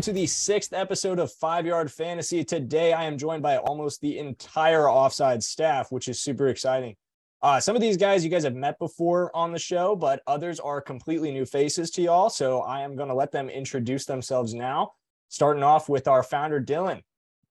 Welcome 0.00 0.14
to 0.14 0.20
the 0.22 0.26
sixth 0.26 0.72
episode 0.72 1.18
of 1.18 1.30
Five 1.30 1.66
Yard 1.66 1.92
Fantasy. 1.92 2.42
Today, 2.42 2.94
I 2.94 3.04
am 3.04 3.18
joined 3.18 3.42
by 3.42 3.58
almost 3.58 4.00
the 4.00 4.18
entire 4.18 4.88
offside 4.88 5.42
staff, 5.42 5.92
which 5.92 6.08
is 6.08 6.18
super 6.18 6.48
exciting. 6.48 6.96
Uh, 7.42 7.60
some 7.60 7.76
of 7.76 7.82
these 7.82 7.98
guys 7.98 8.24
you 8.24 8.30
guys 8.30 8.44
have 8.44 8.54
met 8.54 8.78
before 8.78 9.30
on 9.36 9.52
the 9.52 9.58
show, 9.58 9.94
but 9.94 10.22
others 10.26 10.58
are 10.58 10.80
completely 10.80 11.30
new 11.30 11.44
faces 11.44 11.90
to 11.90 12.00
y'all. 12.00 12.30
So 12.30 12.60
I 12.62 12.80
am 12.80 12.96
going 12.96 13.10
to 13.10 13.14
let 13.14 13.30
them 13.30 13.50
introduce 13.50 14.06
themselves 14.06 14.54
now, 14.54 14.92
starting 15.28 15.62
off 15.62 15.90
with 15.90 16.08
our 16.08 16.22
founder, 16.22 16.62
Dylan. 16.62 17.02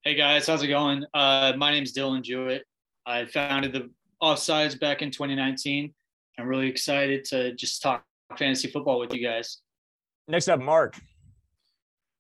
Hey 0.04 0.16
guys, 0.16 0.48
how's 0.48 0.64
it 0.64 0.70
going? 0.70 1.06
Uh, 1.14 1.54
my 1.56 1.70
name's 1.70 1.94
Dylan 1.94 2.24
Jewett. 2.24 2.64
I 3.06 3.26
founded 3.26 3.74
the 3.74 3.92
Offsides 4.24 4.80
back 4.80 5.04
in 5.04 5.12
2019. 5.12 5.94
I'm 6.40 6.48
really 6.48 6.68
excited 6.68 7.26
to 7.26 7.54
just 7.54 7.84
talk 7.84 8.04
fantasy 8.40 8.72
football 8.72 9.00
with 9.00 9.14
you 9.14 9.24
guys. 9.24 9.60
Next 10.28 10.48
up, 10.48 10.60
Mark. 10.60 11.00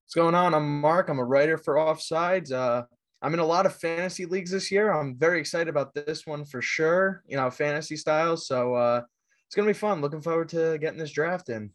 What's 0.09 0.15
going 0.15 0.33
on? 0.33 0.55
I'm 0.55 0.81
Mark. 0.81 1.07
I'm 1.07 1.19
a 1.19 1.23
writer 1.23 1.55
for 1.55 1.75
Offsides. 1.75 2.51
Uh, 2.51 2.81
I'm 3.21 3.35
in 3.35 3.39
a 3.39 3.45
lot 3.45 3.67
of 3.67 3.75
fantasy 3.75 4.25
leagues 4.25 4.49
this 4.49 4.71
year. 4.71 4.91
I'm 4.91 5.15
very 5.15 5.39
excited 5.39 5.67
about 5.67 5.93
this 5.93 6.25
one 6.25 6.45
for 6.45 6.63
sure, 6.63 7.21
you 7.27 7.37
know, 7.37 7.47
fantasy 7.51 7.95
style. 7.95 8.35
So 8.35 8.73
uh, 8.73 9.03
it's 9.45 9.55
going 9.55 9.67
to 9.67 9.69
be 9.71 9.77
fun. 9.77 10.01
Looking 10.01 10.21
forward 10.21 10.49
to 10.49 10.79
getting 10.79 10.97
this 10.97 11.11
draft 11.11 11.49
in. 11.49 11.69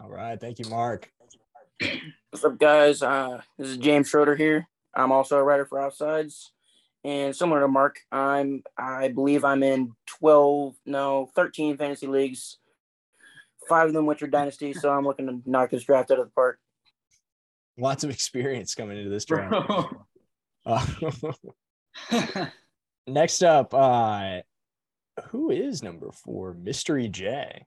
All 0.00 0.08
right. 0.08 0.40
Thank 0.40 0.60
you, 0.60 0.66
Mark. 0.66 1.10
What's 2.30 2.44
up, 2.44 2.56
guys? 2.56 3.02
Uh, 3.02 3.40
this 3.58 3.70
is 3.70 3.78
James 3.78 4.10
Schroeder 4.10 4.36
here. 4.36 4.68
I'm 4.94 5.10
also 5.10 5.36
a 5.36 5.42
writer 5.42 5.66
for 5.66 5.80
Offsides. 5.80 6.50
And 7.02 7.34
similar 7.34 7.62
to 7.62 7.68
Mark, 7.68 7.98
I'm 8.12 8.62
I 8.78 9.08
believe 9.08 9.44
I'm 9.44 9.64
in 9.64 9.90
12, 10.06 10.76
no, 10.86 11.32
13 11.34 11.78
fantasy 11.78 12.06
leagues, 12.06 12.58
five 13.68 13.88
of 13.88 13.92
them 13.92 14.06
which 14.06 14.22
are 14.22 14.28
dynasty. 14.28 14.72
So 14.72 14.88
I'm 14.88 15.04
looking 15.04 15.26
to 15.26 15.42
knock 15.50 15.70
this 15.70 15.82
draft 15.82 16.12
out 16.12 16.20
of 16.20 16.26
the 16.26 16.32
park. 16.32 16.60
Lots 17.78 18.04
of 18.04 18.10
experience 18.10 18.74
coming 18.74 18.98
into 18.98 19.10
this 19.10 19.24
draft. 19.24 19.54
Uh, 20.68 20.84
next 23.06 23.44
up, 23.44 23.72
uh, 23.72 24.40
who 25.28 25.50
is 25.52 25.80
number 25.80 26.10
four? 26.10 26.54
Mystery 26.54 27.06
J. 27.06 27.64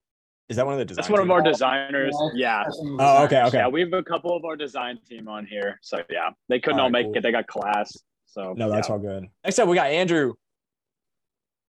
Is 0.50 0.58
that 0.58 0.66
one 0.66 0.74
of 0.74 0.80
the 0.80 0.86
designers? 0.86 1.08
That's 1.08 1.18
one 1.18 1.22
of 1.22 1.32
our 1.32 1.42
designers. 1.42 2.14
Yeah. 2.34 2.66
Oh, 3.00 3.24
okay, 3.24 3.44
okay. 3.44 3.60
Yeah, 3.60 3.70
we 3.70 3.80
have 3.80 3.94
a 3.94 4.04
couple 4.04 4.36
of 4.36 4.44
our 4.44 4.58
design 4.58 5.00
team 5.08 5.30
on 5.30 5.46
here. 5.46 5.80
So 5.82 6.00
yeah, 6.10 6.32
they 6.50 6.60
couldn't 6.60 6.80
All 6.80 6.88
all, 6.88 6.92
right, 6.92 7.04
make 7.04 7.06
cool. 7.06 7.18
it. 7.18 7.22
They 7.22 7.32
got 7.32 7.48
class. 7.48 7.96
So 8.26 8.54
No, 8.58 8.70
that's 8.70 8.90
yeah. 8.90 8.94
all 8.96 9.00
good. 9.00 9.28
Next 9.46 9.60
up, 9.60 9.70
we 9.70 9.76
got 9.76 9.88
Andrew. 9.92 10.34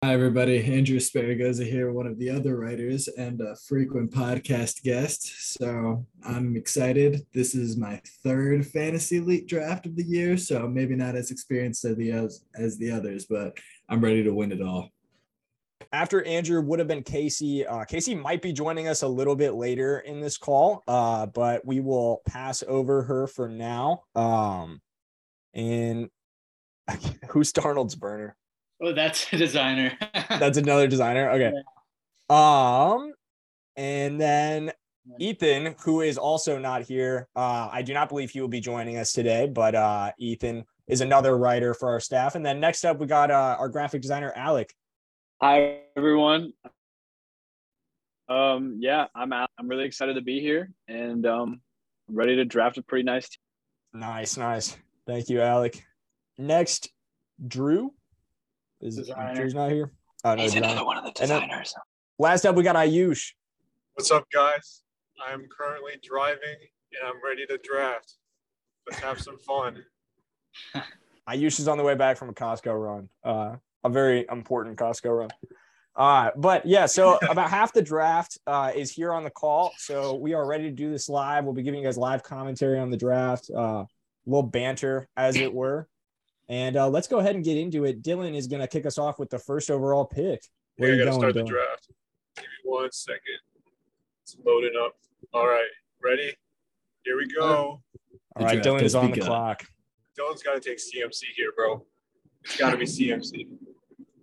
Hi, 0.02 0.14
everybody. 0.14 0.64
Andrew 0.64 0.98
Sparagoza 0.98 1.62
here, 1.62 1.92
one 1.92 2.06
of 2.06 2.18
the 2.18 2.30
other 2.30 2.56
writers 2.56 3.06
and 3.06 3.38
a 3.42 3.54
frequent 3.54 4.10
podcast 4.10 4.82
guest. 4.82 5.52
So 5.58 6.06
I'm 6.24 6.56
excited. 6.56 7.26
This 7.34 7.54
is 7.54 7.76
my 7.76 8.00
third 8.24 8.66
fantasy 8.66 9.20
league 9.20 9.46
draft 9.46 9.84
of 9.84 9.96
the 9.96 10.02
year, 10.02 10.38
so 10.38 10.66
maybe 10.66 10.96
not 10.96 11.16
as 11.16 11.30
experienced 11.30 11.84
as 11.84 11.98
the 11.98 12.12
as, 12.12 12.46
as 12.54 12.78
the 12.78 12.90
others, 12.90 13.26
but 13.26 13.58
I'm 13.90 14.00
ready 14.00 14.24
to 14.24 14.32
win 14.32 14.52
it 14.52 14.62
all. 14.62 14.88
After 15.92 16.24
Andrew 16.24 16.62
would 16.62 16.78
have 16.78 16.88
been 16.88 17.02
Casey. 17.02 17.66
Uh, 17.66 17.84
Casey 17.84 18.14
might 18.14 18.40
be 18.40 18.54
joining 18.54 18.88
us 18.88 19.02
a 19.02 19.08
little 19.08 19.36
bit 19.36 19.52
later 19.52 19.98
in 19.98 20.22
this 20.22 20.38
call, 20.38 20.82
uh, 20.88 21.26
but 21.26 21.66
we 21.66 21.80
will 21.80 22.22
pass 22.26 22.64
over 22.66 23.02
her 23.02 23.26
for 23.26 23.50
now. 23.50 24.04
Um, 24.14 24.80
and 25.52 26.08
who's 27.28 27.52
Darnold's 27.52 27.96
burner? 27.96 28.34
Oh, 28.80 28.92
that's 28.92 29.32
a 29.32 29.36
designer. 29.36 29.96
That's 30.28 30.58
another 30.58 30.86
designer. 30.86 31.30
Okay. 31.30 31.52
Um, 32.28 33.12
and 33.76 34.20
then 34.20 34.72
Ethan, 35.18 35.74
who 35.80 36.00
is 36.02 36.18
also 36.18 36.58
not 36.58 36.82
here. 36.82 37.28
Uh, 37.34 37.68
I 37.70 37.82
do 37.82 37.92
not 37.92 38.08
believe 38.08 38.30
he 38.30 38.40
will 38.40 38.48
be 38.48 38.60
joining 38.60 38.96
us 38.96 39.12
today, 39.12 39.46
but 39.46 39.74
uh, 39.74 40.12
Ethan 40.18 40.64
is 40.86 41.00
another 41.00 41.36
writer 41.36 41.74
for 41.74 41.88
our 41.88 42.00
staff. 42.00 42.34
And 42.34 42.44
then 42.44 42.60
next 42.60 42.84
up, 42.84 42.98
we 42.98 43.06
got 43.06 43.30
uh, 43.30 43.56
our 43.58 43.68
graphic 43.68 44.02
designer, 44.02 44.32
Alec. 44.34 44.72
Hi 45.42 45.78
everyone. 45.96 46.52
Um, 48.28 48.76
yeah, 48.78 49.06
I'm 49.14 49.32
out. 49.32 49.50
I'm 49.58 49.66
really 49.66 49.84
excited 49.84 50.14
to 50.14 50.20
be 50.20 50.40
here, 50.40 50.70
and 50.86 51.26
um, 51.26 51.60
I'm 52.08 52.14
ready 52.14 52.36
to 52.36 52.44
draft 52.44 52.78
a 52.78 52.82
pretty 52.82 53.02
nice 53.02 53.28
team. 53.28 54.00
Nice, 54.00 54.36
nice. 54.36 54.76
Thank 55.06 55.28
you, 55.28 55.40
Alec. 55.40 55.84
Next, 56.38 56.90
Drew. 57.44 57.92
Is 58.80 58.96
Designer. 58.96 59.34
Drew's 59.34 59.54
not 59.54 59.70
here? 59.70 59.92
Oh 60.24 60.34
no, 60.34 60.42
He's 60.42 60.52
Drew 60.52 60.60
not 60.62 60.70
another 60.70 60.78
here. 60.80 60.86
one 60.86 60.96
of 60.98 61.04
the 61.04 61.20
And 61.22 61.30
then- 61.30 61.40
designers. 61.48 61.74
Last 62.18 62.44
up, 62.44 62.54
we 62.54 62.62
got 62.62 62.76
Ayush. 62.76 63.32
What's 63.94 64.10
up, 64.10 64.26
guys? 64.32 64.82
I'm 65.26 65.46
currently 65.56 65.92
driving 66.02 66.56
and 66.92 67.08
I'm 67.08 67.22
ready 67.24 67.46
to 67.46 67.58
draft. 67.62 68.14
Let's 68.88 69.00
have 69.02 69.20
some 69.20 69.38
fun. 69.38 69.84
Ayush 71.28 71.60
is 71.60 71.68
on 71.68 71.78
the 71.78 71.84
way 71.84 71.94
back 71.94 72.16
from 72.16 72.28
a 72.28 72.32
Costco 72.32 72.74
run, 72.82 73.08
uh, 73.24 73.56
a 73.84 73.88
very 73.88 74.26
important 74.30 74.76
Costco 74.76 75.18
run. 75.20 75.30
Uh, 75.96 76.30
but 76.36 76.64
yeah, 76.66 76.86
so 76.86 77.18
about 77.30 77.50
half 77.50 77.72
the 77.72 77.82
draft 77.82 78.38
uh, 78.46 78.72
is 78.74 78.90
here 78.90 79.12
on 79.12 79.24
the 79.24 79.30
call. 79.30 79.72
So 79.78 80.14
we 80.16 80.34
are 80.34 80.46
ready 80.46 80.64
to 80.64 80.70
do 80.70 80.90
this 80.90 81.08
live. 81.08 81.44
We'll 81.44 81.54
be 81.54 81.62
giving 81.62 81.80
you 81.80 81.86
guys 81.86 81.96
live 81.98 82.22
commentary 82.22 82.78
on 82.78 82.90
the 82.90 82.96
draft, 82.96 83.50
uh, 83.54 83.84
a 83.84 83.86
little 84.26 84.42
banter, 84.42 85.08
as 85.16 85.36
it 85.36 85.52
were. 85.52 85.88
And 86.50 86.76
uh, 86.76 86.88
let's 86.88 87.06
go 87.06 87.20
ahead 87.20 87.36
and 87.36 87.44
get 87.44 87.56
into 87.56 87.84
it. 87.84 88.02
Dylan 88.02 88.34
is 88.34 88.48
going 88.48 88.60
to 88.60 88.66
kick 88.66 88.84
us 88.84 88.98
off 88.98 89.20
with 89.20 89.30
the 89.30 89.38
first 89.38 89.70
overall 89.70 90.04
pick. 90.04 90.42
Where 90.76 90.88
Yeah, 90.88 90.94
I 90.94 90.98
you 90.98 91.04
gotta 91.04 91.10
going, 91.10 91.32
start 91.32 91.34
the 91.34 91.44
draft. 91.44 91.88
Give 92.36 92.44
me 92.44 92.50
one 92.64 92.90
second. 92.90 93.38
It's 94.24 94.36
loading 94.44 94.72
up. 94.84 94.96
All 95.32 95.46
right, 95.46 95.68
ready? 96.02 96.34
Here 97.04 97.16
we 97.16 97.28
go. 97.28 97.46
All 97.46 97.82
right, 98.36 98.56
right, 98.56 98.64
Dylan 98.64 98.82
is 98.82 98.96
on 98.96 99.06
the 99.06 99.12
begun. 99.12 99.28
clock. 99.28 99.64
Dylan's 100.18 100.42
got 100.42 100.54
to 100.54 100.60
take 100.60 100.78
CMC 100.78 101.22
here, 101.36 101.52
bro. 101.56 101.86
It's 102.42 102.56
got 102.56 102.70
to 102.70 102.76
be 102.76 102.84
CMC. 102.84 103.46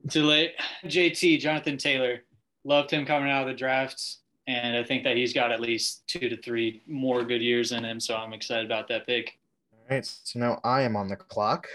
Too 0.10 0.24
late. 0.24 0.54
JT, 0.84 1.40
Jonathan 1.40 1.78
Taylor. 1.78 2.24
Loved 2.66 2.92
him 2.92 3.06
coming 3.06 3.32
out 3.32 3.44
of 3.44 3.48
the 3.48 3.54
drafts. 3.54 4.20
And 4.48 4.76
I 4.76 4.84
think 4.84 5.06
that 5.06 5.16
he's 5.16 5.34
got 5.34 5.52
at 5.54 5.62
least 5.62 6.04
two 6.08 6.28
to 6.28 6.36
three 6.42 6.82
more 6.88 7.24
good 7.24 7.42
years 7.42 7.72
in 7.72 7.86
him. 7.86 8.02
So 8.02 8.16
I'm 8.18 8.34
excited 8.34 8.66
about 8.66 8.90
that 8.90 9.08
pick. 9.08 9.40
All 9.72 9.96
right. 9.96 10.06
So 10.06 10.40
now 10.40 10.60
I 10.66 10.82
am 10.82 10.98
on 10.98 11.08
the 11.08 11.16
clock. 11.16 11.68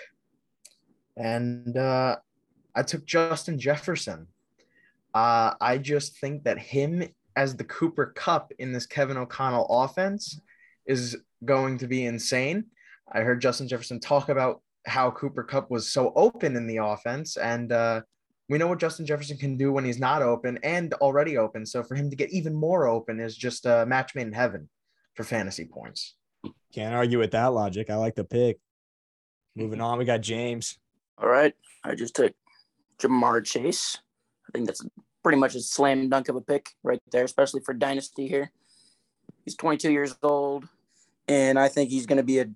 And 1.16 1.76
uh, 1.76 2.16
I 2.74 2.82
took 2.82 3.04
Justin 3.04 3.58
Jefferson. 3.58 4.26
Uh, 5.14 5.54
I 5.60 5.78
just 5.78 6.18
think 6.18 6.44
that 6.44 6.58
him 6.58 7.06
as 7.36 7.56
the 7.56 7.64
Cooper 7.64 8.12
Kupp 8.14 8.52
in 8.58 8.72
this 8.72 8.86
Kevin 8.86 9.16
O'Connell 9.16 9.66
offense 9.68 10.40
is 10.86 11.16
going 11.44 11.78
to 11.78 11.86
be 11.86 12.04
insane. 12.04 12.66
I 13.10 13.20
heard 13.20 13.40
Justin 13.40 13.68
Jefferson 13.68 14.00
talk 14.00 14.28
about 14.28 14.62
how 14.86 15.10
Cooper 15.10 15.42
Kupp 15.44 15.70
was 15.70 15.88
so 15.92 16.12
open 16.16 16.56
in 16.56 16.66
the 16.66 16.78
offense, 16.78 17.36
and 17.36 17.70
uh, 17.70 18.02
we 18.48 18.58
know 18.58 18.66
what 18.66 18.80
Justin 18.80 19.06
Jefferson 19.06 19.36
can 19.36 19.56
do 19.56 19.72
when 19.72 19.84
he's 19.84 19.98
not 19.98 20.22
open 20.22 20.58
and 20.62 20.92
already 20.94 21.36
open. 21.36 21.64
So 21.64 21.82
for 21.82 21.94
him 21.94 22.10
to 22.10 22.16
get 22.16 22.30
even 22.32 22.54
more 22.54 22.86
open 22.86 23.20
is 23.20 23.36
just 23.36 23.66
a 23.66 23.86
match 23.86 24.14
made 24.14 24.26
in 24.26 24.32
heaven 24.32 24.68
for 25.14 25.24
fantasy 25.24 25.64
points. 25.64 26.14
Can't 26.74 26.94
argue 26.94 27.18
with 27.18 27.32
that 27.32 27.46
logic. 27.46 27.90
I 27.90 27.96
like 27.96 28.14
the 28.14 28.24
pick. 28.24 28.58
Moving 29.54 29.80
on, 29.80 29.98
we 29.98 30.04
got 30.04 30.22
James. 30.22 30.78
All 31.18 31.28
right. 31.28 31.54
I 31.84 31.94
just 31.94 32.14
took 32.14 32.32
Ja'Marr 32.98 33.44
Chase. 33.44 33.98
I 34.48 34.52
think 34.52 34.66
that's 34.66 34.84
pretty 35.22 35.38
much 35.38 35.54
a 35.54 35.60
slam 35.60 36.08
dunk 36.08 36.28
of 36.28 36.36
a 36.36 36.40
pick 36.40 36.70
right 36.82 37.00
there, 37.10 37.24
especially 37.24 37.60
for 37.64 37.74
Dynasty 37.74 38.28
here. 38.28 38.50
He's 39.44 39.56
22 39.56 39.90
years 39.90 40.16
old, 40.22 40.68
and 41.28 41.58
I 41.58 41.68
think 41.68 41.90
he's 41.90 42.06
going 42.06 42.18
to 42.18 42.22
be 42.22 42.38
a 42.38 42.46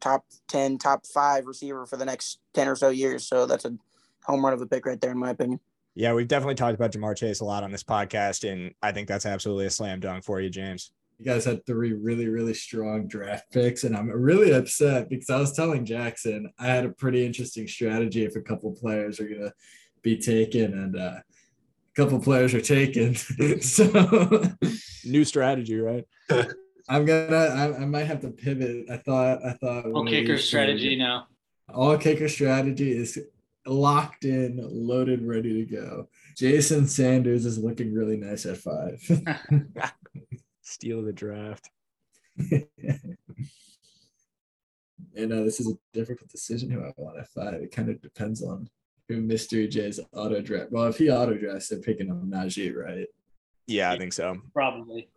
top 0.00 0.24
10, 0.48 0.78
top 0.78 1.06
five 1.06 1.46
receiver 1.46 1.86
for 1.86 1.96
the 1.96 2.04
next 2.04 2.40
10 2.54 2.68
or 2.68 2.76
so 2.76 2.88
years. 2.90 3.26
So 3.26 3.46
that's 3.46 3.64
a 3.64 3.76
home 4.24 4.44
run 4.44 4.52
of 4.52 4.60
a 4.60 4.66
pick 4.66 4.86
right 4.86 5.00
there, 5.00 5.10
in 5.10 5.18
my 5.18 5.30
opinion. 5.30 5.60
Yeah, 5.94 6.14
we've 6.14 6.28
definitely 6.28 6.54
talked 6.54 6.74
about 6.74 6.92
Ja'Marr 6.92 7.16
Chase 7.16 7.40
a 7.40 7.44
lot 7.44 7.64
on 7.64 7.72
this 7.72 7.82
podcast, 7.82 8.50
and 8.50 8.72
I 8.82 8.92
think 8.92 9.08
that's 9.08 9.26
absolutely 9.26 9.66
a 9.66 9.70
slam 9.70 10.00
dunk 10.00 10.24
for 10.24 10.40
you, 10.40 10.48
James. 10.48 10.92
You 11.20 11.26
guys 11.26 11.44
had 11.44 11.66
three 11.66 11.92
really, 11.92 12.28
really 12.28 12.54
strong 12.54 13.06
draft 13.06 13.52
picks, 13.52 13.84
and 13.84 13.94
I'm 13.94 14.08
really 14.08 14.52
upset 14.52 15.10
because 15.10 15.28
I 15.28 15.38
was 15.38 15.52
telling 15.52 15.84
Jackson 15.84 16.50
I 16.58 16.68
had 16.68 16.86
a 16.86 16.92
pretty 16.92 17.26
interesting 17.26 17.68
strategy 17.68 18.24
if 18.24 18.36
a 18.36 18.40
couple 18.40 18.72
players 18.72 19.20
are 19.20 19.28
gonna 19.28 19.52
be 20.00 20.16
taken, 20.16 20.72
and 20.72 20.96
uh, 20.96 21.20
a 21.20 21.94
couple 21.94 22.18
players 22.20 22.54
are 22.54 22.62
taken. 22.62 23.14
so 23.60 24.56
New 25.04 25.24
strategy, 25.26 25.78
right? 25.78 26.06
I'm 26.88 27.04
gonna, 27.04 27.36
I, 27.36 27.82
I 27.82 27.84
might 27.84 28.06
have 28.06 28.22
to 28.22 28.30
pivot. 28.30 28.86
I 28.90 28.96
thought, 28.96 29.44
I 29.44 29.52
thought. 29.52 29.92
All 29.92 30.06
kicker 30.06 30.38
strategy 30.38 30.96
two- 30.96 31.02
now. 31.02 31.26
All 31.68 31.98
kicker 31.98 32.30
strategy 32.30 32.92
is 32.96 33.18
locked 33.66 34.24
in, 34.24 34.58
loaded, 34.58 35.22
ready 35.22 35.64
to 35.64 35.70
go. 35.70 36.08
Jason 36.34 36.88
Sanders 36.88 37.44
is 37.44 37.58
looking 37.58 37.92
really 37.92 38.16
nice 38.16 38.46
at 38.46 38.56
five. 38.56 39.02
Steal 40.70 41.02
the 41.02 41.12
draft. 41.12 41.68
and 42.38 42.62
uh, 45.32 45.42
this 45.42 45.58
is 45.58 45.68
a 45.68 45.74
difficult 45.92 46.30
decision 46.30 46.70
who 46.70 46.80
I 46.84 46.92
want 46.96 47.18
at 47.18 47.28
five. 47.28 47.54
It 47.54 47.72
kind 47.72 47.90
of 47.90 48.00
depends 48.00 48.42
on 48.44 48.68
who 49.08 49.20
Mystery 49.20 49.66
J's 49.66 49.98
auto 50.12 50.40
draft. 50.40 50.70
Well, 50.70 50.86
if 50.86 50.96
he 50.98 51.10
auto 51.10 51.36
drafts, 51.36 51.68
they're 51.68 51.80
picking 51.80 52.08
up 52.10 52.22
Najee, 52.22 52.74
right? 52.74 53.08
Yeah, 53.66 53.90
I 53.90 53.98
think 53.98 54.12
so. 54.12 54.36
Probably. 54.54 55.08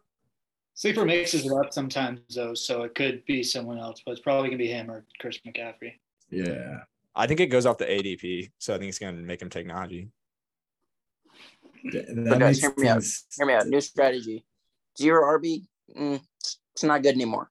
Sleeper 0.73 1.05
mixes 1.05 1.45
it 1.45 1.51
up 1.51 1.71
sometimes 1.71 2.21
though, 2.33 2.55
so 2.55 2.81
it 2.81 2.95
could 2.95 3.23
be 3.27 3.43
someone 3.43 3.77
else, 3.77 4.01
but 4.03 4.13
it's 4.13 4.21
probably 4.21 4.49
gonna 4.49 4.57
be 4.57 4.67
him 4.67 4.89
or 4.89 5.05
Chris 5.19 5.37
McCaffrey. 5.45 5.93
Yeah. 6.31 6.79
I 7.15 7.27
think 7.27 7.39
it 7.39 7.47
goes 7.47 7.67
off 7.67 7.77
the 7.77 7.85
ADP, 7.85 8.49
so 8.57 8.73
I 8.73 8.79
think 8.79 8.89
it's 8.89 8.97
gonna 8.97 9.21
make 9.21 9.39
him 9.39 9.51
take 9.51 9.67
Najee. 9.67 10.09
Th- 11.91 12.05
But 12.15 12.39
guys, 12.39 12.59
hear 12.59 12.73
me 12.75 12.87
out. 12.87 13.03
Hear 13.37 13.45
me 13.45 13.53
out. 13.53 13.67
New 13.67 13.81
strategy. 13.81 14.43
Zero 14.97 15.37
RB. 15.39 15.63
Mm, 15.97 16.21
it's 16.73 16.83
not 16.83 17.01
good 17.03 17.15
anymore. 17.15 17.49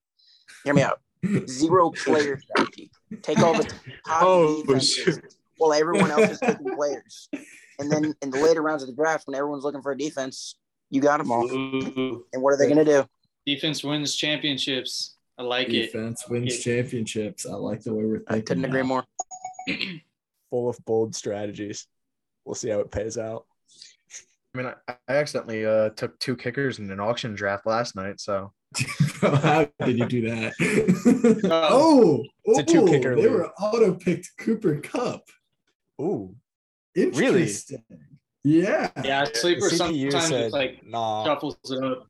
Hear 0.64 0.74
me 0.74 0.82
out. 0.82 1.00
Zero 1.48 1.90
player 2.04 2.38
strategy. 2.40 2.90
Take 3.22 3.38
all 3.40 3.54
the 3.54 3.64
top 4.06 4.22
Oh, 4.22 4.62
defenses 4.62 4.94
shoot. 4.94 5.34
while 5.58 5.72
everyone 5.72 6.10
else 6.10 6.30
is 6.30 6.38
picking 6.42 6.74
players. 6.76 7.28
And 7.78 7.90
then 7.90 8.14
in 8.22 8.30
the 8.30 8.38
later 8.38 8.62
rounds 8.62 8.82
of 8.82 8.88
the 8.88 8.94
draft, 8.94 9.26
when 9.26 9.34
everyone's 9.36 9.64
looking 9.64 9.82
for 9.82 9.92
a 9.92 9.98
defense, 9.98 10.56
you 10.90 11.00
got 11.00 11.18
them 11.18 11.30
all. 11.32 11.44
Ooh, 11.50 12.24
And 12.32 12.42
what 12.42 12.50
are 12.54 12.56
they 12.58 12.66
going 12.66 12.84
to 12.84 12.84
do? 12.84 13.04
defense 13.44 13.82
wins 13.82 14.14
championships. 14.14 15.16
I 15.38 15.42
like 15.42 15.68
it. 15.68 15.86
Defense 15.92 16.28
wins 16.28 16.54
it. 16.54 16.60
championships. 16.60 17.44
I 17.46 17.54
like 17.54 17.82
the 17.82 17.92
way 17.94 18.04
we're 18.04 18.18
thinking. 18.18 18.36
I 18.36 18.40
couldn't 18.40 18.64
agree 18.64 18.82
now. 18.82 18.86
more. 18.86 19.04
Full 20.50 20.68
of 20.68 20.78
bold 20.84 21.14
strategies. 21.16 21.86
We'll 22.44 22.54
see 22.54 22.68
how 22.68 22.80
it 22.80 22.90
pays 22.90 23.18
out. 23.18 23.46
I 24.54 24.58
mean, 24.58 24.66
I, 24.66 24.94
I 25.08 25.14
accidentally 25.16 25.64
uh, 25.64 25.90
took 25.90 26.18
two 26.18 26.36
kickers 26.36 26.78
in 26.78 26.90
an 26.90 27.00
auction 27.00 27.34
draft 27.34 27.66
last 27.66 27.96
night. 27.96 28.20
So 28.20 28.52
how 29.20 29.66
did 29.84 29.98
you 29.98 30.06
do 30.06 30.22
that? 30.30 30.52
oh, 31.50 32.22
It's 32.44 32.58
a 32.58 32.62
two 32.62 32.82
oh, 32.82 32.86
kicker 32.86 33.16
They 33.16 33.22
league. 33.22 33.32
were 33.32 33.50
auto 33.52 33.94
picked 33.94 34.30
Cooper 34.38 34.78
Kupp. 34.80 35.22
Ooh. 36.00 36.34
Interesting. 36.94 37.82
Yeah. 38.44 38.90
Yeah, 39.02 39.24
sleeper 39.32 39.70
The 39.70 39.76
CPU 39.76 40.10
sometimes 40.10 40.28
said, 40.28 40.44
it's 40.44 40.52
like 40.52 40.80
nah. 40.84 41.24
shuffles 41.24 41.56
it 41.70 41.82
up. 41.82 42.08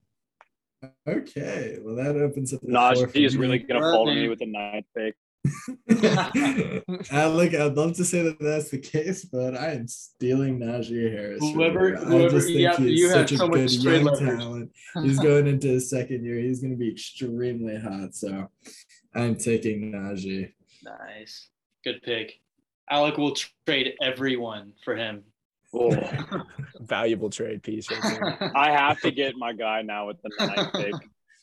Okay. 1.08 1.78
Well, 1.80 1.94
that 1.96 2.16
opens 2.16 2.52
up. 2.52 2.60
the 2.62 2.68
Najee 2.68 3.24
is 3.24 3.36
really 3.36 3.58
gonna 3.58 3.80
Well, 3.80 3.92
fall 3.92 4.06
to 4.06 4.14
me 4.14 4.28
with 4.28 4.40
the 4.40 4.46
ninth 4.46 4.86
pick. 4.96 5.14
I 5.90 7.26
look, 7.26 7.54
I'd 7.54 7.74
love 7.74 7.94
to 7.96 8.04
say 8.04 8.22
that 8.22 8.38
that's 8.40 8.70
the 8.70 8.78
case, 8.78 9.24
but 9.24 9.56
I 9.56 9.72
am 9.72 9.88
stealing 9.88 10.58
Najee 10.60 11.12
Harris. 11.12 11.38
from 11.38 11.48
Whoever- 11.54 11.96
I 11.98 12.04
whoever- 12.04 12.30
just 12.30 12.46
think 12.48 12.60
yeah, 12.60 12.76
he's 12.76 13.00
you 13.00 13.08
have 13.08 13.16
such 13.18 13.32
a 13.32 13.36
so 13.38 13.48
much 13.48 13.56
good 13.58 13.70
straight 13.70 14.02
young 14.02 14.04
leverage. 14.04 14.38
talent. 14.38 14.70
He's 15.02 15.18
going 15.18 15.46
into 15.46 15.68
his 15.68 15.88
second 15.90 16.24
year. 16.24 16.38
He's 16.38 16.60
going 16.60 16.72
to 16.72 16.76
be 16.76 16.90
extremely 16.90 17.78
hot. 17.78 18.14
So 18.14 18.48
I'm 19.14 19.36
taking 19.36 19.92
Najee. 19.92 20.52
Nice. 20.84 21.48
Good 21.84 22.02
pick. 22.02 22.34
Alec 22.90 23.16
will 23.16 23.34
trade 23.66 23.94
everyone 24.02 24.72
for 24.84 24.94
him. 24.96 25.24
Oh, 25.74 25.96
Valuable 26.80 27.30
trade 27.30 27.62
piece 27.62 27.90
right 27.90 28.02
there. 28.02 28.52
I 28.54 28.70
have 28.72 29.00
to 29.00 29.10
get 29.10 29.34
my 29.36 29.52
guy 29.54 29.80
now 29.82 30.08
with 30.08 30.18
the 30.22 30.46
ninth 30.46 30.72
pick. 30.74 30.94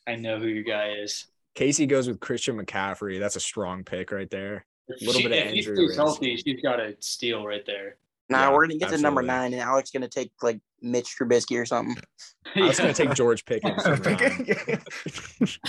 I 0.07 0.15
know 0.15 0.37
who 0.39 0.47
your 0.47 0.63
guy 0.63 0.91
is. 1.01 1.25
Casey 1.55 1.85
goes 1.85 2.07
with 2.07 2.19
Christian 2.19 2.57
McCaffrey. 2.57 3.19
That's 3.19 3.35
a 3.35 3.39
strong 3.39 3.83
pick 3.83 4.11
right 4.11 4.29
there. 4.29 4.65
A 4.89 5.05
Little 5.05 5.21
she, 5.21 5.27
bit 5.27 5.31
of 5.31 5.37
if 5.47 5.51
he 5.53 5.57
injury 5.59 5.75
stays 5.87 5.95
healthy, 5.97 6.37
she's 6.37 6.61
got 6.61 6.79
a 6.79 6.95
steal 6.99 7.45
right 7.45 7.65
there. 7.65 7.97
Nah, 8.29 8.41
Yeah, 8.43 8.49
we're 8.51 8.67
going 8.67 8.79
to 8.79 8.85
get 8.85 8.89
to 8.89 8.97
number 8.97 9.21
nine, 9.21 9.53
and 9.53 9.61
Alex 9.61 9.91
going 9.91 10.01
to 10.01 10.07
take 10.07 10.31
like 10.41 10.59
Mitch 10.81 11.15
Trubisky 11.19 11.59
or 11.59 11.65
something. 11.65 11.95
I 12.55 12.61
was 12.61 12.79
gonna 12.79 12.93
take 12.93 13.13
George 13.13 13.45
Pickens. 13.45 13.83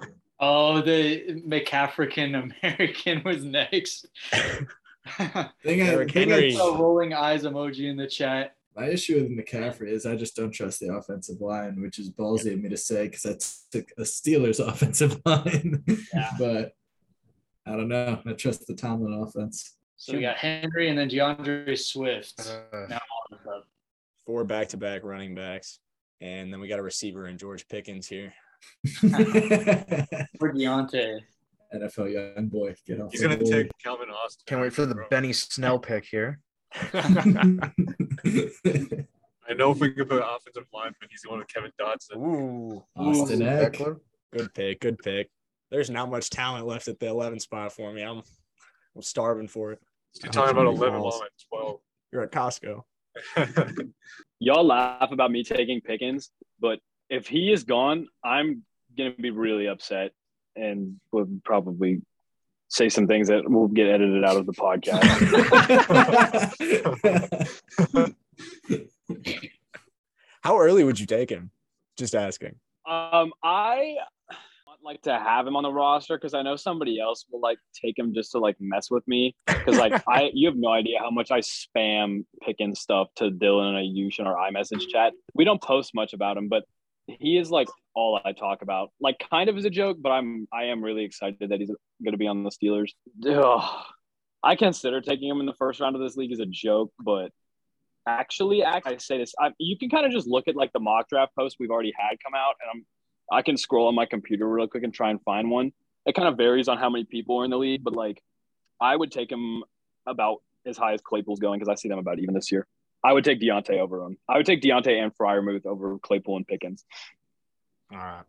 Oh, 0.38 0.82
the 0.82 1.40
McAfrican 1.48 2.52
American 2.62 3.22
was 3.24 3.42
next. 3.42 4.06
Thing 4.32 4.68
I, 5.18 5.50
Derrick 5.64 6.12
thing 6.12 6.30
I- 6.30 6.34
Henry. 6.34 6.54
a 6.54 6.58
rolling 6.58 7.14
eyes 7.14 7.44
emoji 7.44 7.88
in 7.88 7.96
the 7.96 8.06
chat. 8.06 8.55
My 8.76 8.88
issue 8.88 9.14
with 9.14 9.30
McCaffrey 9.30 9.88
is 9.88 10.04
I 10.04 10.16
just 10.16 10.36
don't 10.36 10.50
trust 10.50 10.80
the 10.80 10.94
offensive 10.94 11.40
line, 11.40 11.80
which 11.80 11.98
is 11.98 12.10
ballsy 12.10 12.52
of 12.52 12.60
me 12.60 12.68
to 12.68 12.76
say 12.76 13.04
because 13.06 13.22
that's 13.22 13.66
a 13.74 14.02
Steelers 14.02 14.60
offensive 14.68 15.20
line. 15.24 15.82
Yeah. 16.12 16.32
but 16.38 16.72
I 17.66 17.70
don't 17.72 17.88
know. 17.88 18.20
I 18.26 18.32
trust 18.34 18.66
the 18.66 18.74
Tomlin 18.74 19.14
offense. 19.14 19.76
So 19.96 20.12
we 20.12 20.20
got 20.20 20.36
Henry 20.36 20.90
and 20.90 20.98
then 20.98 21.08
DeAndre 21.08 21.78
Swift. 21.78 22.40
uh, 22.72 22.86
Now 22.90 23.00
Four 24.26 24.44
back-to-back 24.44 25.04
running 25.04 25.34
backs, 25.34 25.78
and 26.20 26.52
then 26.52 26.60
we 26.60 26.68
got 26.68 26.78
a 26.80 26.82
receiver 26.82 27.28
in 27.28 27.38
George 27.38 27.66
Pickens 27.68 28.06
here. 28.08 28.34
For 29.00 30.52
Diontae. 30.52 31.20
NFL 31.74 32.12
young 32.36 32.48
boy, 32.48 32.74
get 32.86 33.00
off 33.00 33.10
He's 33.10 33.20
gonna 33.22 33.36
take 33.38 33.68
Calvin 33.82 34.08
Austin. 34.10 34.42
can't 34.46 34.60
wait 34.60 34.72
for 34.72 34.86
the 34.86 34.96
Benny 35.10 35.32
Snell 35.32 35.78
pick 35.78 36.04
here. 36.04 36.40
I 36.74 37.70
know 39.54 39.70
if 39.70 39.78
we 39.78 39.92
can 39.92 40.06
put 40.06 40.18
an 40.18 40.28
offensive 40.28 40.66
lineman, 40.72 40.94
he's 41.10 41.22
going 41.22 41.38
with 41.38 41.48
Kevin 41.48 41.70
Dotson. 41.80 42.16
Ooh, 42.16 42.84
Austin 42.96 43.42
Eck. 43.42 43.74
Ekeler? 43.74 44.00
good 44.36 44.54
pick, 44.54 44.80
good 44.80 44.98
pick. 44.98 45.30
There's 45.70 45.90
not 45.90 46.10
much 46.10 46.30
talent 46.30 46.66
left 46.66 46.88
at 46.88 46.98
the 46.98 47.06
11 47.06 47.40
spot 47.40 47.72
for 47.72 47.92
me. 47.92 48.02
I'm, 48.02 48.22
I'm 48.94 49.02
starving 49.02 49.48
for 49.48 49.72
it. 49.72 49.80
You're 50.22 50.32
talking 50.32 50.52
about 50.52 50.66
Holy 50.66 50.76
11 50.76 51.00
balls. 51.00 51.22
while 51.50 51.82
You're 52.12 52.22
at 52.22 52.32
Costco. 52.32 52.82
I'm 53.36 53.42
at 53.42 53.54
12. 53.54 53.72
Y'all 54.40 54.66
laugh 54.66 55.12
about 55.12 55.30
me 55.30 55.42
taking 55.42 55.80
Pickens, 55.80 56.30
but 56.60 56.78
if 57.08 57.26
he 57.26 57.52
is 57.52 57.64
gone, 57.64 58.08
I'm 58.24 58.62
gonna 58.96 59.12
be 59.12 59.30
really 59.30 59.68
upset 59.68 60.12
and 60.56 60.98
would 61.12 61.42
probably 61.44 62.02
say 62.68 62.88
some 62.88 63.06
things 63.06 63.28
that 63.28 63.48
will 63.48 63.68
get 63.68 63.88
edited 63.88 64.24
out 64.24 64.36
of 64.36 64.46
the 64.46 64.52
podcast. 64.52 65.02
How 70.42 70.58
early 70.58 70.84
would 70.84 71.00
you 71.00 71.06
take 71.06 71.30
him? 71.30 71.50
Just 71.96 72.14
asking. 72.14 72.56
um, 72.86 73.32
I 73.42 73.96
would 74.68 74.78
like 74.84 75.02
to 75.02 75.12
have 75.12 75.46
him 75.46 75.56
on 75.56 75.62
the 75.62 75.72
roster 75.72 76.16
because 76.16 76.34
I 76.34 76.42
know 76.42 76.56
somebody 76.56 77.00
else 77.00 77.24
will 77.30 77.40
like 77.40 77.58
take 77.74 77.98
him 77.98 78.12
just 78.14 78.32
to 78.32 78.38
like 78.38 78.56
mess 78.60 78.90
with 78.90 79.06
me. 79.08 79.34
Because 79.46 79.78
like 79.78 80.02
I, 80.08 80.30
you 80.34 80.48
have 80.48 80.56
no 80.56 80.70
idea 80.70 80.98
how 81.00 81.10
much 81.10 81.30
I 81.30 81.40
spam 81.40 82.24
picking 82.42 82.74
stuff 82.74 83.08
to 83.16 83.30
Dylan 83.30 83.74
and 83.74 83.96
Ayush 83.96 84.18
in 84.18 84.26
our 84.26 84.36
iMessage 84.36 84.88
chat. 84.88 85.12
We 85.34 85.44
don't 85.44 85.62
post 85.62 85.94
much 85.94 86.12
about 86.12 86.36
him, 86.36 86.48
but 86.48 86.64
he 87.06 87.38
is 87.38 87.50
like 87.50 87.68
all 87.94 88.20
I 88.24 88.32
talk 88.32 88.62
about. 88.62 88.90
Like 89.00 89.24
kind 89.30 89.48
of 89.48 89.56
as 89.56 89.64
a 89.64 89.70
joke, 89.70 89.98
but 90.00 90.10
I'm 90.10 90.46
I 90.52 90.64
am 90.64 90.82
really 90.82 91.04
excited 91.04 91.50
that 91.50 91.60
he's 91.60 91.70
going 92.02 92.12
to 92.12 92.18
be 92.18 92.26
on 92.26 92.44
the 92.44 92.50
Steelers. 92.50 92.90
Ugh. 93.26 93.84
I 94.42 94.54
consider 94.56 95.00
taking 95.00 95.28
him 95.28 95.40
in 95.40 95.46
the 95.46 95.54
first 95.54 95.80
round 95.80 95.96
of 95.96 96.02
this 96.02 96.16
league 96.16 96.32
as 96.32 96.38
a 96.38 96.46
joke, 96.46 96.92
but 97.00 97.30
actually, 98.06 98.62
act- 98.62 98.86
I 98.86 98.96
say 98.98 99.18
this, 99.18 99.34
I, 99.40 99.50
you 99.58 99.76
can 99.76 99.90
kind 99.90 100.06
of 100.06 100.12
just 100.12 100.28
look 100.28 100.46
at 100.46 100.54
like 100.54 100.72
the 100.72 100.80
mock 100.80 101.08
draft 101.08 101.34
posts 101.34 101.58
we've 101.58 101.70
already 101.70 101.92
had 101.96 102.16
come 102.22 102.34
out, 102.34 102.54
and 102.62 102.70
I'm 102.72 102.86
I 103.32 103.42
can 103.42 103.56
scroll 103.56 103.88
on 103.88 103.94
my 103.94 104.06
computer 104.06 104.48
real 104.48 104.68
quick 104.68 104.84
and 104.84 104.94
try 104.94 105.10
and 105.10 105.20
find 105.22 105.50
one. 105.50 105.72
It 106.06 106.14
kind 106.14 106.28
of 106.28 106.36
varies 106.36 106.68
on 106.68 106.78
how 106.78 106.88
many 106.88 107.04
people 107.04 107.40
are 107.40 107.44
in 107.44 107.50
the 107.50 107.58
league, 107.58 107.82
but 107.82 107.96
like 107.96 108.22
I 108.80 108.94
would 108.94 109.10
take 109.10 109.30
him 109.30 109.64
about 110.06 110.42
as 110.64 110.76
high 110.76 110.92
as 110.92 111.00
Claypool's 111.00 111.40
going 111.40 111.58
because 111.58 111.68
I 111.68 111.74
see 111.74 111.88
them 111.88 111.98
about 111.98 112.18
even 112.20 112.34
this 112.34 112.52
year. 112.52 112.66
I 113.06 113.12
would 113.12 113.22
take 113.22 113.40
Diontae 113.40 113.78
over 113.78 114.02
him. 114.02 114.18
I 114.28 114.36
would 114.36 114.46
take 114.46 114.60
Diontae 114.60 115.00
and 115.00 115.16
Freiermuth 115.16 115.64
over 115.64 115.96
Claypool 116.00 116.38
and 116.38 116.46
Pickens. 116.46 116.84
All 117.92 117.98
right. 117.98 118.24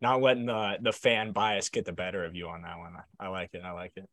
Not 0.00 0.22
letting 0.22 0.46
the 0.46 0.78
the 0.80 0.92
fan 0.92 1.32
bias 1.32 1.70
get 1.70 1.86
the 1.86 1.92
better 1.92 2.24
of 2.24 2.36
you 2.36 2.46
on 2.46 2.62
that 2.62 2.78
one. 2.78 2.92
I, 3.18 3.24
I 3.24 3.28
like 3.28 3.50
it. 3.52 3.62
I 3.64 3.72
like 3.72 3.94
it. 3.96 4.08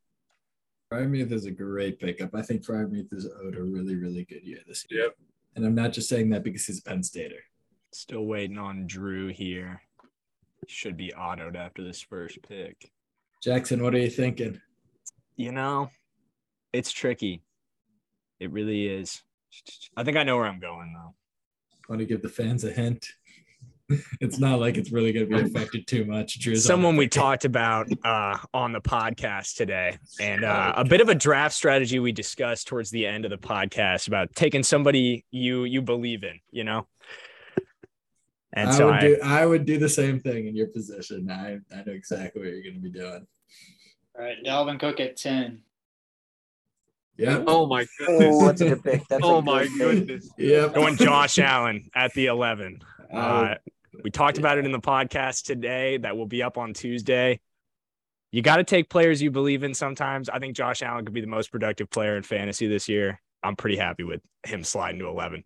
Freiermuth 0.92 1.32
is 1.32 1.46
a 1.46 1.52
great 1.52 2.00
pickup. 2.00 2.34
I 2.34 2.42
think 2.42 2.66
Freiermuth 2.66 3.14
is 3.14 3.28
owed 3.44 3.56
a 3.56 3.62
really, 3.62 3.96
really 3.96 4.26
good 4.26 4.44
year 4.44 4.62
this 4.68 4.84
year. 4.90 5.04
Yep. 5.04 5.16
And 5.58 5.66
I'm 5.66 5.76
not 5.76 5.94
just 5.94 6.10
saying 6.10 6.32
that 6.32 6.44
because 6.44 6.66
he's 6.66 6.80
a 6.80 6.84
Penn 6.84 7.04
Stater. 7.04 7.44
Still 7.92 8.26
waiting 8.26 8.58
on 8.58 8.88
Drew 8.88 9.28
here. 9.28 9.80
Should 10.66 10.98
be 10.98 11.14
autoed 11.16 11.56
after 11.56 11.84
this 11.84 12.02
first 12.02 12.40
pick. 12.48 12.90
Jackson, 13.44 13.84
what 13.84 13.94
are 13.94 14.00
you 14.00 14.10
thinking? 14.10 14.60
You 15.36 15.52
know, 15.52 15.92
it's 16.72 16.92
tricky. 16.92 17.44
It 18.40 18.52
really 18.52 18.88
is. 18.88 19.22
I 19.96 20.04
think 20.04 20.18
I 20.18 20.24
know 20.24 20.38
where 20.38 20.46
I'm 20.46 20.60
going 20.60 20.94
though. 20.94 21.14
Want 21.90 22.00
to 22.00 22.06
give 22.06 22.22
the 22.22 22.30
fans 22.30 22.64
a 22.64 22.72
hint? 22.72 23.08
it's 24.22 24.40
not 24.40 24.60
like 24.60 24.78
it's 24.78 24.92
really 24.92 25.12
going 25.12 25.30
to 25.30 25.36
be 25.36 25.42
affected 25.42 25.86
too 25.88 26.06
much. 26.06 26.40
Drew's 26.40 26.64
Someone 26.64 26.96
we 26.96 27.08
talked 27.08 27.46
about 27.46 27.88
uh, 28.04 28.38
on 28.54 28.72
the 28.72 28.82
podcast 28.82 29.56
today, 29.56 29.98
and 30.20 30.44
uh, 30.44 30.74
a 30.76 30.86
bit 30.86 31.02
of 31.02 31.10
a 31.10 31.16
draft 31.16 31.54
strategy 31.54 32.00
we 32.00 32.12
discussed 32.12 32.68
towards 32.68 32.90
the 32.90 33.06
end 33.06 33.26
of 33.26 33.32
the 33.32 33.38
podcast 33.38 34.08
about 34.08 34.34
taking 34.36 34.64
somebody 34.64 35.26
you 35.32 35.66
you 35.66 35.82
believe 35.82 36.24
in. 36.24 36.40
You 36.52 36.64
know. 36.64 36.88
And 38.56 38.70
I 38.70 38.72
so 38.72 38.86
would 38.86 38.96
I, 38.96 39.02
do 39.02 39.18
I 39.24 39.46
would 39.46 39.66
do 39.66 39.78
the 39.80 39.90
same 39.90 40.20
thing 40.20 40.48
in 40.48 40.56
your 40.56 40.68
position. 40.68 41.30
I, 41.30 41.58
I 41.76 41.84
know 41.84 41.94
exactly 41.94 42.42
what 42.42 42.52
you're 42.52 42.62
going 42.62 42.76
to 42.76 42.80
be 42.80 42.92
doing. 42.92 43.26
All 44.16 44.24
right, 44.24 44.38
Dalvin 44.46 44.80
Cook 44.80 45.00
at 45.00 45.18
10. 45.18 45.62
Yeah. 47.18 47.44
oh 47.46 47.68
my 47.68 47.86
Oh, 48.02 48.08
goodness. 48.20 48.44
that's 48.44 48.62
a 48.62 48.70
good 48.70 48.84
pick. 48.84 49.08
That's 49.08 49.24
a 49.24 49.26
oh 49.26 49.36
good 49.42 49.46
my 49.46 49.64
pick. 49.64 49.78
goodness. 49.78 50.30
Yep. 50.38 50.74
going 50.74 50.96
Josh 50.98 51.38
Allen 51.40 51.90
at 51.96 52.14
the 52.14 52.26
11. 52.28 52.82
I 53.14 53.18
Uh, 53.18 53.56
we 54.04 54.10
talked 54.10 54.40
about 54.40 54.58
it 54.58 54.66
in 54.66 54.72
the 54.72 54.80
podcast 54.80 55.44
today. 55.46 55.98
That 55.98 56.18
will 56.18 56.26
be 56.26 56.42
up 56.42 56.58
on 56.58 56.74
Tuesday. 56.74 57.40
You 58.32 58.42
got 58.42 58.58
to 58.58 58.64
take 58.64 58.90
players 58.90 59.22
you 59.22 59.30
believe 59.30 59.64
in 59.64 59.76
sometimes. 59.76 60.28
I 60.28 60.40
think 60.40 60.56
Josh 60.56 60.82
Allen 60.82 61.06
could 61.06 61.14
be 61.14 61.22
the 61.22 61.28
most 61.28 61.52
productive 61.52 61.92
player 61.92 62.18
in 62.18 62.24
fantasy 62.24 62.66
this 62.68 62.90
year. 62.90 63.22
I'm 63.44 63.56
pretty 63.56 63.78
happy 63.78 64.04
with 64.04 64.22
him 64.44 64.64
sliding 64.64 65.00
to 65.02 65.08
11. 65.08 65.44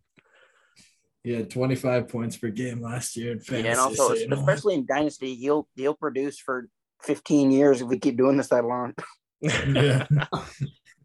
He 1.23 1.33
had 1.33 1.49
25 1.49 2.07
points 2.07 2.37
per 2.37 2.47
game 2.49 2.81
last 2.81 3.17
year 3.17 3.33
in 3.33 3.39
fantasy. 3.41 3.65
Yeah, 3.65 3.71
and 3.71 3.79
also 3.81 4.09
so 4.09 4.13
you 4.15 4.29
know 4.29 4.37
especially 4.39 4.75
in 4.75 4.85
dynasty, 4.85 5.35
he'll 5.35 5.67
he'll 5.75 5.93
produce 5.95 6.39
for 6.39 6.69
15 7.03 7.51
years 7.51 7.81
if 7.81 7.87
we 7.89 7.99
keep 7.99 8.15
doing 8.15 8.37
this 8.37 8.47
that 8.47 8.63
long. 8.63 8.93
yeah. 9.41 10.07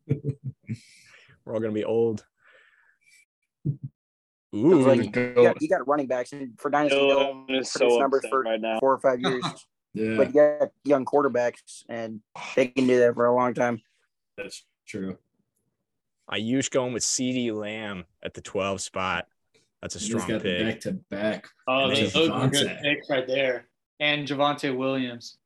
We're 1.45 1.55
all 1.55 1.61
gonna 1.61 1.73
be 1.73 1.85
old. 1.85 2.25
Ooh, 4.55 4.87
like, 4.87 5.03
you, 5.03 5.11
got, 5.11 5.63
you 5.63 5.69
got 5.69 5.89
running 5.89 6.07
backs 6.07 6.33
and 6.33 6.53
for 6.61 6.71
dynasty, 6.71 6.99
they'll 6.99 7.47
Dylan 7.47 7.61
is 7.61 7.71
so 7.73 7.99
numbers 7.99 8.27
for 8.29 8.43
right 8.43 8.61
now. 8.61 8.79
four 8.81 8.93
or 8.93 8.99
five 8.99 9.19
years. 9.21 9.43
yeah, 9.95 10.17
but 10.17 10.29
you 10.29 10.35
got 10.35 10.69
young 10.85 11.07
quarterbacks, 11.07 11.85
and 11.89 12.21
they 12.55 12.67
can 12.67 12.87
do 12.87 12.99
that 12.99 13.15
for 13.15 13.25
a 13.27 13.35
long 13.35 13.55
time. 13.55 13.81
that's 14.37 14.65
true. 14.87 15.17
Ayush 16.31 16.71
going 16.71 16.93
with 16.93 17.03
CeeDee 17.03 17.53
Lamb 17.53 18.05
at 18.23 18.35
the 18.35 18.41
12 18.43 18.81
spot. 18.81 19.27
That's 19.81 19.97
a 19.97 20.01
strong 20.01 20.29
got 20.29 20.43
pick. 20.43 20.67
back 20.67 20.81
to 20.81 20.93
back. 21.11 21.49
Oh, 21.67 21.89
And 21.89 21.97
those, 21.97 22.13
those 22.13 22.31
were 22.31 22.49
good 22.49 22.69
Javonte. 22.69 22.83
picks 22.83 23.11
right 23.11 23.27
there. 23.27 23.69
And 24.01 24.27
Javonte 24.27 24.77
Williams. 24.77 25.39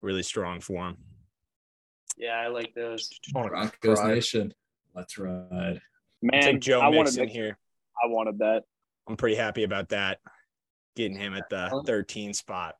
Really 0.00 0.22
strong 0.22 0.60
for 0.60 0.88
him. 0.88 0.96
Yeah, 2.16 2.34
I 2.34 2.48
like 2.48 2.74
those. 2.74 3.08
Broncos 3.32 3.98
Ride. 3.98 4.14
Nation. 4.14 4.54
Let's 4.94 5.18
ride. 5.18 5.80
Man, 6.22 6.42
Take 6.42 6.60
Joe 6.60 6.80
I 6.80 6.88
wanted 6.88 6.98
Mixon 7.04 7.22
Mixon. 7.24 7.42
here. 7.42 7.58
I 8.02 8.08
wanted 8.08 8.38
that. 8.38 8.62
I'm 9.08 9.16
pretty 9.16 9.36
happy 9.36 9.64
about 9.64 9.88
that. 9.90 10.18
Getting 10.94 11.16
him 11.16 11.34
at 11.34 11.48
the 11.48 11.82
13 11.86 12.34
spot. 12.34 12.76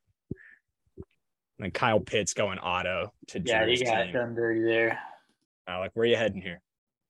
And 1.59 1.65
then 1.67 1.71
Kyle 1.71 2.01
Pitts 2.01 2.35
going 2.35 2.59
auto 2.59 3.13
to 3.29 3.41
Yeah, 3.45 3.61
he 3.67 3.77
Drew's 3.77 3.83
got 3.83 4.05
team. 4.05 4.13
done 4.13 4.35
dirty 4.35 4.63
there. 4.63 4.99
Alec, 5.67 5.93
where 5.95 6.05
are 6.05 6.07
you 6.07 6.17
heading 6.17 6.41
here? 6.43 6.61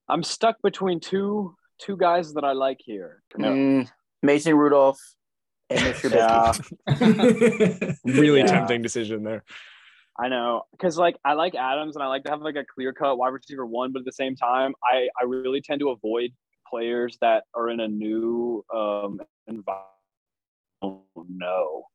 I'm 0.09 0.23
stuck 0.23 0.57
between 0.63 1.01
two 1.01 1.55
two 1.79 1.97
guys 1.97 2.35
that 2.35 2.45
I 2.45 2.53
like 2.53 2.79
here. 2.85 3.23
Mm, 3.37 3.89
Mason 4.23 4.55
Rudolph 4.55 5.01
and 5.71 5.81
Mr. 5.81 6.11
Yeah, 6.87 7.95
Really 8.05 8.41
Yeah. 8.41 8.47
tempting 8.47 8.83
decision 8.83 9.25
there. 9.25 9.43
I 10.23 10.29
know, 10.29 10.63
because 10.71 10.97
like 10.97 11.17
I 11.25 11.33
like 11.33 11.57
Adams 11.57 11.97
and 11.97 12.03
I 12.03 12.07
like 12.07 12.23
to 12.25 12.31
have 12.31 12.43
like 12.43 12.55
a 12.55 12.65
clear 12.65 12.93
cut 12.93 13.19
wide 13.19 13.31
receiver 13.31 13.67
one, 13.67 13.93
but 13.93 14.01
at 14.01 14.05
the 14.05 14.13
same 14.13 14.37
time, 14.37 14.73
I 14.85 15.09
I 15.21 15.25
really 15.25 15.61
tend 15.61 15.81
to 15.81 15.91
avoid 15.91 16.31
players 16.69 17.19
that 17.21 17.45
are 17.55 17.69
in 17.71 17.81
a 17.81 17.89
new 17.89 18.65
um 18.73 19.21
environment. 19.49 19.89
No, 21.29 21.87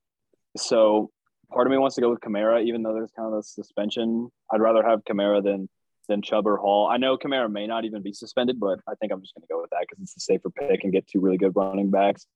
so 0.57 1.09
part 1.49 1.67
of 1.67 1.71
me 1.71 1.77
wants 1.77 1.95
to 1.95 2.01
go 2.01 2.09
with 2.09 2.19
Kamara, 2.19 2.65
even 2.65 2.83
though 2.83 2.93
there's 2.93 3.11
kind 3.11 3.31
of 3.31 3.39
a 3.39 3.43
suspension. 3.43 4.29
I'd 4.51 4.59
rather 4.59 4.83
have 4.83 5.05
Kamara 5.05 5.41
than 5.41 5.69
than 6.09 6.21
Chubb 6.21 6.47
or 6.47 6.57
Hall. 6.57 6.87
I 6.87 6.97
know 6.97 7.17
Kamara 7.17 7.49
may 7.49 7.65
not 7.65 7.85
even 7.85 8.01
be 8.01 8.11
suspended, 8.11 8.59
but 8.59 8.79
I 8.89 8.95
think 8.95 9.13
I'm 9.13 9.21
just 9.21 9.35
going 9.35 9.43
to 9.43 9.53
go 9.53 9.61
with 9.61 9.69
that 9.69 9.85
because 9.87 10.01
it's 10.01 10.17
a 10.17 10.19
safer 10.19 10.49
pick 10.49 10.83
and 10.83 10.91
get 10.91 11.07
two 11.07 11.21
really 11.21 11.37
good 11.37 11.55
running 11.55 11.91
backs. 11.91 12.27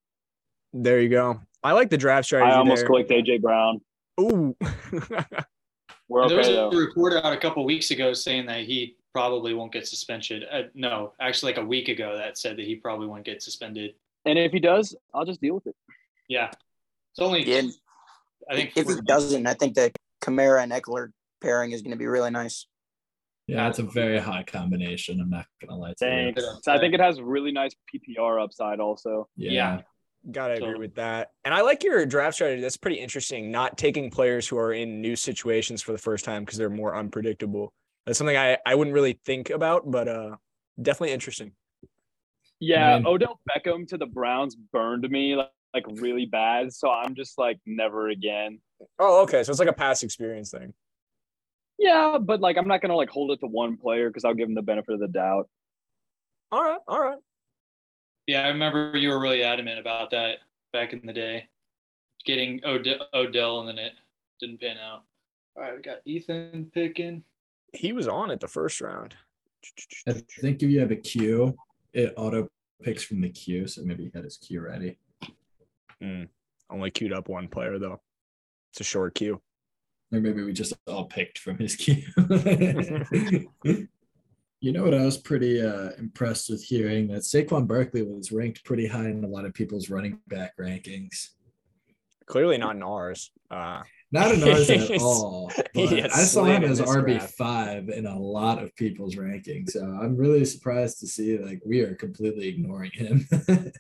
There 0.74 1.02
you 1.02 1.10
go. 1.10 1.42
I 1.64 1.74
like 1.74 1.90
the 1.90 1.98
draft 1.98 2.26
strategy. 2.26 2.54
I 2.54 2.58
almost 2.58 2.82
there. 2.82 2.88
clicked 2.88 3.12
AJ 3.12 3.42
Brown. 3.42 3.82
Ooh. 4.20 4.56
We're 6.12 6.28
there 6.28 6.38
was 6.38 6.48
okay 6.48 6.58
a 6.58 6.70
though. 6.70 6.78
report 6.78 7.14
out 7.14 7.32
a 7.32 7.38
couple 7.38 7.64
weeks 7.64 7.90
ago 7.92 8.12
saying 8.14 8.46
that 8.48 8.66
he 8.66 8.98
probably 9.14 9.54
won't 9.54 9.72
get 9.72 9.88
suspended. 9.88 10.44
Uh, 10.52 10.64
no, 10.74 11.14
actually, 11.22 11.54
like 11.54 11.62
a 11.62 11.66
week 11.66 11.88
ago, 11.88 12.18
that 12.18 12.38
said 12.38 12.58
that 12.58 12.66
he 12.66 12.76
probably 12.76 13.08
won't 13.08 13.24
get 13.24 13.42
suspended. 13.42 13.94
And 14.26 14.38
if 14.38 14.52
he 14.52 14.60
does, 14.60 14.94
I'll 15.14 15.26
just 15.26 15.40
deal 15.40 15.56
with 15.56 15.68
it. 15.68 15.76
Yeah, 16.28 16.50
it's 17.12 17.20
only. 17.20 17.44
Yeah, 17.44 17.62
I 18.50 18.56
think 18.56 18.72
if 18.76 18.88
he 18.88 18.94
four- 18.94 19.02
doesn't, 19.02 19.48
I 19.48 19.54
think 19.54 19.76
the 19.76 19.92
Kamara 20.22 20.62
and 20.64 20.72
Ekeler 20.74 21.12
pairing 21.42 21.72
is 21.72 21.82
going 21.82 21.92
to 21.92 21.98
be 21.98 22.08
really 22.08 22.30
nice. 22.30 22.68
yeah, 23.48 23.68
it's 23.70 23.80
a 23.80 23.84
very 23.84 24.20
high 24.20 24.44
combination. 24.44 25.20
I'm 25.22 25.30
not 25.30 25.46
gonna 25.62 25.80
lie 25.80 25.94
to 25.98 26.06
you. 26.06 26.34
Thanks. 26.34 26.44
So 26.64 26.72
I 26.74 26.78
think 26.78 26.94
it 26.94 27.00
has 27.00 27.22
really 27.22 27.52
nice 27.54 27.74
PPR 27.90 28.44
upside 28.44 28.80
also. 28.82 29.28
Yeah. 29.38 29.52
Yeah. 29.52 29.82
Gotta 30.30 30.54
agree 30.54 30.76
with 30.78 30.96
that. 30.96 31.32
And 31.46 31.54
I 31.54 31.62
like 31.62 31.84
your 31.84 32.06
draft 32.06 32.36
strategy. 32.36 32.62
That's 32.62 32.78
pretty 32.78 32.98
interesting. 32.98 33.50
Not 33.50 33.78
taking 33.78 34.12
players 34.12 34.48
who 34.48 34.58
are 34.58 34.74
in 34.74 35.02
new 35.02 35.16
situations 35.16 35.82
for 35.82 35.94
the 35.94 35.98
first 35.98 36.26
time 36.26 36.44
because 36.46 36.60
they're 36.60 36.70
more 36.70 36.96
unpredictable. 36.96 37.74
That's 38.06 38.18
something 38.20 38.38
I, 38.38 38.58
I 38.66 38.76
wouldn't 38.76 38.94
really 38.94 39.20
think 39.26 39.50
about, 39.50 39.90
but 39.90 40.08
uh 40.08 40.36
definitely 40.82 41.14
interesting. 41.14 41.54
Yeah, 42.60 42.94
I 42.96 42.98
mean- 43.00 43.08
Odell 43.08 43.40
Beckham 43.50 43.88
to 43.88 43.98
the 43.98 44.06
Browns 44.06 44.56
burned 44.56 45.10
me 45.10 45.36
like, 45.36 45.50
like 45.74 45.86
really 45.90 46.28
bad. 46.28 46.72
So 46.72 46.92
I'm 46.92 47.16
just 47.16 47.40
like 47.40 47.58
never 47.66 48.10
again. 48.10 48.60
Oh, 49.00 49.24
okay. 49.24 49.42
So 49.44 49.50
it's 49.52 49.60
like 49.60 49.70
a 49.70 49.74
past 49.74 50.04
experience 50.04 50.52
thing. 50.52 50.74
Yeah, 51.80 52.20
but 52.22 52.42
like 52.42 52.58
I'm 52.58 52.68
not 52.68 52.82
gonna 52.82 52.96
like 52.96 53.10
hold 53.10 53.32
it 53.32 53.40
to 53.40 53.48
one 53.48 53.76
player 53.78 54.10
because 54.10 54.24
I'll 54.24 54.36
give 54.36 54.48
him 54.48 54.54
the 54.54 54.62
benefit 54.62 54.94
of 54.94 55.00
the 55.00 55.08
doubt. 55.08 55.50
All 56.52 56.62
right, 56.64 56.80
all 56.88 57.02
right. 57.02 57.18
Yeah, 58.28 58.44
I 58.44 58.50
remember 58.50 58.98
you 58.98 59.10
were 59.10 59.20
really 59.20 59.44
adamant 59.44 59.80
about 59.80 60.12
that 60.12 60.40
back 60.74 60.94
in 60.94 61.02
the 61.06 61.14
day, 61.14 61.48
getting 62.26 62.62
Ode- 62.64 63.02
Odell, 63.14 63.60
and 63.60 63.70
then 63.70 63.78
it 63.78 63.94
didn't 64.40 64.62
pan 64.62 64.78
out. 64.78 65.04
All 65.56 65.64
right, 65.64 65.76
we 65.76 65.82
got 65.82 65.98
Ethan 66.06 66.72
picking. 66.74 67.24
He 67.74 67.94
was 67.94 68.08
on 68.08 68.32
it 68.32 68.40
the 68.40 68.48
first 68.48 68.80
round. 68.82 69.16
I 70.08 70.14
think 70.14 70.64
if 70.64 70.70
you 70.70 70.80
have 70.80 70.92
a 70.92 70.96
queue, 70.96 71.56
it 71.94 72.14
auto 72.18 72.48
picks 72.82 73.04
from 73.04 73.22
the 73.22 73.30
queue. 73.30 73.68
So 73.68 73.82
maybe 73.84 74.06
he 74.06 74.12
had 74.14 74.24
his 74.24 74.38
queue 74.38 74.62
ready. 74.62 74.98
Mm, 76.02 76.30
only 76.70 76.92
queued 76.92 77.14
up 77.14 77.30
one 77.30 77.48
player 77.48 77.78
though. 77.80 78.02
It's 78.72 78.82
a 78.82 78.84
short 78.84 79.16
queue. 79.16 79.42
Or 80.12 80.20
maybe 80.20 80.44
we 80.44 80.54
just 80.54 80.74
all 80.88 81.06
picked 81.06 81.38
from 81.38 81.58
his 81.58 81.76
queue. 81.76 82.04
you 84.62 84.72
know 84.72 84.84
what 84.84 84.94
I 84.94 85.04
was 85.04 85.18
pretty 85.18 85.62
uh, 85.62 85.90
impressed 85.98 86.50
with 86.50 86.64
hearing 86.64 87.08
that 87.08 87.24
Saquon 87.24 87.68
Barkley 87.68 88.04
was 88.04 88.32
ranked 88.32 88.64
pretty 88.64 88.88
high 88.88 89.10
in 89.10 89.24
a 89.24 89.28
lot 89.28 89.44
of 89.44 89.54
people's 89.56 89.90
running 89.90 90.20
back 90.28 90.56
rankings. 90.58 91.30
Clearly 92.28 92.58
not 92.58 92.76
in 92.76 92.84
ours. 92.84 93.32
Uh 93.50 93.82
Not 94.12 94.32
in 94.36 94.44
ours 94.48 94.70
at 94.70 94.92
all. 95.02 95.52
I 95.76 96.08
saw 96.08 96.46
him 96.46 96.64
as 96.64 96.80
RB 96.80 97.22
five 97.22 97.90
in 97.90 98.06
a 98.06 98.18
lot 98.18 98.62
of 98.64 98.74
people's 98.76 99.16
rankings. 99.16 99.72
So 99.72 99.82
I'm 99.84 100.16
really 100.16 100.46
surprised 100.46 101.00
to 101.00 101.08
see 101.08 101.38
like 101.40 101.62
we 101.66 101.82
are 101.82 101.96
completely 101.96 102.48
ignoring 102.48 102.92
him. 102.92 103.28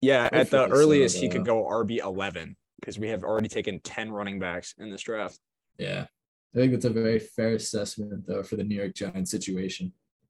yeah, 0.00 0.28
at 0.32 0.50
the 0.50 0.58
Hopefully 0.58 0.76
so, 0.76 0.82
earliest 0.82 1.16
he 1.18 1.28
could 1.28 1.44
go 1.44 1.64
RB 1.64 1.98
eleven 1.98 2.56
because 2.80 2.98
we 2.98 3.08
have 3.08 3.24
already 3.24 3.48
taken 3.48 3.80
10 3.80 4.12
running 4.12 4.38
backs 4.38 4.74
in 4.78 4.90
this 4.90 5.02
draft. 5.02 5.38
yeah. 5.78 6.06
I 6.54 6.58
think 6.58 6.72
that's 6.72 6.84
a 6.84 6.90
very 6.90 7.18
fair 7.18 7.54
assessment 7.54 8.26
though 8.26 8.42
for 8.42 8.56
the 8.56 8.64
New 8.64 8.76
York 8.76 8.94
Giants 8.94 9.30
situation. 9.30 9.92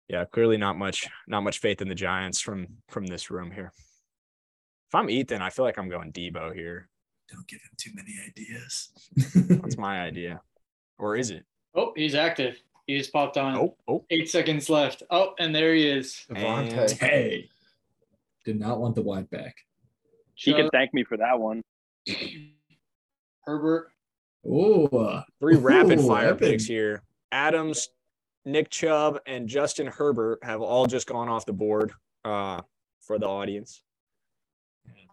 yeah, 0.09 0.25
clearly 0.25 0.57
not 0.57 0.79
much, 0.79 1.09
not 1.27 1.43
much 1.43 1.59
faith 1.59 1.83
in 1.83 1.89
the 1.89 1.95
Giants 1.95 2.41
from 2.41 2.69
from 2.89 3.07
this 3.07 3.31
room 3.31 3.51
here. 3.51 3.73
If 4.89 4.95
I'm 4.95 5.11
Ethan, 5.11 5.43
I 5.43 5.51
feel 5.51 5.65
like 5.65 5.79
I'm 5.79 5.89
going 5.89 6.13
Deebo 6.13 6.55
here. 6.55 6.89
Don't 7.33 7.49
give 7.49 7.61
him 7.61 7.71
too 7.77 7.91
many 7.95 8.15
ideas. 8.27 8.91
That's 9.35 9.77
my 9.77 10.03
idea, 10.03 10.41
or 10.99 11.17
is 11.17 11.31
it? 11.31 11.45
Oh, 11.75 11.93
he's 11.97 12.15
active. 12.15 12.63
He 12.87 12.99
just 12.99 13.13
popped 13.13 13.39
on. 13.39 13.57
Oh, 13.57 13.77
oh. 13.89 14.05
Eight 14.11 14.29
seconds 14.29 14.69
left. 14.69 15.03
Oh, 15.11 15.35
and 15.39 15.55
there 15.55 15.75
he 15.75 15.89
is. 15.89 16.27
Davante. 16.31 16.99
hey, 17.01 17.49
did 18.45 18.61
not 18.61 18.79
want 18.79 18.95
the 18.95 19.03
wide 19.03 19.29
back. 19.31 19.57
He 20.35 20.53
Chubb, 20.53 20.61
can 20.61 20.71
thank 20.71 20.93
me 20.95 21.03
for 21.03 21.17
that 21.17 21.41
one. 21.41 21.63
Herbert. 23.47 23.91
Oh, 24.49 25.23
three 25.41 25.57
rapid 25.57 26.01
Ooh, 26.01 26.09
fire 26.09 26.31
epic. 26.31 26.41
picks 26.41 26.65
here. 26.65 27.03
Adams, 27.33 27.89
Nick 28.45 28.71
Chubb, 28.71 29.21
and 29.27 29.49
Justin 29.49 29.87
Herbert 29.87 30.41
have 30.43 30.61
all 30.61 30.87
just 30.87 31.07
gone 31.07 31.29
off 31.29 31.47
the 31.47 31.53
board 31.53 31.93
uh, 32.25 32.61
for 33.01 33.19
the 33.19 33.27
audience. 33.27 33.83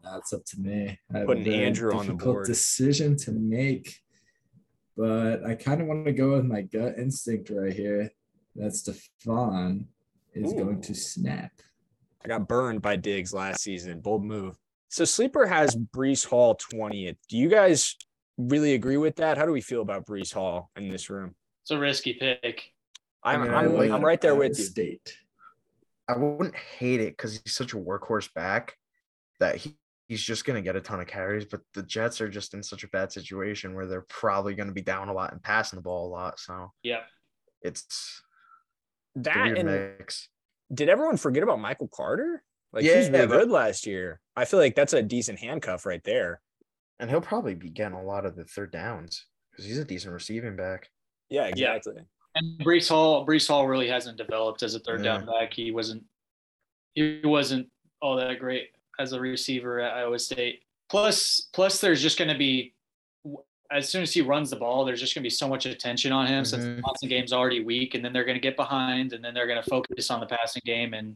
that's 0.04 0.34
up 0.34 0.44
to 0.46 0.60
me. 0.60 1.00
I 1.14 1.24
Putting 1.24 1.48
Andrew 1.48 1.96
on 1.96 2.08
the 2.08 2.14
board. 2.14 2.46
Decision 2.48 3.16
to 3.18 3.32
make, 3.32 3.96
but 4.98 5.46
I 5.46 5.56
kind 5.56 5.82
of 5.82 5.88
want 5.88 6.06
to 6.06 6.14
go 6.14 6.34
with 6.34 6.46
my 6.46 6.62
gut 6.62 6.96
instinct 6.98 7.50
right 7.50 7.74
here. 7.74 8.12
That 8.56 8.74
Stefon 8.74 9.86
is 10.34 10.52
going 10.54 10.82
to 10.82 10.94
snap. 10.94 11.52
I 12.24 12.28
got 12.28 12.48
burned 12.48 12.82
by 12.82 12.98
Diggs 12.98 13.34
last 13.34 13.62
season. 13.62 14.02
Bold 14.02 14.24
move. 14.24 14.56
So 14.90 15.06
Sleeper 15.06 15.48
has 15.48 15.76
Breece 15.76 16.26
Hall 16.26 16.58
20th. 16.58 17.16
Do 17.30 17.38
you 17.38 17.50
guys 17.50 17.96
really 18.38 18.74
agree 18.74 18.98
with 18.98 19.18
that? 19.18 19.38
How 19.38 19.46
do 19.46 19.52
we 19.52 19.62
feel 19.62 19.82
about 19.82 20.06
Breece 20.06 20.34
Hall 20.34 20.70
in 20.76 20.90
this 20.90 21.10
room? 21.10 21.36
It's 21.64 21.72
a 21.72 21.78
risky 21.78 22.14
pick. 22.14 22.72
I'm, 23.24 23.42
I 23.42 23.44
mean, 23.44 23.54
I 23.54 23.60
I'm, 23.64 23.74
like 23.78 23.92
I'm 23.92 24.04
right 24.04 24.20
there 24.20 24.32
Iowa 24.34 24.40
with 24.50 24.58
you. 24.58 24.66
State. 24.66 25.16
I 26.08 26.18
wouldn't 26.18 26.56
hate 26.56 27.00
it 27.02 27.16
because 27.16 27.40
he's 27.44 27.54
such 27.56 27.74
a 27.74 27.78
workhorse 27.78 28.34
back 28.34 28.76
that 29.40 29.56
he, 29.58 29.78
he's 30.08 30.22
just 30.22 30.44
going 30.44 30.56
to 30.56 30.62
get 30.62 30.76
a 30.76 30.82
ton 30.82 31.00
of 31.00 31.08
carries. 31.08 31.46
But 31.46 31.62
the 31.74 31.84
Jets 31.84 32.20
are 32.20 32.28
just 32.30 32.54
in 32.54 32.64
such 32.64 32.84
a 32.84 32.88
bad 32.90 33.12
situation 33.12 33.76
where 33.76 33.86
they're 33.86 34.06
probably 34.10 34.56
going 34.56 34.68
to 34.68 34.74
be 34.74 34.82
down 34.82 35.08
a 35.10 35.14
lot 35.14 35.32
and 35.32 35.42
passing 35.42 35.78
the 35.78 35.84
ball 35.84 36.08
a 36.08 36.12
lot. 36.12 36.40
So 36.40 36.72
Yeah. 36.84 37.02
it's 37.62 38.22
That 39.16 39.56
and 39.58 39.70
mix. 40.00 40.28
did 40.74 40.90
everyone 40.90 41.18
forget 41.18 41.44
about 41.44 41.60
Michael 41.60 41.88
Carter? 41.94 42.44
Like 42.74 42.84
Yeah, 42.84 42.98
he's 42.98 43.10
really 43.10 43.28
but- 43.28 43.40
good 43.42 43.50
last 43.52 43.86
year. 43.86 44.20
I 44.36 44.46
feel 44.46 44.60
like 44.60 44.76
that's 44.76 44.94
a 44.94 45.02
decent 45.04 45.40
handcuff 45.40 45.86
right 45.86 46.04
there. 46.04 46.42
And 47.02 47.10
he'll 47.10 47.20
probably 47.20 47.56
be 47.56 47.70
getting 47.70 47.98
a 47.98 48.04
lot 48.04 48.26
of 48.26 48.36
the 48.38 48.46
third 48.46 48.72
downs 48.72 49.26
because 49.52 49.66
he's 49.66 49.78
a 49.78 49.84
decent 49.84 50.14
receiving 50.14 50.56
back. 50.56 50.90
Yeah, 51.30 51.52
Yeah. 51.56 51.76
exactly. 51.76 52.04
And 52.36 52.60
Breece 52.60 52.88
Hall, 52.88 53.26
Breece 53.26 53.48
Hall 53.48 53.68
really 53.68 53.90
hasn't 53.90 54.18
developed 54.18 54.64
as 54.64 54.74
a 54.76 54.80
third 54.80 55.04
down 55.04 55.26
back. 55.26 55.54
He 55.54 55.72
wasn't, 55.72 56.04
he 56.94 57.20
wasn't 57.26 57.70
all 58.02 58.16
that 58.16 58.40
great 58.40 58.70
as 59.00 59.12
a 59.12 59.20
receiver 59.20 59.82
at 59.82 59.94
Iowa 59.94 60.18
State. 60.18 60.62
Plus, 60.90 61.50
plus 61.52 61.82
there's 61.82 62.02
just 62.02 62.18
going 62.18 62.30
to 62.32 62.38
be 62.38 62.74
as 63.72 63.88
soon 63.88 64.04
as 64.04 64.14
he 64.14 64.22
runs 64.22 64.50
the 64.50 64.56
ball, 64.56 64.84
there's 64.84 65.00
just 65.00 65.16
going 65.16 65.24
to 65.24 65.26
be 65.26 65.32
so 65.32 65.48
much 65.48 65.66
attention 65.66 66.12
on 66.12 66.28
him 66.28 66.44
since 66.44 66.64
mm-hmm. 66.64 66.76
the 66.78 66.82
passing 66.82 67.10
game's 67.10 67.32
already 67.32 67.64
weak, 67.64 67.96
and 67.96 68.04
then 68.04 68.12
they're 68.12 68.26
going 68.26 68.36
to 68.36 68.42
get 68.42 68.58
behind, 68.58 69.14
and 69.14 69.24
then 69.24 69.34
they're 69.34 69.48
going 69.48 69.62
to 69.62 69.70
focus 69.70 70.12
on 70.12 70.20
the 70.20 70.26
passing 70.26 70.62
game, 70.66 70.94
and 70.94 71.16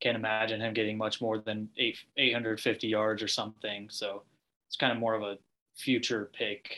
can't 0.00 0.16
imagine 0.16 0.60
him 0.60 0.74
getting 0.74 0.98
much 0.98 1.20
more 1.20 1.38
than 1.38 1.68
eight 1.78 1.98
850 2.16 2.86
yards 2.88 3.22
or 3.22 3.28
something. 3.28 3.88
So 3.90 4.22
it's 4.68 4.76
kind 4.76 4.92
of 4.92 4.98
more 4.98 5.14
of 5.14 5.22
a 5.22 5.38
future 5.76 6.30
pick. 6.32 6.76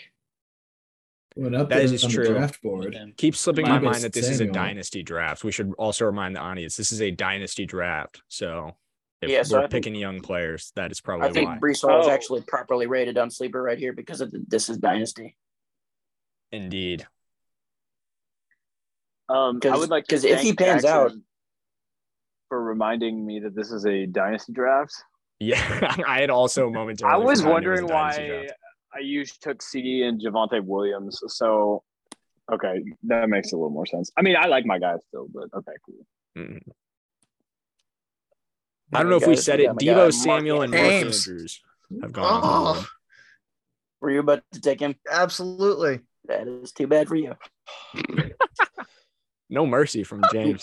What 1.35 1.55
up 1.55 1.69
That 1.69 1.77
there 1.77 1.85
is 1.95 2.05
on 2.05 2.11
true. 2.11 2.25
the 2.25 2.31
draft 2.35 2.63
board? 2.63 2.95
him. 2.95 3.15
Keep 3.17 3.37
slipping 3.37 3.65
my 3.67 3.73
Mine 3.79 3.85
mind 3.85 4.03
that 4.05 4.13
this 4.13 4.29
is 4.29 4.41
a 4.41 4.47
dynasty 4.47 5.03
draft. 5.03 5.45
We 5.45 5.53
should 5.53 5.73
also 5.79 6.05
remind 6.05 6.35
the 6.37 6.41
audience 6.41 6.77
this 6.77 6.91
is 6.93 7.01
a 7.03 7.11
dynasty 7.11 7.65
draft. 7.67 8.23
So 8.29 8.77
if 9.23 9.31
Yeah, 9.31 9.39
we're 9.39 9.45
so 9.45 9.59
I 9.59 9.61
think- 9.63 9.71
picking 9.73 9.95
young 9.95 10.21
players, 10.21 10.73
that 10.75 10.91
is 10.91 11.01
probably 11.01 11.29
I 11.29 11.33
think 11.33 11.49
why. 11.49 11.59
Breece 11.59 11.83
Hall 11.83 12.01
is 12.01 12.07
Oh. 12.07 12.11
actually 12.11 12.43
properly 12.43 12.87
rated 12.87 13.19
on 13.19 13.31
sleeper 13.31 13.63
right 13.63 13.79
here 13.79 13.93
because 13.93 14.21
of 14.21 14.31
the, 14.31 14.45
this 14.49 14.69
is 14.69 14.79
dynasty. 14.79 15.37
Indeed. 16.51 17.07
Um, 19.29 19.57
I 19.63 19.69
'Cause- 19.69 19.79
would 19.81 19.91
like 19.91 20.07
to 20.07 20.15
'cause 20.17 20.25
if 20.25 20.41
he 20.41 20.47
thank 20.49 20.59
pans 20.59 20.85
out- 20.85 21.09
Jackson 21.09 21.25
for 22.49 22.63
reminding 22.63 23.25
me 23.27 23.41
that 23.41 23.55
this 23.55 23.71
is 23.71 23.87
a 23.87 24.07
dynasty 24.07 24.53
draft. 24.53 24.93
Yeah, 25.41 25.61
I 26.07 26.21
had 26.21 26.31
also 26.31 26.71
momentarily. 26.71 27.15
I 27.23 27.25
was 27.25 27.43
wondering 27.43 27.85
a 27.85 27.89
dynasty 27.89 28.31
why. 28.31 28.47
I 28.95 29.01
used 29.01 29.43
took 29.43 29.59
CeeDee 29.59 30.03
and 30.03 30.21
Javonte 30.21 30.65
Williams. 30.65 31.21
So, 31.27 31.83
okay, 32.53 32.83
that 33.05 33.29
makes 33.29 33.53
a 33.53 33.57
little 33.57 33.71
more 33.71 33.87
sense. 33.87 34.11
I 34.17 34.23
mean, 34.23 34.37
I 34.37 34.47
like 34.47 34.65
my 34.65 34.79
guys 34.79 34.99
still, 35.09 35.29
but 35.33 35.45
okay, 35.55 35.73
cool. 35.85 36.07
Mhm. 36.37 36.61
I 38.95 39.03
don't 39.03 39.11
know 39.11 39.17
if 39.17 39.27
we 39.27 39.37
said 39.37 39.61
it. 39.61 39.67
got 39.67 39.75
my 39.75 39.83
Devo 39.83 39.95
guy, 39.95 39.95
Mark 39.97 40.13
Samuel 40.13 40.63
and 40.63 40.73
Mark 40.73 40.83
Ames. 40.85 41.29
Andrews 41.29 41.61
have 42.01 42.13
gone. 42.13 42.25
off 42.25 42.77
Oh. 42.79 42.89
Were 44.01 44.11
you 44.11 44.21
about 44.21 44.43
to 44.53 44.61
take 44.61 44.81
him? 44.81 44.95
absolutely. 45.11 46.01
That 46.27 46.47
is 46.49 46.73
too 46.73 46.87
bad 46.87 47.09
for 47.09 47.17
you. 47.17 47.35
No 49.51 49.67
mercy 49.67 50.03
from 50.05 50.23
James. 50.31 50.63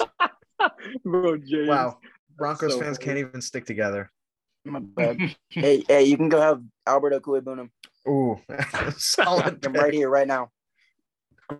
Bro, 1.03 1.37
James. 1.37 1.67
Wow. 1.69 1.99
Broncos 2.37 2.73
So 2.73 2.79
fans 2.79 2.97
funny. 2.97 3.05
can't 3.05 3.17
even 3.19 3.41
stick 3.41 3.65
together. 3.65 4.11
My 4.65 4.79
bad. 4.79 5.17
hey, 5.49 5.83
hey, 5.87 6.03
you 6.03 6.17
can 6.17 6.29
go 6.29 6.41
have 6.41 6.61
Albert 6.87 7.13
Okwuegbunam. 7.21 7.69
Ooh, 8.07 8.39
solid. 8.97 9.65
I'm 9.65 9.73
right 9.73 9.93
here, 9.93 10.09
right 10.09 10.27
now. 10.27 10.49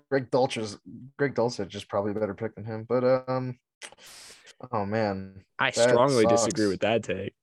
Greg 0.10 0.30
Dulcich, 0.32 0.78
Greg 1.18 1.36
Dulcich 1.36 1.74
is 1.76 1.84
probably 1.84 2.12
a 2.12 2.16
better 2.16 2.34
pick 2.34 2.56
than 2.56 2.66
him, 2.66 2.86
but 2.90 3.04
um, 3.30 3.58
oh 4.72 4.86
man, 4.86 5.44
I 5.60 5.70
strongly 5.72 6.24
sucks. 6.24 6.42
disagree 6.46 6.68
with 6.68 6.80
that 6.82 7.04
take. 7.04 7.34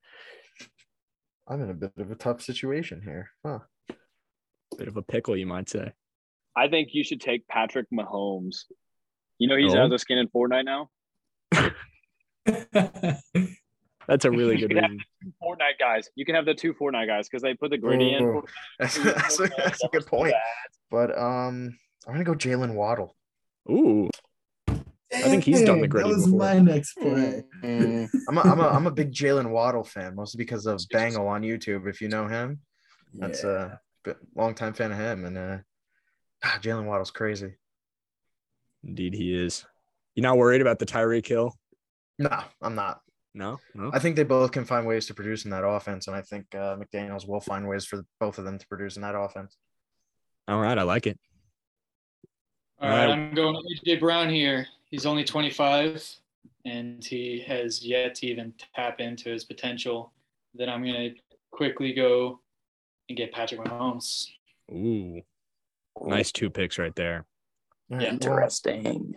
I'm 1.48 1.62
in 1.62 1.70
a 1.70 1.74
bit 1.74 1.92
of 1.98 2.10
a 2.10 2.14
tough 2.16 2.42
situation 2.42 3.00
here. 3.02 3.30
Huh. 3.44 3.60
Bit 4.78 4.88
of 4.88 4.96
a 4.96 5.02
pickle, 5.02 5.36
you 5.36 5.46
might 5.46 5.68
say. 5.68 5.92
I 6.56 6.68
think 6.68 6.90
you 6.92 7.04
should 7.04 7.20
take 7.20 7.46
Patrick 7.46 7.86
Mahomes. 7.92 8.64
You 9.38 9.48
know 9.48 9.56
he's 9.56 9.74
Oh. 9.74 9.78
out 9.78 9.84
of 9.86 9.90
the 9.90 9.98
skin 9.98 10.18
in 10.18 10.28
Fortnite 10.28 10.64
now. 10.64 10.90
That's 14.08 14.24
a 14.24 14.30
really 14.30 14.56
good 14.56 14.62
You 14.62 14.68
can 14.68 14.78
have 14.78 14.90
reason. 14.90 15.04
Fortnite 15.42 15.78
guys. 15.78 16.08
You 16.16 16.24
can 16.24 16.34
have 16.34 16.44
the 16.44 16.54
two 16.54 16.74
Fortnite 16.74 17.06
guys 17.06 17.28
because 17.28 17.42
they 17.42 17.54
put 17.54 17.70
the 17.70 17.78
gritty 17.78 18.14
in. 18.14 18.22
Ooh, 18.24 18.42
that's, 18.78 18.98
that's, 18.98 19.40
a, 19.40 19.48
that's 19.56 19.84
a 19.84 19.88
good 19.88 20.06
point. 20.06 20.34
But 20.90 21.16
um, 21.16 21.78
I'm 22.06 22.12
gonna 22.12 22.24
go 22.24 22.34
Jalen 22.34 22.74
Waddle. 22.74 23.16
Ooh, 23.70 24.08
I 24.68 25.22
think 25.22 25.44
he's 25.44 25.62
done 25.62 25.76
the 25.80 25.82
Dang, 25.82 25.90
gritty 25.90 26.08
That 26.08 26.14
was 26.16 26.24
before. 26.24 26.38
my 26.38 26.58
next 26.58 26.94
play. 26.94 27.44
Mm, 27.62 28.08
I'm 28.28 28.38
a, 28.38 28.40
I'm 28.40 28.58
a, 28.60 28.68
I'm 28.68 28.86
a 28.88 28.90
big 28.90 29.12
Jalen 29.12 29.50
Waddle 29.50 29.84
fan, 29.84 30.16
mostly 30.16 30.38
because 30.38 30.66
of 30.66 30.80
Bangle 30.90 31.28
on 31.28 31.42
YouTube. 31.42 31.88
If 31.88 32.00
you 32.00 32.08
know 32.08 32.26
him, 32.26 32.58
that's 33.14 33.44
a 33.44 33.78
bit- 34.02 34.16
longtime 34.34 34.72
fan 34.74 34.90
of 34.90 34.98
him. 34.98 35.24
And 35.26 35.38
uh, 35.38 35.58
ah, 36.42 36.58
Jalen 36.60 36.86
Waddle's 36.86 37.12
crazy. 37.12 37.54
indeed 38.82 39.14
he 39.14 39.32
is. 39.32 39.64
You 40.14 40.22
not 40.22 40.36
worried 40.36 40.60
about 40.60 40.78
the 40.78 40.86
Tyreek 40.86 41.26
Hill? 41.26 41.56
No, 42.18 42.42
I'm 42.60 42.74
not. 42.74 43.00
No, 43.34 43.58
no. 43.74 43.90
I 43.94 43.98
think 43.98 44.16
they 44.16 44.24
both 44.24 44.52
can 44.52 44.66
find 44.66 44.86
ways 44.86 45.06
to 45.06 45.14
produce 45.14 45.44
in 45.44 45.50
that 45.52 45.64
offense, 45.66 46.06
and 46.06 46.14
I 46.14 46.20
think 46.20 46.46
uh, 46.54 46.76
McDaniel's 46.76 47.26
will 47.26 47.40
find 47.40 47.66
ways 47.66 47.86
for 47.86 48.04
both 48.20 48.38
of 48.38 48.44
them 48.44 48.58
to 48.58 48.66
produce 48.66 48.96
in 48.96 49.02
that 49.02 49.14
offense. 49.14 49.56
All 50.48 50.60
right, 50.60 50.76
I 50.76 50.82
like 50.82 51.06
it. 51.06 51.18
All 52.78 52.90
right, 52.90 53.08
Alright. 53.08 53.18
I'm 53.18 53.34
going 53.34 53.56
AJ 53.86 54.00
Brown 54.00 54.28
here. 54.28 54.66
He's 54.90 55.06
only 55.06 55.24
25, 55.24 56.04
and 56.66 57.02
he 57.02 57.42
has 57.46 57.82
yet 57.82 58.16
to 58.16 58.26
even 58.26 58.52
tap 58.74 59.00
into 59.00 59.30
his 59.30 59.44
potential. 59.44 60.12
Then 60.54 60.68
I'm 60.68 60.82
going 60.82 61.14
to 61.14 61.20
quickly 61.52 61.94
go 61.94 62.40
and 63.08 63.16
get 63.16 63.32
Patrick 63.32 63.60
Mahomes. 63.62 64.26
Ooh, 64.70 65.22
nice 66.02 66.32
two 66.32 66.50
picks 66.50 66.78
right 66.78 66.94
there. 66.96 67.24
All 67.90 67.96
right, 67.96 68.04
well, 68.04 68.12
Interesting. 68.12 69.14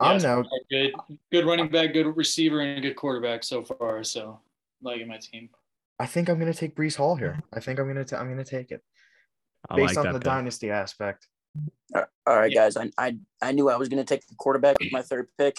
I'm 0.00 0.14
Yes, 0.14 0.22
now 0.24 0.44
good, 0.70 0.92
good 1.32 1.46
running 1.46 1.68
back, 1.68 1.92
good 1.94 2.06
receiver, 2.16 2.60
and 2.60 2.78
a 2.78 2.82
good 2.82 2.96
quarterback 2.96 3.42
so 3.44 3.64
far. 3.64 4.04
So, 4.04 4.40
liking 4.82 5.08
my 5.08 5.18
team. 5.18 5.48
I 5.98 6.06
think 6.06 6.28
I'm 6.28 6.38
gonna 6.38 6.52
take 6.54 6.76
Breece 6.76 6.96
Hall 6.96 7.16
here. 7.16 7.42
I 7.52 7.60
think 7.60 7.78
I'm 7.78 7.86
gonna 7.86 8.04
t- 8.04 8.16
I'm 8.16 8.28
gonna 8.28 8.44
take 8.44 8.70
it 8.72 8.82
I 9.70 9.76
based 9.76 9.96
like 9.96 9.98
on 9.98 10.04
that 10.04 10.12
the 10.12 10.18
pick. 10.20 10.24
dynasty 10.24 10.70
aspect. 10.70 11.28
All 11.94 12.04
right, 12.26 12.50
Yeah. 12.52 12.64
guys. 12.68 12.76
I, 12.76 12.90
I 12.98 13.16
I 13.40 13.52
knew 13.52 13.70
I 13.70 13.76
was 13.76 13.88
going 13.88 14.04
to 14.04 14.14
take 14.14 14.26
the 14.26 14.34
quarterback 14.34 14.78
with 14.80 14.92
my 14.92 15.00
third 15.00 15.28
pick, 15.38 15.58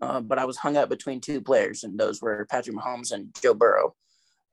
uh, 0.00 0.20
but 0.20 0.38
I 0.38 0.44
was 0.46 0.56
hung 0.56 0.76
up 0.76 0.88
between 0.88 1.20
two 1.20 1.40
players, 1.40 1.84
and 1.84 1.96
those 2.00 2.20
were 2.20 2.46
Patrick 2.50 2.74
Mahomes 2.76 3.12
and 3.12 3.32
Joe 3.40 3.54
Burrow. 3.54 3.94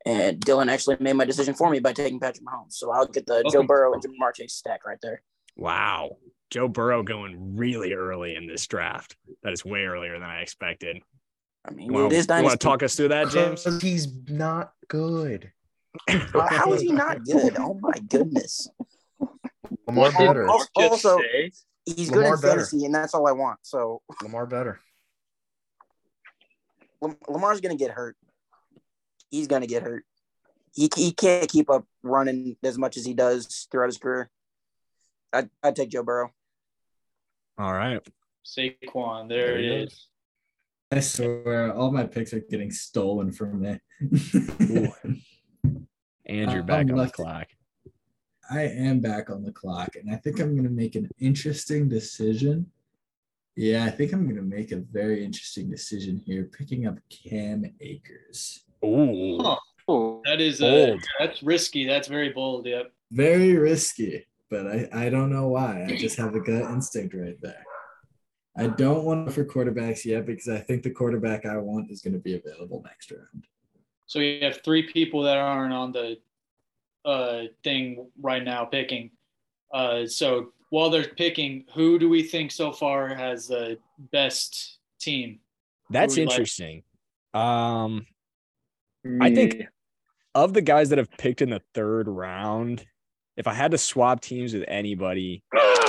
And 0.06 0.40
Dylan 0.40 0.70
actually 0.70 0.98
made 1.00 1.14
my 1.14 1.24
decision 1.26 1.54
for 1.56 1.70
me 1.72 1.80
by 1.80 1.94
taking 1.94 2.20
Patrick 2.20 2.46
Mahomes. 2.46 2.74
So 2.74 2.92
I'll 2.92 3.08
get 3.08 3.26
the 3.26 3.44
Joe 3.52 3.64
Burrow 3.64 3.94
and 3.94 4.04
Ja'Marr 4.04 4.36
Chase 4.36 4.54
stack 4.54 4.86
right 4.86 4.98
there. 5.02 5.24
Wow, 5.56 6.18
Joe 6.54 6.68
Burrow 6.68 7.02
going 7.02 7.58
really 7.58 7.94
early 7.94 8.36
in 8.36 8.46
this 8.46 8.68
draft. 8.68 9.16
That 9.42 9.54
is 9.54 9.66
way 9.66 9.86
earlier 9.86 10.20
than 10.20 10.30
I 10.30 10.42
expected. 10.42 11.02
I 11.68 11.72
mean, 11.72 11.88
You 11.88 11.94
want 11.94 12.14
it 12.14 12.18
is 12.18 12.28
to 12.28 12.58
talk 12.60 12.84
us 12.84 12.96
through 12.96 13.08
that, 13.08 13.30
James? 13.32 13.82
He's 13.82 14.08
not 14.30 14.72
good. 14.88 15.52
Uh, 16.10 16.48
how 16.50 16.74
is 16.74 16.82
he 16.82 16.92
not 16.92 17.24
good? 17.32 17.56
Oh 17.60 17.78
my 17.80 17.94
goodness. 18.10 18.68
Lamar 19.88 20.12
better. 20.12 20.48
Also- 20.76 21.20
say? 21.20 21.52
He's 21.86 22.10
Lamar 22.10 22.24
good 22.24 22.34
in 22.34 22.42
better. 22.42 22.48
fantasy, 22.54 22.86
and 22.86 22.96
that's 22.96 23.14
all 23.14 23.28
I 23.28 23.32
want. 23.32 23.60
So 23.62 24.02
Lamar 24.24 24.48
better. 24.48 24.80
Lamar's 27.30 27.62
going 27.62 27.78
to 27.78 27.84
get 27.84 27.92
hurt. 27.94 28.16
He's 29.30 29.46
going 29.48 29.62
to 29.62 29.68
get 29.68 29.84
hurt. 29.84 30.04
He, 30.74 30.90
he 30.96 31.12
can't 31.12 31.48
keep 31.48 31.70
up 31.70 31.86
running 32.02 32.56
as 32.64 32.78
much 32.80 32.98
as 32.98 33.06
he 33.06 33.14
does 33.14 33.68
throughout 33.72 33.88
his 33.88 33.98
career. 34.00 34.32
I'd, 35.32 35.50
I'd 35.62 35.76
take 35.76 35.90
Joe 35.90 36.02
Burrow. 36.04 36.32
All 37.58 37.74
right. 37.74 38.00
Saquon, 38.46 39.30
there, 39.30 39.48
There 39.48 39.58
it 39.60 39.62
he 39.64 39.68
is. 39.84 40.08
I 40.92 41.00
swear, 41.00 41.74
all 41.74 41.92
my 41.92 42.06
picks 42.06 42.34
are 42.34 42.40
getting 42.42 42.72
stolen 42.72 43.32
from 43.32 43.62
me. 43.62 43.80
And 46.26 46.52
you're 46.52 46.62
Uh, 46.62 46.66
back 46.66 46.90
I'm 46.90 46.98
on 46.98 47.06
the 47.06 47.12
clock. 47.12 47.48
I 48.50 48.62
am 48.62 49.02
back 49.02 49.30
on 49.30 49.44
the 49.44 49.52
clock, 49.52 49.96
and 49.98 50.10
I 50.10 50.16
think 50.16 50.40
I'm 50.40 50.52
going 50.54 50.64
to 50.64 50.70
make 50.70 50.96
an 50.96 51.10
interesting 51.20 51.90
decision. 51.90 52.66
Yeah, 53.58 53.84
I 53.84 53.90
think 53.90 54.14
I'm 54.14 54.24
going 54.24 54.38
to 54.38 54.42
make 54.42 54.72
a 54.72 54.78
very 54.92 55.24
interesting 55.24 55.70
decision 55.70 56.18
here, 56.26 56.46
picking 56.46 56.88
up 56.88 56.96
Cam 57.10 57.66
Akers. 57.82 58.64
Ooh. 58.86 59.38
Huh. 59.42 59.58
Oh, 59.90 60.22
That 60.26 60.40
is 60.40 60.62
uh, 60.62 60.70
Bold. 60.70 61.02
that's 61.20 61.44
risky. 61.44 61.86
That's 61.86 62.08
very 62.08 62.30
bold. 62.30 62.66
Yep. 62.66 62.94
Very 63.12 63.56
risky, 63.58 64.26
but 64.54 64.68
I, 64.68 65.06
I 65.06 65.10
don't 65.10 65.32
know 65.32 65.48
why. 65.48 65.84
I 65.90 65.96
just 65.98 66.16
have 66.18 66.36
a 66.36 66.40
gut 66.40 66.70
instinct 66.70 67.16
right 67.16 67.40
there. 67.42 67.66
I 68.56 68.68
don't 68.68 69.04
want 69.04 69.34
for 69.34 69.44
quarterbacks 69.44 70.06
yet 70.06 70.28
because 70.28 70.48
I 70.48 70.60
think 70.60 70.84
the 70.84 70.92
quarterback 70.92 71.48
I 71.48 71.58
want 71.58 71.90
is 71.90 72.02
going 72.04 72.14
to 72.14 72.20
be 72.20 72.36
available 72.36 72.84
next 72.86 73.10
round. 73.12 73.48
So 74.06 74.20
we 74.20 74.42
have 74.44 74.62
three 74.64 74.84
people 74.84 75.24
that 75.24 75.38
aren't 75.38 75.74
on 75.74 75.92
the 75.92 76.18
uh, 77.04 77.46
thing 77.64 78.12
right 78.22 78.44
now 78.44 78.66
picking. 78.66 79.10
Uh, 79.74 80.06
so 80.06 80.54
while 80.70 80.92
they're 80.92 81.04
picking, 81.04 81.66
who 81.74 81.98
do 81.98 82.08
we 82.08 82.22
think 82.22 82.52
so 82.52 82.72
far 82.72 83.08
has 83.08 83.48
the 83.48 83.80
best 84.12 84.78
team? 85.00 85.40
That's 85.90 86.14
Who 86.14 86.22
we 86.22 86.26
like? 86.28 86.34
interesting. 86.34 86.84
Um, 87.34 88.06
I 89.20 89.34
think- 89.34 89.64
of 90.36 90.54
the 90.54 90.62
guys 90.62 90.90
that 90.90 90.98
have 90.98 91.12
picked 91.12 91.42
in 91.42 91.50
the 91.50 91.62
third 91.74 92.08
round, 92.08 92.86
if 93.38 93.48
I 93.48 93.54
had 93.54 93.72
to 93.72 93.78
swap 93.78 94.22
teams 94.22 94.54
with 94.54 94.66
anybody, 94.68 95.44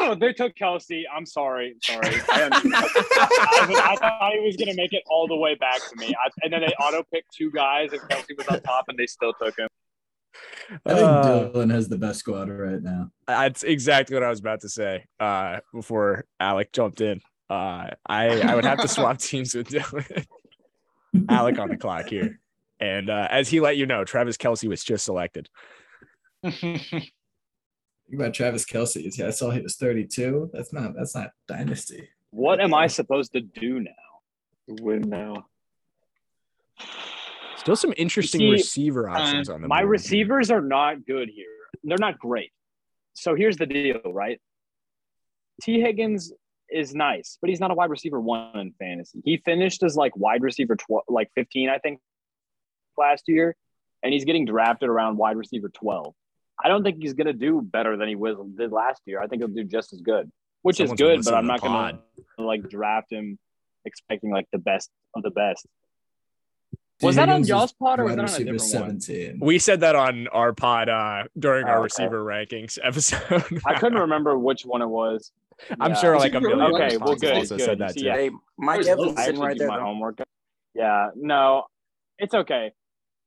Oh, 0.04 0.14
they 0.20 0.32
took 0.32 0.54
Kelce. 0.54 1.02
I'm 1.14 1.26
sorry. 1.26 1.76
Sorry. 1.82 2.08
I, 2.28 2.48
I, 2.52 3.92
I 3.92 3.96
thought 3.96 4.32
he 4.32 4.40
was 4.40 4.56
going 4.56 4.68
to 4.68 4.76
make 4.76 4.92
it 4.92 5.02
all 5.06 5.26
the 5.26 5.36
way 5.36 5.54
back 5.54 5.80
to 5.90 5.96
me. 5.96 6.14
I, 6.14 6.30
and 6.42 6.52
then 6.52 6.60
they 6.60 6.72
auto 6.80 7.02
picked 7.12 7.34
two 7.34 7.50
guys, 7.50 7.92
and 7.92 8.00
Kelce 8.02 8.36
was 8.36 8.46
on 8.48 8.60
top, 8.60 8.86
and 8.88 8.98
they 8.98 9.06
still 9.06 9.32
took 9.34 9.58
him. 9.58 9.68
I 10.86 10.94
think 10.94 11.06
uh, 11.06 11.22
Dylan 11.22 11.70
has 11.70 11.88
the 11.88 11.98
best 11.98 12.20
squad 12.20 12.48
right 12.48 12.82
now. 12.82 13.10
that's 13.26 13.62
exactly 13.62 14.14
what 14.14 14.24
I 14.24 14.30
was 14.30 14.40
about 14.40 14.62
to 14.62 14.68
say. 14.68 15.04
Uh, 15.20 15.60
before 15.72 16.24
Alec 16.40 16.72
jumped 16.72 17.00
in, 17.00 17.20
uh, 17.48 17.90
I 18.06 18.40
I 18.40 18.54
would 18.54 18.64
have 18.64 18.80
to 18.80 18.88
swap 18.88 19.18
teams 19.20 19.54
with 19.54 19.68
Dylan. 19.68 20.26
Alec 21.28 21.58
on 21.58 21.68
the 21.68 21.76
clock 21.76 22.06
here. 22.06 22.40
And 22.80 23.08
uh, 23.08 23.28
as 23.30 23.48
he 23.48 23.60
let 23.60 23.76
you 23.76 23.86
know, 23.86 24.04
Travis 24.04 24.36
Kelce 24.36 24.68
was 24.68 24.82
just 24.82 25.04
selected. 25.04 25.48
Think 28.08 28.20
about 28.20 28.34
Travis 28.34 28.64
Kelce. 28.64 29.16
Yeah, 29.16 29.28
I 29.28 29.30
saw 29.30 29.50
he 29.50 29.60
was 29.60 29.76
32. 29.76 30.50
That's 30.52 30.72
not 30.72 30.92
that's 30.96 31.14
not 31.14 31.30
dynasty. 31.48 32.08
What 32.30 32.60
am 32.60 32.74
I 32.74 32.86
supposed 32.86 33.32
to 33.32 33.40
do 33.40 33.80
now? 33.80 33.90
Win 34.82 35.02
now. 35.08 35.46
Still 37.56 37.76
some 37.76 37.94
interesting 37.96 38.40
See, 38.40 38.50
receiver 38.50 39.08
uh, 39.08 39.18
options 39.20 39.48
on 39.48 39.62
the 39.62 39.68
My 39.68 39.80
board. 39.80 39.90
receivers 39.90 40.50
are 40.50 40.60
not 40.60 41.06
good 41.06 41.30
here. 41.34 41.46
They're 41.82 41.96
not 41.98 42.18
great. 42.18 42.50
So 43.14 43.34
here's 43.34 43.56
the 43.56 43.66
deal, 43.66 44.00
right? 44.04 44.40
Tee 45.62 45.80
Higgins 45.80 46.32
is 46.70 46.94
nice, 46.94 47.38
but 47.40 47.48
he's 47.48 47.60
not 47.60 47.70
a 47.70 47.74
wide 47.74 47.90
receiver 47.90 48.20
one 48.20 48.50
in 48.58 48.72
fantasy. 48.78 49.22
He 49.24 49.36
finished 49.38 49.82
as 49.82 49.96
like 49.96 50.16
wide 50.16 50.42
receiver 50.42 50.76
tw- 50.76 51.08
like 51.08 51.30
15, 51.36 51.68
I 51.70 51.78
think, 51.78 52.00
last 52.98 53.24
year, 53.28 53.54
and 54.02 54.12
he's 54.12 54.24
getting 54.24 54.44
drafted 54.44 54.88
around 54.88 55.16
wide 55.16 55.36
receiver 55.36 55.68
12. 55.68 56.14
I 56.62 56.68
don't 56.68 56.82
think 56.82 56.98
he's 57.00 57.14
going 57.14 57.26
to 57.26 57.32
do 57.32 57.60
better 57.62 57.96
than 57.96 58.08
he 58.08 58.14
was 58.14 58.36
did 58.56 58.70
last 58.72 59.02
year. 59.06 59.20
I 59.20 59.26
think 59.26 59.40
he'll 59.40 59.48
do 59.48 59.64
just 59.64 59.92
as 59.92 60.00
good, 60.00 60.30
which 60.62 60.76
Someone's 60.76 61.00
is 61.00 61.04
good, 61.06 61.24
but 61.24 61.34
I'm 61.34 61.46
not 61.46 61.60
going 61.60 61.98
to 62.38 62.44
like 62.44 62.68
draft 62.68 63.12
him 63.12 63.38
expecting 63.84 64.30
like 64.30 64.46
the 64.52 64.58
best 64.58 64.90
of 65.14 65.22
the 65.22 65.30
best. 65.30 65.66
Was 67.02 67.16
that 67.16 67.28
on 67.28 67.36
Higgins 67.42 67.48
y'all's 67.48 67.72
pod 67.72 67.98
or 68.00 68.04
was 68.04 68.12
that 68.14 68.18
on 68.20 68.24
a 68.24 68.28
receiver 68.28 68.52
different 68.52 69.40
one? 69.40 69.46
We 69.48 69.58
said 69.58 69.80
that 69.80 69.96
on 69.96 70.28
our 70.28 70.52
pod 70.52 70.88
uh, 70.88 71.24
during 71.38 71.64
Oh, 71.66 71.68
our 71.70 71.76
okay. 71.78 71.82
receiver 71.84 72.24
rankings 72.24 72.78
episode. 72.82 73.60
I 73.66 73.74
couldn't 73.78 73.98
remember 74.06 74.38
which 74.38 74.62
one 74.64 74.80
it 74.80 74.86
was. 74.88 75.32
I'm 75.80 75.90
Yeah. 75.90 75.96
sure 75.96 76.18
like 76.18 76.34
a 76.34 76.40
million 76.40 76.60
Okay, 76.74 76.96
well, 76.96 77.16
good, 77.16 77.34
also 77.34 77.56
good. 77.56 77.64
said 77.64 77.78
that 77.80 77.94
too. 77.96 78.04
yeah. 78.06 78.14
Hey, 78.14 78.30
Mike 78.56 78.76
Where's 78.76 78.88
Evans 78.88 79.08
Luke? 79.08 79.18
Sitting 79.18 79.40
right 79.40 79.52
did 79.52 79.60
there. 79.62 79.68
my 79.68 79.78
though. 79.78 79.84
homework. 79.84 80.18
Yeah, 80.74 81.10
no, 81.16 81.64
it's 82.18 82.32
okay. 82.34 82.72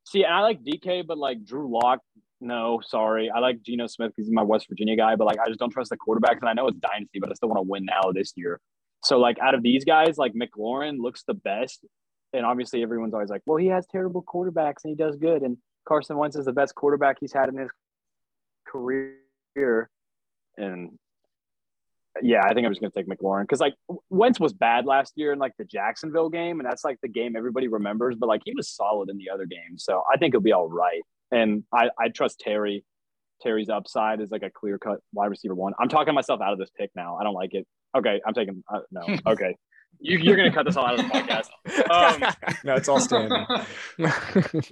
See, 0.06 0.24
I 0.24 0.40
like 0.42 0.64
DK, 0.64 1.06
but 1.06 1.18
like 1.18 1.44
Drew 1.46 1.70
Lock, 1.70 2.00
no, 2.40 2.82
sorry. 2.86 3.30
I 3.30 3.40
like 3.40 3.62
Geno 3.62 3.88
Smith 3.88 4.12
because 4.16 4.28
he's 4.28 4.34
my 4.34 4.44
West 4.44 4.68
Virginia 4.70 4.96
guy, 4.96 5.16
but 5.16 5.26
like 5.26 5.40
I 5.40 5.48
just 5.48 5.60
don't 5.60 5.72
trust 5.72 5.90
the 5.90 5.98
quarterbacks. 5.98 6.40
And 6.42 6.50
I 6.50 6.54
know 6.54 6.68
it's 6.68 6.78
dynasty, 6.78 7.20
but 7.20 7.30
I 7.32 7.34
still 7.34 7.50
want 7.50 7.58
to 7.60 7.70
win 7.70 7.86
now 7.86 8.12
this 8.14 8.34
year. 8.36 8.60
So 9.04 9.18
like 9.18 9.40
out 9.40 9.56
of 9.56 9.64
these 9.64 9.86
guys, 9.86 10.18
like 10.18 10.34
McLaurin 10.34 11.00
looks 11.00 11.24
the 11.24 11.34
best, 11.34 11.86
and 12.34 12.46
obviously 12.46 12.84
everyone's 12.84 13.14
always 13.14 13.30
like, 13.30 13.42
well, 13.46 13.58
he 13.58 13.68
has 13.68 13.86
terrible 13.88 14.24
quarterbacks 14.24 14.84
and 14.84 14.92
he 14.92 14.96
does 14.96 15.16
good, 15.16 15.42
and 15.42 15.58
Carson 15.88 16.18
Wentz 16.18 16.36
is 16.36 16.46
the 16.46 16.54
best 16.54 16.76
quarterback 16.76 17.18
he's 17.20 17.34
had 17.34 17.50
in 17.50 17.58
his 17.58 17.70
career, 18.68 19.90
and 20.58 20.98
yeah, 22.22 22.42
I 22.44 22.54
think 22.54 22.66
I'm 22.66 22.72
just 22.72 22.82
gonna 22.82 22.92
take 22.92 23.08
McLaurin 23.08 23.44
because 23.44 23.60
like 23.60 23.76
Wentz 24.10 24.40
was 24.40 24.54
bad 24.54 24.86
last 24.86 25.14
year 25.16 25.34
in 25.34 25.40
like 25.40 25.54
the 25.58 25.66
Jacksonville 25.66 26.30
game, 26.30 26.60
and 26.60 26.70
that's 26.70 26.84
like 26.84 27.00
the 27.02 27.08
game 27.08 27.36
everybody 27.36 27.68
remembers. 27.68 28.16
But 28.16 28.28
like 28.28 28.42
he 28.46 28.54
was 28.56 28.70
solid 28.70 29.10
in 29.10 29.18
the 29.18 29.30
other 29.30 29.46
games, 29.46 29.84
so 29.84 30.04
I 30.12 30.18
think 30.18 30.34
he'll 30.34 30.42
be 30.42 30.54
all 30.54 30.70
right. 30.70 31.02
And 31.32 31.64
I 31.74 31.90
I 32.00 32.10
trust 32.10 32.40
Terry. 32.40 32.84
Terry's 33.42 33.70
upside 33.70 34.20
is 34.20 34.32
like 34.32 34.44
a 34.44 34.50
clear 34.50 34.78
cut 34.80 35.00
wide 35.14 35.28
receiver 35.28 35.54
one. 35.54 35.74
I'm 35.80 35.90
talking 35.90 36.14
myself 36.16 36.42
out 36.42 36.54
of 36.54 36.60
this 36.60 36.72
pick 36.78 36.90
now. 36.96 37.18
I 37.18 37.24
don't 37.24 37.36
like 37.36 37.54
it. 37.54 37.68
Okay, 37.96 38.20
I'm 38.26 38.34
taking 38.34 38.64
uh, 38.74 38.80
no. 38.92 39.02
Okay, 39.28 39.56
you, 40.00 40.18
you're 40.18 40.36
gonna 40.36 40.52
cut 40.52 40.66
this 40.66 40.76
all 40.76 40.86
out 40.86 41.00
of 41.00 41.06
the 41.06 41.12
podcast. 41.12 41.50
Um, 41.90 42.56
no, 42.64 42.76
it's 42.76 42.88
all 42.88 43.00
standing. 43.00 43.46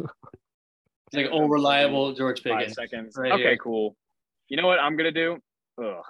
It's 1.07 1.17
like 1.17 1.31
old 1.31 1.51
reliable 1.51 2.13
George 2.13 2.41
Five 2.41 2.73
seconds. 2.73 3.15
Right 3.15 3.31
okay, 3.31 3.43
here. 3.43 3.57
cool. 3.57 3.95
You 4.49 4.57
know 4.57 4.65
what 4.65 4.79
I'm 4.79 4.97
gonna 4.97 5.11
do? 5.11 5.37
Ugh. 5.79 6.03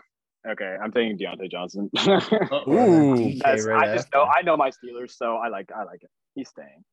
Okay, 0.48 0.78
I'm 0.82 0.92
taking 0.92 1.18
Diontae 1.18 1.52
Johnson. 1.52 1.90
Ooh. 1.98 2.08
DK 2.08 3.66
right 3.66 3.90
I 3.90 3.94
just 3.94 4.08
after. 4.08 4.18
know 4.18 4.24
I 4.26 4.42
know 4.44 4.56
my 4.56 4.70
Steelers, 4.70 5.12
so 5.12 5.36
I 5.36 5.50
like 5.50 5.70
I 5.76 5.84
like 5.84 6.02
it. 6.02 6.10
He's 6.36 6.48
staying. 6.48 6.84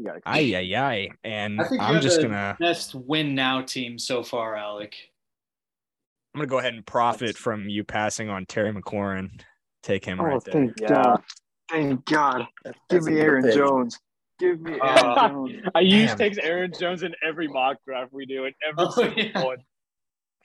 You 0.00 0.06
got 0.06 0.22
Ay, 0.24 0.54
ay, 0.56 0.74
ay. 0.74 1.08
And 1.24 1.60
I 1.60 1.64
think 1.64 1.82
I'm 1.82 1.92
you're 1.92 2.00
just 2.00 2.16
the 2.22 2.28
gonna 2.28 2.56
best 2.58 2.94
win 2.94 3.34
now 3.34 3.60
team 3.60 3.98
so 3.98 4.22
far, 4.22 4.56
Alec. 4.56 4.96
I'm 6.34 6.38
gonna 6.38 6.48
go 6.48 6.58
ahead 6.58 6.72
and 6.72 6.86
profit 6.86 7.36
from 7.36 7.68
you 7.68 7.84
passing 7.84 8.30
on 8.30 8.46
Terry 8.46 8.72
McLaurin. 8.72 9.42
Take 9.82 10.06
him 10.06 10.18
right 10.18 10.42
there. 10.42 10.54
thank 10.54 10.76
God. 10.78 11.22
Thank 11.70 12.04
God. 12.06 12.46
That's 12.64 12.78
Give 12.88 13.04
me 13.04 13.20
Aaron 13.20 13.44
pick. 13.44 13.54
Jones. 13.54 13.98
Give 14.38 14.58
me 14.58 14.72
Aaron 14.80 14.80
Uh, 14.80 15.28
Jones. 15.28 15.52
Ayush 15.76 16.16
takes 16.16 16.38
Aaron 16.38 16.72
Jones 16.78 17.02
in 17.02 17.14
every 17.26 17.48
mock 17.48 17.76
draft 17.86 18.10
we 18.10 18.24
do, 18.24 18.46
in 18.46 18.54
every 18.66 18.86
Oh, 18.86 18.90
single 18.90 19.22
yeah. 19.22 19.44
one. 19.44 19.58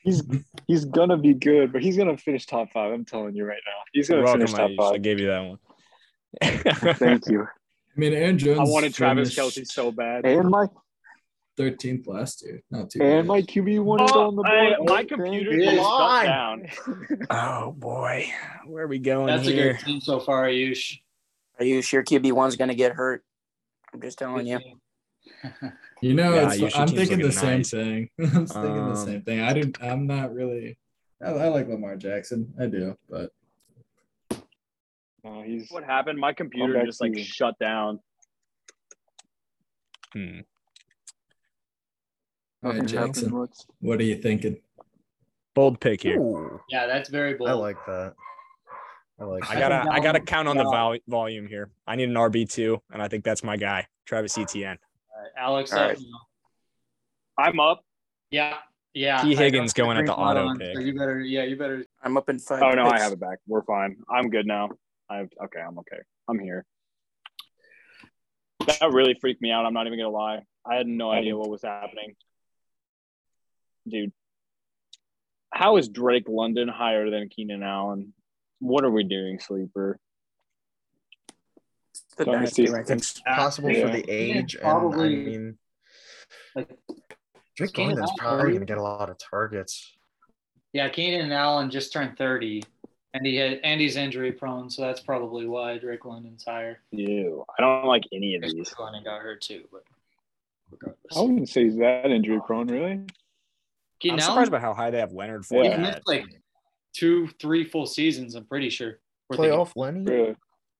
He's 0.02 0.22
he's 0.68 0.84
gonna 0.84 1.18
be 1.18 1.34
good, 1.34 1.72
but 1.72 1.82
he's 1.82 1.96
gonna 1.96 2.18
finish 2.18 2.46
top 2.46 2.74
five. 2.74 2.92
I'm 2.92 3.06
telling 3.06 3.36
you 3.36 3.46
right 3.46 3.62
now. 3.66 3.72
He's 3.94 4.10
You're 4.10 4.18
gonna 4.18 4.26
welcome, 4.26 4.48
finish 4.48 4.78
top 4.78 4.86
Ayush. 4.86 4.96
I 4.96 4.98
gave 4.98 5.20
you 5.22 5.28
that 5.28 5.46
one. 5.46 6.96
Thank 6.96 7.28
you. 7.30 7.48
I 7.96 8.00
mean, 8.00 8.14
Aaron 8.14 8.38
Jones. 8.38 8.60
I 8.60 8.64
wanted 8.64 8.94
Travis 8.94 9.34
finished 9.34 9.58
Kelce 9.58 9.66
so 9.68 9.92
bad. 9.92 10.26
And 10.26 10.50
my 10.50 10.68
13th 11.58 12.08
last 12.08 12.44
year. 12.46 12.62
Not 12.70 12.90
too 12.90 13.02
and 13.02 13.22
bad. 13.22 13.28
my 13.28 13.42
QB 13.42 13.82
one 13.84 14.02
is 14.04 14.12
Oh, 14.14 14.28
on 14.28 14.36
the 14.36 14.42
I- 14.44 14.76
board. 14.78 14.90
my 14.90 15.04
computer 15.06 15.52
is 15.54 15.74
shut 15.76 16.26
down. 16.26 16.68
oh 17.30 17.72
boy, 17.72 18.28
where 18.66 18.84
are 18.84 18.88
we 18.88 19.00
going 19.00 19.28
That's 19.28 19.48
a 19.48 19.54
good 19.54 19.80
team 19.80 20.02
so 20.02 20.20
far, 20.20 20.46
Ayush. 20.48 21.00
Are 21.60 21.64
you 21.66 21.82
sure 21.82 22.04
QB 22.04 22.34
one's 22.34 22.58
gonna 22.58 22.76
get 22.76 22.92
hurt? 22.94 23.24
I'm 23.94 24.02
just 24.02 24.18
telling 24.20 24.48
you. 24.48 24.60
You 26.02 26.14
know, 26.14 26.34
Yeah, 26.36 26.48
it's, 26.52 26.60
you 26.60 26.70
I'm 26.76 26.90
thinking 26.90 27.18
the 27.20 27.26
looking 27.32 27.32
same 27.32 27.64
thing. 27.64 28.10
I'm 28.20 28.46
thinking 28.46 28.80
Um, 28.82 28.90
the 28.90 28.96
same 28.96 29.22
thing. 29.22 29.40
I 29.40 29.54
didn't. 29.54 29.82
I'm 29.82 30.06
not 30.06 30.34
really. 30.34 30.78
I, 31.24 31.30
I 31.30 31.48
like 31.48 31.70
Lamar 31.70 31.96
Jackson. 31.96 32.54
I 32.60 32.66
do, 32.68 32.96
but 33.10 33.32
No, 35.26 35.42
he's 35.42 35.70
What 35.72 35.84
happened? 35.84 36.20
My 36.20 36.34
computer 36.34 36.86
just 36.86 37.02
like 37.02 37.18
you. 37.18 37.24
shut 37.24 37.58
down. 37.60 38.00
Hmm. 40.14 40.42
all 42.64 42.72
right, 42.72 42.86
Jackson. 42.86 43.32
happened. 43.32 43.50
What 43.80 44.00
are 44.00 44.04
you 44.04 44.16
thinking? 44.22 44.58
Bold 45.56 45.80
pick 45.82 46.04
here. 46.04 46.20
Ooh, 46.20 46.62
Yeah, 46.70 46.86
that's 46.86 47.10
very 47.10 47.34
bold. 47.34 47.50
I 47.50 47.54
like 47.54 47.78
that. 47.88 48.14
I 49.20 49.24
like 49.24 49.50
I 49.50 49.58
gotta, 49.60 49.84
think 49.84 49.96
I 49.96 50.00
gotta 50.00 50.20
count 50.20 50.48
on 50.48 50.58
the 50.58 50.64
Dalvin- 50.64 50.72
vol- 50.72 50.98
volume 51.08 51.48
here. 51.48 51.72
I 51.88 51.96
need 51.96 52.10
an 52.10 52.16
RB 52.16 52.48
two, 52.50 52.82
and 52.92 53.02
I 53.02 53.08
think 53.08 53.24
that's 53.24 53.44
my 53.44 53.56
guy, 53.58 53.88
Travis 54.06 54.38
Etienne. 54.38 54.78
All 55.16 55.22
right, 55.22 55.32
Alex, 55.38 55.72
All 55.74 55.80
up 55.80 55.88
right. 55.90 55.98
now. 56.00 57.44
I'm 57.46 57.60
up. 57.60 57.82
Yeah, 58.30 58.58
yeah. 58.94 59.22
Tee 59.24 59.34
I 59.36 59.40
Higgins 59.40 59.74
going 59.74 59.98
at 59.98 60.06
the 60.06 60.14
auto 60.14 60.48
on, 60.48 60.58
pick. 60.60 60.76
So 60.76 60.82
you 60.82 60.94
better, 60.98 61.22
yeah, 61.22 61.44
you 61.44 61.56
better. 61.58 61.86
I'm 62.04 62.16
up 62.18 62.28
in 62.30 62.40
five. 62.40 62.62
Oh 62.62 62.72
no, 62.72 62.86
I 62.88 63.00
have 63.00 63.14
it 63.14 63.20
back. 63.20 63.40
We're 63.48 63.64
fine. 63.64 63.96
I'm 64.10 64.30
good 64.30 64.46
now. 64.46 64.70
I've 65.10 65.30
okay. 65.46 65.60
I'm 65.60 65.78
okay. 65.80 65.98
I'm 66.28 66.40
here. 66.40 66.66
That 68.66 68.92
really 68.92 69.16
freaked 69.20 69.42
me 69.42 69.52
out. 69.52 69.66
I'm 69.66 69.74
not 69.74 69.86
even 69.88 70.00
gonna 70.00 70.10
lie. 70.10 70.40
I 70.66 70.76
had 70.76 70.88
no 70.88 71.12
idea 71.12 71.38
what 71.38 71.50
was 71.50 71.62
happening, 71.62 72.16
dude. 73.88 74.12
How 75.54 75.78
is 75.78 75.88
Drake 75.90 76.26
London 76.28 76.68
higher 76.68 77.10
than 77.10 77.30
Keenan 77.30 77.62
Allen? 77.64 78.14
What 78.60 78.84
are 78.84 78.90
we 78.92 79.04
doing, 79.04 79.40
sleeper? 79.40 80.00
The 82.18 82.26
Dynasty. 82.26 82.66
dynasty 82.66 82.94
rankings. 82.94 83.24
possible 83.24 83.70
Yeah. 83.72 83.86
for 83.88 83.94
the 83.98 84.10
age, 84.10 84.56
and 84.56 84.66
I 84.68 85.08
mean, 85.08 85.58
Like, 86.56 86.70
Drake 87.56 87.74
Keenan 87.74 87.96
London's 87.98 88.12
probably 88.18 88.54
gonna 88.54 88.66
get 88.66 88.78
a 88.78 88.82
lot 88.82 89.10
of 89.10 89.18
targets. 89.20 89.96
yeah, 90.74 90.90
Keenan 90.90 91.32
Allen 91.32 91.70
just 91.70 91.94
turned 91.94 92.18
thirty, 92.18 92.64
and 93.16 93.26
he 93.26 93.38
had 93.38 93.60
Andy's 93.64 93.96
injury 93.96 94.34
prone, 94.34 94.70
so 94.70 94.82
that's 94.82 95.00
probably 95.00 95.48
why 95.48 95.78
Drake 95.78 96.04
London's 96.04 96.44
higher. 96.44 96.80
Ew. 96.92 97.46
I 97.58 97.62
don't 97.62 97.86
like 97.86 98.04
any 98.12 98.36
of 98.36 98.42
these. 98.42 98.54
Drake 98.54 98.80
London 98.80 99.04
got 99.06 99.22
hurt 99.22 99.40
too, 99.42 99.64
but 99.72 99.84
regardless. 100.70 101.16
I 101.16 101.22
wouldn't 101.22 101.48
say 101.48 101.64
he's 101.64 101.78
that 101.78 102.12
injury 102.12 102.42
prone, 102.46 102.68
really. 102.68 103.00
Keenan 104.02 104.20
I'm 104.20 104.20
Allen, 104.20 104.22
surprised 104.22 104.52
by 104.52 104.60
how 104.60 104.74
high 104.74 104.92
they 104.92 105.00
have 105.00 105.14
Leonard 105.14 105.46
for. 105.46 105.64
he 105.64 105.70
missed 105.70 106.02
like 106.06 106.26
two, 106.94 107.30
three 107.40 107.64
full 107.64 107.86
seasons. 107.86 108.36
I'm 108.36 108.46
pretty 108.46 108.70
sure. 108.70 109.00
Playoff 109.32 109.72
Lenny. 109.78 110.04
Really. 110.04 110.36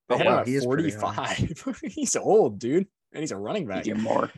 Oh, 0.10 0.18
they 0.18 0.28
Oh, 0.28 0.36
wow, 0.36 0.44
he 0.44 0.56
is 0.56 0.66
pretty 0.66 0.92
high. 0.92 1.36
45. 1.36 1.80
he's 1.94 2.16
old, 2.18 2.60
dude, 2.60 2.86
and 3.14 3.22
he's 3.22 3.32
a 3.32 3.38
running 3.38 3.66
back. 3.66 3.86
Get 3.86 3.98
more. 3.98 4.30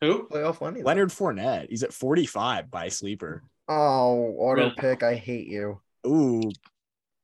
Who? 0.00 0.26
Playoff 0.28 0.60
Lenny. 0.60 0.80
though. 0.80 0.86
Leonard 0.86 1.10
Fournette, 1.10 1.70
he's 1.70 1.84
at 1.84 1.92
45 1.92 2.72
by 2.72 2.88
sleeper. 2.88 3.44
Oh, 3.68 4.34
auto 4.36 4.70
pick. 4.76 5.04
I 5.04 5.14
hate 5.14 5.46
you. 5.46 5.80
Ooh, 6.06 6.50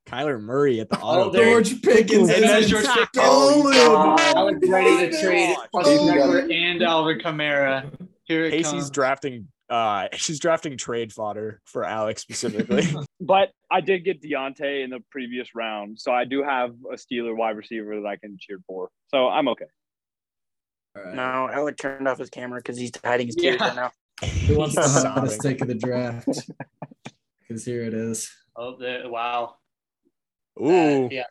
Kyler 0.05 0.41
Murray 0.41 0.79
at 0.79 0.89
the 0.89 0.99
Oh, 1.01 1.07
auto. 1.07 1.29
there- 1.31 1.45
George 1.45 1.81
Pickens 1.81 2.29
And 2.29 2.43
that's 2.43 2.65
is 2.65 2.71
George 2.71 2.85
Pickens. 2.85 3.09
stolen. 3.13 3.73
I 3.73 4.43
was 4.43 4.69
ready 4.69 5.09
to 5.11 5.21
trade 5.21 5.55
gosh. 5.55 5.67
Austin 5.73 5.91
He's 5.99 6.09
got 6.11 6.17
Ekeler 6.17 6.53
and 6.53 6.83
Alvin 6.83 7.19
Kamara. 7.19 8.07
Here 8.25 8.45
it 8.45 8.51
Casey's 8.51 8.71
comes. 8.71 8.89
drafting. 8.91 9.47
Uh, 9.69 10.07
she's 10.13 10.39
drafting 10.39 10.77
trade 10.77 11.11
fodder 11.13 11.61
for 11.65 11.83
Alex 11.85 12.21
specifically. 12.21 12.83
But 13.25 13.51
I 13.71 13.79
did 13.79 14.03
get 14.03 14.21
Diontae 14.21 14.83
in 14.83 14.89
the 14.89 14.99
previous 15.09 15.55
round, 15.55 15.97
so 15.97 16.11
I 16.11 16.25
do 16.25 16.43
have 16.43 16.71
a 16.91 16.95
Steeler 16.95 17.33
wide 17.35 17.55
receiver 17.55 18.01
that 18.01 18.05
I 18.05 18.17
can 18.17 18.37
cheer 18.37 18.57
for. 18.67 18.89
So 19.07 19.29
I'm 19.29 19.47
okay. 19.47 19.65
All 20.97 21.03
right. 21.05 21.15
No, 21.15 21.49
Alec 21.49 21.77
turned 21.77 22.05
off 22.05 22.19
his 22.19 22.29
camera 22.29 22.59
because 22.59 22.77
he's 22.77 22.91
hiding 23.03 23.27
his 23.27 23.37
Yeah. 23.39 23.55
right 23.55 23.75
now. 23.77 23.91
Who 24.47 24.57
wants 24.57 24.75
to 24.75 24.81
He's 24.81 24.93
have 25.03 25.03
the 25.23 25.29
sobbing. 25.29 25.29
stake 25.29 25.61
of 25.61 25.69
the 25.69 25.75
draft? 25.75 26.27
Because 27.47 27.63
here 27.63 27.83
it 27.83 27.93
is. 27.93 28.29
Oh, 28.57 28.75
there, 28.77 29.09
wow. 29.09 29.55
Ooh, 30.61 31.07
yeah, 31.11 31.23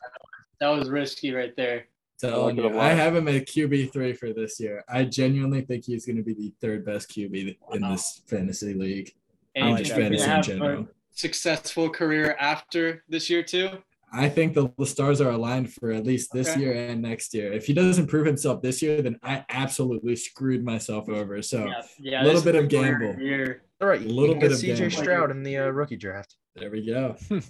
that 0.61 0.69
was 0.69 0.89
risky 0.89 1.33
right 1.33 1.55
there. 1.57 1.87
telling 2.21 2.57
like 2.57 2.65
it 2.65 2.71
a 2.71 2.75
you, 2.75 2.81
I 2.81 2.89
have 2.91 3.15
him 3.17 3.29
at 3.29 3.47
QB 3.47 3.93
three 3.93 4.13
for 4.13 4.33
this 4.33 4.59
year. 4.61 4.85
I 4.89 5.05
genuinely 5.05 5.63
think 5.63 5.85
he's 5.85 6.07
going 6.07 6.17
to 6.17 6.23
be 6.23 6.35
the 6.35 6.53
third 6.61 6.85
best 6.85 7.11
QB 7.11 7.57
in 7.73 7.83
this 7.83 8.23
fantasy 8.27 8.75
league. 8.75 9.13
And 9.55 9.67
I 9.67 9.71
like 9.73 9.87
think 9.87 9.89
that. 9.97 10.13
he's 10.13 10.25
fantasy 10.25 10.27
gonna 10.27 10.37
in 10.39 10.43
general. 10.43 10.83
a 10.85 10.87
successful 11.13 11.91
career 11.91 12.37
after 12.41 13.05
this 13.09 13.29
year 13.31 13.43
too. 13.43 13.69
I 14.15 14.29
think 14.29 14.53
the, 14.53 14.69
the 14.77 14.85
stars 14.87 15.23
are 15.23 15.31
aligned 15.31 15.73
for 15.73 15.91
at 15.91 16.05
least 16.05 16.33
this 16.35 16.51
Okay. 16.51 16.61
year 16.61 16.75
and 16.75 17.01
next 17.01 17.33
year. 17.33 17.51
If 17.53 17.67
he 17.67 17.73
doesn't 17.73 18.09
prove 18.09 18.27
himself 18.27 18.61
this 18.61 18.83
year, 18.83 19.01
then 19.01 19.19
I 19.23 19.43
absolutely 19.49 20.17
screwed 20.17 20.63
myself 20.65 21.09
over. 21.09 21.41
So 21.41 21.65
Yeah, 21.67 21.83
yeah. 21.99 22.23
little 22.23 22.43
bit 22.43 22.55
of 22.55 22.69
gamble. 22.69 23.15
Year. 23.19 23.63
All 23.81 23.89
right, 23.89 24.03
A 24.03 24.05
little 24.05 24.35
bit 24.35 24.53
of 24.53 24.59
CJ 24.59 24.77
gamble. 24.77 24.91
Stroud 24.99 25.31
in 25.31 25.43
the 25.43 25.57
uh, 25.57 25.67
rookie 25.69 25.97
draft. 25.97 26.37
there 26.57 26.71
we 26.71 26.85
go. 26.87 27.17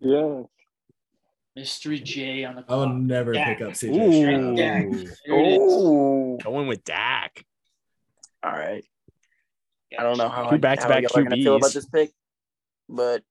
Yeah. 0.00 0.42
Mystery 1.58 1.98
J 1.98 2.44
on 2.44 2.54
the 2.54 2.64
I'll 2.68 2.88
never 2.88 3.34
Yeah. 3.34 3.52
pick 3.52 3.62
up 3.66 3.72
CJ 3.72 4.12
Stroud. 4.20 4.40
Ooh, 4.40 4.54
There 5.26 5.40
it 5.40 5.46
is. 6.38 6.44
Going 6.44 6.68
with 6.68 6.84
Dak. 6.84 7.44
all 8.44 8.52
right. 8.52 8.84
I 9.98 10.04
don't 10.04 10.18
know 10.18 10.28
how, 10.28 10.44
Two 10.50 10.54
I, 10.54 10.58
back-to-back 10.58 10.90
how 10.94 11.00
y'all 11.00 11.18
are 11.18 11.22
gonna 11.24 11.34
feel 11.42 11.56
about 11.56 11.72
this 11.72 11.86
pick, 11.86 12.12
but 12.88 13.24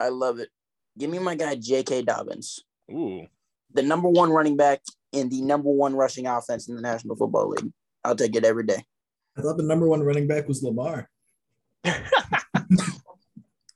I 0.00 0.08
love 0.08 0.38
it. 0.38 0.48
Give 0.96 1.10
me 1.10 1.18
my 1.18 1.34
guy 1.34 1.56
J.K. 1.56 2.02
Dobbins, 2.02 2.60
Ooh. 2.90 3.26
the 3.74 3.82
number 3.82 4.08
one 4.08 4.30
running 4.30 4.56
back 4.56 4.80
in 5.12 5.28
the 5.28 5.42
number 5.42 5.68
one 5.70 5.94
rushing 5.94 6.26
offense 6.26 6.68
in 6.70 6.74
the 6.76 6.80
National 6.80 7.16
Football 7.16 7.50
League. 7.50 7.70
I'll 8.02 8.16
take 8.16 8.34
it 8.34 8.44
every 8.46 8.64
day. 8.64 8.82
I 9.36 9.42
thought 9.42 9.58
the 9.58 9.62
number 9.64 9.86
one 9.86 10.02
running 10.02 10.26
back 10.26 10.48
was 10.48 10.62
Lamar. 10.62 11.10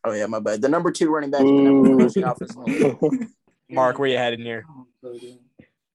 Oh 0.04 0.10
yeah, 0.12 0.26
my 0.26 0.40
bad. 0.40 0.60
The 0.60 0.68
number 0.68 0.90
two 0.90 1.10
running 1.10 1.30
back 1.30 1.42
in 1.42 1.46
the 1.46 1.62
number 1.62 1.82
one 1.90 1.98
rushing 1.98 2.24
offense 2.24 2.56
in 2.56 2.62
the 2.62 2.98
league. 3.10 3.28
Mark, 3.72 3.98
where 3.98 4.08
you 4.08 4.18
headed 4.18 4.40
here? 4.40 4.64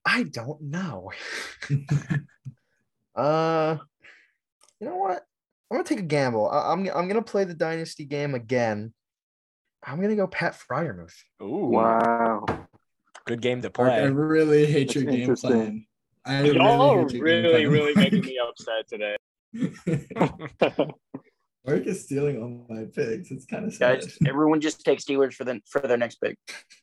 I 0.06 0.24
don't 0.24 0.62
know. 0.62 1.12
uh, 3.16 3.78
you 4.80 4.88
know 4.88 4.96
what? 4.96 5.24
I'm 5.70 5.78
gonna 5.78 5.84
take 5.84 6.00
a 6.00 6.04
gamble. 6.04 6.50
I, 6.50 6.72
am 6.72 6.90
I'm 6.94 7.08
gonna 7.08 7.22
play 7.22 7.44
the 7.44 7.54
dynasty 7.54 8.06
game 8.06 8.34
again. 8.34 8.94
I'm 9.84 10.02
gonna 10.02 10.16
go 10.16 10.28
Pat 10.28 10.58
Freiermuth. 10.58 11.14
Ooh. 11.42 11.68
Wow. 11.68 12.46
Good 13.26 13.42
game 13.42 13.62
to 13.62 13.72
Mark, 13.78 13.92
I 13.92 14.04
really 14.06 14.66
hate 14.66 14.96
your 14.96 15.04
game 15.04 15.36
plan. 15.36 15.86
I 16.26 16.44
Y'all 16.44 16.82
are 16.82 17.02
hate 17.02 17.12
your 17.12 17.26
game 17.26 17.44
really, 17.44 17.66
really 17.68 17.94
making 17.96 18.22
me 18.26 18.40
upset 18.40 18.88
today. 18.88 19.18
Mark 21.68 21.86
is 21.86 22.04
stealing 22.04 22.42
all 22.42 22.66
my 22.74 22.86
picks. 22.86 23.30
It's 23.30 23.46
kind 23.46 23.66
of 23.66 23.74
sad. 23.74 24.00
Guys, 24.00 24.18
everyone 24.26 24.62
just 24.62 24.86
take 24.86 25.00
Steelers 25.00 25.34
for 25.34 25.44
the 25.44 25.60
for 25.70 25.82
their 25.82 25.98
next 25.98 26.16
pick. 26.22 26.38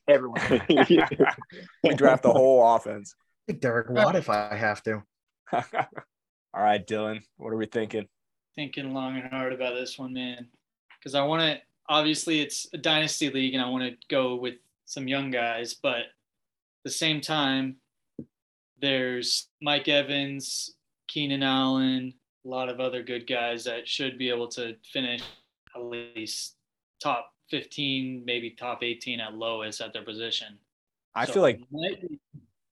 Everyone. 0.07 0.39
we 0.69 1.95
draft 1.95 2.21
the 2.21 2.31
whole 2.31 2.75
offense. 2.75 3.15
Take 3.47 3.61
Derek 3.61 3.89
Watt 3.89 4.15
if 4.15 4.29
I 4.29 4.55
have 4.55 4.83
to. 4.83 5.01
All 5.53 5.63
right, 6.53 6.85
Dylan. 6.85 7.21
What 7.37 7.51
are 7.51 7.57
we 7.57 7.65
thinking? 7.65 8.07
Thinking 8.55 8.93
long 8.93 9.17
and 9.17 9.29
hard 9.29 9.53
about 9.53 9.73
this 9.73 9.97
one, 9.97 10.13
man. 10.13 10.49
Because 10.99 11.15
I 11.15 11.23
want 11.23 11.41
to. 11.41 11.59
Obviously, 11.89 12.41
it's 12.41 12.67
a 12.73 12.77
dynasty 12.77 13.31
league, 13.31 13.55
and 13.55 13.63
I 13.63 13.69
want 13.69 13.83
to 13.83 13.97
go 14.07 14.35
with 14.35 14.55
some 14.85 15.07
young 15.07 15.31
guys. 15.31 15.73
But 15.73 15.97
at 15.97 16.05
the 16.83 16.91
same 16.91 17.21
time, 17.21 17.77
there's 18.79 19.49
Mike 19.61 19.87
Evans, 19.87 20.75
Keenan 21.07 21.41
Allen, 21.41 22.13
a 22.45 22.47
lot 22.47 22.69
of 22.69 22.79
other 22.79 23.01
good 23.01 23.25
guys 23.27 23.63
that 23.63 23.87
should 23.87 24.17
be 24.17 24.29
able 24.29 24.47
to 24.49 24.75
finish 24.91 25.21
at 25.75 25.83
least 25.83 26.55
top 27.01 27.31
15, 27.49 28.23
maybe 28.25 28.51
top 28.51 28.83
18 28.83 29.19
at 29.19 29.33
lowest 29.33 29.81
at 29.81 29.93
their 29.93 30.03
position. 30.03 30.57
I 31.15 31.25
So 31.25 31.33
feel 31.33 31.41
like 31.41 31.59
it 31.61 31.67
might 31.71 32.01
be- 32.01 32.19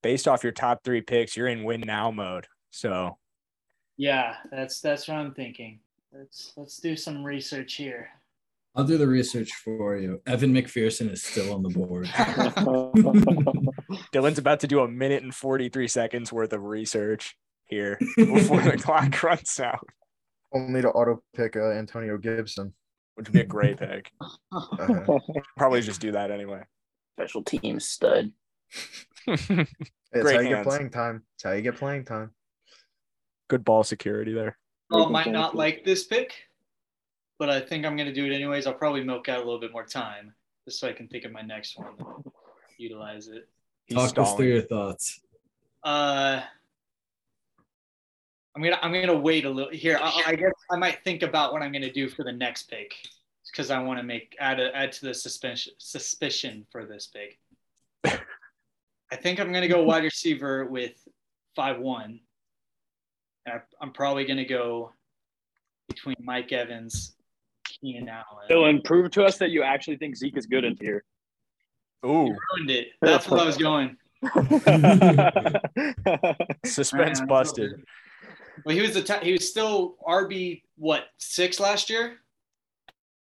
based 0.02 0.28
off 0.28 0.44
your 0.44 0.52
top 0.52 0.84
three 0.84 1.02
picks, 1.02 1.36
you're 1.36 1.48
in 1.48 1.64
win 1.64 1.82
now 1.82 2.12
mode. 2.12 2.48
So 2.72 3.18
yeah, 3.98 4.36
that's 4.52 4.82
that's 4.82 5.08
what 5.08 5.16
I'm 5.18 5.34
thinking. 5.34 5.80
Let's 6.12 6.54
let's 6.58 6.78
do 6.78 6.96
some 6.96 7.24
research 7.24 7.76
here. 7.76 8.10
I'll 8.76 8.84
do 8.84 8.98
the 8.98 9.08
research 9.08 9.52
for 9.64 9.98
you. 9.98 10.20
Evan 10.26 10.52
McPherson 10.52 11.12
is 11.12 11.22
still 11.22 11.54
on 11.54 11.62
the 11.62 11.70
board. 11.70 12.06
Dylan's 14.12 14.40
about 14.40 14.60
to 14.62 14.68
do 14.68 14.80
a 14.80 14.88
minute 14.88 15.22
and 15.22 15.34
43 15.34 15.88
seconds 15.88 16.34
worth 16.34 16.54
of 16.54 16.64
research 16.64 17.36
here 17.66 17.98
before 18.18 18.62
the 18.62 18.78
clock 18.78 19.22
runs 19.24 19.60
out, 19.60 19.88
Only 20.54 20.82
to 20.82 20.90
auto 20.90 21.22
pick 21.36 21.56
uh, 21.56 21.72
Antonio 21.72 22.18
Gibson. 22.18 22.74
which 23.16 23.28
would 23.28 23.34
be 23.34 23.42
a 23.42 23.46
great 23.46 23.78
pick. 23.78 24.12
Uh, 24.52 25.20
Probably 25.58 25.82
just 25.82 26.00
do 26.02 26.12
that 26.12 26.30
anyway. 26.32 26.62
Special 27.18 27.44
team 27.44 27.80
stud. 27.80 28.32
it's 29.28 29.48
Great 29.48 30.36
how 30.36 30.42
you 30.42 30.50
get 30.50 30.64
playing 30.64 30.90
time. 30.90 31.24
It's 31.36 31.44
how 31.44 31.52
you 31.52 31.62
get 31.62 31.76
playing 31.78 32.06
time. 32.06 32.32
Good 33.50 33.64
ball 33.66 33.84
security 33.84 34.34
there. 34.34 34.58
Well, 34.90 35.10
might 35.10 35.32
not 35.32 35.56
like 35.56 35.84
this 35.84 36.04
pick, 36.04 36.34
but 37.40 37.50
I 37.50 37.60
think 37.62 37.86
I'm 37.86 37.96
going 37.96 38.08
to 38.08 38.14
do 38.14 38.26
it 38.26 38.34
anyways. 38.34 38.68
I'll 38.68 38.74
probably 38.74 39.04
milk 39.04 39.28
out 39.28 39.38
a 39.38 39.44
little 39.44 39.60
bit 39.60 39.72
more 39.72 39.86
time 39.86 40.34
just 40.66 40.80
so 40.80 40.88
I 40.88 40.94
can 40.94 41.08
think 41.08 41.26
of 41.26 41.32
my 41.32 41.42
next 41.42 41.78
one, 41.78 41.96
utilize 42.78 43.28
it. 43.28 43.48
He's 43.86 43.98
Talk 43.98 44.18
us 44.18 44.36
through 44.36 44.48
your 44.48 44.62
thoughts. 44.62 45.20
Uh, 45.84 46.42
I'm 48.56 48.62
gonna 48.62 48.80
I'm 48.82 48.94
gonna 48.94 49.18
wait 49.18 49.46
a 49.46 49.50
little 49.50 49.72
here. 49.72 50.00
I, 50.02 50.24
I 50.28 50.36
guess 50.36 50.52
I 50.70 50.78
might 50.78 51.04
think 51.04 51.24
about 51.24 51.54
what 51.54 51.62
I'm 51.62 51.72
gonna 51.72 51.92
do 51.92 52.08
for 52.08 52.24
the 52.24 52.32
next 52.32 52.70
pick 52.70 52.94
because 53.52 53.72
I 53.72 53.82
want 53.82 54.00
to 54.00 54.04
make 54.04 54.36
add 54.40 54.60
a, 54.60 54.76
add 54.76 54.92
to 54.94 55.06
the 55.06 55.14
suspicion 55.14 55.74
suspicion 55.80 56.66
for 56.72 56.86
this 56.86 57.08
pick. 57.08 57.40
I 59.12 59.16
think 59.16 59.40
I'm 59.40 59.52
gonna 59.52 59.68
go 59.68 59.84
wide 59.84 60.04
receiver 60.04 60.66
with 60.66 60.94
five 61.56 61.80
one. 61.80 62.20
And 63.46 63.56
I, 63.56 63.62
I'm 63.82 63.92
probably 63.92 64.26
gonna 64.26 64.46
go 64.46 64.94
between 65.90 66.16
Mike 66.22 66.52
Evans, 66.52 67.16
Keenan 67.66 68.08
Allen. 68.08 68.48
Dylan, 68.50 68.84
prove 68.84 69.10
to 69.12 69.24
us 69.24 69.38
that 69.38 69.50
you 69.50 69.64
actually 69.64 69.98
think 69.98 70.16
Zeke 70.16 70.38
is 70.38 70.46
good 70.46 70.64
in 70.64 70.78
here. 70.80 71.04
Ooh, 72.06 72.36
ruined 72.56 72.70
it. 72.70 72.90
That's 73.02 73.28
what 73.28 73.40
I 73.40 73.46
was 73.46 73.58
going. 73.58 73.98
suspense 76.66 77.20
Man, 77.20 77.28
busted. 77.28 77.84
Well, 78.66 78.76
he 78.76 78.82
was 78.82 78.94
the 78.94 79.02
t- 79.02 79.26
he 79.26 79.32
was 79.32 79.50
still 79.50 79.96
RB 80.08 80.62
what 80.78 81.06
six 81.18 81.60
last 81.60 81.90
year, 81.90 82.18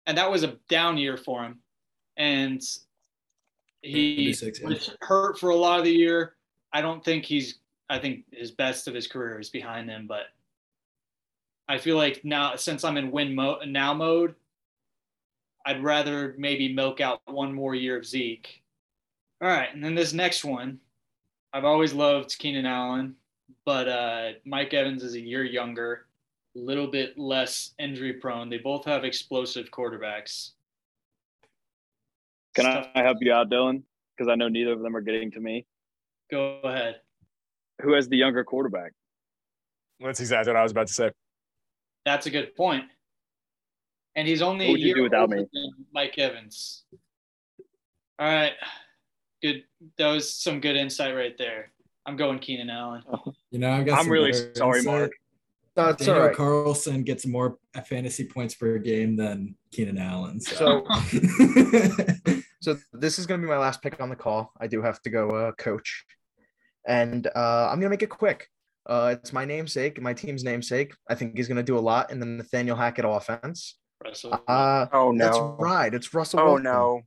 and 0.08 0.18
that 0.18 0.30
was 0.30 0.44
a 0.44 0.58
down 0.70 0.98
year 0.98 1.18
for 1.18 1.44
him, 1.44 1.60
and 2.18 2.62
he 3.82 4.30
RB6, 4.30 4.62
yeah. 4.62 4.68
was 4.68 4.96
hurt 5.02 5.40
for 5.40 5.50
a 5.50 5.56
lot 5.56 5.80
of 5.80 5.86
the 5.86 5.92
year. 5.92 6.36
I 6.74 6.82
don't 6.82 7.04
think 7.04 7.26
he's. 7.26 7.60
I 7.90 8.00
think 8.00 8.24
his 8.32 8.52
best 8.52 8.88
of 8.88 8.94
his 8.94 9.08
career 9.08 9.40
is 9.40 9.50
behind 9.50 9.90
him, 9.90 10.08
but 10.08 10.28
I 11.68 11.78
feel 11.78 11.98
like 11.98 12.24
now 12.24 12.56
since 12.56 12.84
I'm 12.84 12.98
in 12.98 13.12
win 13.12 13.36
mode 13.36 13.68
now 13.68 13.94
mode, 13.94 14.36
I'd 15.66 15.84
rather 15.84 16.36
maybe 16.38 16.74
milk 16.74 17.02
out 17.02 17.22
one 17.26 17.54
more 17.54 17.76
year 17.76 17.98
of 17.98 18.06
Zeke. 18.06 18.62
All 19.42 19.48
right, 19.48 19.74
and 19.74 19.84
then 19.84 19.96
this 19.96 20.14
next 20.14 20.46
one, 20.46 20.80
I've 21.52 21.66
always 21.66 21.94
loved 21.94 22.38
Keenan 22.38 22.66
Allen 22.66 23.16
but 23.66 23.88
uh, 23.88 24.30
Mike 24.46 24.74
Evans 24.74 25.04
is 25.04 25.16
a 25.16 25.20
year 25.20 25.44
younger, 25.44 26.08
a 26.56 26.60
little 26.60 26.88
bit 26.88 27.18
less 27.18 27.74
injury 27.80 28.14
prone. 28.14 28.50
They 28.50 28.58
both 28.58 28.86
have 28.86 29.04
explosive 29.04 29.70
quarterbacks. 29.72 30.52
Can 32.56 32.66
Stuff- 32.66 32.88
I 32.96 33.04
help 33.04 33.18
you 33.22 33.32
out, 33.34 33.50
Dylan? 33.50 33.84
Because 34.18 34.30
I 34.30 34.36
know 34.36 34.50
neither 34.50 34.74
of 34.74 34.82
them 34.82 34.96
are 34.96 35.02
getting 35.02 35.32
to 35.32 35.40
me. 35.40 35.66
Go 36.30 36.60
ahead. 36.64 37.02
Who 37.82 37.94
has 37.94 38.08
the 38.08 38.18
younger 38.18 38.44
quarterback? 38.44 38.92
That's 40.00 40.20
exactly 40.20 40.52
what 40.54 40.60
I 40.60 40.64
was 40.64 40.72
about 40.72 40.88
to 40.88 40.94
say. 40.94 41.12
That's 42.06 42.26
a 42.26 42.30
good 42.30 42.56
point. 42.56 42.86
And 44.16 44.28
he's 44.28 44.42
only 44.42 44.66
What 44.66 44.70
a 44.70 44.72
would 44.74 44.80
you 44.82 44.88
year 44.88 44.96
do 44.96 45.04
without 45.04 45.22
older 45.24 45.38
me? 45.38 45.48
than 45.54 45.72
Mike 45.94 46.18
Evans. 46.18 46.84
All 48.20 48.28
right, 48.28 48.54
good. 49.42 49.64
That 49.98 50.10
was 50.10 50.34
some 50.34 50.60
good 50.60 50.76
insight 50.76 51.16
right 51.16 51.36
there. 51.38 51.72
I'm 52.06 52.16
going 52.16 52.40
Keenan 52.40 52.70
Allen. 52.70 53.04
You 53.52 53.60
know, 53.60 53.72
I've 53.72 53.86
got 53.86 54.00
I'm 54.00 54.10
really 54.10 54.34
sorry, 54.56 54.80
insight. 54.80 54.86
Mark. 55.00 55.12
No, 55.78 55.90
it's 55.90 56.02
all 56.08 56.16
Daniel 56.16 56.28
right. 56.28 56.36
Carlson 56.36 57.04
gets 57.04 57.26
more 57.26 57.58
fantasy 57.86 58.26
points 58.26 58.56
per 58.56 58.78
game 58.78 59.16
than 59.16 59.56
Keenan 59.72 59.98
Allen. 59.98 60.40
So, 60.42 60.86
So, 60.86 62.34
so 62.62 62.78
this 62.94 63.20
is 63.20 63.26
gonna 63.26 63.42
be 63.42 63.48
my 63.48 63.58
last 63.58 63.82
pick 63.82 64.02
on 64.02 64.10
the 64.10 64.16
call. 64.16 64.52
I 64.60 64.68
do 64.68 64.82
have 64.82 65.02
to 65.04 65.10
go 65.10 65.30
uh, 65.30 65.52
coach, 65.54 66.06
and 66.88 67.26
uh, 67.28 67.70
I'm 67.72 67.80
gonna 67.80 67.90
make 67.90 68.04
it 68.04 68.10
quick. 68.10 68.48
Uh, 68.86 69.16
it's 69.18 69.32
my 69.32 69.46
namesake, 69.46 70.02
my 70.02 70.14
team's 70.14 70.44
namesake. 70.44 70.94
I 71.10 71.16
think 71.16 71.38
he's 71.38 71.48
gonna 71.48 71.64
do 71.64 71.78
a 71.78 71.80
lot 71.80 72.12
in 72.12 72.20
the 72.20 72.26
Nathaniel 72.26 72.76
Hackett 72.76 73.06
offense. 73.08 73.78
Russell, 74.04 74.42
Uh, 74.48 74.88
Oh 74.92 75.16
that's 75.16 75.38
right. 75.60 75.94
It's 75.94 76.14
Russell. 76.14 76.40
Oh 76.40 76.46
Wilson. 76.46 76.64
no. 76.64 77.02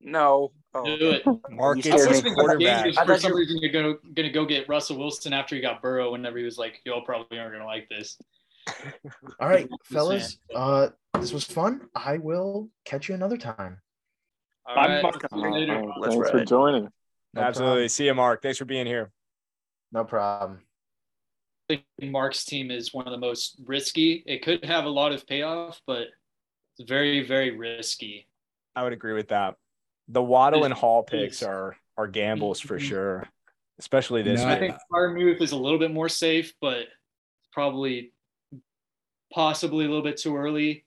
No. 0.00 0.52
Oh. 0.74 0.84
do 0.84 1.10
it. 1.10 1.22
Mark 1.50 1.76
You 1.76 1.82
gets 1.84 2.02
scared 2.04 2.34
quarterback. 2.34 2.84
Dangerous 2.84 2.98
I 2.98 3.04
for 3.04 3.12
thought 3.12 3.20
some 3.20 3.34
reason 3.34 3.58
you're 3.58 3.70
gonna 3.70 3.94
gonna 4.14 4.30
go 4.30 4.44
get 4.44 4.68
Russell 4.68 4.98
Wilson 4.98 5.32
after 5.32 5.54
he 5.54 5.60
got 5.60 5.80
Burrow. 5.80 6.12
Whenever 6.12 6.38
he 6.38 6.44
was 6.44 6.58
like, 6.58 6.80
"Y'all 6.84 7.04
probably 7.04 7.38
aren't 7.38 7.52
gonna 7.52 7.64
like 7.64 7.88
this." 7.88 8.18
All 9.40 9.48
right, 9.48 9.68
Just 9.68 9.86
fellas. 9.86 10.38
Uh, 10.54 10.88
this 11.20 11.32
was 11.32 11.44
fun. 11.44 11.82
I 11.94 12.18
will 12.18 12.70
catch 12.84 13.08
you 13.08 13.14
another 13.14 13.36
time. 13.36 13.80
All 14.66 14.74
Bye, 14.74 15.02
Mark. 15.02 15.20
see 15.20 15.38
you 15.38 15.52
later. 15.52 15.82
Let's 15.98 16.14
Thanks 16.14 16.30
for 16.30 16.44
joining. 16.44 16.88
No 17.34 17.42
Absolutely. 17.42 17.88
See 17.88 18.06
you, 18.06 18.14
Mark. 18.14 18.42
Thanks 18.42 18.58
for 18.58 18.64
being 18.64 18.86
here. 18.86 19.12
No 19.92 20.04
problem. 20.04 20.60
I 21.70 21.82
think 22.00 22.12
Mark's 22.12 22.44
team 22.44 22.70
is 22.70 22.92
one 22.92 23.06
of 23.06 23.12
the 23.12 23.18
most 23.18 23.60
risky. 23.66 24.22
It 24.26 24.42
could 24.42 24.64
have 24.64 24.84
a 24.84 24.90
lot 24.90 25.12
of 25.12 25.26
payoff, 25.26 25.80
but 25.86 26.08
it's 26.78 26.88
very, 26.88 27.26
very 27.26 27.56
risky. 27.56 28.28
I 28.76 28.82
would 28.82 28.92
agree 28.92 29.12
with 29.12 29.28
that. 29.28 29.54
The 30.08 30.22
Waddle 30.22 30.64
and 30.64 30.74
Hall 30.74 31.02
picks 31.02 31.42
are 31.42 31.76
are 31.96 32.06
gambles 32.08 32.60
for 32.60 32.76
Mhm. 32.78 32.82
sure, 32.88 33.28
especially 33.78 34.22
this 34.22 34.40
No, 34.40 34.48
I 34.48 34.50
week. 34.52 34.58
think 34.58 34.76
Freiermuth 34.92 35.40
is 35.40 35.52
a 35.52 35.56
little 35.56 35.78
bit 35.78 35.92
more 35.92 36.08
safe, 36.08 36.52
but 36.60 36.88
probably 37.52 38.12
possibly 39.32 39.84
a 39.84 39.88
little 39.88 40.02
bit 40.02 40.16
too 40.16 40.36
early. 40.36 40.84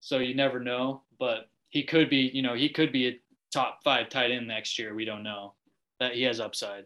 So 0.00 0.18
you 0.18 0.34
never 0.34 0.60
know. 0.60 1.02
But 1.18 1.48
he 1.70 1.82
could 1.84 2.10
be, 2.10 2.30
you 2.34 2.42
know, 2.42 2.54
he 2.54 2.68
could 2.68 2.92
be 2.92 3.08
a 3.08 3.20
top 3.52 3.80
five 3.84 4.08
tight 4.10 4.30
end 4.30 4.46
next 4.46 4.78
year. 4.78 4.94
We 4.94 5.04
don't 5.04 5.22
know. 5.22 5.54
That 6.00 6.14
he 6.14 6.22
has 6.24 6.40
upside. 6.40 6.84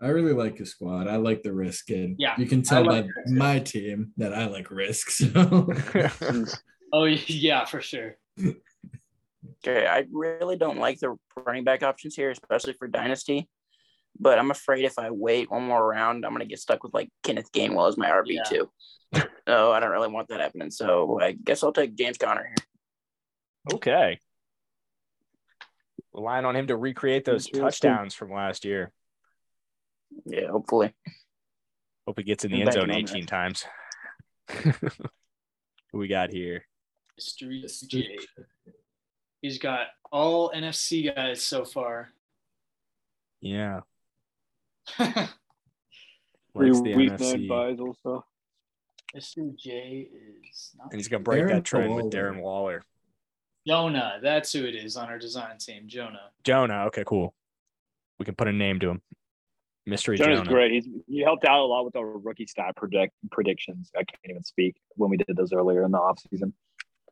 I 0.00 0.08
really 0.08 0.32
like 0.34 0.58
his 0.58 0.70
squad. 0.70 1.08
I 1.08 1.16
like 1.16 1.42
the 1.42 1.52
risk, 1.52 1.90
and 1.90 2.14
Yeah, 2.18 2.34
you 2.38 2.46
can 2.46 2.62
tell 2.62 2.84
like 2.84 3.06
by 3.06 3.10
risk. 3.16 3.32
my 3.34 3.58
team 3.58 4.12
that 4.18 4.32
I 4.32 4.46
like 4.46 4.70
risk. 4.70 5.10
So 5.10 5.68
Oh 6.92 7.04
yeah, 7.04 7.64
for 7.64 7.80
sure. 7.80 8.16
Okay, 9.66 9.86
I 9.86 10.06
really 10.12 10.56
don't 10.56 10.78
like 10.78 11.00
the 11.00 11.16
running 11.44 11.64
back 11.64 11.82
options 11.82 12.14
here, 12.14 12.30
especially 12.30 12.74
for 12.74 12.86
Dynasty. 12.86 13.48
But 14.20 14.38
I'm 14.38 14.50
afraid 14.50 14.84
if 14.84 14.98
I 14.98 15.10
wait 15.10 15.50
one 15.50 15.64
more 15.64 15.86
round, 15.86 16.24
I'm 16.24 16.32
gonna 16.32 16.44
get 16.44 16.58
stuck 16.60 16.82
with 16.82 16.94
like 16.94 17.10
Kenneth 17.22 17.52
Gainwell 17.52 17.88
as 17.88 17.96
my 17.96 18.08
RB 18.10 18.34
Yeah. 18.34 18.42
two. 18.44 18.70
So 19.48 19.72
I 19.72 19.80
don't 19.80 19.90
really 19.92 20.08
want 20.08 20.28
that 20.28 20.40
happening. 20.40 20.70
So 20.70 21.18
I 21.22 21.32
guess 21.32 21.62
I'll 21.64 21.72
take 21.72 21.94
James 21.96 22.18
Conner 22.18 22.44
here. 22.46 23.74
okay. 23.76 24.18
Relying 26.12 26.44
on 26.44 26.54
him 26.54 26.66
to 26.66 26.76
recreate 26.76 27.24
those 27.24 27.46
touchdowns 27.48 28.12
from 28.14 28.30
last 28.30 28.66
year. 28.66 28.92
Yeah, 30.26 30.48
hopefully. 30.48 30.94
Hope 32.06 32.18
he 32.18 32.24
gets 32.24 32.44
in 32.44 32.50
the 32.50 32.60
end 32.60 32.72
zone 32.74 32.88
banking 32.88 33.08
on 33.10 33.16
18 33.16 33.26
times. 33.26 33.64
Who 35.92 35.98
we 35.98 36.08
got 36.08 36.30
here? 36.30 36.66
Mystery 37.16 37.64
J. 37.86 38.18
He's 39.48 39.56
got 39.56 39.86
all 40.12 40.50
NFC 40.54 41.14
guys 41.14 41.42
so 41.42 41.64
far. 41.64 42.10
Yeah. 43.40 43.80
Three 44.98 45.06
Likes 46.54 46.80
the 46.82 46.94
week 46.94 47.08
nine 47.08 47.18
NFC. 47.18 47.48
buys 47.48 47.80
also. 47.80 48.26
Mystery 49.14 49.54
J 49.58 50.08
is 50.50 50.72
not 50.76 50.92
And 50.92 51.00
he's 51.00 51.08
gonna 51.08 51.24
break 51.24 51.44
Darren 51.44 51.48
that 51.48 51.64
trend 51.64 51.94
with 51.94 52.12
Darren 52.12 52.42
Waller. 52.42 52.82
Jonah. 53.66 54.18
That's 54.22 54.52
who 54.52 54.66
it 54.66 54.74
is 54.74 54.98
on 54.98 55.08
our 55.08 55.18
design 55.18 55.56
team. 55.56 55.84
Jonah. 55.86 56.28
Jonah. 56.44 56.84
Okay, 56.88 57.04
cool. 57.06 57.34
We 58.18 58.26
can 58.26 58.34
put 58.34 58.48
a 58.48 58.52
name 58.52 58.80
to 58.80 58.90
him. 58.90 59.02
Mystery 59.86 60.18
Jonah's 60.18 60.40
Jonah. 60.40 60.50
great. 60.50 60.72
He's 60.72 60.88
he 61.06 61.20
helped 61.20 61.46
out 61.46 61.60
a 61.60 61.64
lot 61.64 61.86
with 61.86 61.96
our 61.96 62.18
rookie 62.18 62.46
stat 62.46 62.76
project 62.76 63.14
predictions. 63.30 63.90
I 63.96 64.00
can't 64.04 64.20
even 64.28 64.44
speak 64.44 64.76
when 64.96 65.08
we 65.08 65.16
did 65.16 65.34
those 65.38 65.54
earlier 65.54 65.84
in 65.84 65.90
the 65.90 65.98
offseason. 65.98 66.52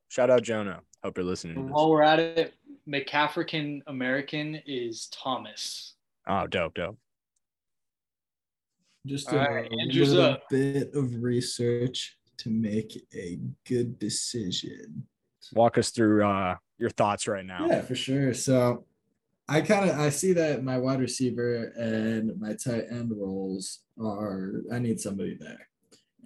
Shout 0.08 0.30
out 0.30 0.42
Jonah. 0.42 0.80
Hope 1.02 1.18
you're 1.18 1.26
listening. 1.26 1.56
To 1.56 1.62
this. 1.62 1.70
while 1.70 1.90
we're 1.90 2.02
at 2.02 2.18
it, 2.18 2.54
McAfrican 2.88 3.80
American 3.86 4.60
is 4.66 5.08
Thomas. 5.08 5.94
Oh, 6.28 6.46
dope, 6.46 6.74
dope. 6.74 6.98
just 9.06 9.32
a 9.32 9.36
right, 9.36 9.70
little 9.70 10.20
up. 10.20 10.42
bit 10.50 10.94
of 10.94 11.22
research 11.22 12.16
to 12.38 12.50
make 12.50 13.06
a 13.14 13.38
good 13.66 13.98
decision. 13.98 15.06
Walk 15.52 15.78
us 15.78 15.90
through 15.90 16.24
uh, 16.24 16.56
your 16.78 16.90
thoughts 16.90 17.28
right 17.28 17.46
now. 17.46 17.66
Yeah, 17.66 17.82
for 17.82 17.94
sure. 17.94 18.34
So 18.34 18.84
I 19.48 19.60
kind 19.60 19.88
of 19.88 19.98
I 19.98 20.10
see 20.10 20.32
that 20.32 20.64
my 20.64 20.78
wide 20.78 21.00
receiver 21.00 21.72
and 21.76 22.38
my 22.40 22.54
tight 22.54 22.86
end 22.90 23.12
roles 23.16 23.80
are 24.00 24.62
I 24.72 24.78
need 24.78 25.00
somebody 25.00 25.36
there. 25.38 25.68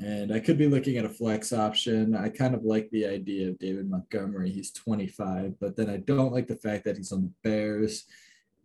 And 0.00 0.32
I 0.32 0.40
could 0.40 0.56
be 0.56 0.66
looking 0.66 0.96
at 0.96 1.04
a 1.04 1.10
flex 1.10 1.52
option. 1.52 2.16
I 2.16 2.30
kind 2.30 2.54
of 2.54 2.64
like 2.64 2.88
the 2.90 3.06
idea 3.06 3.48
of 3.48 3.58
David 3.58 3.90
Montgomery. 3.90 4.50
He's 4.50 4.72
25, 4.72 5.60
but 5.60 5.76
then 5.76 5.90
I 5.90 5.98
don't 5.98 6.32
like 6.32 6.46
the 6.46 6.56
fact 6.56 6.84
that 6.84 6.96
he's 6.96 7.12
on 7.12 7.22
the 7.22 7.32
Bears. 7.44 8.06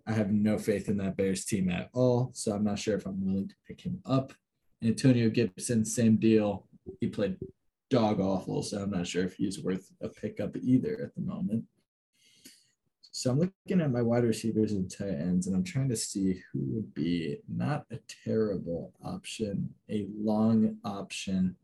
I 0.07 0.13
have 0.13 0.31
no 0.31 0.57
faith 0.57 0.87
in 0.87 0.97
that 0.97 1.17
Bears 1.17 1.43
team 1.43 1.69
at 1.69 1.89
all. 1.93 2.31
So 2.33 2.53
I'm 2.53 2.63
not 2.63 2.79
sure 2.79 2.95
if 2.95 3.05
I'm 3.05 3.25
willing 3.25 3.49
to 3.49 3.55
pick 3.67 3.81
him 3.81 3.99
up. 4.05 4.31
Antonio 4.81 5.29
Gibson, 5.29 5.83
same 5.83 6.15
deal. 6.15 6.67
He 7.01 7.07
played 7.07 7.35
dog 7.89 8.21
awful. 8.21 8.63
So 8.63 8.81
I'm 8.81 8.91
not 8.91 9.07
sure 9.07 9.25
if 9.25 9.35
he's 9.35 9.61
worth 9.61 9.91
a 10.01 10.07
pickup 10.07 10.55
either 10.55 11.01
at 11.03 11.15
the 11.15 11.21
moment. 11.21 11.65
So 13.25 13.31
I'm 13.31 13.39
looking 13.39 13.81
at 13.81 13.91
my 13.91 14.03
wide 14.03 14.23
receivers 14.23 14.73
and 14.73 14.87
tight 14.87 15.07
ends, 15.07 15.47
and 15.47 15.55
I'm 15.55 15.63
trying 15.63 15.89
to 15.89 15.95
see 15.95 16.43
who 16.53 16.59
would 16.75 16.93
be 16.93 17.39
not 17.49 17.87
a 17.89 17.97
terrible 18.23 18.93
option, 19.03 19.73
a 19.89 20.05
long 20.15 20.77
option. 20.85 21.55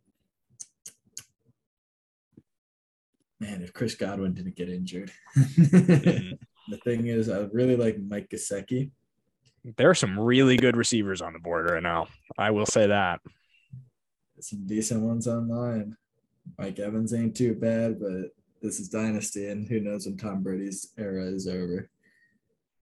Man, 3.39 3.61
if 3.61 3.73
Chris 3.73 3.93
Godwin 3.93 4.33
didn't 4.33 4.55
get 4.55 4.69
injured. 4.69 5.11
Mhm. 5.37 6.39
the 6.69 6.77
thing 6.77 7.05
is, 7.05 7.29
I 7.29 7.41
really 7.51 7.75
like 7.75 7.99
Mike 7.99 8.29
Gesicki. 8.29 8.89
There 9.77 9.91
are 9.91 9.93
some 9.93 10.19
really 10.19 10.57
good 10.57 10.75
receivers 10.75 11.21
on 11.21 11.31
the 11.31 11.39
board 11.39 11.69
right 11.69 11.83
now. 11.83 12.07
I 12.39 12.49
will 12.49 12.65
say 12.65 12.87
that. 12.87 13.21
Some 14.39 14.65
decent 14.65 15.01
ones 15.01 15.27
online. 15.27 15.95
Mike 16.57 16.79
Evans 16.79 17.13
ain't 17.13 17.37
too 17.37 17.53
bad, 17.53 17.99
but 17.99 18.31
this 18.61 18.79
is 18.79 18.89
dynasty, 18.89 19.47
and 19.47 19.67
who 19.67 19.79
knows 19.79 20.05
when 20.05 20.17
Tom 20.17 20.43
Brady's 20.43 20.91
era 20.97 21.25
is 21.25 21.47
over. 21.47 21.89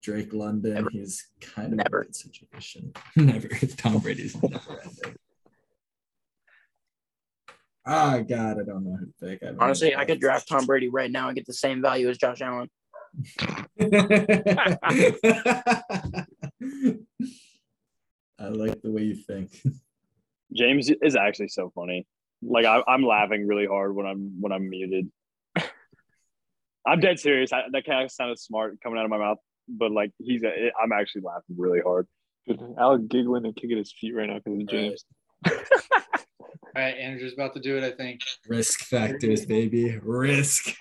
Drake 0.02 0.34
London, 0.34 0.74
Never. 0.74 0.90
he's 0.90 1.28
kind 1.42 1.74
of 1.74 1.78
Never. 1.78 2.02
a 2.02 2.06
good 2.06 2.16
situation. 2.16 2.92
Never. 3.16 3.48
Tom 3.78 4.00
Brady's 4.00 4.42
never 4.42 4.82
ending. 4.82 5.16
Ah, 7.86 8.20
God, 8.20 8.60
I 8.60 8.64
don't 8.64 8.84
know 8.84 8.98
who 8.98 9.06
to 9.06 9.14
pick. 9.22 9.42
haven't 9.42 9.62
Honestly, 9.62 9.96
I 9.96 10.06
could 10.06 10.20
draft 10.20 10.48
Tom 10.48 10.66
Brady 10.66 10.90
right 10.90 11.12
now 11.12 11.28
and 11.28 11.36
get 11.36 11.46
the 11.46 11.54
same 11.54 11.82
value 11.82 12.10
as 12.10 12.18
Josh 12.18 12.42
Allen. 12.42 12.70
I 13.80 14.66
like 18.40 18.82
the 18.82 18.92
way 18.92 19.04
you 19.04 19.16
think. 19.16 19.52
James 20.54 20.90
is 21.02 21.16
actually 21.16 21.50
so 21.50 21.72
funny. 21.76 22.08
Like 22.42 22.66
I, 22.66 22.82
I'm 22.88 23.04
laughing 23.04 23.48
really 23.48 23.68
hard 23.68 23.96
when 23.96 24.06
I'm 24.06 24.34
when 24.40 24.52
I'm 24.52 24.70
muted. 24.70 25.12
I'm 26.86 27.00
dead 27.00 27.20
serious. 27.20 27.54
I, 27.54 27.64
that 27.72 27.86
kind 27.86 28.04
of 28.04 28.12
sounded 28.12 28.40
smart 28.40 28.80
coming 28.82 28.98
out 28.98 29.06
of 29.06 29.12
my 29.12 29.18
mouth, 29.18 29.38
but 29.68 29.92
like 29.92 30.12
he's, 30.20 30.44
a, 30.44 30.72
I'm 30.82 30.92
actually 30.92 31.22
laughing 31.22 31.56
really 31.58 31.82
hard. 31.82 32.08
Alec 32.80 33.08
giggling 33.08 33.46
and 33.46 33.56
kicking 33.56 33.78
his 33.78 33.94
feet 33.94 34.16
right 34.16 34.28
now 34.28 34.40
because 34.44 34.60
of 34.60 34.68
James. 34.68 35.06
All 35.48 36.82
right, 36.82 36.98
Andrew's 36.98 37.34
about 37.34 37.54
to 37.54 37.60
do 37.60 37.78
it, 37.78 37.84
I 37.84 37.92
think. 37.92 38.22
Risk 38.48 38.82
factors, 38.86 39.46
baby. 39.46 40.00
Risk. 40.02 40.74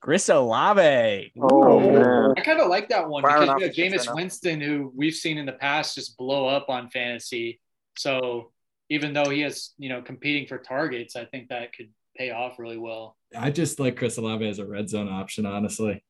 Chris 0.00 0.28
Olave. 0.28 1.32
Oh 1.40 1.80
man, 1.80 2.34
I 2.36 2.40
kind 2.42 2.60
of 2.60 2.68
like 2.68 2.90
that 2.90 3.08
one 3.08 3.22
Firing 3.22 3.54
because 3.54 3.70
off 3.70 3.78
you 3.78 3.88
know, 3.88 3.96
Jameis. 3.96 4.14
Winston, 4.14 4.60
who 4.60 4.92
we've 4.94 5.14
seen 5.14 5.38
in 5.38 5.46
the 5.46 5.52
past 5.52 5.94
just 5.94 6.18
blow 6.18 6.46
up 6.46 6.68
on 6.68 6.90
fantasy. 6.90 7.58
So 7.96 8.52
even 8.90 9.14
though 9.14 9.30
he 9.30 9.40
has, 9.40 9.70
you 9.78 9.88
know, 9.88 10.02
competing 10.02 10.46
for 10.46 10.58
targets, 10.58 11.16
I 11.16 11.24
think 11.24 11.48
that 11.48 11.72
could 11.72 11.88
pay 12.16 12.30
off 12.30 12.58
really 12.58 12.78
well. 12.78 13.16
I 13.36 13.50
just 13.50 13.80
like 13.80 13.96
Chris 13.96 14.16
Olave 14.16 14.46
as 14.46 14.58
a 14.58 14.66
red 14.66 14.88
zone 14.88 15.08
option, 15.08 15.46
honestly. 15.46 16.02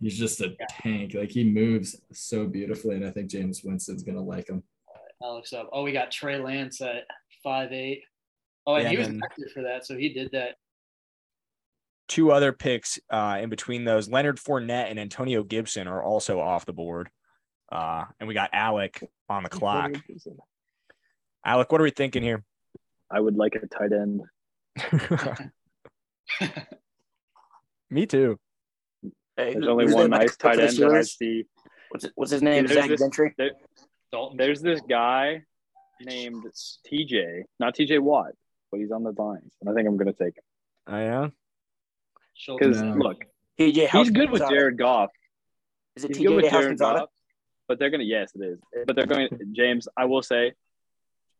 He's 0.00 0.18
just 0.18 0.40
a 0.40 0.54
tank. 0.70 1.14
Like 1.14 1.30
he 1.30 1.44
moves 1.44 1.96
so 2.12 2.46
beautifully, 2.46 2.96
and 2.96 3.06
I 3.06 3.10
think 3.10 3.30
Jameis 3.30 3.64
Winston's 3.64 4.02
gonna 4.02 4.22
like 4.22 4.48
him. 4.48 4.62
Alex 5.22 5.52
up. 5.52 5.68
Oh, 5.72 5.82
we 5.82 5.92
got 5.92 6.10
Trey 6.10 6.38
Lance 6.38 6.80
at 6.80 7.04
five 7.42 7.72
eight. 7.72 8.02
Oh, 8.66 8.74
and 8.74 8.84
Yeah, 8.84 8.90
he 8.90 8.96
was 8.98 9.08
active 9.08 9.50
for 9.52 9.62
that, 9.62 9.86
so 9.86 9.96
he 9.96 10.10
did 10.10 10.30
that. 10.32 10.56
Two 12.06 12.30
other 12.30 12.52
picks 12.52 12.98
uh, 13.10 13.38
in 13.40 13.50
between 13.50 13.84
those. 13.84 14.08
Leonard 14.08 14.38
Fournette 14.38 14.90
and 14.90 14.98
Antonio 14.98 15.42
Gibson 15.42 15.88
are 15.88 16.02
also 16.02 16.40
off 16.40 16.64
the 16.64 16.72
board. 16.72 17.10
Uh, 17.70 18.04
and 18.18 18.26
we 18.26 18.34
got 18.34 18.50
Alec 18.52 19.06
on 19.28 19.42
the 19.42 19.48
clock. 19.50 19.92
Alec, 21.44 21.70
what 21.70 21.80
are 21.80 21.84
we 21.84 21.90
thinking 21.90 22.22
here? 22.22 22.44
I 23.10 23.20
would 23.20 23.36
like 23.36 23.54
a 23.56 23.66
tight 23.66 23.92
end. 23.92 24.22
Me 27.90 28.06
too. 28.06 28.38
Hey, 29.36 29.54
There's 29.54 29.66
only 29.66 29.92
one 29.92 30.10
nice 30.10 30.36
backup 30.36 30.58
tight 30.58 30.68
end 30.68 30.76
that 30.78 30.90
I 30.90 31.02
see. 31.02 31.44
What's, 31.90 32.06
what's 32.14 32.30
his 32.32 32.42
name? 32.42 32.66
There's 32.66 32.78
Zach 32.78 32.88
this- 32.88 33.00
Gentry. 33.00 33.34
Dalton. 34.10 34.36
There's 34.38 34.60
this 34.60 34.80
guy 34.88 35.42
named 36.00 36.44
TJ, 36.90 37.42
not 37.60 37.74
TJ 37.74 38.00
Watt, 38.00 38.32
but 38.70 38.80
he's 38.80 38.90
on 38.90 39.02
the 39.02 39.12
Lions, 39.16 39.54
and 39.60 39.68
I 39.70 39.74
think 39.74 39.86
I'm 39.88 39.96
gonna 39.96 40.12
take 40.12 40.36
him 40.36 40.42
oh, 40.88 40.94
I 40.94 41.00
am. 41.02 41.32
Because 42.46 42.80
No. 42.80 42.94
look, 42.94 43.24
TJ 43.58 43.88
House. 43.88 44.06
he's 44.06 44.16
good 44.16 44.30
with 44.30 44.48
Jared 44.48 44.78
Goff. 44.78 45.10
Is 45.96 46.04
it 46.04 46.16
He's 46.16 46.26
good 46.26 46.36
with 46.36 46.44
TJ 46.46 46.50
Jared 46.50 46.78
Goff, 46.78 47.08
but 47.66 47.78
they're 47.78 47.90
gonna 47.90 48.04
yes, 48.04 48.32
it 48.34 48.44
is. 48.44 48.58
But 48.86 48.96
they're 48.96 49.06
going 49.06 49.28
James. 49.52 49.88
I 49.96 50.06
will 50.06 50.22
say, 50.22 50.52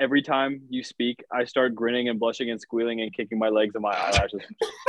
every 0.01 0.23
time 0.23 0.63
you 0.69 0.83
speak, 0.83 1.25
I 1.31 1.45
start 1.45 1.75
grinning 1.75 2.09
and 2.09 2.19
blushing 2.19 2.51
and 2.51 2.61
squealing 2.61 3.01
and 3.01 3.13
kicking 3.13 3.39
my 3.39 3.49
legs 3.49 3.75
and 3.75 3.83
my 3.83 3.93
eyelashes. 3.93 4.43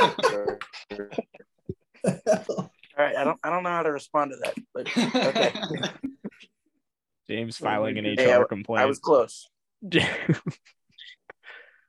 All 2.04 3.06
right, 3.06 3.16
I 3.16 3.24
don't 3.24 3.38
I 3.42 3.50
don't 3.50 3.62
know 3.62 3.70
how 3.70 3.82
to 3.82 3.92
respond 3.92 4.32
to 4.32 4.36
that, 4.44 4.54
but 4.74 4.88
okay. 4.96 5.52
James 7.30 7.56
filing 7.56 7.98
an 7.98 8.04
Hey, 8.04 8.32
HR 8.32 8.42
I 8.42 8.44
complaint. 8.48 8.82
I 8.82 8.86
was 8.86 8.98
close. 8.98 9.48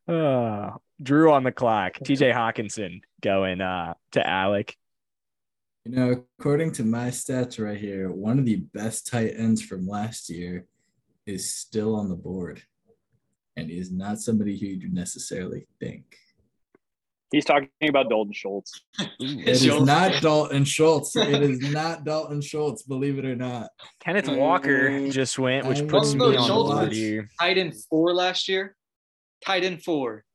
uh, 0.07 0.69
Drew 1.01 1.31
on 1.31 1.43
the 1.43 1.51
clock. 1.51 1.97
TJ 1.97 2.33
Hockenson 2.33 3.01
going 3.21 3.59
uh, 3.59 3.95
to 4.11 4.25
Alec. 4.27 4.77
You 5.83 5.95
know, 5.95 6.23
according 6.39 6.73
to 6.73 6.83
my 6.83 7.07
stats 7.07 7.59
right 7.59 7.79
here, 7.79 8.11
one 8.11 8.37
of 8.37 8.45
the 8.45 8.57
best 8.57 9.07
tight 9.07 9.33
ends 9.35 9.63
from 9.63 9.87
last 9.87 10.29
year 10.29 10.67
is 11.25 11.51
still 11.51 11.95
on 11.95 12.07
the 12.09 12.15
board. 12.15 12.61
And 13.57 13.69
he 13.69 13.77
is 13.77 13.91
not 13.91 14.19
somebody 14.19 14.57
who 14.57 14.67
you 14.67 14.91
necessarily 14.91 15.67
think. 15.79 16.03
He's 17.31 17.45
talking 17.45 17.69
about 17.87 18.09
Dalton 18.09 18.33
Schultz. 18.33 18.81
It 19.19 19.47
is 19.47 19.65
not 19.81 20.21
Dalton 20.21 20.65
Schultz. 20.65 21.15
It 21.15 21.41
is 21.41 21.59
not 21.71 22.03
Dalton 22.03 22.41
Schultz, 22.41 22.83
believe 22.83 23.17
it 23.19 23.25
or 23.25 23.35
not. 23.35 23.69
Kenneth 24.01 24.27
Walker 24.27 24.89
Mm. 24.89 25.11
just 25.11 25.39
went, 25.39 25.65
which 25.65 25.79
I'm 25.79 25.87
puts 25.87 26.13
gonna 26.13 26.31
me 26.31 26.35
go 26.37 26.41
on 26.41 26.41
the 26.41 26.47
Schultz. 26.47 26.73
board 26.79 26.91
here. 26.93 27.29
Tight 27.39 27.57
end 27.57 27.73
four 27.89 28.13
last 28.13 28.49
year. 28.49 28.75
Tight 29.45 29.63
end 29.63 29.81
four. 29.81 30.25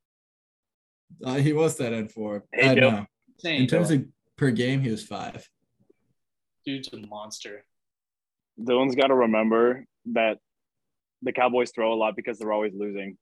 Uh, 1.23 1.35
he 1.37 1.53
was 1.53 1.77
that 1.77 1.93
end 1.93 2.13
four. 2.13 2.45
Hey, 2.53 2.71
I 2.71 2.75
Joe. 2.75 2.81
know. 2.91 3.07
Insane. 3.37 3.61
In 3.63 3.67
terms 3.67 3.91
of 3.91 4.05
per 4.37 4.51
game, 4.51 4.81
he 4.81 4.91
was 4.91 5.05
five. 5.05 5.47
Dude's 6.65 6.89
a 6.95 6.97
monster. 7.07 7.65
Dylan's 8.59 8.95
got 8.97 9.09
to 9.09 9.15
remember 9.15 9.85
that 10.15 10.39
the 11.23 11.33
Cowboys 11.33 11.71
throw 11.73 11.93
a 11.93 11.97
lot 11.97 12.15
because 12.17 12.39
they're 12.39 12.53
always 12.53 12.73
losing. 12.75 13.17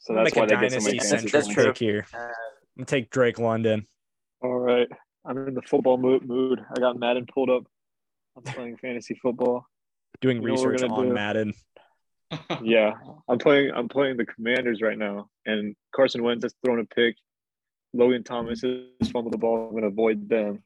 So 0.00 0.14
that's 0.14 0.34
why 0.34 0.46
they 0.46 0.54
a 0.54 0.60
get 0.60 0.72
so 0.72 0.78
many 0.80 0.98
dynasty 0.98 1.08
fantasy 1.16 1.28
That's 1.30 1.48
true. 1.48 1.64
pick 1.66 1.78
here. 1.78 2.06
I'm 2.14 2.30
gonna 2.78 2.86
take 2.86 3.10
Drake 3.10 3.38
London. 3.38 3.86
All 4.42 4.58
right. 4.58 4.88
I'm 5.24 5.48
in 5.48 5.54
the 5.54 5.62
football 5.62 5.96
mo- 5.98 6.20
mood. 6.24 6.60
I 6.74 6.80
got 6.80 6.98
Madden 6.98 7.26
pulled 7.32 7.50
up. 7.50 7.64
I'm 8.36 8.42
playing 8.44 8.76
fantasy 8.76 9.18
football. 9.20 9.66
Doing 10.20 10.40
You 10.42 10.48
know 10.48 10.54
what 10.54 10.62
we're 10.62 10.72
research 10.72 10.90
on 10.90 11.06
do? 11.08 11.12
Madden. 11.14 11.54
Yeah, 12.62 12.92
I'm 13.28 13.38
playing. 13.38 13.72
I'm 13.74 13.88
playing 13.88 14.18
the 14.18 14.26
Commanders 14.26 14.82
right 14.82 14.98
now, 14.98 15.28
and 15.46 15.74
Carson 15.96 16.22
Wentz 16.22 16.44
has 16.44 16.54
thrown 16.64 16.78
a 16.78 16.84
pick. 16.84 17.16
Logan 17.94 18.22
Thomas 18.22 18.60
has 18.60 19.10
fumbled 19.10 19.32
the 19.32 19.38
ball. 19.38 19.64
I'm 19.66 19.70
going 19.70 19.82
to 19.82 19.88
avoid 19.88 20.28
them. 20.28 20.62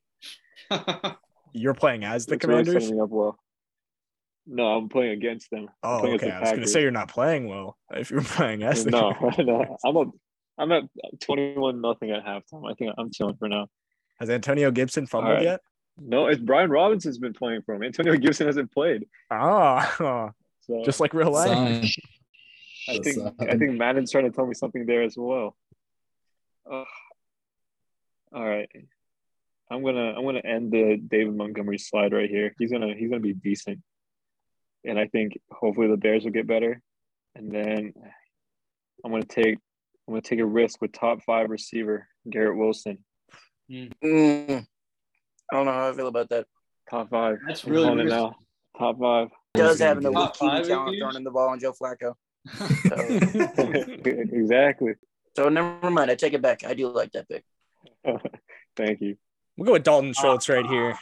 You're 1.52 1.74
playing 1.74 2.02
as 2.04 2.26
the 2.26 2.34
It's 2.34 2.44
really 2.44 2.64
Commanders. 2.64 2.84
setting 2.86 3.00
up 3.00 3.10
well. 3.10 3.38
No, 4.46 4.76
I'm 4.76 4.88
playing 4.88 5.12
against 5.12 5.50
them. 5.50 5.68
Oh, 5.82 5.98
okay. 5.98 6.14
against 6.14 6.34
I 6.34 6.38
the 6.38 6.40
was 6.40 6.50
gonna 6.50 6.66
say 6.66 6.82
you're 6.82 6.90
not 6.90 7.08
playing 7.08 7.48
well. 7.48 7.76
If 7.92 8.10
you're 8.10 8.20
playing 8.22 8.62
as 8.62 8.84
the 8.84 8.90
no, 8.90 9.12
no, 9.38 9.76
I'm 9.84 9.96
a, 9.96 10.04
I'm 10.58 10.72
at 10.72 10.84
21 11.20 11.80
nothing 11.80 12.10
at 12.10 12.24
halftime. 12.24 12.70
I 12.70 12.74
think 12.74 12.92
I'm 12.98 13.10
chilling 13.10 13.36
for 13.36 13.48
now. 13.48 13.68
Has 14.18 14.30
Antonio 14.30 14.70
Gibson 14.70 15.06
fumbled 15.06 15.34
right. 15.34 15.42
yet? 15.42 15.60
No, 15.98 16.26
it's 16.26 16.40
Brian 16.40 16.70
Robinson's 16.70 17.18
been 17.18 17.34
playing 17.34 17.62
for 17.62 17.74
him. 17.74 17.82
Antonio 17.82 18.16
Gibson 18.16 18.46
hasn't 18.46 18.72
played, 18.72 19.06
Oh, 19.30 20.32
so 20.60 20.82
just 20.84 21.00
like 21.00 21.14
real 21.14 21.30
life. 21.30 21.48
Sign. 21.48 21.84
I 22.88 22.98
think 22.98 23.16
sign. 23.16 23.34
I 23.40 23.56
think 23.56 23.72
Madden's 23.72 24.10
trying 24.10 24.24
to 24.24 24.30
tell 24.30 24.46
me 24.46 24.54
something 24.54 24.86
there 24.86 25.02
as 25.02 25.16
well. 25.16 25.56
Ugh. 26.70 26.86
all 28.32 28.44
right, 28.48 28.68
I'm 29.70 29.84
gonna 29.84 30.14
I'm 30.16 30.24
gonna 30.24 30.40
end 30.44 30.72
the 30.72 30.96
David 30.96 31.34
Montgomery 31.36 31.78
slide 31.78 32.12
right 32.12 32.30
here. 32.30 32.54
He's 32.58 32.70
gonna 32.70 32.94
he's 32.94 33.10
gonna 33.10 33.20
be 33.20 33.34
decent, 33.34 33.80
and 34.84 34.98
I 34.98 35.06
think 35.06 35.38
hopefully 35.50 35.88
the 35.88 35.96
Bears 35.96 36.24
will 36.24 36.30
get 36.30 36.46
better, 36.46 36.80
and 37.34 37.50
then 37.52 37.92
I'm 39.04 39.10
gonna 39.10 39.24
take 39.24 39.58
I'm 40.06 40.14
gonna 40.14 40.22
take 40.22 40.40
a 40.40 40.46
risk 40.46 40.80
with 40.80 40.92
top 40.92 41.22
five 41.22 41.50
receiver 41.50 42.08
Garrett 42.28 42.56
Wilson. 42.56 42.98
Mm, 43.70 43.92
I 44.02 45.56
don't 45.56 45.66
know 45.66 45.72
how 45.72 45.90
I 45.90 45.92
feel 45.92 46.08
about 46.08 46.28
that. 46.30 46.46
Top 46.90 47.10
five. 47.10 47.38
That's 47.46 47.64
I'm 47.64 47.72
really 47.72 47.84
calling 47.84 48.00
it 48.00 48.04
risky. 48.04 48.18
now. 48.18 48.36
Top 48.78 48.98
five. 48.98 49.28
Does 49.54 49.78
gonna 49.78 49.88
have 49.88 49.98
an 49.98 50.04
be 50.04 50.08
elite 50.08 50.30
QB 50.34 50.66
talent 50.66 50.98
throwing 50.98 51.16
in 51.16 51.24
the 51.24 51.30
ball 51.30 51.48
on 51.48 51.60
Joe 51.60 51.72
Flacco. 51.72 52.14
exactly. 54.32 54.94
So 55.36 55.48
never 55.48 55.90
mind. 55.90 56.10
I 56.10 56.14
take 56.14 56.32
it 56.32 56.42
back. 56.42 56.64
I 56.64 56.74
do 56.74 56.88
like 56.88 57.12
that 57.12 57.28
pick. 57.28 57.44
Thank 58.76 59.00
you. 59.00 59.16
We'll 59.56 59.66
go 59.66 59.72
with 59.72 59.84
Dalton 59.84 60.12
Schultz 60.14 60.48
right 60.48 60.66
here. 60.66 60.98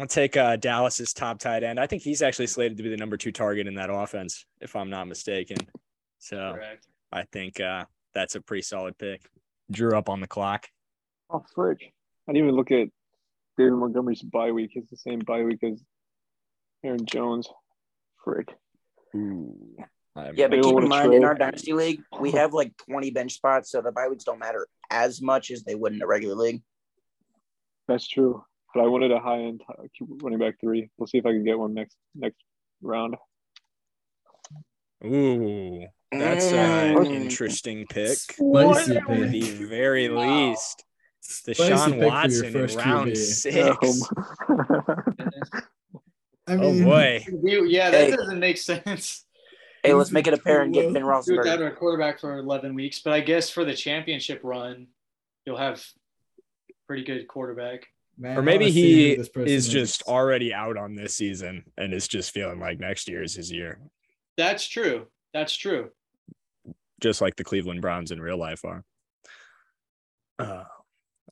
I'll 0.00 0.06
take 0.06 0.34
uh, 0.34 0.56
Dallas's 0.56 1.12
top 1.12 1.38
tight 1.38 1.62
end. 1.62 1.78
I 1.78 1.86
think 1.86 2.02
he's 2.02 2.22
actually 2.22 2.46
slated 2.46 2.78
to 2.78 2.82
be 2.82 2.88
the 2.88 2.96
number 2.96 3.18
two 3.18 3.32
target 3.32 3.66
in 3.66 3.74
that 3.74 3.90
offense, 3.90 4.46
if 4.58 4.74
I'm 4.74 4.88
not 4.88 5.06
mistaken. 5.06 5.58
So 6.18 6.54
Correct. 6.54 6.86
I 7.12 7.24
think 7.24 7.60
uh, 7.60 7.84
that's 8.14 8.34
a 8.34 8.40
pretty 8.40 8.62
solid 8.62 8.96
pick. 8.96 9.20
Drew 9.70 9.94
up 9.94 10.08
on 10.08 10.20
the 10.20 10.26
clock. 10.26 10.66
Oh, 11.28 11.44
frick. 11.54 11.92
I 12.26 12.32
didn't 12.32 12.46
even 12.46 12.56
look 12.56 12.70
at 12.70 12.88
David 13.58 13.72
Montgomery's 13.72 14.22
bye 14.22 14.52
week. 14.52 14.70
It's 14.74 14.88
the 14.88 14.96
same 14.96 15.18
bye 15.18 15.42
week 15.42 15.62
as 15.62 15.82
Aaron 16.82 17.04
Jones. 17.04 17.46
Frick. 18.24 18.48
Ooh. 19.14 19.76
I'm- 20.16 20.34
Yeah, 20.34 20.48
but 20.48 20.56
keep 20.56 20.64
in 20.64 20.74
wanna 20.74 20.86
mind 20.86 21.12
in 21.12 21.24
our 21.24 21.34
dynasty 21.34 21.74
league, 21.74 22.00
we 22.18 22.30
have 22.32 22.54
like 22.54 22.74
20 22.88 23.10
bench 23.10 23.34
spots, 23.34 23.70
so 23.70 23.82
the 23.82 23.92
bye 23.92 24.08
weeks 24.08 24.24
don't 24.24 24.38
matter 24.38 24.66
as 24.90 25.20
much 25.20 25.50
as 25.50 25.62
they 25.64 25.74
would 25.74 25.92
in 25.92 26.00
a 26.00 26.06
regular 26.06 26.36
league. 26.36 26.62
That's 27.86 28.08
true. 28.08 28.44
But 28.74 28.84
I 28.84 28.86
wanted 28.86 29.10
a 29.10 29.18
high 29.18 29.40
end 29.42 29.62
running 30.22 30.38
back 30.38 30.60
three. 30.60 30.88
We'll 30.96 31.06
see 31.08 31.18
if 31.18 31.26
I 31.26 31.32
can 31.32 31.44
get 31.44 31.58
one 31.58 31.74
next 31.74 31.96
next 32.14 32.38
round. 32.82 33.16
Ooh, 35.04 35.86
that's 36.12 36.52
an 36.52 36.94
Mm. 36.96 37.06
interesting 37.22 37.86
pick. 37.88 38.16
Spicy 38.18 38.96
At 38.96 39.06
the 39.08 39.30
pick. 39.30 39.68
very 39.68 40.08
least, 40.08 40.84
Spicy 41.20 41.72
Deshaun 41.72 41.92
pick 41.98 42.08
Watson 42.08 42.46
in 42.46 42.52
first 42.52 42.76
round 42.78 43.10
QB. 43.10 43.16
six. 43.16 43.78
I 46.46 46.54
Oh 46.54 46.72
mean, 46.72 46.84
boy. 46.84 47.24
Yeah, 47.42 47.90
that 47.90 48.04
Hey. 48.10 48.10
doesn't 48.16 48.38
make 48.40 48.58
sense. 48.58 49.24
Hey, 49.82 49.94
let's 49.94 50.10
make 50.12 50.26
it 50.26 50.34
a 50.34 50.38
pair 50.38 50.60
and 50.62 50.74
get 50.74 50.92
Ben 50.92 51.02
Do 51.02 51.08
without 51.08 51.24
Roethlisberger. 51.24 51.72
a 51.72 51.74
quarterback 51.74 52.20
for 52.20 52.36
11 52.38 52.74
weeks, 52.74 52.98
but 53.00 53.14
I 53.14 53.20
guess 53.20 53.48
for 53.48 53.64
the 53.64 53.72
championship 53.74 54.40
run, 54.42 54.88
you'll 55.46 55.56
have 55.56 55.82
pretty 56.86 57.02
good 57.04 57.26
quarterback. 57.28 57.86
Man, 58.20 58.36
Or 58.38 58.42
maybe 58.42 58.70
he 58.70 59.10
who 59.10 59.16
this 59.16 59.28
person 59.28 59.48
is 59.48 59.68
just 59.68 60.02
already 60.02 60.52
out 60.54 60.76
on 60.76 60.94
this 60.94 61.14
season 61.16 61.64
and 61.76 61.92
is 61.92 62.06
just 62.06 62.32
feeling 62.32 62.60
like 62.60 62.78
next 62.78 63.08
year 63.08 63.22
is 63.22 63.34
his 63.34 63.50
year, 63.50 63.80
That's 64.36 64.68
true. 64.68 65.06
That's 65.32 65.56
true. 65.56 65.90
just 67.00 67.20
like 67.20 67.36
the 67.36 67.44
Cleveland 67.44 67.80
Browns 67.82 68.10
in 68.10 68.20
real 68.20 68.36
life 68.36 68.64
are. 68.64 68.84
Uh, 70.38 70.64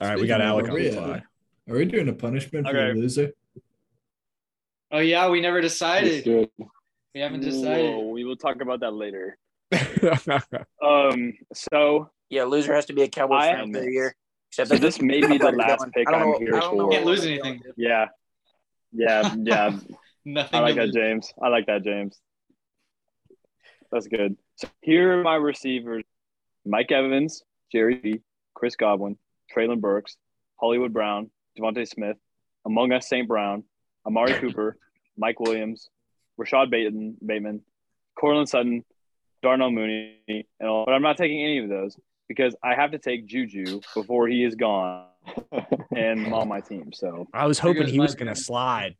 all 0.00 0.08
right, 0.08 0.18
we 0.18 0.26
got 0.26 0.40
Alec 0.40 0.66
are 0.66 0.70
on 0.70 0.74
we, 0.74 0.88
the 0.88 0.96
clock. 0.96 1.22
Are 1.68 1.74
we 1.76 1.84
doing 1.84 2.08
a 2.08 2.12
punishment 2.12 2.66
for 2.66 2.76
Okay. 2.76 2.94
the 2.94 3.00
loser? 3.00 3.32
Oh 4.90 4.98
yeah, 5.00 5.28
we 5.28 5.40
never 5.40 5.60
decided. 5.60 6.24
We 7.14 7.20
haven't 7.20 7.40
decided. 7.40 7.84
Whoa, 7.94 8.08
we 8.08 8.24
will 8.24 8.36
talk 8.36 8.60
about 8.62 8.80
that 8.80 8.92
later. 8.94 9.36
Um, 10.82 11.34
so 11.52 12.10
Yeah, 12.30 12.44
loser 12.44 12.74
has 12.74 12.86
to 12.86 12.92
be 12.94 13.02
a 13.02 13.08
Cowboys 13.08 13.42
fan 13.44 13.60
am- 13.60 13.72
for 13.72 13.80
a 13.80 13.90
year. 13.90 14.14
Except 14.50 14.68
so 14.68 14.74
that 14.74 14.80
this 14.80 15.00
may 15.00 15.20
be 15.20 15.38
the 15.38 15.52
last 15.52 15.86
pick 15.92 16.08
I'm 16.08 16.20
know- 16.20 16.38
here 16.38 16.56
I 16.56 16.60
don't 16.60 16.76
for. 16.78 16.90
Can't 16.90 17.04
lose 17.06 17.24
anything. 17.24 17.62
Yeah, 17.76 18.06
yeah, 18.92 19.34
yeah. 19.38 19.78
Nothing. 20.24 20.58
I 20.58 20.62
like 20.62 20.76
that, 20.76 20.86
lose. 20.86 20.94
James. 20.94 21.32
I 21.42 21.48
like 21.48 21.66
that, 21.66 21.84
James. 21.84 22.18
That's 23.90 24.06
good. 24.06 24.36
So 24.56 24.68
here 24.82 25.18
are 25.18 25.22
my 25.22 25.36
receivers: 25.36 26.04
Mike 26.66 26.92
Evans, 26.92 27.42
Jerry 27.72 27.94
B, 27.96 28.20
Chris 28.54 28.76
Godwin, 28.76 29.16
Treylon 29.54 29.80
Burks, 29.80 30.16
Hollywood 30.56 30.92
Brown, 30.92 31.30
DeVonta 31.58 31.86
Smith, 31.88 32.16
Among 32.66 32.92
Us 32.92 33.08
St. 33.08 33.26
Brown, 33.26 33.64
Amari 34.06 34.34
Cooper, 34.40 34.76
Mike 35.16 35.40
Williams, 35.40 35.88
Rashod 36.36 36.70
Bateman, 36.70 37.16
Bateman, 37.24 37.62
Courtland 38.18 38.48
Sutton, 38.48 38.84
Darnell 39.42 39.70
Mooney, 39.70 40.18
and 40.28 40.68
all. 40.68 40.84
But 40.84 40.92
I'm 40.92 41.02
not 41.02 41.16
taking 41.16 41.42
any 41.42 41.58
of 41.58 41.68
those 41.68 41.96
because 42.28 42.54
I 42.62 42.74
have 42.74 42.90
to 42.92 42.98
take 42.98 43.26
Juju 43.26 43.80
before 43.94 44.28
he 44.28 44.44
is 44.44 44.54
gone 44.54 45.06
and 45.96 46.26
I'm 46.26 46.32
on 46.40 46.48
my 46.48 46.60
team. 46.60 46.92
So 46.92 47.26
I 47.32 47.46
was 47.46 47.58
hoping 47.58 47.86
he 47.88 47.98
was 48.00 48.14
going 48.14 48.28
to 48.32 48.34
slide. 48.40 48.94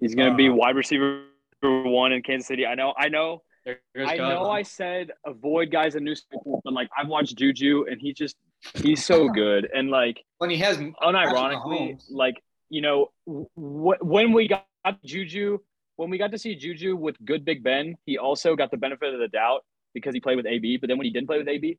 he's 0.00 0.14
going 0.14 0.30
to 0.30 0.36
be 0.36 0.48
Uh. 0.48 0.54
wide 0.54 0.76
receiver 0.76 1.24
one 1.62 2.12
in 2.12 2.22
Kansas 2.22 2.46
City. 2.48 2.66
I 2.66 2.74
know. 2.74 2.94
I 2.96 3.08
know. 3.08 3.42
I 3.66 3.76
Godwin. 4.16 4.16
know 4.18 4.50
I 4.50 4.62
said 4.62 5.10
avoid 5.26 5.70
guys 5.70 5.94
in 5.94 6.02
new 6.02 6.14
school, 6.14 6.62
but 6.64 6.72
like 6.72 6.88
I've 6.96 7.08
watched 7.08 7.36
Juju 7.36 7.84
and 7.90 8.00
he 8.00 8.14
just 8.14 8.36
he's 8.74 9.04
so 9.04 9.28
good. 9.28 9.68
And 9.74 9.90
like 9.90 10.24
when 10.38 10.48
he 10.48 10.56
has 10.58 10.78
unironically, 10.78 12.00
like 12.10 12.36
you 12.70 12.80
know, 12.80 13.10
wh- 13.26 14.02
when 14.02 14.32
we 14.32 14.48
got 14.48 14.64
Juju, 15.04 15.58
when 15.96 16.08
we 16.08 16.16
got 16.16 16.30
to 16.30 16.38
see 16.38 16.54
Juju 16.54 16.96
with 16.96 17.16
good 17.24 17.44
Big 17.44 17.62
Ben, 17.62 17.96
he 18.06 18.16
also 18.16 18.56
got 18.56 18.70
the 18.70 18.76
benefit 18.78 19.12
of 19.12 19.20
the 19.20 19.28
doubt 19.28 19.60
because 19.92 20.14
he 20.14 20.20
played 20.20 20.36
with 20.36 20.46
AB. 20.46 20.78
But 20.78 20.88
then 20.88 20.96
when 20.96 21.04
he 21.04 21.10
didn't 21.10 21.26
play 21.26 21.36
with 21.38 21.48
AB, 21.48 21.78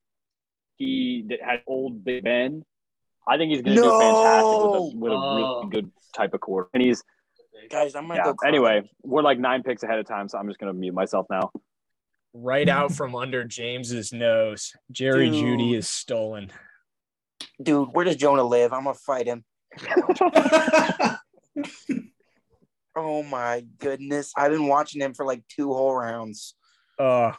he 0.86 1.24
did, 1.28 1.40
had 1.42 1.62
old 1.68 2.04
Big 2.04 2.24
Ben. 2.24 2.64
I 3.28 3.38
think 3.38 3.52
he's 3.52 3.62
going 3.62 3.76
to 3.78 3.82
do 3.84 3.90
fantastic 4.00 4.58
with 4.60 4.74
a, 4.74 4.82
with 4.82 5.12
a 5.12 5.16
No. 5.16 5.36
really 5.62 5.70
good 5.70 5.92
type 6.14 6.34
of 6.34 6.42
quarter. 6.42 6.70
And 6.74 6.82
he's 6.84 7.04
Guys, 7.70 7.94
I'm 7.96 8.08
gonna 8.08 8.16
yeah. 8.20 8.24
go. 8.26 8.34
cry. 8.34 8.50
Anyway, 8.50 8.90
we're 9.04 9.22
like 9.22 9.38
nine 9.40 9.62
picks 9.62 9.84
ahead 9.84 10.00
of 10.00 10.08
time, 10.08 10.28
so 10.28 10.38
I'm 10.40 10.48
just 10.48 10.60
going 10.60 10.74
to 10.74 10.78
mute 10.80 10.94
myself 10.96 11.28
now. 11.30 11.52
Right 12.34 12.68
out 12.68 12.92
from 13.00 13.16
under 13.16 13.44
James's 13.44 14.12
nose, 14.12 14.74
Jerry 14.92 15.30
Dude. 15.30 15.44
Jeudy 15.60 15.76
is 15.78 15.88
stolen. 15.88 16.52
dude, 17.62 17.90
where 17.94 18.04
does 18.06 18.16
Jonah 18.16 18.44
live? 18.44 18.74
I'm 18.74 18.84
gonna 18.86 18.96
fight 18.96 19.28
him. 19.28 19.44
Oh 22.96 23.24
my 23.24 23.64
goodness. 23.80 24.34
I've 24.36 24.52
been 24.52 24.68
watching 24.68 25.02
him 25.02 25.14
for 25.14 25.26
like 25.26 25.44
two 25.48 25.74
whole 25.74 25.96
rounds. 25.96 26.56
Uh, 27.00 27.32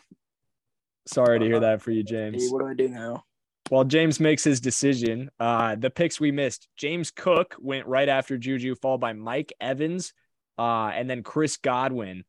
sorry 1.07 1.39
to 1.41 1.45
hear 1.45 1.57
Uh, 1.57 1.61
that 1.61 1.83
for 1.83 1.91
you, 1.91 1.99
Hey, 2.07 2.31
James. 2.31 2.51
what 2.51 2.61
do 2.61 2.69
I 2.69 2.75
do 2.75 2.89
now? 2.89 3.25
While 3.73 3.85
James 3.85 4.21
makes 4.21 4.45
his 4.45 4.61
decision, 4.61 5.31
uh, 5.41 5.77
the 5.77 5.89
picks 5.89 6.21
we 6.21 6.31
missed, 6.31 6.69
James 6.77 7.11
Cook 7.11 7.57
went 7.59 7.87
right 7.87 8.07
after 8.07 8.37
Juju, 8.37 8.75
followed 8.75 9.01
by 9.01 9.15
Mike 9.15 9.51
Evans, 9.63 10.13
uh, 10.59 10.89
and 10.89 11.09
then 11.09 11.23
Chris 11.23 11.57
Godwin, 11.57 12.25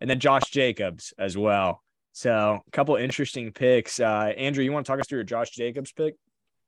and 0.00 0.08
then 0.08 0.20
Josh 0.20 0.48
Jacobs 0.52 1.12
as 1.18 1.36
well. 1.36 1.82
So 2.12 2.62
a 2.64 2.70
couple 2.70 2.94
interesting 2.94 3.50
picks. 3.50 3.98
Uh, 3.98 4.32
Andrew, 4.36 4.62
you 4.62 4.70
want 4.70 4.86
to 4.86 4.92
talk 4.92 5.00
us 5.00 5.08
through 5.08 5.18
your 5.18 5.24
Josh 5.24 5.50
Jacobs 5.50 5.90
pick? 5.90 6.14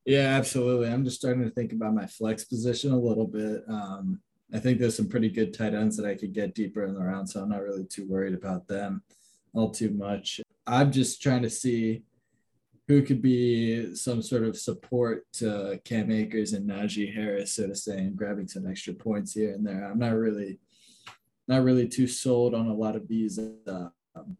Yeah, 0.05 0.37
absolutely. 0.37 0.89
I'm 0.89 1.05
just 1.05 1.19
starting 1.19 1.45
to 1.45 1.51
think 1.51 1.73
about 1.73 1.95
my 1.95 2.07
flex 2.07 2.45
position 2.45 2.91
a 2.91 2.99
little 2.99 3.29
bit. 3.29 3.63
Um, 3.69 4.21
I 4.53 4.59
think 4.59 4.81
there's 4.81 4.97
some 4.97 5.09
pretty 5.09 5.29
good 5.29 5.55
tight 5.55 5.75
ends 5.75 5.97
that 5.97 6.07
I 6.07 6.17
could 6.17 6.33
get 6.33 6.57
deeper 6.57 6.85
in 6.85 6.95
the 6.95 7.05
round, 7.05 7.31
so 7.31 7.41
I'm 7.41 7.51
not 7.51 7.63
really 7.63 7.85
too 7.85 8.09
worried 8.09 8.35
about 8.35 8.67
them 8.67 9.01
all 9.53 9.71
too 9.71 9.91
much. 9.91 10.41
I'm 10.67 10.91
just 10.91 11.23
trying 11.23 11.43
to 11.43 11.51
see 11.51 12.03
who 12.89 13.03
could 13.03 13.21
be 13.21 13.95
some 13.95 14.23
sort 14.23 14.43
of 14.43 14.57
support 14.57 15.31
to 15.35 15.79
Cam 15.85 16.11
Akers 16.11 16.55
and 16.55 16.69
Najee 16.69 17.15
Harris, 17.15 17.53
so 17.53 17.67
to 17.67 17.75
say, 17.75 17.99
and 17.99 18.17
grabbing 18.17 18.49
some 18.49 18.67
extra 18.67 18.95
points 18.95 19.35
here 19.35 19.53
and 19.53 19.65
there. 19.65 19.85
I'm 19.85 19.99
not 19.99 20.15
really, 20.15 20.59
not 21.47 21.63
really 21.65 21.87
too 21.87 22.07
sold 22.07 22.55
on 22.55 22.67
a 22.67 22.75
lot 22.75 22.97
of 22.97 23.07
these 23.07 23.39
uh, 23.39 23.89
um, 24.17 24.39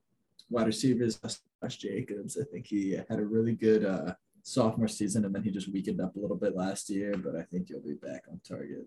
wide 0.49 0.67
receivers. 0.67 1.21
Josh 1.63 1.77
Jacobs, 1.77 2.39
I 2.41 2.45
think 2.51 2.67
he 2.67 2.93
had 2.93 3.19
a 3.19 3.25
really 3.25 3.53
good 3.53 3.85
uh, 3.85 4.15
sophomore 4.43 4.89
season, 4.89 5.27
and 5.27 5.35
then 5.35 5.43
he 5.43 5.51
just 5.51 5.71
weakened 5.71 6.01
up 6.01 6.17
a 6.17 6.19
little 6.19 6.37
bit 6.37 6.57
last 6.57 6.89
year. 6.89 7.15
But 7.19 7.37
I 7.37 7.43
think 7.43 7.69
he'll 7.69 7.83
be 7.83 7.95
back 7.95 8.23
on 8.31 8.41
target. 8.49 8.87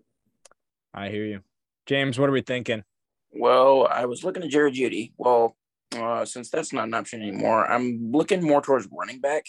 I 0.92 1.08
hear 1.08 1.24
you. 1.24 1.40
James, 1.86 2.18
what 2.18 2.28
are 2.28 2.32
we 2.32 2.42
thinking? 2.42 2.82
Well, 3.30 3.86
I 3.88 4.06
was 4.06 4.24
looking 4.24 4.42
at 4.42 4.50
Jared 4.50 4.74
Jeudy. 4.74 5.12
Well, 5.16 5.56
uh, 5.96 6.24
since 6.24 6.50
that's 6.50 6.72
not 6.72 6.84
an 6.88 6.94
option 6.94 7.22
anymore, 7.22 7.66
I'm 7.70 8.10
looking 8.12 8.42
more 8.42 8.60
towards 8.62 8.88
running 8.92 9.20
back. 9.20 9.44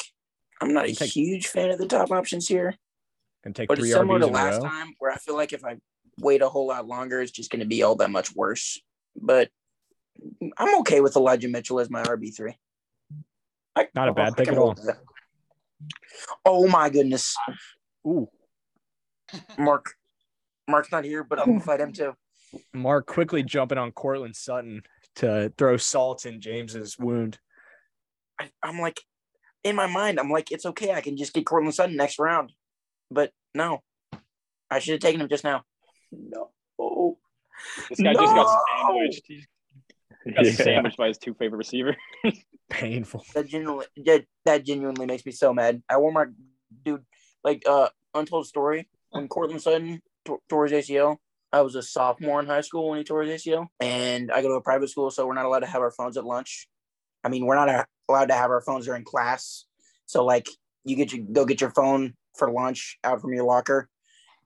I'm 0.61 0.73
not 0.73 0.85
a 0.87 0.93
Take- 0.93 1.11
huge 1.11 1.47
fan 1.47 1.69
of 1.71 1.77
the 1.77 1.87
top 1.87 2.11
options 2.11 2.47
here, 2.47 2.75
And 3.43 3.55
take 3.55 3.67
but 3.67 3.77
three 3.77 3.89
it's 3.89 3.97
similar 3.97 4.19
RBs 4.19 4.25
to 4.27 4.27
last 4.31 4.61
time 4.61 4.93
where 4.99 5.11
I 5.11 5.17
feel 5.17 5.35
like 5.35 5.53
if 5.53 5.65
I 5.65 5.77
wait 6.19 6.41
a 6.41 6.49
whole 6.49 6.67
lot 6.67 6.87
longer, 6.87 7.21
it's 7.21 7.31
just 7.31 7.51
going 7.51 7.59
to 7.59 7.65
be 7.65 7.83
all 7.83 7.95
that 7.95 8.11
much 8.11 8.33
worse. 8.35 8.79
But 9.15 9.49
I'm 10.57 10.79
okay 10.79 11.01
with 11.01 11.15
Elijah 11.15 11.49
Mitchell 11.49 11.79
as 11.79 11.89
my 11.89 12.03
RB 12.03 12.35
three. 12.35 12.55
Not 13.95 14.07
a 14.07 14.13
bad 14.13 14.37
pick 14.37 14.47
at 14.47 14.57
all. 14.57 14.75
Oh 16.45 16.67
my 16.67 16.89
goodness, 16.89 17.35
Ooh, 18.07 18.29
Mark. 19.57 19.93
Mark's 20.69 20.91
not 20.91 21.03
here, 21.03 21.23
but 21.23 21.39
I'm 21.39 21.45
gonna 21.45 21.59
fight 21.59 21.81
him 21.81 21.91
too. 21.91 22.13
Mark 22.73 23.07
quickly 23.07 23.43
jumping 23.43 23.77
on 23.77 23.91
Courtland 23.91 24.35
Sutton 24.35 24.83
to 25.15 25.51
throw 25.57 25.77
salt 25.77 26.25
in 26.25 26.41
James's 26.41 26.97
wound. 26.97 27.39
I, 28.39 28.49
I'm 28.61 28.79
like, 28.79 28.99
in 29.63 29.75
my 29.75 29.87
mind, 29.87 30.19
I'm 30.19 30.29
like, 30.29 30.51
it's 30.51 30.65
okay. 30.65 30.91
I 30.93 31.01
can 31.01 31.17
just 31.17 31.33
get 31.33 31.45
Courtland 31.45 31.75
Sutton 31.75 31.95
next 31.95 32.19
round. 32.19 32.51
But 33.11 33.31
no, 33.53 33.81
I 34.69 34.79
should 34.79 34.93
have 34.93 35.01
taken 35.01 35.21
him 35.21 35.29
just 35.29 35.43
now. 35.43 35.63
No. 36.11 36.49
Oh, 36.79 37.17
This 37.89 37.99
guy 38.01 38.13
just 38.13 38.33
got 38.35 38.59
sandwiched. 38.77 39.21
He 39.27 39.45
got 40.31 40.45
Yeah. 40.45 40.51
sandwiched 40.51 40.97
by 40.97 41.07
his 41.09 41.17
two 41.17 41.33
favorite 41.35 41.57
receiver. 41.59 41.95
Painful. 42.69 43.23
that 43.35 43.47
genuinely, 43.47 43.85
that, 44.05 44.25
that 44.45 44.65
genuinely 44.65 45.05
makes 45.05 45.25
me 45.25 45.31
so 45.31 45.53
mad. 45.53 45.83
I 45.89 45.97
wore 45.97 46.11
my 46.11 46.25
dude, 46.83 47.05
like, 47.43 47.63
uh, 47.67 47.89
untold 48.15 48.47
story 48.47 48.87
when 49.11 49.27
Courtland 49.27 49.61
Sutton 49.61 50.01
t- 50.25 50.35
tore 50.49 50.65
his 50.65 50.87
ACL. 50.87 51.17
I 51.53 51.61
was 51.61 51.75
a 51.75 51.83
sophomore 51.83 52.39
in 52.39 52.47
high 52.47 52.61
school 52.61 52.89
when 52.89 52.97
he 52.97 53.03
tore 53.03 53.21
his 53.21 53.43
ACL, 53.43 53.67
and 53.79 54.31
I 54.31 54.41
go 54.41 54.47
to 54.47 54.55
a 54.55 54.61
private 54.61 54.89
school, 54.89 55.11
so 55.11 55.27
we're 55.27 55.35
not 55.35 55.45
allowed 55.45 55.59
to 55.59 55.67
have 55.67 55.81
our 55.81 55.91
phones 55.91 56.17
at 56.17 56.25
lunch. 56.25 56.67
I 57.23 57.29
mean, 57.29 57.45
we're 57.45 57.55
not 57.55 57.87
allowed 58.09 58.29
to 58.29 58.33
have 58.33 58.49
our 58.49 58.61
phones 58.61 58.85
during 58.85 59.03
class. 59.03 59.65
So, 60.07 60.25
like, 60.25 60.49
you 60.83 60.95
get 60.95 61.13
your 61.13 61.23
go 61.31 61.45
get 61.45 61.61
your 61.61 61.69
phone 61.69 62.15
for 62.35 62.51
lunch 62.51 62.97
out 63.03 63.21
from 63.21 63.33
your 63.33 63.45
locker, 63.45 63.87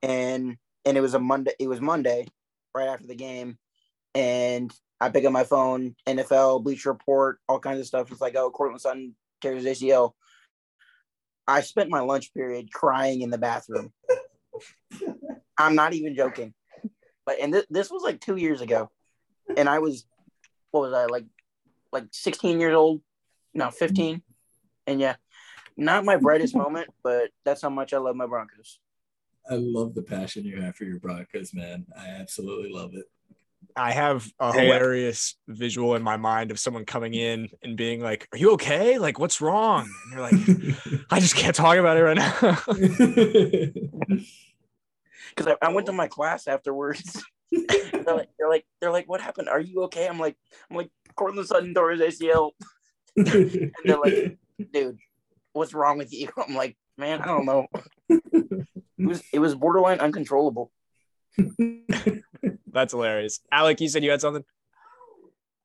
and 0.03 0.57
and 0.83 0.97
it 0.97 1.01
was 1.01 1.13
a 1.13 1.19
Monday. 1.19 1.53
It 1.59 1.69
was 1.69 1.79
Monday, 1.79 2.27
right 2.75 2.89
after 2.89 3.07
the 3.07 3.15
game, 3.15 3.57
and 4.13 4.69
I 4.99 5.09
pick 5.09 5.23
up 5.23 5.31
my 5.31 5.45
phone, 5.45 5.95
NFL, 6.05 6.65
Bleacher 6.65 6.91
Report, 6.91 7.39
all 7.47 7.59
kinds 7.59 7.79
of 7.79 7.87
stuff. 7.87 8.11
It's 8.11 8.19
like, 8.19 8.35
oh, 8.35 8.51
Courtland 8.51 8.81
Sutton 8.81 9.15
tears 9.41 9.63
his 9.63 9.79
ACL. 9.79 10.11
I 11.47 11.61
spent 11.61 11.89
my 11.89 12.01
lunch 12.01 12.33
period 12.33 12.73
crying 12.73 13.21
in 13.21 13.29
the 13.29 13.37
bathroom. 13.37 13.93
I'm 15.57 15.75
not 15.75 15.93
even 15.93 16.13
joking. 16.13 16.53
But 17.27 17.41
and 17.41 17.51
th- 17.51 17.65
this 17.69 17.91
was 17.91 18.03
like 18.03 18.21
two 18.21 18.37
years 18.37 18.61
ago, 18.61 18.89
and 19.57 19.67
I 19.67 19.79
was, 19.79 20.05
what 20.71 20.89
was 20.89 20.93
I 20.93 21.07
like, 21.07 21.25
like 21.91 22.05
16 22.11 22.61
years 22.61 22.73
old? 22.73 23.01
No, 23.53 23.69
15. 23.69 24.21
And 24.87 25.01
yeah, 25.01 25.17
not 25.75 26.05
my 26.05 26.15
brightest 26.15 26.55
moment, 26.63 26.87
but 27.03 27.31
that's 27.43 27.61
how 27.61 27.69
much 27.69 27.93
I 27.93 27.97
love 27.97 28.15
my 28.15 28.27
Broncos. 28.27 28.79
I 29.49 29.55
love 29.55 29.93
the 29.93 30.03
passion 30.03 30.45
you 30.45 30.61
have 30.61 30.77
for 30.77 30.85
your 30.85 30.99
Broncos, 30.99 31.53
man. 31.53 31.85
I 31.97 32.07
absolutely 32.07 32.71
love 32.71 32.91
it. 32.93 33.05
I 33.75 33.91
have 33.91 34.31
a 34.39 34.53
Hey. 34.53 34.63
hilarious 34.65 35.35
visual 35.49 35.95
in 35.95 36.03
my 36.03 36.15
mind 36.15 36.51
of 36.51 36.59
someone 36.59 36.85
coming 36.85 37.13
in 37.13 37.49
and 37.61 37.75
being 37.75 37.99
like, 37.99 38.29
"Are 38.31 38.37
you 38.37 38.53
okay? 38.53 38.99
Like, 38.99 39.19
what's 39.19 39.41
wrong?" 39.41 39.95
And 40.01 40.11
you're 40.11 40.21
like, 40.21 40.35
"I 41.11 41.19
just 41.19 41.35
can't 41.35 41.55
talk 41.55 41.75
about 41.75 41.97
it 41.97 42.03
right 42.03 42.17
now." 42.17 42.57
Because 45.37 45.55
I, 45.61 45.67
I 45.67 45.71
went 45.71 45.85
to 45.85 45.93
my 45.93 46.07
class 46.07 46.47
afterwards. 46.47 47.23
they're 47.51 48.15
like, 48.15 48.29
they're 48.39 48.49
like, 48.49 48.65
they're 48.81 48.91
like, 48.91 49.07
what 49.07 49.21
happened? 49.21 49.49
Are 49.49 49.59
you 49.59 49.83
okay? 49.83 50.07
I'm 50.07 50.19
like, 50.19 50.35
I'm 50.69 50.77
like, 50.77 50.89
Courtland 51.15 51.47
Sutton 51.47 51.73
tore 51.73 51.91
his 51.91 52.01
ACL. 52.01 52.51
And 53.15 53.71
they're 53.85 53.99
like, 53.99 54.37
dude, 54.73 54.97
what's 55.53 55.73
wrong 55.73 55.97
with 55.97 56.13
you? 56.13 56.29
I'm 56.37 56.55
like, 56.55 56.75
man, 56.97 57.21
I 57.21 57.27
don't 57.27 57.45
know. 57.45 57.67
It 58.09 59.05
was 59.05 59.21
it 59.31 59.39
was 59.39 59.53
borderline 59.53 59.99
uncontrollable. 59.99 60.71
That's 62.71 62.93
hilarious. 62.93 63.39
Alec, 63.51 63.79
you 63.79 63.89
said 63.89 64.03
you 64.03 64.11
had 64.11 64.21
something. 64.21 64.43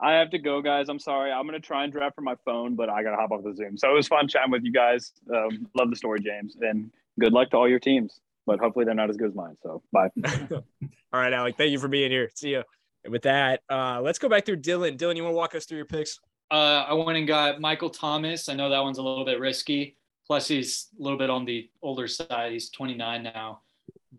I 0.01 0.15
have 0.15 0.31
to 0.31 0.39
go, 0.39 0.61
guys. 0.61 0.89
I'm 0.89 0.99
sorry. 0.99 1.31
I'm 1.31 1.47
gonna 1.47 1.61
try 1.61 1.85
and 1.85 1.93
draft 1.93 2.15
from 2.15 2.25
my 2.25 2.37
phone, 2.45 2.75
but 2.75 2.91
I 2.91 3.03
gotta 3.03 3.17
hop 3.17 3.31
off 3.31 3.45
the 3.45 3.55
Zoom. 3.55 3.79
So 3.79 3.91
it 3.91 3.95
was 3.95 4.09
fun 4.09 4.29
chatting 4.29 4.51
with 4.51 4.65
you 4.65 4.73
guys. 4.73 5.13
Um, 5.33 5.69
love 5.75 5.91
the 5.91 5.97
story, 5.97 6.21
James, 6.21 6.57
and 6.61 6.91
good 7.19 7.33
luck 7.33 7.51
to 7.51 7.57
all 7.57 7.69
your 7.69 7.79
teams. 7.79 8.21
But 8.47 8.59
hopefully 8.59 8.85
they're 8.85 8.95
not 8.95 9.11
as 9.11 9.17
good 9.17 9.29
as 9.29 9.35
mine. 9.35 9.57
So 9.63 9.83
bye. 9.93 10.09
All 10.53 11.21
right, 11.21 11.33
Alec. 11.33 11.57
Thank 11.57 11.71
you 11.71 11.79
for 11.79 11.89
being 11.89 12.11
here. 12.11 12.31
See 12.35 12.51
you. 12.51 12.63
And 13.05 13.13
with 13.13 13.23
that, 13.23 13.63
uh, 13.71 14.01
let's 14.03 14.19
go 14.19 14.29
back 14.29 14.47
through 14.47 14.59
Dylan. 14.59 14.97
Dylan, 14.97 15.17
you 15.17 15.25
want 15.25 15.33
to 15.33 15.37
walk 15.37 15.55
us 15.55 15.65
through 15.65 15.79
your 15.79 15.87
picks? 15.87 16.19
Uh, 16.51 16.85
I 16.89 16.93
went 16.93 17.19
and 17.19 17.27
got 17.27 17.61
Michael 17.61 17.91
Thomas. 17.91 18.49
I 18.49 18.55
know 18.55 18.69
that 18.69 18.81
one's 18.81 18.99
a 18.99 19.03
little 19.03 19.25
bit 19.25 19.41
risky. 19.41 19.97
Plus, 20.27 20.49
he's 20.49 20.89
a 20.99 21.03
little 21.03 21.19
bit 21.19 21.31
on 21.31 21.45
the 21.45 21.69
older 21.83 22.07
side. 22.07 22.53
He's 22.53 22.71
29 22.71 23.23
now, 23.23 23.63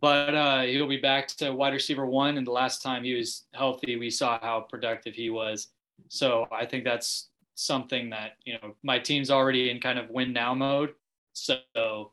but 0.01 0.36
uh, 0.36 0.61
he'll 0.63 0.88
be 0.88 0.97
back 0.97 1.28
to 1.28 1.51
wide 1.51 1.74
receiver 1.74 2.05
one. 2.05 2.38
And 2.38 2.45
the 2.45 2.51
last 2.51 2.82
time 2.82 3.03
he 3.03 3.13
was 3.13 3.45
healthy, 3.53 3.95
we 3.95 4.09
saw 4.09 4.39
how 4.41 4.65
productive 4.69 5.13
he 5.13 5.30
was. 5.30 5.69
So 6.09 6.47
I 6.51 6.65
think 6.65 6.84
that's 6.84 7.30
something 7.55 8.09
that 8.09 8.32
you 8.45 8.53
know 8.53 8.76
my 8.84 8.99
team's 8.99 9.30
already 9.30 9.69
in 9.69 9.80
kind 9.80 9.99
of 9.99 10.09
win 10.09 10.34
now 10.34 10.53
mode. 10.53 10.93
So 11.34 11.57
I 11.76 12.07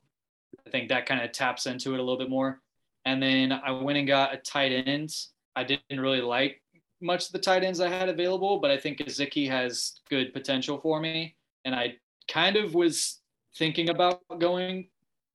think 0.70 0.88
that 0.88 1.06
kind 1.06 1.22
of 1.22 1.32
taps 1.32 1.66
into 1.66 1.94
it 1.94 2.00
a 2.00 2.02
little 2.02 2.18
bit 2.18 2.30
more. 2.30 2.60
And 3.04 3.22
then 3.22 3.52
I 3.52 3.70
went 3.70 3.98
and 3.98 4.06
got 4.06 4.34
a 4.34 4.38
tight 4.38 4.72
end. 4.72 5.10
I 5.56 5.64
didn't 5.64 6.00
really 6.00 6.20
like 6.20 6.60
much 7.00 7.26
of 7.26 7.32
the 7.32 7.38
tight 7.38 7.64
ends 7.64 7.80
I 7.80 7.88
had 7.88 8.08
available, 8.08 8.58
but 8.58 8.70
I 8.70 8.76
think 8.76 8.98
Gesicki 8.98 9.48
has 9.48 10.00
good 10.08 10.32
potential 10.32 10.78
for 10.78 11.00
me. 11.00 11.36
And 11.64 11.74
I 11.74 11.94
kind 12.28 12.56
of 12.56 12.74
was 12.74 13.20
thinking 13.56 13.90
about 13.90 14.20
going 14.38 14.88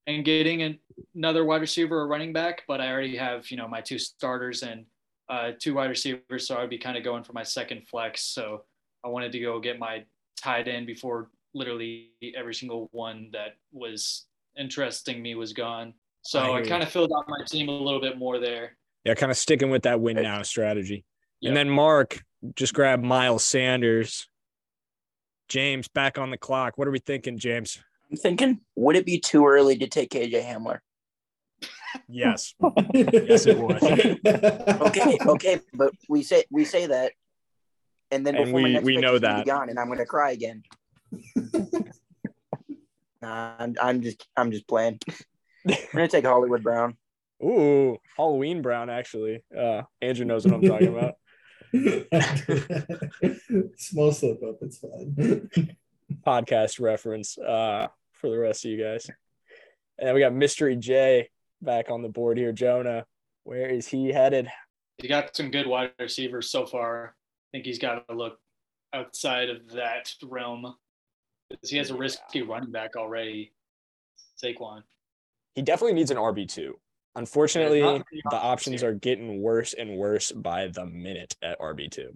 and 0.07 0.23
getting 0.23 0.77
another 1.15 1.43
wide 1.43 1.61
receiver 1.61 1.99
or 1.99 2.07
running 2.07 2.31
back, 2.31 2.63
but 2.67 2.79
I 2.79 2.91
already 2.91 3.17
have, 3.17 3.49
you 3.49 3.57
know, 3.57 3.67
my 3.67 3.81
two 3.81 3.97
starters 3.97 4.61
and 4.61 4.85
uh, 5.29 5.51
two 5.59 5.73
wide 5.73 5.89
receivers. 5.89 6.47
So 6.47 6.57
I'd 6.57 6.69
be 6.69 6.77
kind 6.77 6.97
of 6.97 7.03
going 7.03 7.23
for 7.23 7.33
my 7.33 7.43
second 7.43 7.87
flex. 7.87 8.21
So 8.21 8.63
I 9.03 9.07
wanted 9.07 9.31
to 9.31 9.39
go 9.39 9.59
get 9.59 9.79
my 9.79 10.05
tight 10.37 10.67
end 10.67 10.85
before 10.85 11.29
literally 11.55 12.11
every 12.35 12.53
single 12.53 12.89
one 12.91 13.29
that 13.33 13.55
was 13.71 14.25
interesting 14.57 15.21
me 15.21 15.35
was 15.35 15.53
gone. 15.53 15.93
So 16.21 16.39
I 16.39 16.59
I, 16.59 16.61
kind 16.67 16.81
of 16.83 16.89
filled 16.89 17.11
out 17.15 17.25
my 17.27 17.43
team 17.47 17.69
a 17.69 17.71
little 17.71 18.01
bit 18.01 18.17
more 18.17 18.39
there. 18.39 18.77
Yeah, 19.03 19.13
kind 19.13 19.31
of 19.31 19.37
sticking 19.37 19.69
with 19.69 19.83
that 19.83 19.99
win 20.01 20.15
now 20.21 20.41
strategy. 20.41 21.05
And 21.43 21.55
then 21.55 21.69
Mark 21.69 22.23
just 22.55 22.73
grabbed 22.73 23.03
Miles 23.03 23.43
Sanders. 23.43 24.27
James 25.47 25.87
back 25.87 26.17
on 26.17 26.31
the 26.31 26.37
clock. 26.37 26.75
What 26.75 26.87
are 26.87 26.91
we 26.91 26.97
thinking, 26.97 27.37
James? 27.37 27.77
I'm 28.09 28.17
thinking, 28.17 28.61
would 28.75 28.95
it 28.95 29.05
be 29.05 29.19
too 29.19 29.45
early 29.45 29.77
to 29.77 29.87
take 29.87 30.09
KJ 30.09 30.43
Hamler? 30.43 30.79
Yes. 32.09 32.55
Yes, 32.93 33.45
it 33.45 33.57
was. 33.59 33.81
Okay, 33.83 35.17
okay, 35.27 35.59
but 35.73 35.91
we 36.09 36.23
say 36.23 36.43
we 36.49 36.65
say 36.65 36.87
that, 36.87 37.11
and 38.09 38.25
then 38.25 38.35
And 38.35 38.51
we- 38.53 38.79
we 38.79 38.97
know 38.97 39.13
he's 39.13 39.21
gonna 39.21 39.35
that. 39.37 39.45
gone, 39.45 39.69
and 39.69 39.77
I'm 39.77 39.87
gonna 39.87 40.05
cry 40.05 40.31
again. 40.31 40.63
Nah, 43.25 43.55
I'm, 43.59 43.75
I'm 43.81 44.01
just 44.01 44.27
I'm 44.37 44.51
just 44.51 44.67
playing. 44.67 44.99
I'm 45.67 45.75
gonna 45.93 46.07
take 46.07 46.25
Hollywood 46.25 46.63
Brown. 46.63 46.95
Ooh, 47.43 47.97
Halloween 48.15 48.61
Brown, 48.61 48.89
actually. 48.89 49.43
Uh, 49.55 49.83
Andrew 50.01 50.25
knows 50.25 50.45
what 50.45 50.55
I'm 50.55 50.61
talking 50.61 50.87
about. 50.87 51.15
Small 53.77 54.11
slip 54.11 54.41
up. 54.43 54.57
It's 54.61 54.77
fine. 54.77 55.49
podcast 56.25 56.79
reference 56.79 57.37
uh, 57.37 57.87
for 58.13 58.29
the 58.29 58.37
rest 58.37 58.65
of 58.65 58.71
you 58.71 58.81
guys. 58.81 59.09
And 59.99 60.13
we 60.13 60.21
got 60.21 60.33
Mystery 60.33 60.75
J 60.75 61.29
back 61.61 61.89
on 61.89 62.01
the 62.01 62.09
board 62.09 62.37
here. 62.37 62.51
Jonah, 62.51 63.05
where 63.43 63.69
is 63.69 63.87
he 63.87 64.09
headed? 64.09 64.47
He 64.97 65.07
got 65.07 65.35
some 65.35 65.51
good 65.51 65.67
wide 65.67 65.91
receivers 65.99 66.49
so 66.49 66.65
far. 66.65 67.07
I 67.07 67.11
think 67.51 67.65
he's 67.65 67.79
got 67.79 68.07
to 68.07 68.15
look 68.15 68.37
outside 68.93 69.49
of 69.49 69.71
that 69.73 70.13
realm 70.23 70.73
because 71.49 71.69
he 71.69 71.77
has 71.77 71.91
a 71.91 71.95
risky 71.95 72.41
running 72.41 72.71
back 72.71 72.95
already, 72.95 73.53
Saquon. 74.41 74.83
He 75.53 75.61
definitely 75.61 75.93
needs 75.93 76.11
an 76.11 76.17
RB2. 76.17 76.71
Unfortunately, 77.15 77.79
the 77.81 78.35
options 78.35 78.83
are 78.83 78.93
getting 78.93 79.41
worse 79.41 79.73
and 79.73 79.95
worse 79.97 80.31
by 80.31 80.67
the 80.67 80.85
minute 80.85 81.35
at 81.41 81.59
RB2. 81.59 82.07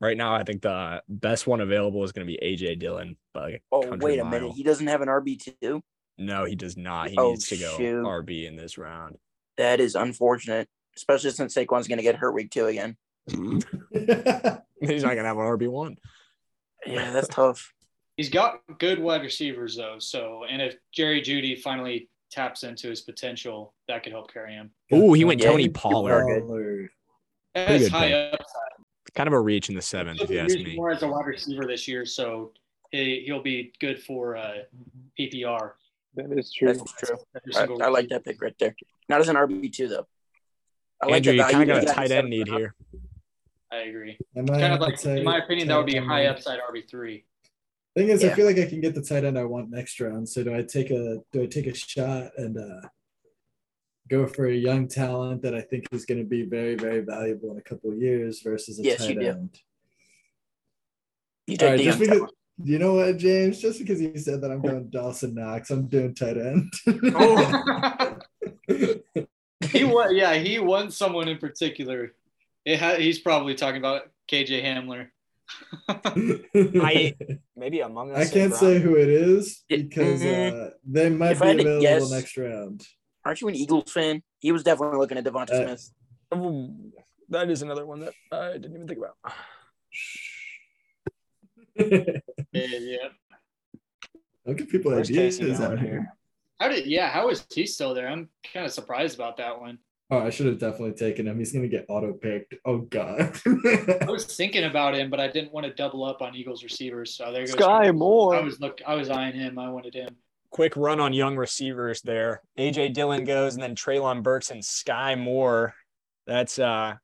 Right 0.00 0.16
now, 0.16 0.34
I 0.34 0.42
think 0.42 0.62
the 0.62 1.02
best 1.08 1.46
one 1.46 1.60
available 1.60 2.04
is 2.04 2.12
going 2.12 2.26
to 2.26 2.30
be 2.30 2.38
AJ 2.42 2.78
Dillon. 2.80 3.16
By 3.32 3.50
a 3.52 3.58
Oh, 3.70 3.96
wait 3.96 4.18
a 4.18 4.24
mile. 4.24 4.40
minute. 4.40 4.52
He 4.54 4.62
doesn't 4.62 4.86
have 4.88 5.00
an 5.00 5.08
RB 5.08 5.40
two. 5.60 5.80
No, 6.18 6.44
he 6.44 6.54
does 6.54 6.76
not. 6.76 7.08
He 7.08 7.16
Oh, 7.16 7.30
needs 7.30 7.48
to 7.48 7.56
go 7.56 7.76
shoot. 7.78 8.02
RB 8.04 8.46
in 8.46 8.56
this 8.56 8.76
round. 8.76 9.16
That 9.56 9.80
is 9.80 9.94
unfortunate, 9.94 10.68
especially 10.96 11.30
since 11.30 11.54
Saquon's 11.54 11.88
going 11.88 11.98
to 11.98 12.02
get 12.02 12.16
hurt 12.16 12.32
week 12.34 12.50
two 12.50 12.66
again. 12.66 12.96
He's 13.30 13.62
not 15.02 15.14
going 15.14 15.18
to 15.18 15.24
have 15.24 15.38
an 15.38 15.44
RB1. 15.46 15.96
Yeah, 16.84 17.12
that's 17.12 17.28
tough. 17.28 17.72
He's 18.16 18.28
got 18.28 18.60
good 18.78 18.98
wide 18.98 19.22
receivers 19.22 19.76
though. 19.76 19.96
So, 19.98 20.44
and 20.48 20.60
if 20.60 20.76
Jerry 20.92 21.22
Jeudy 21.22 21.60
finally 21.60 22.08
taps 22.30 22.62
into 22.62 22.88
his 22.88 23.00
potential, 23.02 23.74
that 23.88 24.02
could 24.02 24.12
help 24.12 24.32
carry 24.32 24.52
him. 24.54 24.70
Oh, 24.90 25.12
he 25.12 25.24
went 25.24 25.40
Yeah, 25.42 25.50
Tony 25.50 25.64
he- 25.64 25.68
Pollard. 25.70 26.26
Pollard. 26.46 26.90
That's 27.54 27.88
high 27.88 28.08
pick. 28.08 28.34
up. 28.40 28.46
Kind 29.14 29.26
of 29.26 29.32
a 29.34 29.40
reach 29.40 29.68
in 29.68 29.74
the 29.74 29.82
seventh, 29.82 30.20
if 30.22 30.30
you 30.30 30.38
ask 30.38 30.54
He's 30.56 30.64
me. 30.64 30.74
more 30.76 30.90
as 30.90 31.02
a 31.02 31.08
wide 31.08 31.26
receiver 31.26 31.66
this 31.66 31.86
year, 31.86 32.06
so 32.06 32.52
he 32.90 33.22
he'll 33.26 33.42
be 33.42 33.72
good 33.80 34.02
for 34.02 34.36
uh, 34.36 34.54
PPR. 35.18 35.72
That 36.14 36.32
is 36.32 36.50
true. 36.52 36.68
That's 36.72 36.92
true. 36.92 37.18
I, 37.54 37.86
I 37.86 37.88
like 37.88 38.08
that 38.08 38.24
pick 38.24 38.40
right 38.40 38.54
there. 38.58 38.74
Not 39.10 39.20
as 39.20 39.28
an 39.28 39.36
RB 39.36 39.70
two 39.72 39.88
though. 39.88 40.06
I 41.02 41.06
like 41.06 41.14
Andrew, 41.16 41.32
the 41.32 41.36
you 41.38 41.44
kind 41.44 41.70
of 41.70 41.76
that 41.76 41.84
got 41.86 41.92
a 41.92 41.94
tight 41.94 42.10
end 42.10 42.30
need 42.30 42.48
here. 42.48 42.74
I 43.70 43.76
agree. 43.78 44.16
Kind 44.34 44.48
of 44.50 44.80
like, 44.80 45.04
in 45.04 45.24
my 45.24 45.38
opinion, 45.38 45.68
that 45.68 45.76
would 45.76 45.86
be 45.86 45.96
a 45.98 46.02
high 46.02 46.26
upside 46.26 46.58
RB 46.60 46.88
three. 46.88 47.24
Thing 47.94 48.08
is, 48.08 48.24
I 48.24 48.30
feel 48.30 48.46
like 48.46 48.58
I 48.58 48.64
can 48.66 48.80
get 48.80 48.94
the 48.94 49.02
tight 49.02 49.24
end 49.24 49.38
I 49.38 49.44
want 49.44 49.70
next 49.70 50.00
round. 50.00 50.26
So 50.28 50.42
do 50.42 50.54
I 50.54 50.62
take 50.62 50.90
a 50.90 51.18
do 51.30 51.42
I 51.42 51.46
take 51.46 51.66
a 51.66 51.74
shot 51.74 52.30
and 52.38 52.56
uh, 52.56 52.88
go 54.08 54.26
for 54.26 54.46
a 54.46 54.54
young 54.54 54.88
talent 54.88 55.42
that 55.42 55.54
I 55.54 55.60
think 55.60 55.86
is 55.92 56.06
going 56.06 56.18
to 56.18 56.24
be 56.26 56.42
very 56.44 56.74
very 56.74 57.00
valuable 57.00 57.50
in 57.52 57.58
a 57.58 57.62
couple 57.62 57.90
of 57.90 57.98
years 57.98 58.40
versus 58.40 58.78
a 58.80 58.82
Yes, 58.82 58.98
tight 58.98 59.10
you 59.10 59.20
do. 59.20 59.26
end? 59.26 59.58
You 61.46 61.52
All 61.54 61.58
take 61.58 61.68
right, 61.68 61.76
the 61.76 61.84
just 61.84 61.98
young 61.98 62.08
because 62.08 62.18
talent. 62.20 62.34
you 62.64 62.78
know 62.78 62.94
what, 62.94 63.16
James, 63.18 63.60
just 63.60 63.78
because 63.78 64.00
you 64.00 64.16
said 64.16 64.40
that, 64.40 64.50
I'm 64.50 64.62
going 64.62 64.88
Dawson 64.88 65.34
Knox. 65.34 65.70
I'm 65.70 65.86
doing 65.86 66.14
tight 66.14 66.38
end. 66.38 66.72
Oh. 67.14 68.18
he 69.70 69.84
won, 69.84 70.16
yeah, 70.16 70.34
he 70.34 70.58
won 70.60 70.90
someone 70.90 71.28
in 71.28 71.36
particular. 71.36 72.14
It 72.64 72.78
ha- 72.78 72.94
he's 72.96 73.18
probably 73.18 73.54
talking 73.54 73.78
about 73.80 74.10
KJ 74.30 74.64
Hamler. 74.64 75.08
I- 75.88 77.14
Maybe 77.56 77.80
among 77.80 78.12
us. 78.12 78.28
I 78.28 78.32
can't 78.32 78.54
say 78.54 78.78
who 78.80 78.96
it 78.96 79.08
is 79.08 79.62
because 79.68 80.22
mhm. 80.22 80.66
uh, 80.66 80.70
they 80.84 81.08
might 81.10 81.32
If 81.32 81.40
be 81.40 81.44
I 81.44 81.48
had 81.48 81.56
to 81.58 81.62
available 81.62 81.80
guess- 81.82 82.10
next 82.10 82.36
round. 82.36 82.86
Aren't 83.24 83.40
you 83.40 83.48
an 83.48 83.54
Eagles 83.54 83.92
fan? 83.92 84.22
He 84.40 84.50
was 84.50 84.64
definitely 84.64 84.98
looking 84.98 85.16
at 85.16 85.24
Devonta 85.24 85.50
Uh, 85.50 85.76
Smith. 85.76 85.92
Ooh, 86.34 86.74
that 87.28 87.48
is 87.50 87.62
another 87.62 87.86
one 87.86 88.00
that 88.00 88.14
I 88.32 88.52
didn't 88.54 88.74
even 88.74 88.88
think 88.88 88.98
about. 88.98 89.16
Yeah, 91.74 92.18
yeah. 92.52 93.08
Don't 94.44 94.56
give 94.56 94.68
people 94.68 94.90
Where's 94.92 95.08
ideas 95.08 95.40
out 95.60 95.70
going 95.70 95.78
here. 95.78 96.12
How 96.60 96.68
did? 96.68 96.86
Yeah, 96.86 97.08
how 97.08 97.30
is 97.30 97.46
he 97.54 97.66
still 97.66 97.94
there? 97.94 98.08
I'm 98.08 98.28
kind 98.52 98.66
of 98.66 98.72
surprised 98.72 99.14
about 99.14 99.38
that 99.38 99.58
one. 99.60 99.78
Oh, 100.12 100.18
I 100.18 100.28
should 100.28 100.44
have 100.44 100.58
definitely 100.58 100.92
taken 100.92 101.26
him. 101.26 101.38
He's 101.38 101.52
gonna 101.52 101.68
get 101.68 101.86
auto 101.88 102.12
picked. 102.12 102.54
Oh 102.66 102.80
god. 102.80 103.34
I 103.46 104.04
was 104.10 104.26
thinking 104.26 104.64
about 104.64 104.94
him, 104.94 105.08
but 105.08 105.20
I 105.20 105.28
didn't 105.28 105.54
want 105.54 105.64
to 105.64 105.72
double 105.72 106.04
up 106.04 106.20
on 106.20 106.36
Eagles 106.36 106.62
receivers. 106.62 107.14
So 107.14 107.32
there 107.32 107.46
goes. 107.46 107.54
Skyy 107.54 107.96
Moore. 107.96 108.34
I 108.34 108.40
was 108.40 108.60
look. 108.60 108.82
I 108.86 108.94
was 108.94 109.08
eyeing 109.08 109.32
him. 109.32 109.58
I 109.58 109.70
wanted 109.70 109.94
him. 109.94 110.14
Quick 110.50 110.76
run 110.76 111.00
on 111.00 111.14
young 111.14 111.34
receivers 111.38 112.02
there. 112.02 112.42
AJ 112.58 112.92
Dillon 112.92 113.24
goes, 113.24 113.54
and 113.54 113.62
then 113.62 113.74
Treylon 113.74 114.22
Burks 114.22 114.50
and 114.50 114.62
Skyy 114.62 115.18
Moore. 115.18 115.74
That's 116.26 116.58
uh, 116.58 116.96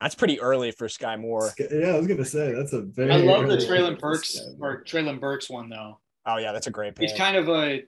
that's 0.00 0.14
pretty 0.14 0.40
early 0.40 0.70
for 0.70 0.86
Skyy 0.86 1.18
Moore. 1.18 1.50
yeah, 1.58 1.88
I 1.88 1.98
was 1.98 2.06
gonna 2.06 2.24
say 2.24 2.52
that's 2.52 2.72
a 2.72 2.82
very. 2.82 3.14
I 3.14 3.16
love 3.16 3.48
the 3.48 3.54
early 3.54 3.66
Treylon. 3.66 3.98
Burks 3.98 4.40
or 4.60 4.84
Treylon 4.84 5.18
Burks 5.18 5.50
one 5.50 5.68
though. 5.68 5.98
Oh 6.24 6.36
yeah, 6.36 6.52
that's 6.52 6.68
a 6.68 6.70
great 6.70 6.94
pick. 6.94 7.08
He's 7.10 7.18
kind 7.18 7.34
of 7.34 7.48
a 7.48 7.82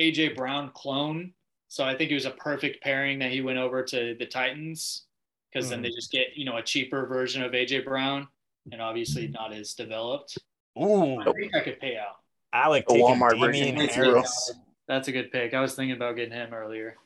AJ 0.00 0.34
Brown 0.34 0.72
clone. 0.74 1.32
So 1.68 1.84
I 1.84 1.96
think 1.96 2.10
it 2.10 2.14
was 2.14 2.26
a 2.26 2.30
perfect 2.30 2.82
pairing 2.82 3.18
that 3.20 3.30
he 3.32 3.40
went 3.40 3.58
over 3.58 3.82
to 3.82 4.14
the 4.18 4.26
Titans 4.26 5.06
because 5.52 5.68
then 5.70 5.78
Hmm. 5.80 5.84
they 5.84 5.90
just 5.90 6.10
get 6.12 6.28
you 6.36 6.44
know 6.44 6.56
a 6.56 6.62
cheaper 6.62 7.06
version 7.06 7.42
of 7.42 7.52
AJ 7.52 7.84
Brown 7.84 8.28
and 8.72 8.80
obviously 8.80 9.28
not 9.28 9.52
as 9.52 9.74
developed. 9.74 10.38
Ooh, 10.80 11.20
I 11.20 11.24
think 11.32 11.54
I 11.54 11.60
could 11.60 11.78
pay 11.80 11.96
out. 11.96 12.16
I 12.52 12.68
like 12.68 12.86
taking 12.86 13.04
Walmart 13.04 13.40
Damien 13.52 13.76
version. 13.76 14.04
Harris. 14.04 14.52
That's 14.86 15.08
a 15.08 15.12
good 15.12 15.30
pick. 15.32 15.54
I 15.54 15.60
was 15.60 15.74
thinking 15.74 15.96
about 15.96 16.16
getting 16.16 16.32
him 16.34 16.52
earlier. 16.52 16.96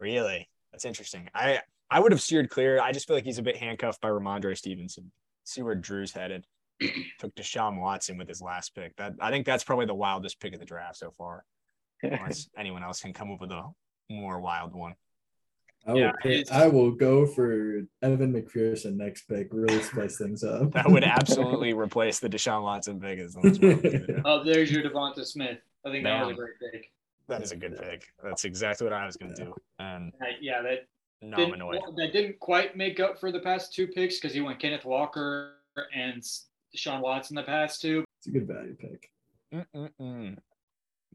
Really, 0.00 0.48
that's 0.72 0.84
interesting. 0.84 1.28
I 1.34 1.60
I 1.90 2.00
would 2.00 2.12
have 2.12 2.20
steered 2.20 2.50
clear. 2.50 2.80
I 2.80 2.92
just 2.92 3.06
feel 3.06 3.16
like 3.16 3.24
he's 3.24 3.38
a 3.38 3.42
bit 3.42 3.56
handcuffed 3.56 4.00
by 4.00 4.08
Rhamondre 4.08 4.56
Stevenson. 4.56 5.10
See 5.44 5.62
where 5.62 5.74
Drew's 5.74 6.12
headed. 6.12 6.44
Took 7.18 7.34
Deshaun 7.34 7.80
Watson 7.80 8.18
with 8.18 8.28
his 8.28 8.40
last 8.42 8.74
pick. 8.74 8.94
That 8.96 9.14
I 9.20 9.30
think 9.30 9.46
that's 9.46 9.64
probably 9.64 9.86
the 9.86 9.94
wildest 9.94 10.38
pick 10.40 10.52
of 10.54 10.60
the 10.60 10.66
draft 10.66 10.96
so 10.96 11.10
far. 11.10 11.44
Unless 12.02 12.48
anyone 12.58 12.82
else 12.84 13.00
can 13.00 13.12
come 13.12 13.32
up 13.32 13.40
with 13.40 13.50
a 13.50 13.64
more 14.08 14.40
wild 14.40 14.74
one. 14.74 14.94
I 15.86 15.92
will, 15.92 16.00
Yeah, 16.00 16.12
pick- 16.22 16.50
I 16.52 16.66
will 16.66 16.90
go 16.90 17.24
for 17.26 17.82
Evan 18.02 18.32
McPherson 18.32 18.96
next 18.96 19.22
pick. 19.22 19.48
Really 19.52 19.80
spice 19.82 20.18
things 20.18 20.44
up. 20.44 20.72
That 20.72 20.90
would 20.90 21.04
absolutely 21.18 21.72
replace 21.72 22.18
the 22.18 22.28
Deshaun 22.28 22.62
Watson 22.62 23.00
pick 23.00 23.18
as 23.18 23.34
the 23.34 23.42
most 23.42 23.62
wild 23.62 23.82
pick 23.82 23.94
of 23.94 24.06
the 24.06 24.12
draft. 24.12 24.26
Oh, 24.26 24.44
there's 24.44 24.70
your 24.70 24.82
Devonta 24.82 25.24
Smith. 25.24 25.58
I 25.86 25.90
think 25.90 26.04
that 26.04 26.26
was 26.26 26.32
a 26.32 26.34
great 26.34 26.72
pick. 26.72 26.92
That 27.28 27.42
is 27.42 27.52
a 27.52 27.56
good 27.56 27.78
pick. 27.78 28.12
That's 28.22 28.44
exactly 28.44 28.84
what 28.86 28.92
I 28.92 29.06
was 29.06 29.16
going 29.16 29.34
to 29.34 29.44
do. 29.44 29.54
And 29.78 30.12
Uh, 30.20 30.26
yeah, 30.40 30.62
that 30.62 30.86
no, 31.22 31.36
I'm 31.36 31.36
didn't, 31.36 31.54
annoyed. 31.54 31.80
that 31.96 32.12
didn't 32.12 32.38
quite 32.40 32.76
make 32.76 33.00
up 33.00 33.18
for 33.20 33.30
the 33.32 33.40
past 33.40 33.72
two 33.74 33.86
picks 33.86 34.18
because 34.18 34.34
he 34.34 34.40
went 34.40 34.58
Kenneth 34.58 34.84
Walker 34.84 35.52
and 35.94 36.22
Deshaun 36.74 37.00
Watson 37.00 37.36
the 37.36 37.42
past 37.44 37.80
two. 37.80 38.04
It's 38.18 38.26
a 38.26 38.30
good 38.30 38.46
value 38.46 38.74
pick. 38.74 39.10
Mm-mm-mm. 39.54 40.36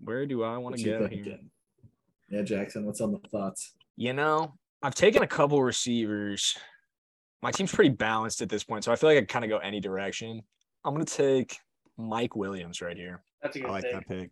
Where 0.03 0.25
do 0.25 0.43
I 0.43 0.57
want 0.57 0.77
to 0.77 0.81
you 0.81 0.91
go 0.91 1.07
thinking? 1.07 1.23
here? 1.23 1.39
Yeah, 2.33 2.41
Jackson. 2.41 2.83
What's 2.83 2.99
on 2.99 3.11
the 3.11 3.19
thoughts? 3.29 3.73
You 3.95 4.13
know, 4.13 4.55
I've 4.81 4.95
taken 4.95 5.21
a 5.21 5.27
couple 5.27 5.61
receivers. 5.61 6.57
My 7.43 7.51
team's 7.51 7.71
pretty 7.71 7.91
balanced 7.91 8.41
at 8.41 8.49
this 8.49 8.63
point, 8.63 8.83
so 8.83 8.91
I 8.91 8.95
feel 8.95 9.07
like 9.07 9.17
I 9.17 9.21
can 9.21 9.27
kind 9.27 9.45
of 9.45 9.51
go 9.51 9.59
any 9.59 9.79
direction. 9.79 10.41
I'm 10.83 10.95
gonna 10.95 11.05
take 11.05 11.57
Mike 11.95 12.35
Williams 12.35 12.81
right 12.81 12.97
here. 12.97 13.21
That's 13.43 13.55
a 13.55 13.59
good 13.59 13.69
I 13.69 13.71
like 13.71 13.83
pick. 13.83 13.93
that 13.93 14.07
pick. 14.07 14.31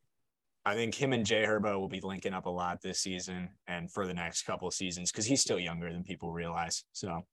I 0.66 0.74
think 0.74 0.96
him 0.96 1.14
and 1.14 1.24
Jay 1.24 1.44
Herbo 1.44 1.80
will 1.80 1.90
be 1.90 2.02
linking 2.02 2.34
up 2.34 2.48
a 2.48 2.50
lot 2.50 2.82
this 2.82 3.00
season 3.00 3.50
and 3.68 3.92
for 3.92 4.08
the 4.08 4.16
next 4.16 4.44
couple 4.44 4.68
of 4.68 4.74
seasons 4.74 5.12
because 5.12 5.26
he's 5.26 5.42
still 5.42 5.60
younger 5.60 5.92
than 5.94 6.04
people 6.04 6.32
realize. 6.32 6.84
So 6.94 7.24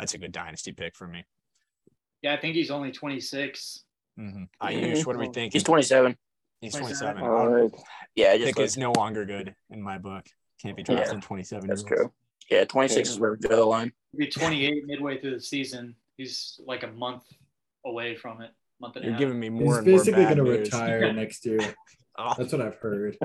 that's 0.00 0.14
a 0.14 0.18
good 0.18 0.32
dynasty 0.32 0.72
pick 0.72 0.96
for 0.96 1.06
me. 1.06 1.24
Yeah, 2.22 2.34
I 2.34 2.40
think 2.40 2.56
he's 2.56 2.72
only 2.72 2.90
26. 2.90 3.84
Mm-hmm. 4.18 4.66
Ayush, 4.66 5.06
what 5.06 5.12
do 5.12 5.20
we 5.20 5.28
think? 5.32 5.52
He's 5.52 5.62
27. 5.62 6.16
He's 6.60 6.74
27. 6.74 7.18
27. 7.18 7.22
All 7.22 7.48
right. 7.48 7.70
Yeah, 8.14 8.30
I 8.32 8.38
Pick 8.38 8.56
just 8.56 8.58
is 8.60 8.76
no 8.78 8.92
longer 8.92 9.24
good 9.24 9.54
in 9.70 9.80
my 9.82 9.98
book. 9.98 10.26
Can't 10.60 10.76
be 10.76 10.82
drafted 10.82 11.14
in 11.14 11.20
27. 11.20 11.68
that's 11.68 11.82
year 11.82 11.96
true. 11.96 12.12
Yeah, 12.50 12.64
26 12.64 13.10
is 13.10 13.20
where 13.20 13.32
we 13.32 13.36
draw 13.38 13.56
the 13.56 13.64
line. 13.64 13.92
He'll 14.12 14.18
be 14.20 14.26
28 14.26 14.86
midway 14.86 15.20
through 15.20 15.34
the 15.34 15.40
season. 15.40 15.94
He's 16.16 16.58
like 16.66 16.82
a 16.82 16.88
month 16.88 17.22
away 17.84 18.16
from 18.16 18.40
it. 18.42 18.50
Month 18.80 18.96
and 18.96 19.04
You're 19.04 19.12
half. 19.14 19.20
giving 19.20 19.38
me 19.38 19.50
more 19.50 19.66
He's 19.74 19.76
and 19.78 19.86
basically 19.86 20.24
going 20.24 20.36
to 20.36 20.42
retire 20.44 21.12
next 21.12 21.44
year. 21.46 21.60
Oh, 22.16 22.34
That's 22.36 22.52
what 22.52 22.60
I've 22.62 22.76
heard. 22.76 23.16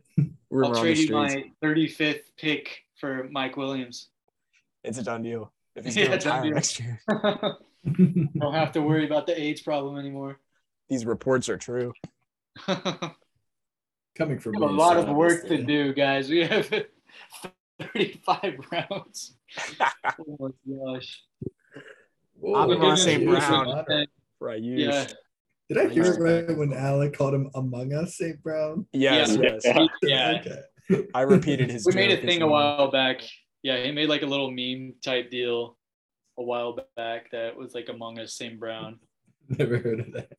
rumor 0.50 0.74
I'll 0.74 0.80
trade 0.82 0.98
you 0.98 1.12
my 1.14 1.44
35th 1.62 2.20
pick 2.36 2.82
for 2.96 3.28
Mike 3.30 3.56
Williams. 3.56 4.08
It's 4.84 4.98
a 4.98 5.02
done 5.02 5.22
deal. 5.22 5.50
If 5.76 5.84
he's 5.86 5.96
Yeah, 5.96 6.08
going 6.08 6.18
to 6.18 6.24
done 6.24 6.42
retire 6.42 6.54
next 6.54 6.80
year, 6.80 7.00
Don't 8.38 8.54
have 8.54 8.72
to 8.72 8.82
worry 8.82 9.06
about 9.06 9.26
the 9.26 9.40
AIDS 9.40 9.62
problem 9.62 9.98
anymore. 9.98 10.38
these 10.90 11.06
reports 11.06 11.48
are 11.48 11.56
true. 11.56 11.92
We 12.68 12.74
have 12.84 13.14
Coming 14.16 14.38
from 14.38 14.56
a 14.56 14.66
lot 14.66 14.94
so 14.96 15.02
of 15.08 15.16
work 15.16 15.46
to 15.48 15.62
do, 15.62 15.94
guys. 15.94 16.28
We 16.28 16.44
have 16.44 16.66
35 17.80 18.54
rounds. 18.70 19.36
Oh 20.18 20.36
my 20.38 20.94
gosh. 20.94 21.22
Whoa, 22.34 22.54
I'm 22.54 22.70
Amon 22.70 22.88
yeah, 22.88 22.94
St. 22.96 23.24
Brown. 23.26 23.68
an 23.68 23.84
honor. 24.40 24.56
Yeah. 24.58 25.06
Did 25.68 25.78
I 25.78 25.88
hear 25.88 26.04
it 26.04 26.18
right 26.48 26.56
when 26.58 26.72
Alec 26.72 27.16
called 27.16 27.34
him 27.34 27.50
Among 27.54 27.92
Us 27.94 28.16
St. 28.16 28.42
Brown? 28.42 28.86
Yes, 28.92 29.36
Yeah. 29.40 29.58
yes. 29.64 29.88
Yeah. 30.02 30.42
Okay. 30.90 31.06
I 31.14 31.20
repeated 31.22 31.70
his. 31.70 31.86
We 31.86 31.92
made 31.94 32.10
a 32.10 32.20
thing 32.20 32.42
a 32.42 32.46
while 32.46 32.90
back. 32.90 33.20
Yeah, 33.62 33.82
he 33.82 33.92
made 33.92 34.08
like 34.08 34.22
a 34.22 34.26
little 34.26 34.50
meme 34.50 34.94
type 35.04 35.30
deal. 35.30 35.76
a 36.38 36.42
while 36.42 36.78
back 36.96 37.30
that 37.30 37.56
was 37.56 37.74
like 37.74 37.88
Among 37.88 38.18
Us 38.18 38.34
St. 38.34 38.58
Brown. 38.58 38.98
Never 39.48 39.78
heard 39.78 40.00
of 40.00 40.12
that. 40.12 40.32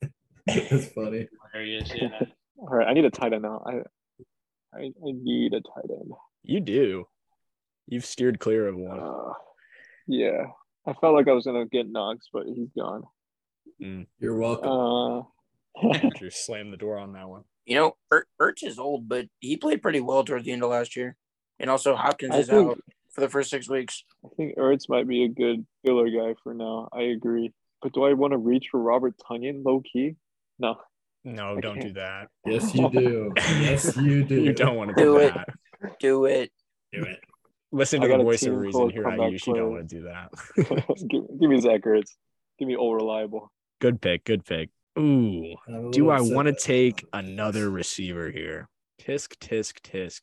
That's 0.46 0.86
funny. 0.92 1.28
Hilarious, 1.54 1.90
yeah. 1.94 2.08
All 2.58 2.68
right, 2.68 2.86
I 2.88 2.92
need 2.92 3.04
a 3.04 3.10
tight 3.10 3.32
end 3.32 3.42
now. 3.42 3.62
I, 3.66 3.72
I, 4.76 4.80
I 4.86 4.90
need 5.02 5.52
a 5.54 5.60
tight 5.60 5.90
end. 5.90 6.10
You 6.42 6.60
do. 6.60 7.06
You've 7.86 8.04
steered 8.04 8.38
clear 8.40 8.66
of 8.68 8.76
one. 8.76 8.98
Uh, 9.00 9.32
yeah, 10.06 10.46
I 10.86 10.92
felt 10.94 11.14
like 11.14 11.28
I 11.28 11.32
was 11.32 11.44
gonna 11.44 11.66
get 11.66 11.88
Knox, 11.90 12.28
but 12.32 12.46
he's 12.46 12.68
gone. 12.76 13.02
You're 14.18 14.36
welcome. 14.38 14.70
Uh, 15.82 15.98
Just 16.18 16.46
slam 16.46 16.70
the 16.70 16.76
door 16.76 16.98
on 16.98 17.12
that 17.14 17.28
one. 17.28 17.42
You 17.66 17.76
know, 17.76 17.96
er- 18.12 18.26
Ertz 18.40 18.62
is 18.62 18.78
old, 18.78 19.08
but 19.08 19.26
he 19.40 19.56
played 19.56 19.82
pretty 19.82 20.00
well 20.00 20.24
towards 20.24 20.44
the 20.44 20.52
end 20.52 20.62
of 20.62 20.70
last 20.70 20.96
year. 20.96 21.16
And 21.58 21.68
also 21.68 21.94
Hopkins 21.96 22.34
I 22.34 22.38
is 22.38 22.48
think- 22.48 22.70
out 22.70 22.78
for 23.10 23.20
the 23.20 23.28
first 23.28 23.50
six 23.50 23.68
weeks. 23.68 24.04
I 24.24 24.28
think 24.36 24.56
Ertz 24.56 24.88
might 24.88 25.06
be 25.08 25.24
a 25.24 25.28
good 25.28 25.66
filler 25.84 26.08
guy 26.08 26.34
for 26.42 26.54
now. 26.54 26.88
I 26.92 27.02
agree. 27.02 27.52
But 27.82 27.92
do 27.92 28.04
I 28.04 28.12
want 28.14 28.32
to 28.32 28.38
reach 28.38 28.68
for 28.70 28.80
Robert 28.80 29.14
Tonyan 29.18 29.64
low 29.64 29.80
key? 29.80 30.16
No. 30.58 30.76
No, 31.24 31.58
don't 31.60 31.80
do 31.80 31.92
that. 31.94 32.28
yes, 32.44 32.74
you 32.74 32.90
do. 32.90 33.32
Yes, 33.36 33.96
you 34.00 34.24
do. 34.24 34.42
You 34.42 34.52
don't 34.52 34.76
want 34.76 34.90
to 34.90 34.94
Do 34.96 35.02
do 35.14 35.16
it. 35.18 35.34
that. 35.34 35.48
Do 35.98 36.24
it. 36.26 36.52
Do 36.92 37.02
it. 37.02 37.18
Listen 37.72 38.00
to 38.02 38.08
the 38.08 38.18
voice 38.18 38.44
of 38.44 38.54
reason 38.54 38.90
here. 38.90 39.06
I 39.06 39.10
comeback 39.12 39.32
usually 39.32 39.58
don't 39.58 39.72
want 39.72 39.88
to 39.88 39.96
do 39.96 40.02
that. 40.04 40.30
give, 41.08 41.22
give 41.40 41.50
me 41.50 41.60
Zach 41.60 41.80
Ertz. 41.82 42.10
Give 42.58 42.68
me 42.68 42.76
all 42.76 42.94
reliable. 42.94 43.50
good 43.80 44.00
pick. 44.00 44.24
Good 44.24 44.44
pick. 44.44 44.70
Ooh. 44.98 45.56
I'm 45.66 45.90
Do 45.90 46.10
I 46.10 46.20
want 46.20 46.46
to 46.46 46.54
take 46.54 47.04
another 47.12 47.68
receiver 47.70 48.30
here? 48.30 48.68
Tisk, 49.02 49.36
tisk, 49.38 49.80
tisk. 49.80 50.20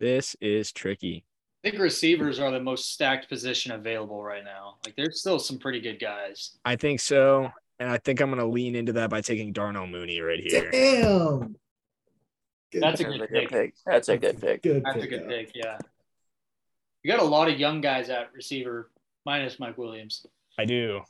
This 0.00 0.36
is 0.40 0.72
tricky. 0.72 1.24
I 1.64 1.70
think 1.70 1.82
receivers 1.82 2.38
are 2.40 2.50
the 2.50 2.60
most 2.60 2.92
stacked 2.94 3.28
position 3.28 3.72
available 3.72 4.22
right 4.22 4.44
now. 4.44 4.76
Like 4.86 4.94
there's 4.96 5.20
still 5.20 5.38
some 5.38 5.58
pretty 5.58 5.80
good 5.80 5.98
guys. 6.00 6.56
I 6.64 6.76
think 6.76 7.00
so. 7.00 7.50
And 7.80 7.88
I 7.88 7.98
think 7.98 8.20
I'm 8.20 8.28
going 8.30 8.40
to 8.40 8.46
lean 8.46 8.74
into 8.74 8.92
that 8.94 9.10
by 9.10 9.20
taking 9.20 9.52
Darnell 9.52 9.86
Mooney 9.86 10.20
right 10.20 10.40
here. 10.40 10.70
Damn. 10.70 11.56
Good 12.72 12.82
That's 12.82 13.00
a 13.00 13.04
pick. 13.04 13.12
good 13.12 13.20
That's 13.20 13.30
a 13.30 13.30
good 13.30 13.48
pick. 13.48 13.50
pick. 13.50 13.74
That's 13.86 14.08
a 14.08 14.16
good 14.18 14.40
pick. 14.40 14.62
Good 14.62 14.82
That's 14.84 15.04
a 15.04 15.06
good 15.06 15.22
though. 15.24 15.28
pick, 15.28 15.52
yeah. 15.54 15.78
You 17.02 17.12
got 17.12 17.20
a 17.20 17.24
lot 17.24 17.48
of 17.48 17.58
young 17.58 17.80
guys 17.80 18.10
at 18.10 18.32
receiver, 18.34 18.90
minus 19.24 19.58
Mike 19.60 19.78
Williams. 19.78 20.26
I 20.58 20.64
do. 20.64 21.02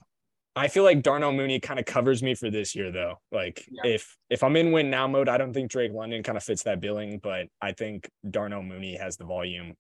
I 0.55 0.69
feel 0.69 0.83
like 0.85 1.03
Darnell 1.03 1.33
Mooney 1.33 1.59
kind 1.61 1.81
of 1.81 1.87
covers 1.87 2.23
me 2.23 2.35
for 2.35 2.51
this 2.51 2.75
year, 2.75 2.91
though. 2.93 3.21
Like 3.33 3.65
Yeah. 3.71 3.91
if 3.93 4.17
if 4.29 4.43
I'm 4.43 4.57
in 4.57 4.71
win 4.73 4.91
now 4.91 5.07
mode, 5.09 5.29
I 5.29 5.39
don't 5.39 5.53
think 5.55 5.71
Drake 5.71 5.93
London 5.93 6.23
kind 6.23 6.37
of 6.37 6.43
fits 6.45 6.65
that 6.65 6.81
billing, 6.81 7.19
but 7.23 7.47
I 7.63 7.73
think 7.73 8.09
Darnell 8.29 8.63
Mooney 8.63 8.97
has 8.97 9.17
the 9.17 9.25
volume 9.25 9.75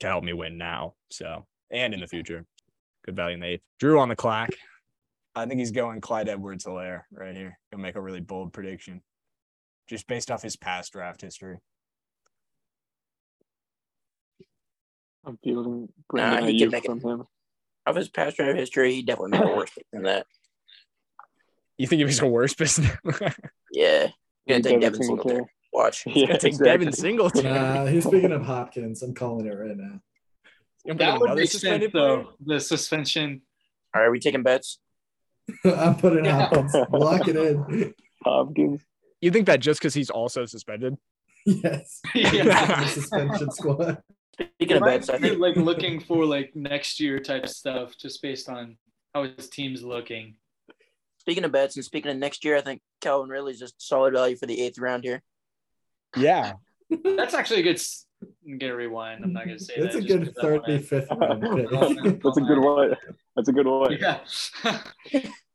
to 0.00 0.06
help 0.06 0.24
me 0.24 0.32
win 0.32 0.58
now. 0.58 0.94
So 1.10 1.46
and 1.70 1.94
in 1.94 2.00
the 2.00 2.06
future, 2.08 2.44
good 3.04 3.16
value 3.16 3.34
in 3.34 3.40
the 3.40 3.46
eighth. 3.46 3.62
Drew 3.78 3.98
on 4.00 4.08
the 4.08 4.16
clock. 4.16 4.50
I 5.34 5.46
think 5.46 5.58
he's 5.58 5.72
going 5.72 6.00
Clyde 6.00 6.28
Edwards 6.28 6.64
Helaire 6.64 7.02
right 7.12 7.34
here. 7.36 7.58
He'll 7.70 7.80
make 7.80 7.96
a 7.96 8.00
really 8.00 8.20
bold 8.20 8.52
prediction, 8.52 9.02
just 9.88 10.06
based 10.06 10.30
off 10.30 10.42
his 10.42 10.56
past 10.56 10.92
draft 10.92 11.20
history. 11.20 11.58
I'm 15.26 15.38
fielding 15.42 15.82
Nah, 16.12 16.30
Brandon 16.30 16.54
he 16.54 16.64
Aiyuk 16.66 16.70
make 16.72 16.84
it. 16.84 16.88
from 16.88 17.00
him. 17.00 17.24
Of 17.86 17.96
his 17.96 18.08
past 18.08 18.36
draft 18.36 18.58
history, 18.58 18.94
he 18.94 19.02
definitely 19.02 19.38
made 19.38 19.42
a 19.50 19.56
worse 19.56 19.70
pick 19.70 19.86
than 19.92 20.02
that. 20.04 20.26
You 21.78 21.86
think 21.86 22.02
if 22.02 22.08
he's 22.08 22.20
a 22.20 22.26
worse 22.26 22.54
pick? 22.54 22.68
Yeah. 23.72 24.08
Gonna 24.48 24.62
take 24.62 24.78
Devin 24.78 24.80
Devin 24.80 25.02
Singletary. 25.02 25.36
Singletary. 25.36 25.46
Watch. 25.72 26.04
Yeah, 26.06 26.26
take 26.36 26.44
exactly. 26.52 26.64
Devin 26.66 26.92
Singletary. 26.92 27.44
Nah, 27.54 27.86
he's 27.86 28.06
picking 28.06 28.30
up 28.32 28.42
Hopkins. 28.42 29.02
I'm 29.02 29.14
calling 29.14 29.46
it 29.46 29.50
right 29.50 29.76
now. 29.76 30.00
You 30.84 30.94
gonna 30.94 30.98
pick 30.98 30.98
That 30.98 31.12
would 31.20 31.22
another 31.30 31.40
make 31.40 31.50
sense 31.50 31.60
suspended 31.62 31.90
player? 31.92 32.24
though. 32.24 32.28
The 32.54 32.60
suspension. 32.60 33.42
All 33.94 34.00
right, 34.02 34.06
are 34.06 34.10
we 34.12 34.20
taking 34.20 34.42
bets? 34.44 34.78
I'm 35.64 35.96
putting 35.96 36.24
Yeah. 36.24 36.46
Hopkins. 36.46 36.74
Lock 36.90 37.28
it 37.28 37.36
in. 37.36 37.94
Hopkins. 38.22 38.82
You 39.20 39.30
think 39.30 39.46
that 39.46 39.60
just 39.60 39.80
because 39.80 39.94
he's 39.94 40.10
also 40.10 40.44
suspended? 40.46 40.96
Yes. 41.46 42.00
Yeah. 42.14 42.84
Suspension 42.86 43.50
squad. 43.50 44.02
Speaking 44.56 44.76
of 44.76 44.80
Might 44.82 44.98
bets, 44.98 45.10
I 45.10 45.18
think 45.18 45.38
like 45.38 45.56
looking 45.56 46.00
for 46.00 46.24
like 46.24 46.54
next 46.56 46.98
year 47.00 47.20
type 47.20 47.46
stuff 47.46 47.96
just 47.98 48.20
based 48.22 48.48
on 48.48 48.76
how 49.14 49.24
his 49.24 49.48
team's 49.48 49.82
looking. 49.82 50.36
speaking 51.18 51.44
of 51.44 51.52
bets 51.52 51.76
and 51.76 51.84
speaking 51.84 52.10
of 52.10 52.16
next 52.16 52.44
year, 52.44 52.56
I 52.56 52.60
think 52.60 52.80
Calvin 53.00 53.30
Ridley's 53.30 53.60
just 53.60 53.80
solid 53.80 54.12
value 54.14 54.36
for 54.36 54.46
the 54.46 54.60
eighth 54.60 54.78
round 54.78 55.04
here. 55.04 55.22
Yeah. 56.16 56.54
That's 56.90 57.34
actually 57.34 57.60
a 57.60 57.62
good. 57.62 57.80
S- 58.26 58.58
Get 58.58 58.70
a 58.70 58.76
rewind. 58.76 59.24
I'm 59.24 59.32
not 59.32 59.46
gonna 59.46 59.58
say 59.58 59.74
That's 59.80 59.94
that. 59.96 60.04
a 60.04 60.06
good 60.06 60.24
good 60.24 60.34
'cause 60.36 60.44
wanna- 60.44 60.62
35th 60.78 61.10
round 61.10 61.42
pick. 62.12 62.22
That's 62.22 62.36
a 62.36 62.40
good 62.40 62.58
one. 62.58 62.96
That's 63.36 63.48
a 63.48 63.52
good 63.52 63.66
one. 63.66 63.92
Yeah. 63.98 64.20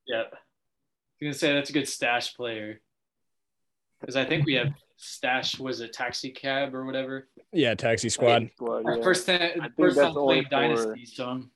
yeah. 0.07 0.23
I'm 0.31 1.21
gonna 1.21 1.33
say 1.33 1.53
that's 1.53 1.69
a 1.69 1.73
good 1.73 1.87
stash 1.87 2.35
player. 2.35 2.81
Because 3.99 4.15
I 4.15 4.23
think 4.25 4.45
we 4.45 4.53
have 4.53 4.69
stash 4.97 5.59
was 5.59 5.81
it 5.81 5.91
taxi 5.93 6.29
cab 6.31 6.73
or 6.73 6.85
whatever. 6.85 7.27
Yeah, 7.51 7.73
taxi 7.75 8.09
squad. 8.09 8.49
Squad, 8.55 8.83
yeah. 8.87 9.03
First 9.03 9.25
time, 9.27 9.73
first 9.77 9.97
time 9.97 10.15
only 10.17 10.45
playing 10.45 10.75
for- 10.77 10.85
Dynasty, 10.85 11.05
so 11.05 11.25
I'm 11.27 11.51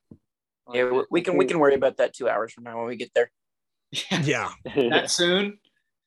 Yeah, 0.73 0.89
we- 0.91 1.05
we 1.11 1.21
can 1.21 1.37
we 1.37 1.45
can 1.45 1.59
worry 1.59 1.75
about 1.75 1.97
that 1.97 2.13
two 2.13 2.27
hours 2.29 2.51
from 2.53 2.63
now 2.65 2.77
when 2.77 2.87
we 2.87 2.95
get 2.97 3.13
there. 3.13 3.31
yeah. 3.91 4.21
Yeah. 4.23 4.51
that 4.89 5.09
soon. 5.11 5.59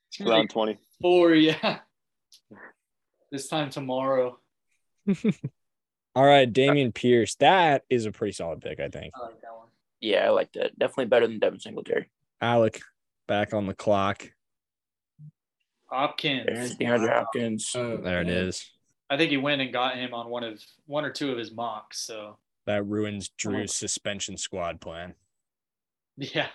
It's 0.08 0.18
gonna 0.18 0.30
Round 0.30 0.50
20. 0.50 0.78
four, 1.02 1.34
yeah. 1.34 1.80
This 3.32 3.48
time 3.48 3.70
tomorrow. 3.70 4.38
All 6.14 6.24
right, 6.24 6.50
Dameon 6.50 6.94
Pierce. 6.94 7.34
That 7.36 7.84
is 7.90 8.06
a 8.06 8.12
pretty 8.12 8.32
solid 8.32 8.60
pick, 8.60 8.80
I 8.80 8.88
think. 8.88 9.12
I 9.14 9.26
like 9.26 9.40
that 9.42 9.54
one. 9.54 9.66
Yeah, 10.00 10.26
I 10.26 10.30
like 10.30 10.52
that. 10.54 10.78
Definitely 10.78 11.06
better 11.06 11.26
than 11.26 11.38
Devin 11.38 11.60
Singletary. 11.60 12.08
Alec 12.40 12.80
back 13.28 13.52
on 13.54 13.66
the 13.66 13.74
clock. 13.74 14.30
Hopkins. 15.86 16.44
There's 16.46 16.76
DeAndre 16.76 17.12
Hopkins. 17.12 17.70
Oh, 17.74 17.96
There 17.98 18.20
it 18.20 18.28
is. 18.28 18.70
I 19.08 19.16
think 19.16 19.30
he 19.30 19.36
went 19.36 19.60
and 19.62 19.72
got 19.72 19.96
him 19.96 20.14
on 20.14 20.28
one 20.28 20.42
of 20.42 20.60
one 20.86 21.04
or 21.04 21.10
two 21.12 21.30
of 21.30 21.38
his 21.38 21.52
mocks. 21.52 22.00
So 22.00 22.38
That 22.66 22.84
ruins 22.86 23.28
Drew's 23.28 23.74
suspension 23.74 24.36
squad 24.36 24.80
plan. 24.80 25.14
yeah. 26.16 26.48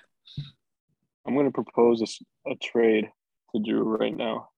I'm 1.26 1.34
going 1.36 1.46
to 1.46 1.52
propose 1.52 2.02
a 2.48 2.56
trade 2.56 3.10
to 3.56 3.62
Drew 3.64 3.84
right 3.84 4.16
now. 4.16 4.50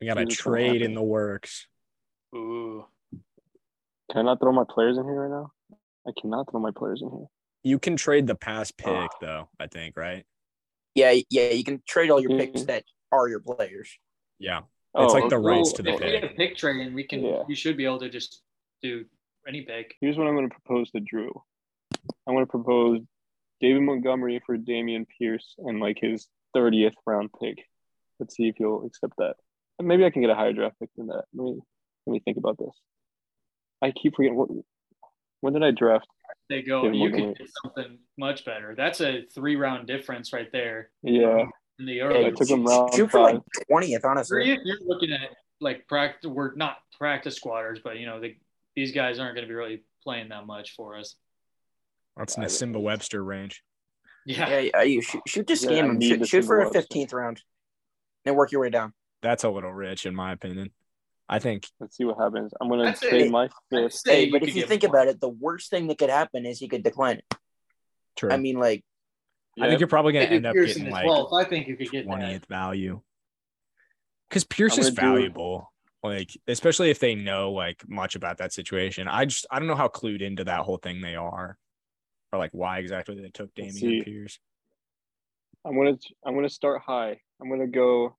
We 0.00 0.06
got 0.06 0.16
a 0.16 0.20
See 0.20 0.24
what's 0.24 0.36
trade 0.36 0.82
in 0.82 0.94
the 0.94 1.02
works. 1.02 1.66
Ooh. 2.36 2.84
Can 4.10 4.18
I 4.18 4.22
not 4.22 4.40
throw 4.40 4.52
my 4.52 4.64
players 4.68 4.98
in 4.98 5.04
here 5.04 5.22
right 5.26 5.30
now? 5.30 5.50
I 6.06 6.12
cannot 6.20 6.50
throw 6.50 6.60
my 6.60 6.70
players 6.70 7.02
in 7.02 7.10
here. 7.10 7.26
You 7.64 7.78
can 7.78 7.96
trade 7.96 8.26
the 8.26 8.34
past 8.36 8.76
pick, 8.76 8.88
Ah. 8.88 9.08
though, 9.20 9.48
I 9.58 9.66
think, 9.66 9.96
right? 9.96 10.24
Yeah, 10.94 11.14
yeah, 11.30 11.50
you 11.50 11.64
can 11.64 11.82
trade 11.86 12.10
all 12.10 12.20
your 12.20 12.30
Mhm. 12.30 12.38
picks 12.38 12.62
that 12.64 12.84
are 13.10 13.28
your 13.28 13.40
players. 13.40 13.98
Yeah. 14.38 14.62
It's 14.94 15.12
like 15.12 15.28
the 15.28 15.40
Well, 15.40 15.56
rights 15.56 15.72
to 15.74 15.82
the 15.82 15.90
if 15.94 16.00
we 16.00 16.06
pick. 16.06 16.20
get 16.22 16.30
a 16.32 16.34
pick 16.34 16.56
trade, 16.56 16.94
we 16.94 17.04
can. 17.04 17.22
Yeah. 17.22 17.44
You 17.48 17.54
should 17.54 17.76
be 17.76 17.84
able 17.84 17.98
to 18.00 18.08
just 18.08 18.42
do 18.82 19.04
any 19.46 19.62
pick. 19.62 19.96
Here's 20.00 20.16
what 20.16 20.26
I'm 20.26 20.34
going 20.34 20.48
to 20.48 20.54
propose 20.54 20.90
to 20.92 21.00
Drew. 21.00 21.42
I'm 22.26 22.34
going 22.34 22.46
to 22.46 22.50
propose 22.50 23.00
David 23.60 23.82
Montgomery 23.82 24.40
for 24.46 24.56
Dameon 24.56 25.06
Pierce 25.18 25.54
and 25.58 25.80
like 25.80 25.98
his 26.00 26.28
30th 26.54 26.94
round 27.06 27.30
pick. 27.40 27.58
Let's 28.18 28.36
see 28.36 28.48
if 28.48 28.58
you'll 28.58 28.86
accept 28.86 29.14
that. 29.18 29.36
And 29.78 29.86
maybe 29.86 30.04
I 30.04 30.10
can 30.10 30.22
get 30.22 30.30
a 30.30 30.34
higher 30.34 30.52
draft 30.54 30.78
pick 30.78 30.88
than 30.96 31.08
that. 31.08 31.24
Let 31.34 31.44
me 31.44 31.60
let 32.06 32.12
me 32.12 32.20
think 32.24 32.36
about 32.36 32.58
this. 32.58 32.70
I 33.82 33.90
keep 33.90 34.14
forgetting 34.16 34.36
what. 34.36 34.48
When 35.40 35.52
did 35.52 35.62
I 35.62 35.70
draft? 35.70 36.06
They 36.48 36.62
go. 36.62 36.82
David 36.82 36.96
You 36.98 37.10
could 37.10 37.18
Montgomery. 37.20 37.34
get 37.38 37.48
something 37.62 37.98
much 38.16 38.44
better. 38.44 38.74
That's 38.76 39.00
a 39.00 39.24
three 39.34 39.56
round 39.56 39.86
difference 39.86 40.32
right 40.32 40.50
there 40.52 40.90
Yeah, 41.02 41.44
in 41.78 41.86
the 41.86 41.94
Yeah, 41.94 42.04
early. 42.04 42.26
I 42.26 42.30
took 42.30 42.48
him 42.48 42.64
round 42.64 42.94
shoot 42.94 43.10
for 43.10 43.20
like 43.20 43.40
twentieth, 43.68 44.04
honestly. 44.04 44.44
Three, 44.44 44.58
you're 44.64 44.78
looking 44.86 45.12
at 45.12 45.30
like 45.60 45.86
practice. 45.88 46.30
We're 46.30 46.54
not 46.54 46.76
practice 46.98 47.36
squatters, 47.36 47.80
but 47.82 47.98
you 47.98 48.06
know 48.06 48.20
the, 48.20 48.36
these 48.74 48.92
guys 48.92 49.18
aren't 49.18 49.34
going 49.34 49.46
to 49.46 49.48
be 49.48 49.54
really 49.54 49.84
playing 50.02 50.28
that 50.30 50.46
much 50.46 50.74
for 50.74 50.96
us. 50.96 51.16
That's 52.16 52.36
in 52.36 52.42
the 52.42 52.48
Nsimba 52.48 52.80
Webster 52.80 53.22
range. 53.22 53.62
Yeah. 54.24 54.48
Yeah, 54.48 54.58
yeah, 54.58 54.82
you 54.82 55.02
shoot, 55.02 55.22
shoot 55.28 55.46
to 55.48 55.54
Yeah, 55.54 55.68
scam 55.68 55.82
I 55.84 55.86
him. 55.86 56.00
Shoot, 56.00 56.28
shoot 56.28 56.44
for 56.44 56.60
a 56.60 56.72
fifteenth 56.72 57.12
round, 57.12 57.42
and 58.24 58.34
work 58.36 58.52
your 58.52 58.62
way 58.62 58.70
down. 58.70 58.92
That's 59.22 59.44
a 59.44 59.50
little 59.50 59.72
rich, 59.72 60.06
in 60.06 60.14
my 60.14 60.32
opinion. 60.32 60.70
I 61.28 61.38
think 61.40 61.66
Let's 61.80 61.96
see 61.96 62.04
what 62.04 62.18
happens. 62.18 62.52
I'm 62.60 62.68
going 62.68 62.80
to 62.80 62.86
That's 62.86 63.02
it. 63.02 63.08
trade 63.10 63.30
my 63.30 63.44
I'd 63.44 63.50
fifth. 63.70 63.94
say 63.94 64.26
Hey, 64.26 64.30
but 64.30 64.42
if 64.42 64.54
you 64.54 64.64
think 64.66 64.82
more. 64.84 64.90
about 64.90 65.08
it, 65.08 65.20
the 65.20 65.28
worst 65.28 65.70
thing 65.70 65.88
that 65.88 65.98
could 65.98 66.10
happen 66.10 66.46
is 66.46 66.58
he 66.58 66.68
could 66.68 66.82
decline 66.84 67.16
it. 67.18 67.34
true. 68.16 68.30
I 68.30 68.36
mean, 68.36 68.58
like, 68.58 68.84
I 69.60 69.68
think 69.68 69.80
you're 69.80 69.88
probably 69.88 70.12
going 70.12 70.28
to 70.28 70.32
end 70.34 70.46
up 70.46 70.54
Pearson 70.54 70.82
getting 70.82 70.92
like 70.92 71.06
well. 71.06 71.34
I 71.34 71.44
think 71.44 71.66
you 71.66 71.76
could 71.76 71.90
get 71.90 72.06
that. 72.06 72.18
20th 72.18 72.46
value. 72.46 73.00
Because 74.28 74.44
Pierce 74.44 74.76
is 74.78 74.90
valuable. 74.90 75.72
Like, 76.02 76.30
especially 76.46 76.90
if 76.90 77.00
they 77.00 77.14
know 77.14 77.50
like 77.52 77.82
much 77.88 78.14
about 78.14 78.38
that 78.38 78.52
situation. 78.52 79.08
I 79.08 79.24
just 79.24 79.46
I 79.50 79.58
don't 79.58 79.66
know 79.66 79.74
how 79.74 79.88
clued 79.88 80.20
into 80.20 80.44
that 80.44 80.60
whole 80.60 80.76
thing 80.76 81.00
they 81.00 81.16
are. 81.16 81.56
Or 82.32 82.38
like 82.38 82.50
why 82.52 82.78
exactly 82.78 83.20
they 83.20 83.30
took 83.30 83.50
Let's 83.58 83.80
Dameon. 83.80 84.04
Pierce. 84.04 84.38
I'm 85.64 85.76
gonna 85.76 85.96
I'm 86.24 86.34
gonna 86.34 86.48
start 86.48 86.82
high. 86.86 87.18
I'm 87.40 87.48
gonna 87.48 87.66
go 87.66 88.14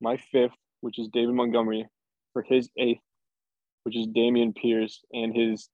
my 0.00 0.16
fifth, 0.30 0.52
which 0.80 0.98
is 0.98 1.08
David 1.12 1.34
Montgomery, 1.34 1.86
for 2.32 2.42
his 2.42 2.68
eighth, 2.78 3.00
which 3.84 3.96
is 3.96 4.06
Dameon 4.06 4.54
Pierce, 4.54 5.00
and 5.12 5.34
his 5.34 5.68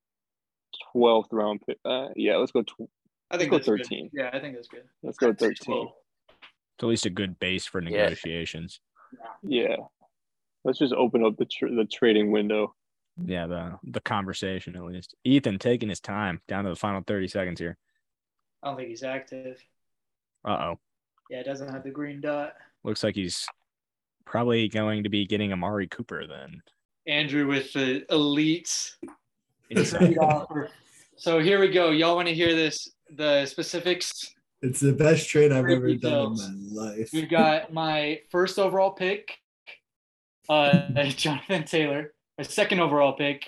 twelfth 0.93 1.29
round 1.33 1.61
pick. 1.67 1.79
Uh, 1.85 2.09
yeah, 2.17 2.37
let's 2.37 2.53
go. 2.53 2.63
Tw- 2.63 2.91
I 3.31 3.37
think 3.37 3.53
Let's 3.53 3.67
go 3.67 3.77
that's 3.77 3.89
good. 3.89 3.99
13. 3.99 4.11
Yeah, 4.15 4.31
I 4.33 4.41
think 4.41 4.55
that's 4.55 4.69
good. 4.69 4.85
Let's 5.03 5.19
go 5.19 5.29
I'd 5.29 5.39
13. 5.39 5.57
12. 5.67 5.89
It's 5.89 6.83
at 6.83 6.89
least 6.89 7.05
a 7.07 7.11
good 7.11 7.39
base 7.39 7.67
for 7.67 7.81
negotiations. 7.83 8.81
Yeah. 9.43 9.77
Let's 10.65 10.79
just 10.79 10.95
open 10.95 11.25
up 11.25 11.37
the 11.37 11.45
tr- 11.45 11.69
the 11.75 11.85
trading 11.85 12.31
window. 12.31 12.75
Yeah, 13.23 13.47
the 13.47 13.79
the 13.85 14.01
conversation 14.01 14.77
at 14.77 14.85
least. 14.85 15.15
Ethan 15.25 15.59
taking 15.59 15.89
his 15.91 16.01
time 16.01 16.41
down 16.49 16.65
to 16.65 16.71
the 16.71 16.77
final 16.77 17.03
30 17.07 17.29
seconds 17.29 17.61
here. 17.61 17.77
I 18.63 18.69
don't 18.69 18.77
think 18.77 18.89
he's 18.89 19.03
active. 19.03 19.63
Uh 20.45 20.51
oh. 20.73 20.79
Yeah, 21.29 21.41
it 21.41 21.45
doesn't 21.45 21.69
have 21.69 21.85
the 21.85 21.91
green 21.91 22.21
dot. 22.21 22.55
Looks 22.85 23.03
like 23.05 23.15
he's 23.15 23.47
probably 24.29 24.69
going 24.69 25.03
to 25.03 25.09
be 25.09 25.27
getting 25.27 25.53
Amari 25.53 25.89
Cooper 25.89 26.27
then. 26.27 26.63
Andrew 27.07 27.47
with 27.47 27.73
the 27.73 28.05
elite 28.13 28.95
offer. 30.21 30.69
So 31.17 31.41
here 31.41 31.59
we 31.59 31.69
go. 31.69 31.91
Y'all 31.91 32.15
want 32.15 32.29
to 32.29 32.35
hear 32.35 32.55
this? 32.55 32.91
The 33.17 33.47
specifics. 33.47 34.35
It's 34.61 34.81
the 34.81 34.93
best 34.93 35.29
trade 35.29 35.51
I've 35.51 35.65
Great 35.65 35.77
ever 35.77 35.95
done 35.95 36.37
in 36.39 36.75
my 36.75 36.83
life. 36.83 37.11
We've 37.13 37.31
got 37.31 37.73
my 37.73 38.21
first 38.31 38.59
overall 38.59 38.91
pick, 38.91 39.39
uh, 40.49 40.91
Jonathan 41.09 41.65
Taylor. 41.65 42.13
My 42.37 42.45
second 42.45 42.81
overall 42.81 43.15
pick, 43.15 43.47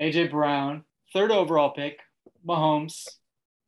AJ 0.00 0.30
Brown. 0.30 0.84
Third 1.12 1.30
overall 1.30 1.70
pick, 1.70 1.98
Mahomes. 2.46 3.06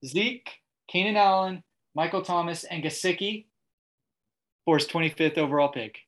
Zeke, 0.04 0.48
Keenan 0.88 1.16
Allen, 1.16 1.62
Michael 1.94 2.22
Thomas, 2.22 2.64
and 2.64 2.82
Gesicki 2.82 3.46
for 4.64 4.78
his 4.78 4.86
25th 4.86 5.36
overall 5.36 5.68
pick. 5.68 5.98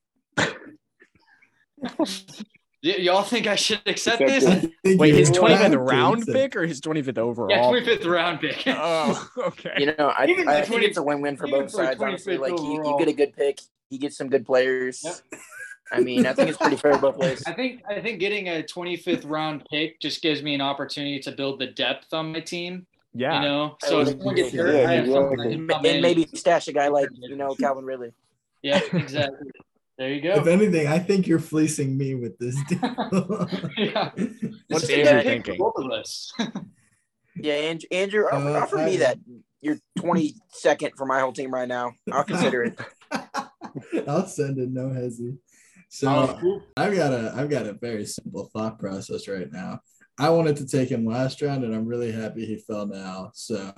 Y- 2.82 2.96
y'all 2.98 3.22
think 3.22 3.46
I 3.46 3.56
should 3.56 3.82
accept 3.86 4.22
Accept 4.22 4.26
this? 4.26 4.44
it. 4.44 4.72
I 4.84 4.88
think 4.88 5.00
Wait, 5.00 5.14
his 5.14 5.30
25th 5.30 5.70
to 5.72 5.78
round 5.78 6.26
pick 6.26 6.56
or 6.56 6.66
his 6.66 6.80
25th 6.80 7.18
overall? 7.18 7.50
Yeah, 7.50 7.80
25th 7.80 8.06
round 8.06 8.40
pick. 8.40 8.62
Oh, 8.66 9.28
okay. 9.38 9.74
You 9.78 9.86
know, 9.98 10.12
I, 10.16 10.26
Even 10.26 10.48
I 10.48 10.60
the 10.60 10.66
think 10.66 10.82
it's 10.84 10.96
a 10.96 11.02
win-win 11.02 11.36
for 11.36 11.46
both 11.46 11.70
for 11.70 11.84
sides. 11.84 12.00
Honestly, 12.00 12.38
like 12.38 12.58
you, 12.58 12.82
you 12.84 12.96
get 12.98 13.08
a 13.08 13.12
good 13.12 13.36
pick, 13.36 13.60
he 13.90 13.98
gets 13.98 14.16
some 14.16 14.28
good 14.28 14.46
players. 14.46 15.02
Yep. 15.04 15.40
I 15.92 16.00
mean, 16.00 16.24
I 16.24 16.32
think 16.32 16.48
it's 16.48 16.58
pretty 16.58 16.76
fair 16.76 16.96
both 16.96 17.16
ways. 17.16 17.42
I 17.46 17.52
think 17.52 17.82
I 17.88 18.00
think 18.00 18.20
getting 18.20 18.48
a 18.48 18.62
25th 18.62 19.28
round 19.28 19.64
pick 19.70 20.00
just 20.00 20.22
gives 20.22 20.42
me 20.42 20.54
an 20.54 20.60
opportunity 20.60 21.18
to 21.20 21.32
build 21.32 21.58
the 21.58 21.66
depth 21.66 22.12
on 22.14 22.32
my 22.32 22.40
team. 22.40 22.86
Yeah. 23.12 23.42
You 23.42 23.48
know, 23.48 23.76
so 23.82 23.98
oh, 23.98 24.00
if 24.02 24.08
someone 24.08 24.36
gets 24.36 24.54
hurt, 24.54 24.74
Yeah, 24.74 24.88
I 24.88 24.92
have 24.94 25.06
someone 25.06 25.36
that 25.36 25.46
exactly. 25.48 25.56
can 25.56 25.68
come 25.68 25.84
And 25.84 26.00
maybe 26.00 26.28
stash 26.34 26.68
a 26.68 26.72
guy 26.72 26.88
like 26.88 27.08
you 27.12 27.36
know 27.36 27.54
Calvin 27.56 27.84
Ridley. 27.84 28.12
Yeah, 28.62 28.80
exactly. 28.92 29.50
There 30.00 30.14
you 30.14 30.22
go. 30.22 30.30
If 30.30 30.46
anything, 30.46 30.86
I 30.86 30.98
think 30.98 31.26
you're 31.26 31.38
fleecing 31.38 31.94
me 31.94 32.14
with 32.14 32.38
this 32.38 32.56
deal. 32.68 32.80
yeah. 33.76 34.10
What's 34.68 34.88
This 34.88 34.90
is 34.90 34.90
a 34.90 34.96
Andrew 34.96 35.04
good 35.04 35.04
pick 35.04 35.24
for 35.24 35.30
thinking? 35.30 35.58
Both 35.58 35.74
of 35.76 35.90
us. 35.92 36.32
Yeah, 37.36 37.52
Andrew, 37.54 37.86
Andrew 37.92 38.24
offer, 38.26 38.48
Uh, 38.48 38.60
offer 38.60 38.78
I- 38.78 38.84
me 38.86 38.96
that. 38.98 39.18
You're 39.60 39.76
22nd 39.98 40.92
for 40.96 41.04
my 41.06 41.20
whole 41.20 41.32
team 41.34 41.52
right 41.52 41.68
now. 41.68 41.92
I'll 42.10 42.24
consider 42.24 42.64
it. 42.64 42.80
I'll 44.08 44.26
send 44.26 44.58
it, 44.58 44.70
no 44.70 44.88
hesi. 44.88 45.36
So 45.90 46.08
Um, 46.08 46.62
I've 46.78 46.94
got 46.96 47.12
a 47.12 47.32
I've 47.36 47.50
got 47.50 47.66
a 47.66 47.74
very 47.74 48.06
simple 48.06 48.50
thought 48.54 48.78
process 48.78 49.28
right 49.28 49.50
now. 49.52 49.80
I 50.18 50.30
wanted 50.30 50.56
to 50.56 50.66
take 50.66 50.88
him 50.88 51.04
last 51.06 51.40
round, 51.42 51.62
and 51.64 51.74
I'm 51.74 51.84
really 51.86 52.10
happy 52.10 52.46
he 52.46 52.56
fell 52.56 52.86
now. 52.86 53.30
So 53.34 53.70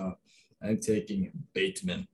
I'm 0.62 0.79
taking 0.81 1.31
Bateman. 1.53 2.07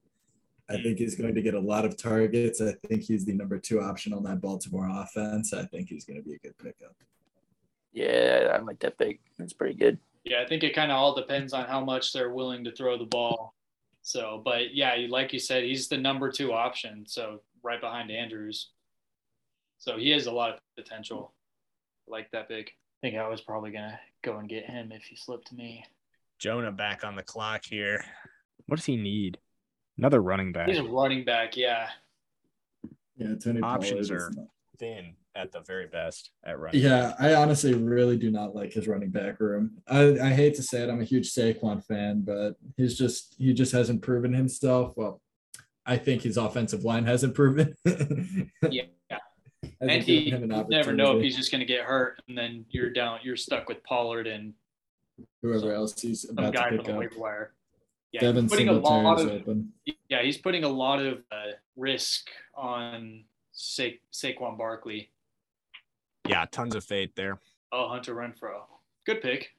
I 0.70 0.82
think 0.82 0.98
he's 0.98 1.14
going 1.14 1.34
to 1.34 1.42
get 1.42 1.54
a 1.54 1.60
lot 1.60 1.84
of 1.84 1.96
targets. 1.96 2.60
I 2.60 2.72
think 2.86 3.02
he's 3.02 3.24
the 3.24 3.32
number 3.32 3.58
two 3.58 3.80
option 3.80 4.12
on 4.12 4.22
that 4.24 4.40
Baltimore 4.40 4.88
offense. 4.92 5.54
I 5.54 5.64
think 5.64 5.88
he's 5.88 6.04
going 6.04 6.18
to 6.18 6.22
be 6.22 6.34
a 6.34 6.38
good 6.38 6.56
pickup. 6.58 6.94
Yeah, 7.92 8.52
I 8.54 8.58
like 8.60 8.78
that 8.80 8.98
pick. 8.98 9.20
That's 9.38 9.54
pretty 9.54 9.74
good. 9.74 9.98
yeah, 10.24 10.42
I 10.42 10.46
think 10.46 10.62
it 10.62 10.74
kind 10.74 10.92
of 10.92 10.98
all 10.98 11.14
depends 11.14 11.52
on 11.52 11.66
how 11.66 11.82
much 11.82 12.12
they're 12.12 12.32
willing 12.34 12.64
to 12.64 12.72
throw 12.72 12.98
the 12.98 13.06
ball. 13.06 13.54
So, 14.02 14.42
but 14.44 14.74
yeah, 14.74 14.94
like 15.08 15.32
you 15.32 15.38
said, 15.38 15.64
he's 15.64 15.88
the 15.88 15.96
number 15.96 16.30
two 16.30 16.52
option. 16.52 17.04
So 17.06 17.40
right 17.62 17.80
behind 17.80 18.10
Andrews. 18.10 18.70
So 19.78 19.96
he 19.96 20.10
has 20.10 20.26
a 20.26 20.32
lot 20.32 20.50
of 20.50 20.58
potential. 20.76 21.32
I 22.06 22.10
like 22.10 22.30
that 22.32 22.48
big. 22.48 22.68
I 22.68 23.06
think 23.06 23.16
I 23.16 23.28
was 23.28 23.40
probably 23.40 23.70
gonna 23.70 23.98
go 24.22 24.38
and 24.38 24.48
get 24.48 24.66
him 24.66 24.92
if 24.92 25.04
he 25.04 25.16
slipped 25.16 25.52
me. 25.52 25.84
Jonah 26.38 26.72
back 26.72 27.04
on 27.04 27.16
the 27.16 27.22
clock 27.22 27.64
here. 27.64 28.04
What 28.66 28.76
does 28.76 28.86
he 28.86 28.96
need? 28.96 29.38
Another 29.98 30.20
running 30.22 30.52
back. 30.52 30.68
He's 30.68 30.78
a 30.78 30.84
running 30.84 31.24
back, 31.24 31.56
yeah. 31.56 31.88
Yeah, 33.16 33.34
Tony 33.42 33.60
Options 33.60 34.08
Pollard 34.08 34.22
are- 34.22 34.30
is 34.30 34.36
not- 34.36 34.46
Thin 34.78 35.14
at 35.34 35.50
the 35.50 35.58
very 35.60 35.88
best 35.88 36.30
at 36.44 36.56
running. 36.60 36.80
Yeah, 36.80 37.14
I 37.18 37.34
honestly 37.34 37.74
really 37.74 38.16
do 38.16 38.30
not 38.30 38.54
like 38.54 38.72
his 38.72 38.86
running 38.86 39.10
back 39.10 39.40
room. 39.40 39.78
I, 39.88 40.20
I 40.20 40.30
hate 40.30 40.54
to 40.54 40.62
say 40.62 40.82
it, 40.84 40.88
I'm 40.88 41.00
a 41.00 41.04
huge 41.04 41.30
Saquon 41.32 41.84
fan, 41.84 42.20
but 42.20 42.52
he's 42.76 42.96
just 42.96 43.34
he 43.38 43.52
just 43.52 43.72
hasn't 43.72 44.02
proven 44.02 44.32
himself. 44.32 44.92
Well, 44.96 45.20
I 45.84 45.96
think 45.96 46.22
his 46.22 46.36
offensive 46.36 46.84
line 46.84 47.04
hasn't 47.06 47.34
proven. 47.34 47.74
Yeah. 48.70 48.82
And 49.80 50.02
he 50.04 50.30
an 50.30 50.48
never 50.68 50.92
know 50.92 51.16
if 51.16 51.22
he's 51.24 51.36
just 51.36 51.50
gonna 51.50 51.64
get 51.64 51.82
hurt 51.84 52.20
and 52.28 52.38
then 52.38 52.64
you're 52.70 52.90
down 52.90 53.18
you're 53.24 53.36
stuck 53.36 53.68
with 53.68 53.82
Pollard 53.82 54.28
and 54.28 54.54
whoever 55.42 55.72
else 55.72 56.00
he's 56.00 56.22
some 56.22 56.38
about 56.38 56.52
to 56.52 56.58
guy 56.58 56.68
from 56.68 56.76
pick 56.78 56.86
the 56.86 56.92
up. 56.92 56.98
waiver 56.98 57.18
wire. 57.18 57.52
Yeah, 58.12 58.20
Devin 58.22 58.44
he's 58.44 58.50
putting 58.50 58.68
a 58.68 58.72
lot 58.72 59.20
of 59.20 59.28
open. 59.28 59.72
yeah, 60.08 60.22
he's 60.22 60.38
putting 60.38 60.64
a 60.64 60.68
lot 60.68 61.00
of 61.00 61.18
uh, 61.30 61.52
risk 61.76 62.28
on 62.54 63.24
Sa- 63.52 63.98
Saquon 64.12 64.56
Barkley. 64.56 65.10
Yeah, 66.26 66.46
tons 66.50 66.74
of 66.74 66.84
faith 66.84 67.10
there. 67.16 67.38
Oh, 67.72 67.88
Hunter 67.88 68.14
Renfrow. 68.14 68.62
Good 69.04 69.20
pick. 69.20 69.50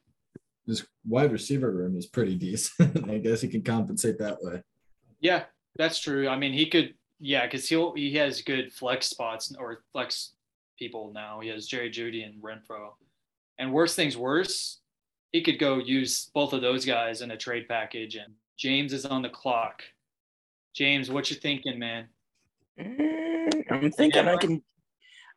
This 0.66 0.84
wide 1.06 1.32
receiver 1.32 1.70
room 1.70 1.96
is 1.96 2.06
pretty 2.06 2.34
decent. 2.36 3.08
I 3.10 3.18
guess 3.18 3.40
he 3.40 3.48
can 3.48 3.62
compensate 3.62 4.18
that 4.18 4.38
way. 4.42 4.62
Yeah, 5.20 5.44
that's 5.76 5.98
true. 6.00 6.28
I 6.28 6.36
mean, 6.36 6.52
he 6.52 6.66
could. 6.66 6.94
Yeah, 7.20 7.46
because 7.46 7.68
he'll 7.68 7.94
he 7.94 8.14
has 8.16 8.42
good 8.42 8.72
flex 8.72 9.06
spots 9.06 9.54
or 9.58 9.82
flex 9.92 10.32
people 10.78 11.12
now. 11.14 11.40
He 11.40 11.48
has 11.50 11.66
Jerry 11.66 11.90
Judy 11.90 12.22
and 12.22 12.42
Renfrow. 12.42 12.92
And 13.58 13.72
worst 13.72 13.94
things 13.94 14.16
worse, 14.16 14.79
he 15.32 15.42
could 15.42 15.58
go 15.58 15.78
use 15.78 16.30
both 16.34 16.52
of 16.52 16.60
those 16.60 16.84
guys 16.84 17.22
in 17.22 17.30
a 17.30 17.36
trade 17.36 17.68
package. 17.68 18.16
And 18.16 18.34
James 18.58 18.92
is 18.92 19.06
on 19.06 19.22
the 19.22 19.28
clock. 19.28 19.82
James, 20.74 21.10
what 21.10 21.30
you 21.30 21.36
thinking, 21.36 21.78
man? 21.78 22.08
Mm, 22.78 23.64
I'm 23.70 23.90
thinking 23.92 24.28
I 24.28 24.36
can. 24.36 24.62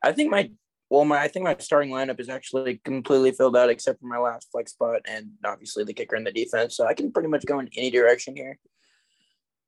I 0.03 0.11
think 0.11 0.31
my 0.31 0.51
well, 0.89 1.05
my 1.05 1.19
I 1.19 1.27
think 1.27 1.43
my 1.43 1.55
starting 1.59 1.91
lineup 1.91 2.19
is 2.19 2.29
actually 2.29 2.79
completely 2.83 3.31
filled 3.31 3.57
out 3.57 3.69
except 3.69 3.99
for 3.99 4.07
my 4.07 4.19
last 4.19 4.49
flex 4.51 4.73
spot 4.73 5.01
and 5.05 5.31
obviously 5.43 5.83
the 5.83 5.93
kicker 5.93 6.15
and 6.15 6.25
the 6.25 6.31
defense. 6.31 6.75
So 6.75 6.85
I 6.85 6.93
can 6.93 7.11
pretty 7.11 7.29
much 7.29 7.45
go 7.45 7.59
in 7.59 7.69
any 7.75 7.89
direction 7.89 8.35
here. 8.35 8.59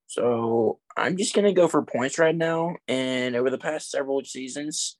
So 0.08 0.80
I'm 0.96 1.18
just 1.18 1.34
gonna 1.34 1.54
go 1.54 1.68
for 1.68 1.82
points 1.82 2.20
right 2.20 2.36
now. 2.36 2.76
And 2.88 3.36
over 3.36 3.50
the 3.50 3.58
past 3.58 3.90
several 3.90 4.24
seasons, 4.24 4.98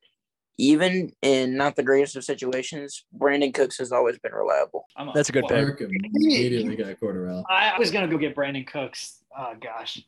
even 0.58 1.12
in 1.22 1.58
not 1.58 1.76
the 1.76 1.84
greatest 1.84 2.16
of 2.16 2.24
situations, 2.24 3.06
Brandin 3.18 3.54
Cooks 3.54 3.78
has 3.78 3.92
always 3.92 4.18
been 4.20 4.34
reliable. 4.34 4.86
I'm 4.96 5.10
That's 5.14 5.30
a 5.30 5.32
good 5.32 5.46
pick. 5.48 5.68
Mark 5.68 5.82
immediately 5.82 6.76
got 6.76 7.00
Cordarrelle. 7.00 7.44
I 7.50 7.72
I 7.72 7.80
was 7.80 7.92
gonna 7.92 8.08
go 8.08 8.18
get 8.18 8.36
Brandin 8.36 8.66
Cooks. 8.66 9.24
Oh 9.38 9.54
gosh. 9.62 10.02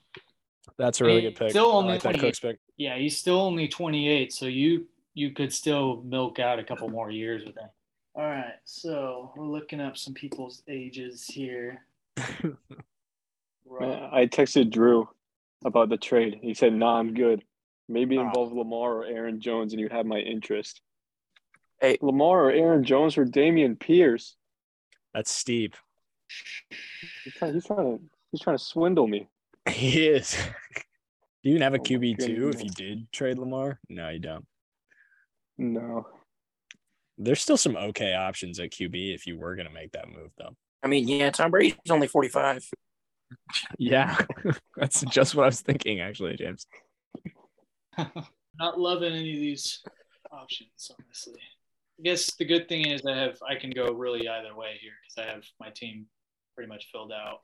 That's 0.77 1.01
a 1.01 1.05
really 1.05 1.21
good 1.21 1.35
pick. 1.35 1.49
Still 1.49 1.71
I 1.71 1.75
only 1.75 1.93
like 1.93 2.03
that 2.03 2.15
28. 2.15 2.21
Cooks 2.27 2.39
pick. 2.39 2.59
Yeah, 2.77 2.97
he's 2.97 3.17
still 3.17 3.41
only 3.41 3.67
28, 3.67 4.31
so 4.31 4.45
you 4.45 4.87
you 5.13 5.31
could 5.31 5.51
still 5.51 6.03
milk 6.05 6.39
out 6.39 6.59
a 6.59 6.63
couple 6.63 6.87
more 6.89 7.09
years 7.09 7.43
with 7.45 7.57
him. 7.57 7.69
All 8.15 8.23
right, 8.23 8.55
so 8.65 9.31
we're 9.35 9.45
looking 9.45 9.81
up 9.81 9.97
some 9.97 10.13
people's 10.13 10.63
ages 10.67 11.25
here. 11.25 11.85
Man, 12.17 14.09
I 14.11 14.25
texted 14.27 14.71
Drew 14.71 15.09
about 15.65 15.89
the 15.89 15.97
trade. 15.97 16.39
He 16.41 16.53
said, 16.53 16.73
"Nah, 16.73 16.99
I'm 16.99 17.13
good. 17.13 17.43
Maybe 17.87 18.17
Oh. 18.17 18.21
involve 18.21 18.51
Lamar 18.53 18.97
or 18.97 19.05
Aaron 19.05 19.39
Jones, 19.39 19.73
and 19.73 19.79
you 19.79 19.89
have 19.89 20.05
my 20.05 20.19
interest." 20.19 20.81
Hey. 21.79 21.97
Lamar 22.01 22.45
or 22.45 22.51
Aaron 22.51 22.83
Jones 22.83 23.17
or 23.17 23.25
Dameon 23.25 23.79
Pierce. 23.79 24.35
That's 25.13 25.31
steep. 25.31 25.75
He's 27.23 27.33
trying, 27.33 27.53
he's 27.53 27.65
trying 27.65 27.97
to 27.97 28.03
he's 28.31 28.41
trying 28.41 28.57
to 28.57 28.63
swindle 28.63 29.07
me. 29.07 29.27
He 29.69 30.07
is. 30.07 30.31
Do 30.33 30.79
you 31.43 31.51
even 31.51 31.61
have 31.61 31.73
a 31.73 31.77
Oh 31.77 31.81
QB 31.83 32.25
two 32.25 32.49
if 32.49 32.63
you 32.63 32.69
did 32.69 33.11
trade 33.11 33.37
Lamar? 33.37 33.79
No, 33.89 34.09
you 34.09 34.19
don't. 34.19 34.45
No. 35.57 36.07
There's 37.17 37.41
still 37.41 37.57
some 37.57 37.75
okay 37.75 38.13
options 38.13 38.59
at 38.59 38.71
QB 38.71 39.13
if 39.13 39.27
you 39.27 39.37
were 39.37 39.55
gonna 39.55 39.69
make 39.71 39.91
that 39.91 40.07
move 40.09 40.31
though. 40.37 40.55
I 40.83 40.87
mean, 40.87 41.07
yeah, 41.07 41.31
Tom 41.31 41.51
Brady's 41.51 41.75
only 41.89 42.07
45. 42.07 42.69
Yeah, 43.77 44.17
that's 44.77 45.01
just 45.01 45.35
what 45.35 45.43
I 45.43 45.47
was 45.47 45.61
thinking 45.61 45.99
actually, 45.99 46.35
James. 46.37 46.65
Not 48.59 48.79
loving 48.79 49.13
any 49.13 49.33
of 49.33 49.39
these 49.39 49.83
options, 50.31 50.91
honestly. 50.91 51.41
I 51.99 52.03
guess 52.03 52.33
the 52.35 52.45
good 52.45 52.69
thing 52.69 52.87
is 52.87 53.05
I 53.05 53.15
have 53.15 53.37
I 53.47 53.55
can 53.55 53.71
go 53.71 53.91
really 53.91 54.27
either 54.27 54.55
way 54.55 54.77
here 54.79 54.91
because 55.01 55.27
I 55.27 55.33
have 55.33 55.43
my 55.59 55.69
team 55.69 56.05
pretty 56.55 56.69
much 56.69 56.89
filled 56.91 57.11
out. 57.11 57.39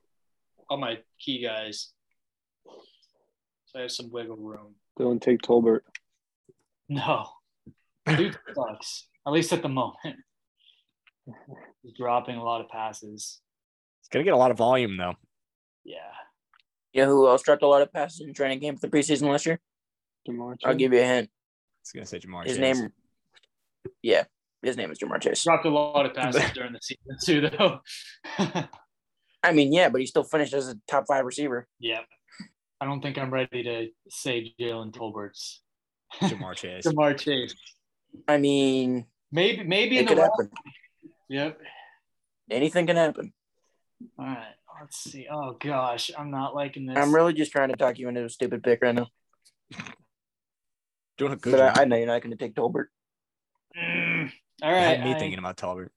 All 0.70 0.76
my 0.76 0.98
key 1.18 1.42
guys. 1.42 1.92
So 3.66 3.78
I 3.78 3.82
have 3.82 3.90
some 3.90 4.10
wiggle 4.10 4.36
room. 4.36 4.74
Don't 4.98 5.20
take 5.20 5.42
Tolbert. 5.42 5.80
No. 6.88 7.26
Dude 8.06 8.36
sucks. 8.54 9.08
At 9.26 9.32
least 9.32 9.52
at 9.52 9.62
the 9.62 9.68
moment. 9.68 10.16
He's 11.82 11.94
dropping 11.96 12.36
a 12.36 12.44
lot 12.44 12.60
of 12.60 12.68
passes. 12.68 13.40
It's 14.00 14.08
gonna 14.08 14.24
get 14.24 14.34
a 14.34 14.38
lot 14.38 14.50
of 14.50 14.58
volume 14.58 14.96
though. 14.96 15.14
Yeah. 15.84 15.98
You 16.92 17.02
know 17.02 17.08
who 17.08 17.28
else 17.28 17.42
dropped 17.42 17.62
a 17.62 17.66
lot 17.66 17.82
of 17.82 17.92
passes 17.92 18.20
in 18.20 18.34
training 18.34 18.60
camp 18.60 18.80
for 18.80 18.86
the 18.86 18.96
preseason 18.96 19.28
last 19.28 19.46
year? 19.46 19.60
Ja'Marr 20.28 20.56
I'll 20.64 20.74
give 20.74 20.92
you 20.92 21.00
a 21.00 21.04
hint. 21.04 21.28
I 21.28 21.80
was 21.82 21.92
gonna 21.92 22.06
say 22.06 22.18
Ja'Marr. 22.20 22.44
His 22.46 22.56
Chase. 22.58 22.78
name, 22.80 22.92
yeah, 24.02 24.24
his 24.62 24.76
name 24.76 24.90
is 24.90 24.98
Ja'Marr 24.98 25.20
Chase. 25.20 25.42
Dropped 25.44 25.66
a 25.66 25.70
lot 25.70 26.06
of 26.06 26.14
passes 26.14 26.42
during 26.54 26.72
the 26.72 26.80
season 26.80 27.16
too, 27.24 27.40
though. 27.50 27.80
I 29.42 29.52
mean, 29.52 29.72
yeah, 29.72 29.90
but 29.90 30.00
he 30.00 30.06
still 30.06 30.24
finished 30.24 30.54
as 30.54 30.68
a 30.68 30.76
top 30.88 31.04
five 31.06 31.24
receiver. 31.24 31.68
yeah. 31.78 32.00
I 32.80 32.86
don't 32.86 33.00
think 33.00 33.16
I'm 33.16 33.32
ready 33.32 33.62
to 33.62 33.88
say 34.10 34.52
Jalen 34.60 34.92
Tolbert's. 34.92 35.62
Ja'Marr 36.20 36.54
Chase. 36.56 36.84
Ja'Marr 36.86 37.16
Chase. 37.18 37.54
I 38.28 38.36
mean, 38.36 39.06
Maybe 39.32 39.62
maybe 39.64 39.96
in 39.98 40.04
it 40.04 40.08
the 40.08 40.14
could 40.14 40.20
round. 40.20 40.30
happen. 40.38 40.50
Yep. 41.28 41.60
Anything 42.50 42.86
can 42.86 42.96
happen. 42.96 43.32
All 44.18 44.26
right. 44.26 44.54
Let's 44.80 44.98
see. 44.98 45.26
Oh 45.30 45.56
gosh, 45.58 46.10
I'm 46.18 46.30
not 46.30 46.54
liking 46.54 46.86
this. 46.86 46.98
I'm 46.98 47.14
really 47.14 47.32
just 47.32 47.52
trying 47.52 47.70
to 47.70 47.76
talk 47.76 47.98
you 47.98 48.08
into 48.08 48.24
a 48.24 48.28
stupid 48.28 48.62
pick 48.62 48.82
right 48.82 48.94
now. 48.94 49.06
Doing 51.18 51.32
a 51.32 51.36
good 51.36 51.52
But 51.52 51.58
job. 51.58 51.78
I, 51.78 51.82
I 51.82 51.84
know 51.84 51.96
you're 51.96 52.06
not 52.06 52.22
going 52.22 52.30
to 52.30 52.36
take 52.36 52.54
Tolbert. 52.54 52.86
Mm, 53.78 54.30
all 54.62 54.70
You 54.70 54.76
had 54.76 55.04
me 55.04 55.14
I- 55.14 55.18
thinking 55.18 55.38
about 55.38 55.56
Tolbert. 55.56 55.88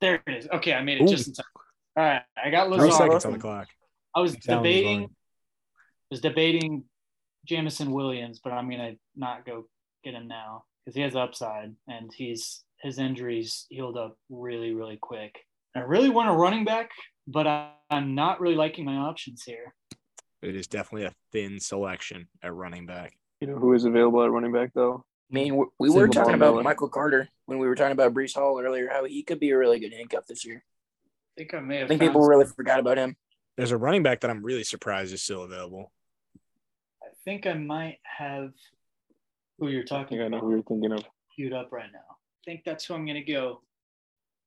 there 0.00 0.22
it 0.26 0.34
is. 0.36 0.48
Okay, 0.52 0.72
I 0.74 0.82
made 0.82 1.00
it 1.00 1.04
Ooh. 1.04 1.08
just 1.08 1.28
in 1.28 1.34
time. 1.34 1.46
All 1.96 2.04
right. 2.04 2.22
I 2.42 2.50
got 2.50 2.66
Three 2.68 2.76
Lazard. 2.76 2.90
Lazard. 2.90 3.06
seconds 3.06 3.24
on 3.24 3.32
the 3.32 3.38
clock. 3.38 3.68
I 4.14 4.20
was 4.20 4.32
Sounds 4.32 4.46
debating 4.46 5.00
fine. 5.00 5.14
was 6.10 6.20
debating 6.20 6.84
Jameson 7.44 7.90
Williams, 7.92 8.40
but 8.42 8.52
I'm 8.52 8.70
gonna 8.70 8.94
not 9.16 9.44
go 9.46 9.64
get 10.04 10.14
him 10.14 10.28
now 10.28 10.64
because 10.84 10.94
he 10.94 11.02
has 11.02 11.14
upside 11.16 11.74
and 11.88 12.10
he's 12.14 12.62
his 12.80 12.98
injuries 12.98 13.66
healed 13.68 13.96
up 13.96 14.16
really, 14.30 14.72
really 14.74 14.96
quick. 15.00 15.34
I 15.74 15.80
really 15.80 16.08
want 16.08 16.28
a 16.28 16.32
running 16.32 16.64
back, 16.64 16.90
but 17.26 17.46
I, 17.46 17.72
I'm 17.90 18.14
not 18.14 18.40
really 18.40 18.54
liking 18.54 18.84
my 18.84 18.96
options 18.96 19.42
here. 19.44 19.74
It 20.42 20.54
is 20.54 20.66
definitely 20.68 21.06
a 21.06 21.12
thin 21.32 21.58
selection 21.60 22.28
at 22.42 22.54
running 22.54 22.86
back. 22.86 23.12
You 23.40 23.46
know 23.48 23.56
who 23.58 23.74
is 23.74 23.84
available 23.84 24.22
at 24.24 24.30
running 24.30 24.52
back 24.52 24.72
though? 24.74 25.04
I 25.30 25.34
mean, 25.34 25.56
we, 25.56 25.64
we 25.78 25.90
were 25.90 26.08
talking 26.08 26.34
about 26.34 26.52
Miller. 26.54 26.62
Michael 26.62 26.88
Carter 26.88 27.28
when 27.46 27.58
we 27.58 27.66
were 27.66 27.74
talking 27.74 27.92
about 27.92 28.14
Breece 28.14 28.34
Hall 28.34 28.60
earlier, 28.60 28.88
how 28.90 29.04
he 29.04 29.22
could 29.22 29.38
be 29.40 29.50
a 29.50 29.58
really 29.58 29.78
good 29.78 29.92
handcuff 29.92 30.26
this 30.26 30.44
year. 30.44 30.64
I 30.66 31.40
think 31.40 31.54
I 31.54 31.60
may 31.60 31.76
I 31.76 31.78
have 31.80 31.88
think 31.88 32.00
found, 32.00 32.10
people 32.10 32.26
really 32.26 32.46
forgot 32.46 32.80
about 32.80 32.98
him. 32.98 33.16
There's 33.56 33.70
a 33.70 33.76
running 33.76 34.02
back 34.02 34.20
that 34.20 34.30
I'm 34.30 34.42
really 34.44 34.64
surprised 34.64 35.12
is 35.12 35.22
still 35.22 35.42
available. 35.44 35.92
I 37.02 37.08
think 37.24 37.46
I 37.46 37.54
might 37.54 37.98
have 38.02 38.52
who 39.58 39.68
you're 39.68 39.82
I 39.82 39.86
talking 39.86 40.18
think 40.18 40.22
I 40.22 40.28
know 40.28 40.38
about 40.38 40.46
who 40.46 40.50
you're 40.54 40.62
thinking 40.62 40.92
of. 40.92 41.04
queued 41.34 41.52
up 41.52 41.70
right 41.72 41.90
now. 41.92 41.98
I 42.10 42.44
think 42.44 42.62
that's 42.64 42.84
who 42.86 42.94
I'm 42.94 43.06
gonna 43.06 43.22
go. 43.24 43.60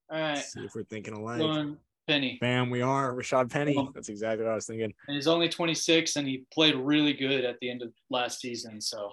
All 0.10 0.20
right, 0.20 0.36
Let's 0.36 0.54
see 0.54 0.62
if 0.62 0.76
we're 0.76 0.84
thinking 0.84 1.14
alike. 1.14 1.40
going 1.40 1.78
Penny. 2.12 2.38
Bam, 2.42 2.70
we 2.70 2.82
are. 2.82 3.14
Rashaad 3.14 3.50
Penny. 3.50 3.76
Oh. 3.78 3.92
That's 3.96 4.10
exactly 4.10 4.44
what 4.46 4.52
I 4.52 4.56
was 4.56 4.66
thinking. 4.68 4.94
and 5.08 5.16
he's 5.16 5.28
only 5.28 5.48
26 5.48 6.16
and 6.18 6.28
he 6.28 6.44
played 6.54 6.76
really 6.76 7.14
good 7.14 7.46
at 7.46 7.58
the 7.62 7.70
end 7.72 7.82
of 7.82 7.90
last 8.10 8.40
season 8.42 8.82
so 8.82 9.10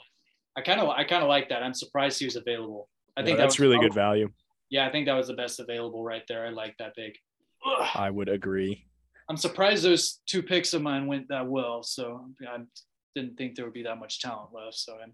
i 0.57 0.61
kind 0.61 0.81
of 0.81 0.89
i 0.89 1.05
kind 1.05 1.23
of 1.23 1.29
like 1.29 1.49
that 1.51 1.63
i'm 1.63 1.75
surprised 1.75 2.19
he 2.19 2.25
was 2.25 2.35
available 2.37 2.89
i 3.17 3.21
Yeah, 3.21 3.27
think 3.27 3.37
that 3.37 3.43
that's 3.45 3.55
was 3.59 3.61
really 3.61 3.79
good 3.79 3.95
value. 3.95 4.29
yeah 4.71 4.87
i 4.87 4.91
think 4.91 5.07
that 5.07 5.15
was 5.15 5.29
the 5.29 5.35
best 5.35 5.61
available 5.61 6.03
right 6.03 6.23
there 6.27 6.45
i 6.47 6.51
like 6.51 6.75
that 6.81 6.97
pick 6.97 7.17
Ugh. 7.65 7.89
I 7.95 8.11
would 8.11 8.29
agree. 8.29 8.85
i'm 9.29 9.37
surprised 9.37 9.85
those 9.85 10.21
two 10.27 10.43
picks 10.43 10.75
of 10.75 10.83
mine 10.83 11.07
went 11.07 11.29
that 11.29 11.47
well 11.47 11.83
so 11.85 12.25
i 12.53 12.57
didn't 13.15 13.37
think 13.37 13.55
there 13.55 13.65
would 13.67 13.75
be 13.75 13.85
that 13.85 13.99
much 14.01 14.21
talent 14.21 14.51
left 14.53 14.77
so 14.77 14.95
I'm, 15.03 15.13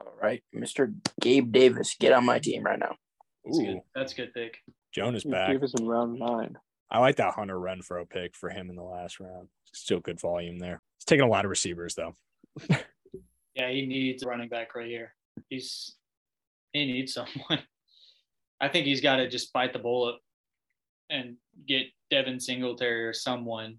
All 0.00 0.12
right, 0.20 0.42
Mr. 0.54 0.92
Gabe 1.20 1.52
Davis, 1.52 1.94
get 1.98 2.12
on 2.12 2.24
my 2.26 2.38
team 2.40 2.62
right 2.64 2.78
now. 2.78 2.96
that's 3.44 3.58
Ooh, 3.58 3.64
good 3.66 3.80
that's 3.94 4.12
a 4.12 4.16
good 4.16 4.34
pick 4.34 4.58
Joan 4.92 5.14
is 5.14 5.24
back. 5.24 5.50
gave 5.50 5.62
us 5.62 5.74
in 5.78 5.86
round 5.86 6.18
nine. 6.18 6.56
I 6.90 7.00
like 7.00 7.16
that 7.16 7.34
Hunter 7.34 7.56
Renfrow 7.56 8.08
pick 8.08 8.34
for 8.34 8.48
him 8.48 8.70
in 8.70 8.76
the 8.76 8.82
last 8.82 9.18
round. 9.20 9.48
Still 9.72 10.00
good 10.00 10.20
volume 10.20 10.58
there. 10.58 10.80
He's 10.98 11.04
taking 11.04 11.24
a 11.24 11.28
lot 11.28 11.44
of 11.44 11.50
receivers 11.50 11.94
though. 11.94 12.14
yeah 13.56 13.70
he 13.70 13.86
needs 13.86 14.22
a 14.22 14.28
running 14.28 14.48
back 14.48 14.74
right 14.74 14.86
here 14.86 15.14
he's 15.48 15.96
he 16.72 16.84
needs 16.84 17.14
someone 17.14 17.58
i 18.60 18.68
think 18.68 18.86
he's 18.86 19.00
got 19.00 19.16
to 19.16 19.28
just 19.28 19.52
bite 19.52 19.72
the 19.72 19.78
bullet 19.78 20.16
and 21.10 21.36
get 21.66 21.86
devin 22.10 22.38
singletary 22.38 23.04
or 23.04 23.12
someone 23.12 23.76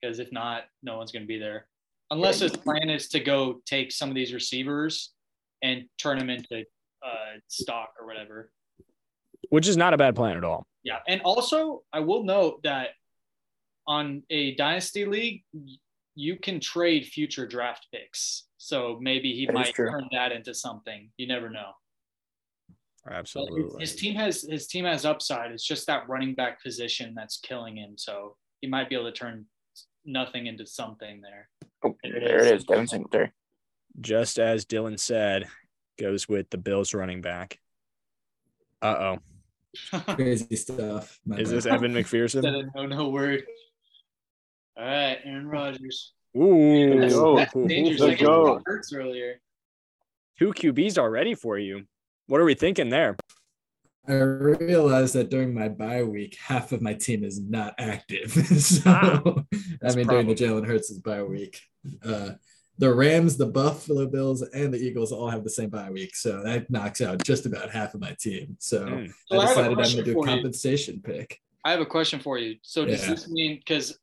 because 0.00 0.18
if 0.18 0.30
not 0.30 0.62
no 0.82 0.96
one's 0.96 1.10
going 1.10 1.22
to 1.22 1.26
be 1.26 1.38
there 1.38 1.66
unless 2.10 2.38
his 2.38 2.52
plan 2.52 2.88
is 2.88 3.08
to 3.08 3.20
go 3.20 3.60
take 3.66 3.90
some 3.90 4.08
of 4.08 4.14
these 4.14 4.32
receivers 4.32 5.12
and 5.62 5.84
turn 5.98 6.18
them 6.18 6.30
into 6.30 6.64
uh, 7.04 7.38
stock 7.48 7.90
or 8.00 8.06
whatever 8.06 8.50
Which 9.50 9.68
is 9.68 9.76
not 9.76 9.94
a 9.94 9.96
bad 9.96 10.14
plan 10.14 10.36
at 10.36 10.44
all. 10.44 10.66
Yeah 10.88 10.98
and 11.06 11.20
also 11.30 11.82
i 11.92 12.00
will 12.08 12.22
note 12.24 12.56
that 12.62 12.88
on 13.86 14.22
a 14.30 14.54
dynasty 14.56 15.04
league 15.04 15.42
you 16.14 16.34
can 16.46 16.58
trade 16.60 17.02
future 17.16 17.46
draft 17.46 17.86
picks 17.92 18.44
so 18.56 18.98
maybe 19.00 19.32
he 19.38 19.46
That 19.46 19.52
is 19.52 19.58
might 19.58 19.74
turn 19.74 20.08
that 20.12 20.32
into 20.32 20.52
something 20.54 21.00
you 21.20 21.26
never 21.34 21.48
know 21.58 21.70
But 23.04 23.12
his- 23.12 23.18
Absolutely. 23.18 23.80
his 23.84 23.92
team 23.96 24.14
has 24.16 24.34
his 24.42 24.66
team 24.66 24.84
has 24.84 25.04
upside 25.04 25.52
it's 25.52 25.64
just 25.72 25.86
that 25.86 26.08
running 26.08 26.34
back 26.34 26.62
position 26.62 27.14
that's 27.18 27.36
killing 27.48 27.76
him 27.76 27.92
so 27.96 28.36
he 28.60 28.66
might 28.68 28.88
be 28.88 28.94
able 28.96 29.10
to 29.12 29.18
turn 29.24 29.46
nothing 30.04 30.46
into 30.46 30.66
something 30.66 31.20
there 31.20 31.48
Oh, 31.84 31.94
There 32.02 32.16
it 32.16 32.24
there 32.24 32.38
is. 32.40 32.46
it 32.50 32.54
is, 32.56 32.64
Devin 32.64 32.86
Singletary. 32.88 33.30
Just 34.00 34.38
as 34.40 34.64
Dylan 34.64 34.98
said, 34.98 35.46
goes 35.96 36.28
with 36.28 36.50
the 36.50 36.58
Bills 36.58 36.92
running 36.92 37.20
back. 37.20 37.60
Uh 38.82 38.96
oh. 38.98 39.18
Crazy 40.14 40.56
stuff. 40.56 41.18
My 41.26 41.38
Is 41.38 41.48
bad. 41.48 41.56
this 41.56 41.66
Evan 41.66 41.92
McPherson? 41.92 42.68
no 42.74 42.86
no 42.86 43.08
word 43.08 43.42
all 44.76 44.84
right 44.84 45.18
aaron 45.24 45.46
rodgers 45.48 46.12
Ooh. 46.36 47.00
that's, 47.00 47.14
go. 47.14 47.36
that's 47.36 47.52
dangerous 47.54 48.00
Let's 48.00 48.22
I 48.22 48.24
go. 48.24 48.60
hurts 48.66 48.92
earlier 48.92 49.40
Two 50.38 50.52
QBs 50.52 50.98
already 50.98 51.34
for 51.34 51.58
you. 51.58 51.82
What 52.28 52.40
are 52.40 52.44
we 52.44 52.54
thinking 52.54 52.90
there? 52.90 53.16
I 54.06 54.12
realized 54.12 55.14
that 55.16 55.30
during 55.30 55.52
my 55.52 55.68
bye 55.68 56.04
week, 56.04 56.36
half 56.40 56.70
of 56.70 56.80
my 56.80 56.94
team 56.94 57.24
is 57.24 57.40
not 57.40 57.74
active. 57.76 58.30
so, 58.60 58.82
Ah, 58.86 59.20
I 59.82 59.94
mean, 59.96 60.08
a 60.08 60.10
during 60.12 60.28
the 60.28 60.34
Jalen 60.36 60.64
Hurts' 60.64 60.92
bye 60.92 61.24
week, 61.24 61.60
uh, 62.04 62.30
the 62.78 62.94
Rams, 62.94 63.36
the 63.36 63.46
Buffalo 63.46 64.06
Bills, 64.06 64.42
and 64.42 64.72
the 64.72 64.78
Eagles 64.78 65.10
all 65.12 65.28
have 65.28 65.42
the 65.44 65.50
same 65.50 65.68
bye 65.68 65.90
week. 65.90 66.14
So 66.14 66.42
that 66.44 66.70
knocks 66.70 67.00
out 67.00 67.22
just 67.24 67.44
about 67.44 67.70
half 67.70 67.94
of 67.94 68.00
my 68.00 68.14
team. 68.20 68.56
So 68.60 68.84
Mm. 68.86 69.12
So 69.30 69.38
I 69.38 69.44
I 69.44 69.46
have 69.48 69.50
a 69.50 69.50
decided 69.50 69.70
I'm 69.70 69.74
going 69.76 69.96
to 69.96 70.02
do 70.04 70.12
for 70.12 70.18
a 70.26 70.30
you. 70.30 70.36
compensation 70.36 71.00
pick. 71.02 71.40
I 71.64 71.72
have 71.72 71.80
a 71.80 71.86
question 71.86 72.20
for 72.20 72.38
you. 72.38 72.56
So 72.62 72.84
does 72.84 73.02
Yeah. 73.02 73.10
this 73.14 73.28
mean 73.28 73.56
because 73.56 73.98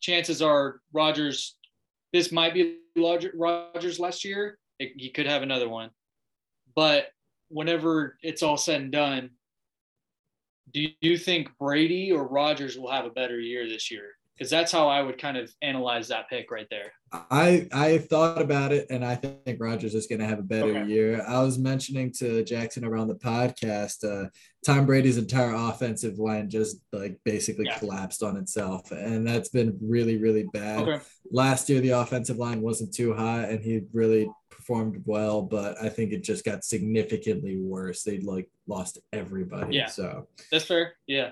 chances 0.00 0.40
are 0.42 0.80
Rodgers, 0.92 1.56
this 2.12 2.30
might 2.32 2.54
be 2.54 2.78
Roger- 2.96 3.32
Rodgers 3.34 3.98
last 3.98 4.24
year. 4.24 4.58
It, 4.78 4.92
he 4.96 5.10
could 5.10 5.26
have 5.26 5.42
another 5.42 5.68
one, 5.68 5.90
but 6.74 7.08
whenever 7.48 8.16
it's 8.22 8.42
all 8.42 8.56
said 8.56 8.80
and 8.80 8.92
done, 8.92 9.30
do 10.72 10.86
you 11.00 11.18
think 11.18 11.48
Brady 11.58 12.10
or 12.12 12.26
Rodgers 12.26 12.78
will 12.78 12.90
have 12.90 13.04
a 13.04 13.10
better 13.10 13.38
year 13.38 13.68
this 13.68 13.90
year? 13.90 14.12
Because 14.42 14.50
that's 14.50 14.72
how 14.72 14.88
I 14.88 15.00
would 15.02 15.18
kind 15.18 15.36
of 15.36 15.54
analyze 15.62 16.08
that 16.08 16.28
pick 16.28 16.50
right 16.50 16.66
there. 16.68 16.90
I 17.12 17.68
I 17.72 17.98
thought 17.98 18.42
about 18.42 18.72
it, 18.72 18.88
and 18.90 19.04
I 19.04 19.14
think 19.14 19.60
Rodgers 19.60 19.94
is 19.94 20.08
going 20.08 20.18
to 20.18 20.26
have 20.26 20.40
a 20.40 20.42
better 20.42 20.78
Okay. 20.78 20.86
year. 20.86 21.24
I 21.24 21.40
was 21.44 21.60
mentioning 21.60 22.10
to 22.14 22.42
Jackson 22.42 22.84
around 22.84 23.06
the 23.06 23.14
podcast, 23.14 24.02
uh, 24.02 24.30
Tom 24.66 24.84
Brady's 24.84 25.16
entire 25.16 25.54
offensive 25.54 26.18
line 26.18 26.50
just 26.50 26.78
like 26.92 27.20
basically 27.24 27.66
Yeah. 27.66 27.78
collapsed 27.78 28.24
on 28.24 28.36
itself, 28.36 28.90
and 28.90 29.24
that's 29.24 29.48
been 29.50 29.78
really 29.80 30.16
really 30.16 30.48
bad. 30.52 30.88
Okay. 30.88 31.04
Last 31.30 31.68
year, 31.70 31.80
the 31.80 31.90
offensive 31.90 32.38
line 32.38 32.62
wasn't 32.62 32.92
too 32.92 33.14
hot, 33.14 33.48
and 33.48 33.62
he 33.62 33.82
really 33.92 34.28
performed 34.50 35.04
well, 35.06 35.42
but 35.42 35.80
I 35.80 35.88
think 35.88 36.12
it 36.12 36.24
just 36.24 36.44
got 36.44 36.64
significantly 36.64 37.58
worse. 37.60 38.02
They 38.02 38.18
like 38.18 38.50
lost 38.66 38.98
everybody. 39.12 39.76
Yeah. 39.76 39.86
So 39.86 40.26
That's 40.50 40.64
fair. 40.64 40.94
Yeah. 41.06 41.30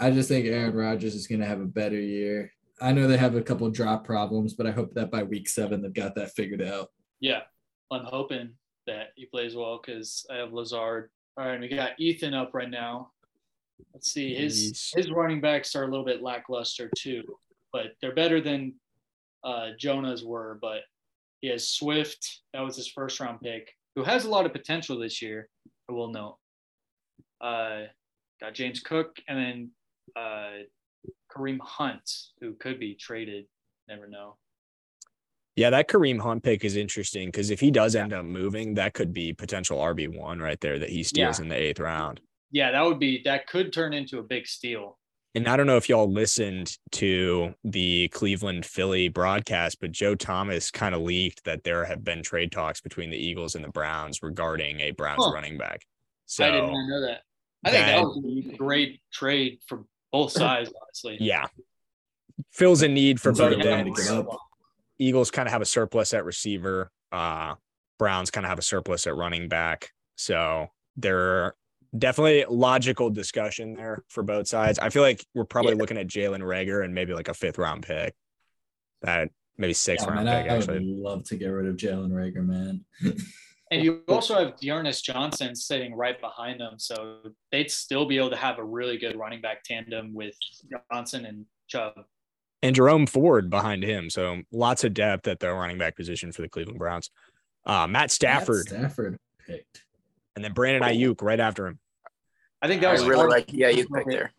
I 0.00 0.10
just 0.10 0.28
think 0.28 0.46
Aaron 0.46 0.74
Rodgers 0.74 1.14
is 1.14 1.26
going 1.26 1.40
to 1.40 1.46
have 1.46 1.60
a 1.60 1.66
better 1.66 1.98
year. 1.98 2.52
I 2.80 2.92
know 2.92 3.08
they 3.08 3.16
have 3.16 3.34
a 3.34 3.42
couple 3.42 3.68
drop 3.70 4.04
problems, 4.04 4.54
but 4.54 4.66
I 4.66 4.70
hope 4.70 4.94
that 4.94 5.10
by 5.10 5.24
week 5.24 5.48
seven 5.48 5.82
they've 5.82 5.92
got 5.92 6.14
that 6.14 6.32
figured 6.32 6.62
out. 6.62 6.90
Yeah. 7.20 7.40
I'm 7.90 8.04
hoping 8.04 8.50
that 8.86 9.08
he 9.16 9.26
plays 9.26 9.56
well 9.56 9.80
because 9.84 10.26
I 10.30 10.36
have 10.36 10.52
Lazard. 10.52 11.10
All 11.36 11.46
right, 11.46 11.60
we 11.60 11.68
got 11.68 11.98
Ethan 11.98 12.34
up 12.34 12.52
right 12.54 12.70
now. 12.70 13.12
Let's 13.94 14.12
see. 14.12 14.34
His 14.34 14.72
Jeez. 14.72 14.96
his 14.96 15.10
running 15.10 15.40
backs 15.40 15.74
are 15.76 15.84
a 15.84 15.88
little 15.88 16.04
bit 16.04 16.22
lackluster 16.22 16.90
too, 16.96 17.22
but 17.72 17.92
they're 18.00 18.14
better 18.14 18.40
than 18.40 18.74
uh, 19.44 19.68
Jonah's 19.78 20.24
were. 20.24 20.58
But 20.60 20.80
he 21.40 21.48
has 21.48 21.68
Swift. 21.68 22.40
That 22.52 22.60
was 22.60 22.76
his 22.76 22.88
first 22.88 23.20
round 23.20 23.40
pick, 23.40 23.72
who 23.94 24.02
has 24.02 24.24
a 24.24 24.30
lot 24.30 24.46
of 24.46 24.52
potential 24.52 24.98
this 24.98 25.22
year. 25.22 25.48
I 25.88 25.92
will 25.92 26.12
note. 26.12 26.38
Uh, 27.40 27.82
got 28.40 28.54
James 28.54 28.80
Cook 28.80 29.16
and 29.28 29.38
then 29.38 29.70
uh, 30.18 30.50
Kareem 31.34 31.58
Hunt, 31.60 32.10
who 32.40 32.54
could 32.54 32.78
be 32.80 32.94
traded. 32.94 33.46
Never 33.88 34.08
know. 34.08 34.36
Yeah, 35.56 35.70
that 35.70 35.88
Kareem 35.88 36.20
Hunt 36.20 36.42
pick 36.44 36.64
is 36.64 36.76
interesting 36.76 37.28
because 37.28 37.50
if 37.50 37.58
he 37.60 37.70
does 37.70 37.96
end 37.96 38.12
up 38.12 38.24
moving, 38.24 38.74
that 38.74 38.94
could 38.94 39.12
be 39.12 39.32
potential 39.32 39.78
RB 39.78 40.16
one 40.16 40.38
right 40.38 40.60
there 40.60 40.78
that 40.78 40.88
he 40.90 41.02
steals 41.02 41.38
Yeah. 41.38 41.42
in 41.44 41.48
the 41.48 41.56
eighth 41.56 41.80
round. 41.80 42.20
Yeah, 42.52 42.70
that 42.70 42.82
would 42.84 42.98
be 42.98 43.22
that 43.24 43.46
could 43.46 43.72
turn 43.72 43.92
into 43.92 44.18
a 44.18 44.22
big 44.22 44.46
steal. 44.46 44.98
And 45.34 45.46
I 45.48 45.56
don't 45.56 45.66
know 45.66 45.76
if 45.76 45.88
y'all 45.88 46.10
listened 46.10 46.76
to 46.92 47.54
the 47.62 48.08
Cleveland 48.08 48.64
Philly 48.64 49.08
broadcast, 49.08 49.78
but 49.80 49.92
Joe 49.92 50.14
Thomas 50.14 50.70
kind 50.70 50.94
of 50.94 51.02
leaked 51.02 51.44
that 51.44 51.64
there 51.64 51.84
have 51.84 52.02
been 52.02 52.22
trade 52.22 52.50
talks 52.50 52.80
between 52.80 53.10
the 53.10 53.18
Eagles 53.18 53.54
and 53.54 53.62
the 53.64 53.68
Browns 53.68 54.22
regarding 54.22 54.80
a 54.80 54.92
Browns 54.92 55.24
Huh. 55.24 55.32
running 55.34 55.58
back. 55.58 55.84
So 56.26 56.44
I 56.44 56.50
did 56.52 56.62
not 56.62 56.72
know 56.88 57.00
that. 57.02 57.22
I 57.64 57.70
think 57.70 57.86
that, 57.86 57.96
that- 57.96 58.04
was 58.04 58.46
a 58.54 58.56
great 58.56 59.00
trade 59.12 59.58
for 59.66 59.84
both 60.12 60.32
sides, 60.32 60.70
honestly. 60.82 61.16
yeah, 61.20 61.46
fills 62.52 62.82
a 62.82 62.88
need 62.88 63.20
for 63.20 63.32
both 63.32 63.58
you 63.58 63.64
Yeah. 63.64 63.76
ends. 63.78 64.10
Eagles 64.98 65.30
kind 65.30 65.46
of 65.46 65.52
have 65.52 65.62
a 65.62 65.66
surplus 65.66 66.12
at 66.14 66.24
receiver. 66.24 66.90
Uh, 67.12 67.54
Browns 67.98 68.30
kind 68.30 68.44
of 68.44 68.48
have 68.50 68.58
a 68.58 68.62
surplus 68.62 69.06
at 69.06 69.14
running 69.14 69.48
back. 69.48 69.90
So 70.16 70.68
they're 70.96 71.54
definitely 71.96 72.44
logical 72.48 73.08
discussion 73.10 73.74
there 73.74 74.02
for 74.08 74.22
both 74.22 74.48
sides. 74.48 74.78
I 74.78 74.88
feel 74.90 75.02
like 75.02 75.24
we're 75.34 75.44
probably 75.44 75.72
Yeah. 75.74 75.78
looking 75.78 75.98
at 75.98 76.06
Jalen 76.08 76.40
Reagor 76.42 76.84
and 76.84 76.94
maybe 76.94 77.12
like 77.14 77.28
a 77.28 77.34
fifth 77.34 77.58
round 77.58 77.84
pick. 77.84 78.14
That 79.02 79.30
maybe 79.56 79.72
sixth 79.72 80.04
Yeah, 80.06 80.14
round 80.14 80.24
man, 80.26 80.42
pick 80.42 80.50
I, 80.50 80.54
I 80.54 80.58
actually. 80.58 80.78
would 80.80 80.98
love 80.98 81.24
to 81.24 81.36
get 81.36 81.46
rid 81.48 81.66
of 81.66 81.76
Jalen 81.76 82.10
Reagor, 82.10 82.44
man. 82.46 82.84
And 83.70 83.84
you 83.84 84.02
also 84.08 84.38
have 84.38 84.58
D'Ernest 84.58 85.04
Johnson 85.04 85.54
sitting 85.54 85.94
right 85.94 86.18
behind 86.20 86.60
them. 86.60 86.74
So 86.78 87.18
they'd 87.52 87.70
still 87.70 88.06
be 88.06 88.16
able 88.16 88.30
to 88.30 88.36
have 88.36 88.58
a 88.58 88.64
really 88.64 88.96
good 88.96 89.16
running 89.16 89.40
back 89.40 89.62
tandem 89.62 90.14
with 90.14 90.34
Johnson 90.90 91.26
and 91.26 91.44
Chubb. 91.68 91.92
and 92.62 92.74
Jerome 92.74 93.06
Ford 93.06 93.50
behind 93.50 93.82
him. 93.82 94.08
So 94.08 94.42
lots 94.50 94.84
of 94.84 94.94
depth 94.94 95.28
at 95.28 95.40
the 95.40 95.52
running 95.52 95.78
back 95.78 95.96
position 95.96 96.32
for 96.32 96.42
the 96.42 96.48
Cleveland 96.48 96.78
Browns. 96.78 97.10
Uh, 97.66 97.86
Matt 97.86 98.10
Stafford 98.10 98.66
Matt 98.70 98.80
Stafford 98.80 99.18
picked. 99.46 99.84
and 100.34 100.44
then 100.44 100.54
Brandon 100.54 100.82
Aiyuk 100.82 101.20
right 101.20 101.38
after 101.38 101.66
him. 101.66 101.78
I 102.62 102.68
think 102.68 102.80
that 102.80 102.88
I 102.88 102.92
was 102.92 103.04
really 103.04 103.28
like 103.28 103.52
yeah, 103.52 103.68
you 103.68 103.86
pick 103.86 104.06
there. 104.06 104.32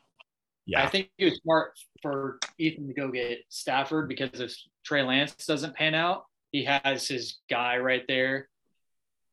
Yeah. 0.65 0.83
I 0.83 0.87
think 0.87 1.09
it 1.17 1.25
was 1.25 1.39
smart 1.41 1.79
for 2.01 2.39
Ethan 2.57 2.87
to 2.87 2.93
go 2.93 3.09
get 3.09 3.39
Stafford 3.49 4.09
because 4.09 4.39
if 4.39 4.55
Trey 4.83 5.03
Lance 5.03 5.33
doesn't 5.45 5.75
pan 5.75 5.95
out, 5.95 6.25
he 6.51 6.63
has 6.65 7.07
his 7.07 7.37
guy 7.49 7.77
right 7.77 8.03
there. 8.07 8.48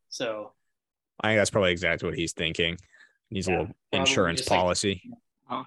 So 0.09 0.53
I 1.21 1.29
think 1.29 1.39
that's 1.41 1.51
probably 1.51 1.73
exactly 1.73 2.09
what 2.09 2.19
he's 2.19 2.33
thinking. 2.33 2.79
Needs 3.31 3.49
a 3.49 3.51
little 3.53 3.69
insurance 3.93 4.41
just 4.41 4.51
like- 4.51 4.61
policy. 4.61 5.03
Uh-huh. 5.51 5.65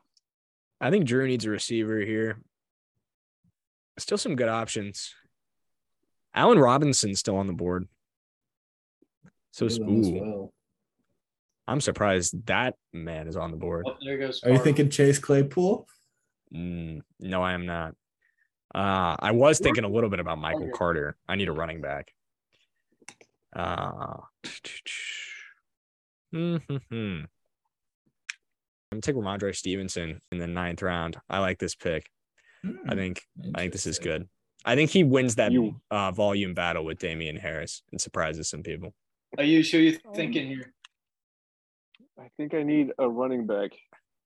I 0.82 0.90
think 0.92 1.06
Drew 1.06 1.28
needs 1.28 1.46
a 1.46 1.50
receiver 1.50 2.00
here. 2.00 2.40
Still 3.98 4.18
some 4.18 4.36
good 4.36 4.48
options. 4.48 5.14
Allen 6.34 6.58
Robinson's 6.60 7.20
still 7.20 7.36
on 7.36 7.48
the 7.48 7.54
board. 7.54 7.88
So 9.52 9.66
is- 9.66 9.80
Jalen 9.80 10.00
as 10.00 10.08
ooh. 10.08 10.52
I'm 11.68 11.82
surprised 11.82 12.48
that 12.48 12.76
man 12.94 13.28
is 13.28 13.36
on 13.36 13.52
the 13.52 13.58
board. 13.58 13.86
oh, 13.88 13.96
there 14.04 14.18
goes. 14.18 14.42
Are 14.44 14.50
you 14.50 14.58
thinking 14.58 14.90
Chase 14.90 15.20
Claypool? 15.20 15.88
Mm, 16.52 17.02
no, 17.20 17.44
I 17.44 17.54
am 17.54 17.68
not. 17.68 17.94
Uh, 18.74 19.16
I 19.20 19.32
was 19.32 19.60
thinking 19.60 19.84
a 19.84 19.88
little 19.88 20.10
bit 20.10 20.20
about 20.20 20.40
Michael 20.40 20.72
Carter. 20.74 21.16
I 21.28 21.36
need 21.36 21.48
a 21.48 21.52
running 21.52 21.80
back. 21.82 22.12
Uh, 23.56 24.18
hmm. 26.32 26.58
I'm 26.92 27.28
gonna 28.92 29.02
take 29.02 29.16
Rhamondre 29.16 29.56
Stevenson 29.56 30.22
in 30.32 30.40
the 30.40 30.48
ninth 30.48 30.82
round. 30.82 31.18
I 31.30 31.40
like 31.40 31.60
this 31.60 31.76
pick. 31.76 32.10
I 32.88 32.96
think 32.96 33.22
I 33.56 33.60
think 33.60 33.72
this 33.72 33.86
is 33.88 34.00
good. 34.00 34.28
I 34.66 34.76
think 34.76 34.90
he 34.90 35.04
wins 35.04 35.36
that 35.36 35.52
You- 35.52 35.80
uh, 35.90 36.12
volume 36.12 36.54
battle 36.54 36.84
with 36.84 37.00
Damien 37.00 37.38
Harris 37.38 37.84
and 37.92 38.02
surprises 38.02 38.50
some 38.50 38.64
people. 38.64 38.94
Are 39.38 39.44
you 39.44 39.64
who 39.64 39.78
you're 39.78 40.00
thinking 40.16 40.48
here? 40.48 40.74
I 42.20 42.30
think 42.36 42.54
I 42.54 42.64
need 42.64 42.92
a 42.98 43.08
running 43.08 43.46
back. 43.46 43.72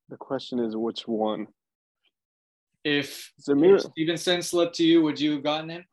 The 0.09 0.17
question 0.17 0.59
is 0.59 0.75
which 0.75 1.07
one? 1.07 1.47
If, 2.83 3.31
Zamir. 3.39 3.75
if 3.75 3.81
Stevenson 3.81 4.41
slipped 4.41 4.75
to 4.75 4.83
you, 4.83 5.01
would 5.03 5.19
you 5.19 5.33
have 5.33 5.43
gotten 5.43 5.69
him? 5.69 5.85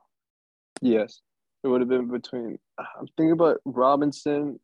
Yes, 0.80 1.20
it 1.62 1.68
would 1.68 1.80
have 1.80 1.88
been 1.88 2.10
between. 2.10 2.58
I'm 2.98 3.06
thinking 3.16 3.32
about 3.32 3.58
Robinson, 3.64 4.60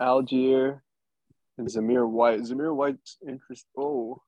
Allgeier, 0.00 0.80
and 1.58 1.68
Zamir 1.68 2.08
White. 2.08 2.40
Zamir 2.40 2.74
White's 2.74 3.16
interest. 3.26 3.66
Oh, 3.76 4.22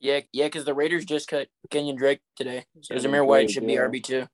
Yeah, 0.00 0.20
yeah, 0.32 0.46
because 0.46 0.64
the 0.64 0.74
Raiders 0.74 1.04
just 1.04 1.28
cut 1.28 1.48
Kenyan 1.70 1.96
Drake 1.96 2.20
today. 2.36 2.64
So 2.80 2.94
Kenyan 2.94 3.00
Zamir 3.00 3.26
White 3.26 3.42
Drake, 3.46 3.50
should 3.54 3.66
be 3.66 3.74
yeah. 3.74 3.80
RB 3.80 4.02
two. 4.02 4.26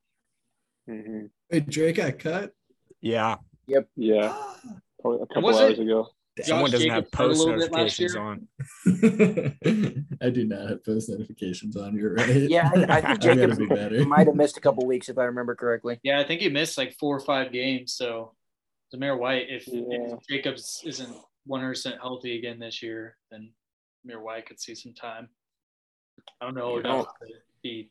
hmm 0.87 1.25
Wait, 1.51 1.67
Drake 1.69 1.95
got 1.97 2.19
cut? 2.19 2.53
Yeah, 3.01 3.35
Yep. 3.67 3.87
yeah, 3.95 4.35
probably 5.01 5.21
a 5.23 5.25
couple 5.27 5.43
was 5.43 5.59
hours 5.59 5.79
it? 5.79 5.83
ago. 5.83 6.07
Someone 6.45 6.71
doesn't 6.71 6.89
have 6.89 7.03
Jacobs 7.05 7.15
played 7.15 7.25
a 7.25 7.27
post 7.29 7.39
little 7.39 7.59
bit 7.59 7.71
last 7.71 7.99
notifications 7.99 8.15
on. 8.15 8.47
I 10.21 10.29
do 10.29 10.45
not 10.45 10.69
have 10.69 10.83
post 10.83 11.09
notifications 11.09 11.75
on. 11.75 11.95
You're 11.95 12.13
right. 12.15 12.49
Yeah, 12.49 12.69
I, 12.73 12.97
I 12.97 13.01
think 13.01 13.19
Jacobs 13.21 13.57
be 13.57 13.65
better. 13.67 14.05
might 14.05 14.27
have 14.27 14.35
missed 14.35 14.57
a 14.57 14.61
couple 14.61 14.85
weeks 14.85 15.09
if 15.09 15.17
I 15.17 15.23
remember 15.25 15.55
correctly. 15.55 15.99
Yeah, 16.03 16.19
I 16.19 16.23
think 16.23 16.41
he 16.41 16.49
missed 16.49 16.77
like 16.77 16.93
four 16.99 17.15
or 17.15 17.19
five 17.19 17.51
games. 17.51 17.93
So 17.93 18.33
Zamir 18.93 19.17
White, 19.17 19.47
if, 19.49 19.67
Yeah. 19.67 19.83
if 20.15 20.19
Jacobs 20.29 20.81
isn't 20.85 21.15
100% 21.49 21.99
healthy 21.99 22.37
again 22.37 22.59
this 22.59 22.81
year, 22.83 23.17
then 23.31 23.51
Zamir 24.05 24.21
White 24.21 24.45
could 24.47 24.59
see 24.59 24.75
some 24.75 24.93
time. 24.93 25.29
I 26.39 26.45
don't 26.45 26.55
know 26.55 26.73
You 26.73 26.79
enough 26.81 27.07
be 27.63 27.89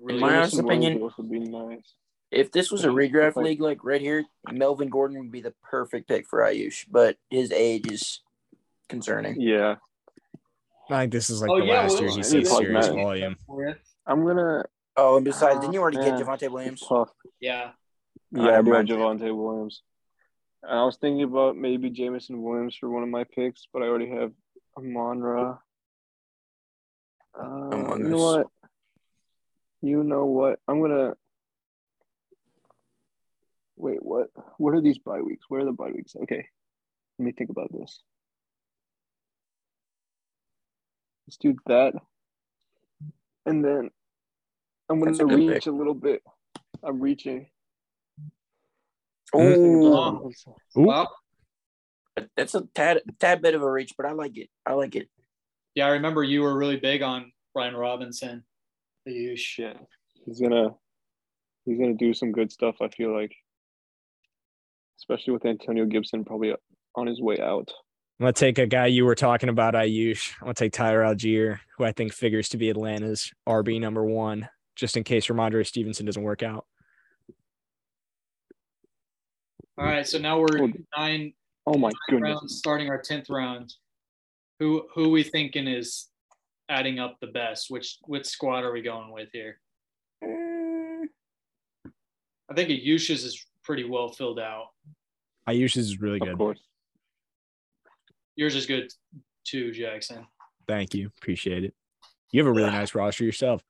really. 0.00 0.20
my 0.20 0.36
honest 0.36 0.58
opinion- 0.58 1.00
would 1.00 1.30
be 1.30 1.40
nice. 1.40 1.94
If 2.30 2.52
this 2.52 2.70
was 2.70 2.84
a 2.84 2.88
redraft 2.88 3.36
league 3.36 3.60
like 3.60 3.82
right 3.82 4.00
here, 4.00 4.24
Melvin 4.50 4.88
Gordon 4.88 5.18
would 5.18 5.32
be 5.32 5.40
the 5.40 5.52
perfect 5.62 6.06
pick 6.08 6.28
for 6.28 6.40
Ayush, 6.40 6.86
but 6.90 7.16
his 7.28 7.50
age 7.50 7.90
is 7.90 8.20
concerning. 8.88 9.40
Yeah, 9.40 9.76
I 10.88 11.00
think 11.00 11.12
this 11.12 11.28
is 11.28 11.40
like 11.40 11.50
Oh, 11.50 11.58
the 11.58 11.66
yeah, 11.66 11.80
last 11.80 11.94
well, 11.94 12.02
year 12.02 12.10
he 12.12 12.20
it's 12.20 12.30
sees 12.30 12.50
like 12.50 12.62
serious 12.62 12.86
Matt. 12.86 12.94
volume. 12.96 13.36
I'm 14.06 14.24
gonna. 14.24 14.64
Oh, 14.96 15.16
and 15.16 15.24
besides, 15.24 15.60
didn't 15.60 15.72
you 15.74 15.80
already 15.80 15.96
get 15.98 16.18
Yeah. 16.18 16.24
Javonte 16.24 16.50
Williams? 16.50 16.84
Tough. 16.88 17.10
Yeah. 17.40 17.72
Yeah, 18.32 18.42
I 18.44 18.48
I 18.50 18.52
have 18.56 18.64
do 18.64 18.72
have 18.72 18.86
mine 18.86 18.86
too. 18.86 18.94
Javonte 19.24 19.36
Williams. 19.36 19.82
And 20.62 20.78
I 20.78 20.84
was 20.84 20.98
thinking 20.98 21.22
about 21.24 21.56
maybe 21.56 21.90
Jameson 21.90 22.42
Williams 22.42 22.76
for 22.78 22.88
one 22.90 23.02
of 23.02 23.08
my 23.08 23.24
picks, 23.24 23.66
but 23.72 23.82
I 23.82 23.86
already 23.86 24.10
have 24.10 24.30
Amon-Ra. 24.76 25.58
Uh, 27.34 27.96
you 27.96 28.04
know 28.04 28.16
what? 28.18 28.46
You 29.82 30.04
know 30.04 30.26
what? 30.26 30.58
I'm 30.68 30.80
gonna. 30.80 31.14
Wait, 33.80 34.02
what? 34.02 34.28
What 34.58 34.74
are 34.74 34.80
these 34.82 34.98
bye 34.98 35.22
weeks? 35.22 35.46
Where 35.48 35.62
are 35.62 35.64
the 35.64 35.72
bye 35.72 35.90
weeks? 35.90 36.14
Okay, 36.22 36.44
let 37.18 37.24
me 37.24 37.32
think 37.32 37.48
about 37.48 37.72
this. 37.72 38.02
Let's 41.26 41.38
do 41.38 41.56
that, 41.66 41.94
and 43.46 43.64
then 43.64 43.90
I'm 44.90 45.00
gonna 45.00 45.24
reach 45.24 45.52
pick. 45.52 45.66
a 45.66 45.70
little 45.70 45.94
bit. 45.94 46.22
I'm 46.82 47.00
reaching. 47.00 47.46
Oh, 49.32 49.40
Ooh. 49.40 50.32
Well, 50.74 51.10
that's 52.36 52.54
a 52.54 52.66
tad 52.74 53.00
tad 53.18 53.40
bit 53.40 53.54
of 53.54 53.62
a 53.62 53.70
reach, 53.70 53.94
but 53.96 54.04
I 54.04 54.12
like 54.12 54.36
it. 54.36 54.50
I 54.66 54.74
like 54.74 54.94
it. 54.94 55.08
yeah, 55.74 55.86
I 55.86 55.90
remember 55.90 56.22
you 56.22 56.42
were 56.42 56.56
really 56.56 56.76
big 56.76 57.00
on 57.00 57.32
Brian 57.54 57.74
Robinson. 57.74 58.44
Ayush. 59.08 59.58
Yeah, 59.58 59.74
he's 60.26 60.38
gonna 60.40 60.74
he's 61.64 61.78
gonna 61.78 61.94
do 61.94 62.12
some 62.12 62.32
good 62.32 62.52
stuff. 62.52 62.76
I 62.82 62.88
feel 62.88 63.14
like, 63.14 63.34
especially 65.00 65.32
with 65.32 65.44
Antonio 65.46 65.84
Gibson 65.86 66.24
probably 66.24 66.54
on 66.94 67.06
his 67.06 67.20
way 67.20 67.38
out. 67.40 67.68
I'm 68.18 68.24
gonna 68.24 68.32
take 68.34 68.58
a 68.58 68.66
guy 68.66 68.86
you 68.86 69.04
were 69.06 69.14
talking 69.14 69.48
about, 69.48 69.74
Ayush. 69.74 70.32
I'm 70.40 70.46
gonna 70.46 70.54
take 70.54 70.72
Tyler 70.72 71.02
Allgeier, 71.02 71.60
who 71.76 71.84
I 71.84 71.92
think 71.92 72.12
figures 72.12 72.50
to 72.50 72.58
be 72.58 72.68
Atlanta's 72.68 73.32
RB 73.48 73.80
number 73.80 74.04
one, 74.04 74.48
just 74.76 74.96
in 74.96 75.04
case 75.04 75.26
Rhamondre 75.28 75.66
Stevenson 75.66 76.04
doesn't 76.06 76.22
work 76.22 76.42
out. 76.42 76.66
All 79.78 79.86
right, 79.86 80.06
so 80.06 80.18
now 80.18 80.38
we're 80.38 80.62
Oh, 80.62 80.68
nine 80.96 81.32
Oh 81.66 81.78
my 81.78 81.90
goodness! 82.08 82.28
rounds, 82.28 82.58
starting 82.58 82.88
our 82.90 83.00
tenth 83.00 83.30
round. 83.30 83.72
Who 84.58 84.86
who 84.94 85.08
we 85.10 85.22
thinking 85.22 85.66
is 85.66 86.08
adding 86.68 86.98
up 86.98 87.16
the 87.20 87.28
best? 87.28 87.70
Which 87.70 87.96
which 88.06 88.26
squad 88.26 88.64
are 88.64 88.72
we 88.72 88.82
going 88.82 89.10
with 89.12 89.30
here? 89.32 89.58
Mm, 90.22 91.04
I 92.50 92.54
think 92.54 92.68
Ayush's 92.68 93.24
is 93.24 93.46
pretty 93.70 93.84
well 93.88 94.08
filled 94.08 94.40
out. 94.40 94.70
Ayush's 95.48 95.76
is 95.86 96.00
really 96.00 96.18
Of 96.20 96.26
good. 96.26 96.38
course, 96.38 96.58
Yours 98.34 98.56
is 98.56 98.66
good 98.66 98.92
too, 99.44 99.70
Jackson. 99.70 100.26
Thank 100.66 100.92
you. 100.92 101.06
Appreciate 101.18 101.62
it. 101.62 101.72
You 102.32 102.40
have 102.40 102.48
a 102.48 102.52
really 102.52 102.70
Yeah. 102.72 102.78
nice 102.80 102.96
roster 102.96 103.22
yourself. 103.24 103.62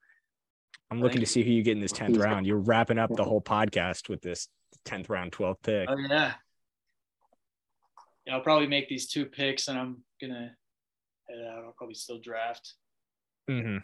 I'm 0.91 1.01
looking 1.03 1.19
Thank 1.19 1.27
to 1.27 1.33
see 1.33 1.43
who 1.43 1.51
you 1.51 1.63
get 1.63 1.73
in 1.73 1.81
this 1.81 1.93
10th 1.93 2.17
round. 2.19 2.47
You're 2.47 2.57
wrapping 2.61 2.99
up 2.99 3.15
the 3.15 3.25
whole 3.25 3.43
podcast 3.43 4.09
with 4.09 4.23
this 4.23 4.49
10th 4.87 5.11
round, 5.11 5.33
12th 5.33 5.63
pick. 5.63 5.87
Oh 5.91 5.99
yeah. 5.99 6.33
Yeah, 8.25 8.37
I'll 8.37 8.41
probably 8.43 8.69
make 8.69 8.89
these 8.89 9.07
two 9.07 9.27
picks, 9.27 9.69
and 9.69 9.79
I'm 9.79 10.03
gonna 10.19 10.57
head 11.29 11.39
out. 11.47 11.65
I'll 11.65 11.73
probably 11.77 11.95
still 11.95 12.21
draft. 12.21 12.73
hmm 13.49 13.79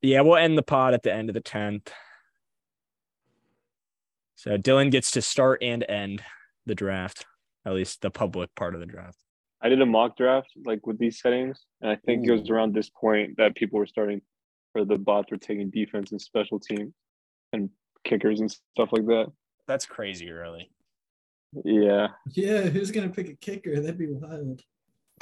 Yeah, 0.00 0.22
we'll 0.22 0.36
end 0.36 0.56
the 0.56 0.62
pod 0.62 0.94
at 0.94 1.02
the 1.02 1.12
end 1.12 1.28
of 1.28 1.34
the 1.34 1.42
10th. 1.42 1.92
So 4.44 4.58
Dylan 4.58 4.90
gets 4.90 5.12
to 5.12 5.22
start 5.22 5.62
and 5.62 5.82
end 5.88 6.22
the 6.66 6.74
draft, 6.74 7.24
at 7.64 7.72
least 7.72 8.02
the 8.02 8.10
public 8.10 8.54
part 8.54 8.74
of 8.74 8.80
the 8.80 8.86
draft. 8.86 9.16
I 9.62 9.70
did 9.70 9.80
a 9.80 9.86
mock 9.86 10.18
draft 10.18 10.50
like 10.66 10.86
with 10.86 10.98
these 10.98 11.18
settings, 11.18 11.64
and 11.80 11.90
I 11.90 11.96
think 11.96 12.28
it 12.28 12.30
was 12.30 12.42
mm. 12.42 12.50
around 12.50 12.74
this 12.74 12.90
point 12.90 13.38
that 13.38 13.54
people 13.54 13.78
were 13.78 13.86
starting, 13.86 14.20
or 14.74 14.84
the 14.84 14.98
bots 14.98 15.30
were 15.30 15.38
taking 15.38 15.70
defense 15.70 16.12
and 16.12 16.20
special 16.20 16.60
teams, 16.60 16.92
and 17.54 17.70
kickers 18.04 18.40
and 18.40 18.50
stuff 18.50 18.90
like 18.92 19.06
that. 19.06 19.32
That's 19.66 19.86
crazy 19.86 20.30
early. 20.30 20.70
Yeah. 21.64 22.08
Yeah, 22.34 22.64
who's 22.64 22.90
gonna 22.90 23.08
pick 23.08 23.30
a 23.30 23.36
kicker? 23.36 23.80
That'd 23.80 23.96
be 23.96 24.08
wild. 24.10 24.60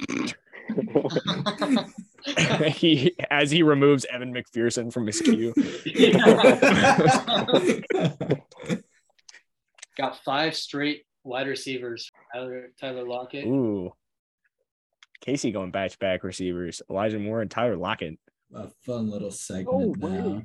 he 2.74 3.14
as 3.30 3.52
he 3.52 3.62
removes 3.62 4.04
Evan 4.06 4.34
McPherson 4.34 4.92
from 4.92 5.06
his 5.06 5.20
queue. 5.20 5.54
Got 9.96 10.18
five 10.24 10.56
straight 10.56 11.04
wide 11.24 11.46
receivers. 11.48 12.10
Tyler, 12.34 12.70
Tyler 12.80 13.06
Lockett. 13.06 13.46
Ooh. 13.46 13.92
Casey 15.20 15.52
going 15.52 15.70
batch 15.70 15.98
back 15.98 16.24
receivers. 16.24 16.82
Elijah 16.90 17.18
Moore 17.18 17.42
and 17.42 17.50
Tyler 17.50 17.76
Lockett. 17.76 18.18
A 18.54 18.68
fun 18.84 19.10
little 19.10 19.30
segment 19.30 19.98
No 19.98 20.08
way. 20.08 20.12
now. 20.18 20.42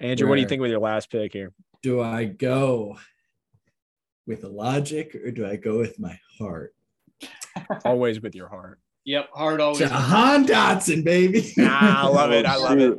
Andrew, 0.00 0.28
what 0.28 0.36
do 0.36 0.42
you 0.42 0.48
think 0.48 0.60
with 0.60 0.70
your 0.70 0.80
last 0.80 1.10
pick 1.10 1.32
here? 1.32 1.52
Do 1.82 2.00
I 2.02 2.24
go 2.24 2.98
with 4.26 4.42
the 4.42 4.48
logic 4.48 5.14
or 5.14 5.30
do 5.30 5.46
I 5.46 5.56
go 5.56 5.78
with 5.78 5.98
my 5.98 6.18
heart? 6.38 6.74
Always 7.84 8.20
with 8.20 8.34
your 8.34 8.48
heart. 8.48 8.78
Yep, 9.04 9.30
hard 9.32 9.60
always. 9.62 9.78
Jahan 9.78 10.46
Dotson, 10.46 11.02
baby. 11.02 11.50
Ah, 11.60 12.04
I 12.04 12.08
love 12.08 12.30
it. 12.30 12.44
I 12.44 12.56
love 12.56 12.78
it. 12.78 12.98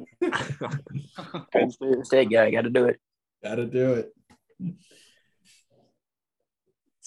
Penn 1.53 1.69
State 1.69 2.05
State 2.05 2.29
guy, 2.31 2.49
got 2.49 2.61
to 2.63 2.71
do 2.71 2.85
it. 2.85 2.99
Gotta 3.43 3.65
do 3.67 3.93
it. 3.93 4.11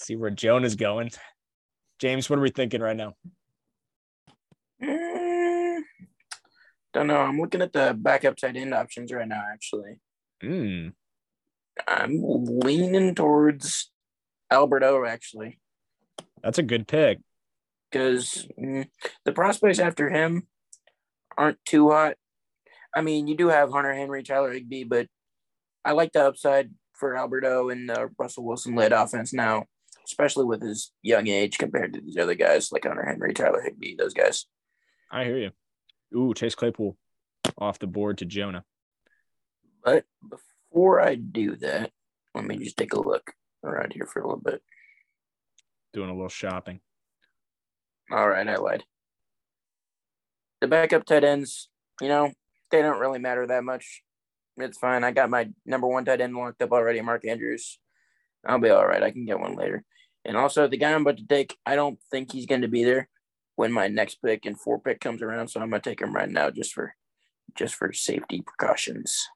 See 0.03 0.15
where 0.17 0.29
Joan 0.29 0.65
is 0.65 0.75
going. 0.75 1.11
James, 1.99 2.29
what 2.29 2.37
are 2.37 2.41
we 2.41 2.49
thinking 2.49 2.81
right 2.81 2.97
now? 2.97 3.13
Mm, 4.83 5.79
don't 6.93 7.07
know. 7.07 7.17
I'm 7.17 7.39
looking 7.39 7.61
at 7.61 7.71
the 7.71 7.95
backup 7.97 8.35
tight 8.35 8.57
end 8.57 8.73
options 8.73 9.11
right 9.13 9.27
now. 9.27 9.43
Actually, 9.51 9.99
Mm, 10.43 10.91
I'm 11.87 12.19
leaning 12.21 13.15
towards 13.15 13.91
Albert 14.51 14.83
O. 14.83 15.05
Actually, 15.05 15.59
that's 16.43 16.57
a 16.57 16.63
good 16.63 16.85
pick. 16.87 17.19
because 17.89 18.45
the 18.57 19.31
prospects 19.33 19.79
after 19.79 20.09
him 20.09 20.47
aren't 21.37 21.63
too 21.65 21.91
hot. 21.91 22.15
I 22.93 23.01
mean, 23.01 23.27
you 23.27 23.37
do 23.37 23.47
have 23.47 23.71
Hunter 23.71 23.93
Henry, 23.93 24.21
Tyler 24.21 24.51
Higbee, 24.51 24.83
but 24.83 25.07
I 25.85 25.93
like 25.93 26.11
the 26.11 26.25
upside 26.27 26.71
for 26.93 27.15
Albert 27.15 27.45
O 27.45 27.69
and 27.69 27.89
the 27.89 28.09
Russell 28.19 28.45
Wilson 28.45 28.75
led 28.75 28.91
offense 28.91 29.33
now, 29.33 29.65
especially 30.05 30.45
with 30.45 30.61
his 30.61 30.91
young 31.01 31.27
age 31.27 31.57
compared 31.57 31.93
to 31.93 32.01
these 32.01 32.17
other 32.17 32.35
guys 32.35 32.71
like 32.71 32.85
Hunter 32.85 33.05
Henry, 33.05 33.33
Tyler 33.33 33.61
Higbee, 33.61 33.95
those 33.95 34.13
guys. 34.13 34.45
I 35.11 35.23
hear 35.23 35.37
you. 35.37 35.51
Ooh, 36.15 36.33
Chase 36.33 36.55
Claypool 36.55 36.97
off 37.57 37.79
the 37.79 37.87
board 37.87 38.19
to 38.19 38.25
Jonah. 38.25 38.63
But 39.83 40.05
before 40.27 41.01
I 41.01 41.15
do 41.15 41.55
that, 41.57 41.91
let 42.33 42.45
me 42.45 42.57
just 42.57 42.77
take 42.77 42.93
a 42.93 42.99
look 42.99 43.33
around 43.63 43.93
here 43.93 44.05
for 44.05 44.21
a 44.21 44.25
little 44.25 44.41
bit. 44.41 44.61
Doing 45.93 46.09
a 46.09 46.13
little 46.13 46.29
shopping. 46.29 46.79
All 48.11 48.27
right, 48.27 48.47
I 48.47 48.55
lied. 48.55 48.83
The 50.61 50.67
backup 50.67 51.05
tight 51.05 51.23
ends, 51.23 51.69
you 52.01 52.07
know, 52.07 52.31
they 52.71 52.81
don't 52.81 52.99
really 52.99 53.19
matter 53.19 53.45
that 53.47 53.63
much. 53.63 54.01
It's 54.57 54.77
fine. 54.77 55.03
I 55.03 55.11
got 55.11 55.29
my 55.29 55.49
number 55.65 55.87
one 55.87 56.05
tight 56.05 56.21
end 56.21 56.35
locked 56.35 56.61
up 56.61 56.71
already, 56.71 57.01
Mark 57.01 57.25
Andrews. 57.25 57.79
I'll 58.45 58.59
be 58.59 58.69
all 58.69 58.85
right. 58.85 59.03
I 59.03 59.11
can 59.11 59.25
get 59.25 59.39
one 59.39 59.55
later. 59.55 59.83
And 60.25 60.37
also, 60.37 60.67
the 60.67 60.77
guy 60.77 60.93
I'm 60.93 61.01
about 61.01 61.17
to 61.17 61.27
take, 61.27 61.57
I 61.65 61.75
don't 61.75 61.99
think 62.11 62.31
he's 62.31 62.45
going 62.45 62.61
to 62.61 62.67
be 62.67 62.83
there 62.83 63.09
when 63.55 63.71
my 63.71 63.87
next 63.87 64.15
pick 64.23 64.45
and 64.45 64.59
four 64.59 64.79
pick 64.79 64.99
comes 64.99 65.21
around. 65.21 65.49
So 65.49 65.59
I'm 65.59 65.69
going 65.69 65.81
to 65.81 65.89
take 65.89 66.01
him 66.01 66.13
right 66.13 66.29
now 66.29 66.49
just 66.49 66.73
for 66.73 66.95
just 67.55 67.75
for 67.75 67.91
safety 67.93 68.41
precautions. 68.41 69.27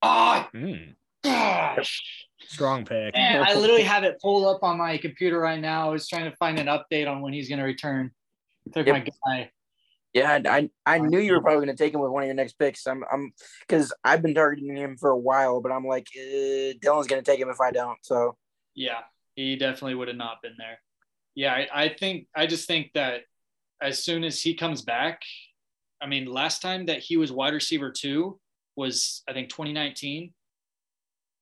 Oh 0.00 0.46
Mm, 0.54 0.94
gosh. 1.24 2.26
strong 2.40 2.84
pick. 2.84 3.14
Man, 3.14 3.44
I 3.44 3.54
literally 3.54 3.82
have 3.82 4.04
it 4.04 4.20
pulled 4.22 4.44
up 4.44 4.62
on 4.62 4.78
my 4.78 4.96
computer 4.98 5.40
right 5.40 5.60
now. 5.60 5.88
I 5.88 5.92
was 5.92 6.08
trying 6.08 6.30
to 6.30 6.36
find 6.36 6.58
an 6.58 6.66
update 6.66 7.08
on 7.10 7.20
when 7.20 7.32
he's 7.32 7.48
going 7.48 7.58
to 7.58 7.64
return. 7.64 8.12
Took 8.72 8.86
Yep. 8.86 8.94
my 8.94 9.00
guy. 9.26 9.50
Yeah, 10.14 10.40
I, 10.44 10.56
I, 10.56 10.70
I 10.86 10.98
knew 10.98 11.18
you 11.18 11.32
were 11.32 11.42
probably 11.42 11.66
going 11.66 11.76
to 11.76 11.82
take 11.82 11.92
him 11.92 12.00
with 12.00 12.10
one 12.10 12.22
of 12.22 12.26
your 12.26 12.34
next 12.34 12.58
picks. 12.58 12.86
I'm 12.86 13.04
I'm 13.12 13.32
because 13.66 13.92
I've 14.04 14.22
been 14.22 14.34
targeting 14.34 14.74
him 14.74 14.96
for 14.96 15.10
a 15.10 15.18
while, 15.18 15.60
but 15.60 15.70
I'm 15.70 15.84
like, 15.84 16.06
uh, 16.16 16.74
Dylan's 16.80 17.06
going 17.06 17.22
to 17.22 17.30
take 17.30 17.40
him 17.40 17.50
if 17.50 17.60
I 17.60 17.70
don't. 17.70 17.98
So 18.02 18.36
Yeah, 18.74 19.00
he 19.34 19.56
definitely 19.56 19.94
would 19.94 20.08
have 20.08 20.16
not 20.16 20.42
been 20.42 20.54
there. 20.58 20.78
Yeah, 21.34 21.52
I, 21.52 21.84
I 21.84 21.88
think 21.90 22.26
I 22.34 22.46
just 22.46 22.66
think 22.66 22.92
that 22.94 23.22
as 23.80 24.02
soon 24.02 24.24
as 24.24 24.40
he 24.40 24.54
comes 24.54 24.82
back, 24.82 25.20
I 26.00 26.06
mean, 26.06 26.26
last 26.26 26.62
time 26.62 26.86
that 26.86 27.00
he 27.00 27.16
was 27.16 27.30
wide 27.30 27.54
receiver 27.54 27.92
two 27.92 28.40
was 28.76 29.22
I 29.28 29.32
think 29.32 29.50
2019, 29.50 30.32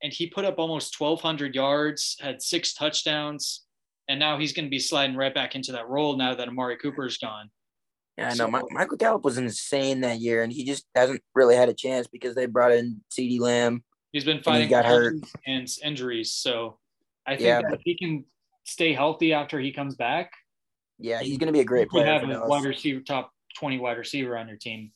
and 0.03 0.13
he 0.13 0.27
put 0.27 0.45
up 0.45 0.59
almost 0.59 1.01
1,200 1.01 1.55
yards, 1.55 2.17
had 2.21 2.43
six 2.43 2.75
touchdowns, 2.75 3.65
and 4.09 4.19
now 4.19 4.39
he's 4.39 4.53
going 4.53 4.67
to 4.67 4.71
be 4.71 4.79
sliding 4.79 5.17
right 5.17 5.35
back 5.35 5.55
into 5.55 5.73
that 5.73 5.89
role 5.89 6.17
now 6.17 6.35
that 6.35 6.49
Amari 6.49 6.77
Cooper's 6.77 7.19
gone. 7.19 7.51
Yeah, 8.17 8.27
I 8.31 8.35
know. 8.35 8.51
So- 8.51 8.69
Michael 8.71 8.97
Gallup 8.97 9.25
was 9.25 9.39
insane 9.39 10.01
that 10.01 10.21
year, 10.21 10.43
and 10.43 10.53
he 10.53 10.65
just 10.65 10.87
hasn't 10.95 11.23
really 11.35 11.57
had 11.57 11.69
a 11.69 11.75
chance 11.75 12.07
because 12.07 12.35
they 12.35 12.47
brought 12.47 12.73
in 12.73 13.03
CeeDee 13.11 13.41
Lamb. 13.41 13.85
He's 14.13 14.25
been 14.25 14.43
fighting 14.43 14.71
got 14.71 14.87
hurt. 14.87 15.15
and 15.47 15.69
injuries, 15.85 16.33
so 16.33 16.79
I 17.27 17.33
think 17.33 17.43
Yeah, 17.43 17.61
that 17.63 17.75
if 17.75 17.81
he 17.85 17.97
can 17.97 18.25
stay 18.65 18.95
healthy 18.95 19.33
after 19.35 19.61
he 19.61 19.73
comes 19.73 19.95
back, 19.97 20.33
Yeah, 20.99 21.21
he's 21.21 21.37
going 21.37 21.49
to 21.49 21.53
be 21.53 21.61
a 21.61 21.65
great 21.65 21.89
player. 21.91 22.07
have 22.07 22.23
a 22.29 22.47
wide 22.47 22.65
receiver, 22.65 23.01
top 23.01 23.33
20 23.59 23.79
wide 23.79 23.99
receiver 23.99 24.37
on 24.39 24.49
your 24.49 24.57
team. 24.57 24.93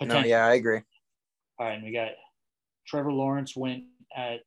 No, 0.00 0.20
yeah, 0.20 0.44
I 0.46 0.54
agree. 0.54 0.80
All 1.58 1.66
right, 1.66 1.74
and 1.74 1.84
we 1.84 1.92
got 1.92 2.08
Trevor 2.86 3.12
Lawrence 3.12 3.54
went 3.54 3.84
at 4.16 4.40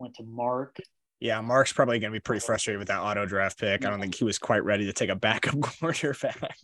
went 0.00 0.14
to 0.16 0.24
Mark. 0.24 0.76
Yeah, 1.20 1.40
Mark's 1.40 1.72
probably 1.72 1.98
going 2.00 2.12
to 2.12 2.16
be 2.16 2.20
pretty 2.20 2.40
frustrated 2.44 2.78
with 2.78 2.88
that 2.88 3.00
auto 3.00 3.26
draft 3.26 3.58
pick. 3.58 3.84
I 3.84 3.90
don't 3.90 4.00
think 4.00 4.14
he 4.16 4.24
was 4.24 4.38
quite 4.38 4.64
ready 4.64 4.86
to 4.86 4.92
take 4.92 5.10
a 5.10 5.16
backup 5.16 5.60
quarterback. 5.80 6.56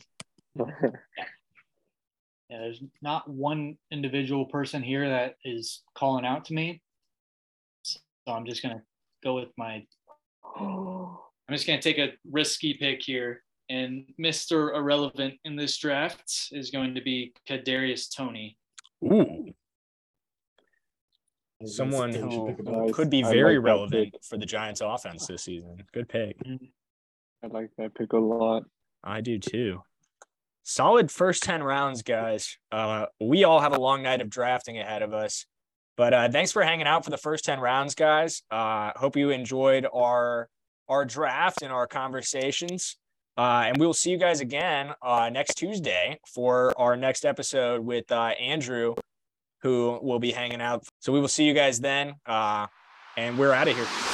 Yeah, 2.51 2.59
there's 2.59 2.83
not 3.03 3.29
one 3.29 3.77
individual 3.91 4.45
person 4.45 4.83
here 4.83 5.09
that 5.09 5.37
is 5.45 5.83
calling 5.95 6.25
out 6.25 6.45
to 6.47 6.55
me. 6.55 6.83
So 7.83 8.01
I'm 8.29 8.45
just 8.45 8.63
gonna 8.63 8.83
go 9.23 9.35
with 9.35 9.49
my 9.57 9.85
I'm 10.57 11.17
just 11.51 11.67
gonna 11.67 11.83
take 11.83 11.99
a 11.99 12.13
risky 12.31 12.75
pick 12.75 13.03
here. 13.03 13.43
And 13.71 14.05
Mr. 14.21 14.77
Irrelevant 14.77 15.35
in 15.45 15.57
this 15.57 15.77
draft 15.79 16.49
is 16.53 16.71
going 16.71 16.95
to 16.95 17.01
be 17.01 17.33
Kadarius 17.49 18.15
Toney. 18.15 18.59
Ooh, 19.03 19.53
someone 21.65 22.13
gonna 22.13 22.13
say 22.13 22.25
we 22.25 22.31
should 22.31 22.41
who 22.41 22.47
pick 22.47 22.59
a 22.61 22.63
ball. 22.63 22.87
Nice. 22.87 22.95
could 22.95 23.11
be 23.11 23.23
very 23.23 23.59
like 23.59 23.65
relevant 23.65 24.13
pick. 24.13 24.25
for 24.25 24.37
the 24.37 24.47
Giants 24.47 24.83
offense 24.83 25.27
this 25.27 25.43
season. 25.43 25.83
Good 25.93 26.09
pick. 26.09 26.37
I 27.43 27.47
like 27.47 27.71
that 27.79 27.95
pick 27.95 28.13
a 28.13 28.19
lot. 28.19 28.65
I 29.03 29.23
do 29.23 29.39
too. 29.39 29.83
Solid 30.67 31.11
first 31.11 31.43
10 31.43 31.63
rounds, 31.63 32.03
guys. 32.03 32.57
Uh, 32.73 33.07
we 33.21 33.45
all 33.45 33.61
have 33.61 33.75
a 33.75 33.79
long 33.79 34.03
night 34.03 34.23
of 34.23 34.31
drafting 34.31 34.79
ahead 34.79 35.03
of 35.03 35.13
us. 35.13 35.45
But 35.97 36.15
uh, 36.15 36.29
thanks 36.31 36.53
for 36.53 36.63
hanging 36.63 36.87
out 36.87 37.05
for 37.05 37.11
the 37.11 37.19
first 37.19 37.45
10 37.45 37.61
rounds, 37.61 37.95
guys. 37.95 38.43
Uh, 38.51 38.91
hope 38.97 39.17
you 39.17 39.31
enjoyed 39.31 39.87
our 39.93 40.49
our 40.89 41.05
draft 41.05 41.63
and 41.63 41.73
our 41.73 41.87
conversations. 41.87 42.97
Uh, 43.37 43.65
and 43.67 43.79
we'll 43.79 43.95
see 43.95 44.11
you 44.11 44.19
guys 44.19 44.41
again 44.41 44.93
uh, 45.03 45.31
next 45.31 45.55
Tuesday 45.55 46.19
for 46.27 46.73
our 46.79 46.97
next 46.97 47.25
episode 47.25 47.85
with 47.85 48.11
uh, 48.11 48.33
Andrew, 48.41 48.95
who 49.63 49.99
will 50.03 50.19
be 50.19 50.33
hanging 50.33 50.61
out. 50.61 50.85
So 51.01 51.13
we 51.13 51.21
will 51.21 51.29
see 51.29 51.45
you 51.45 51.55
guys 51.55 51.81
then. 51.81 52.15
Uh, 52.27 52.67
and 53.17 53.39
we're 53.39 53.53
out 53.53 53.69
of 53.69 53.77
here. 53.77 54.14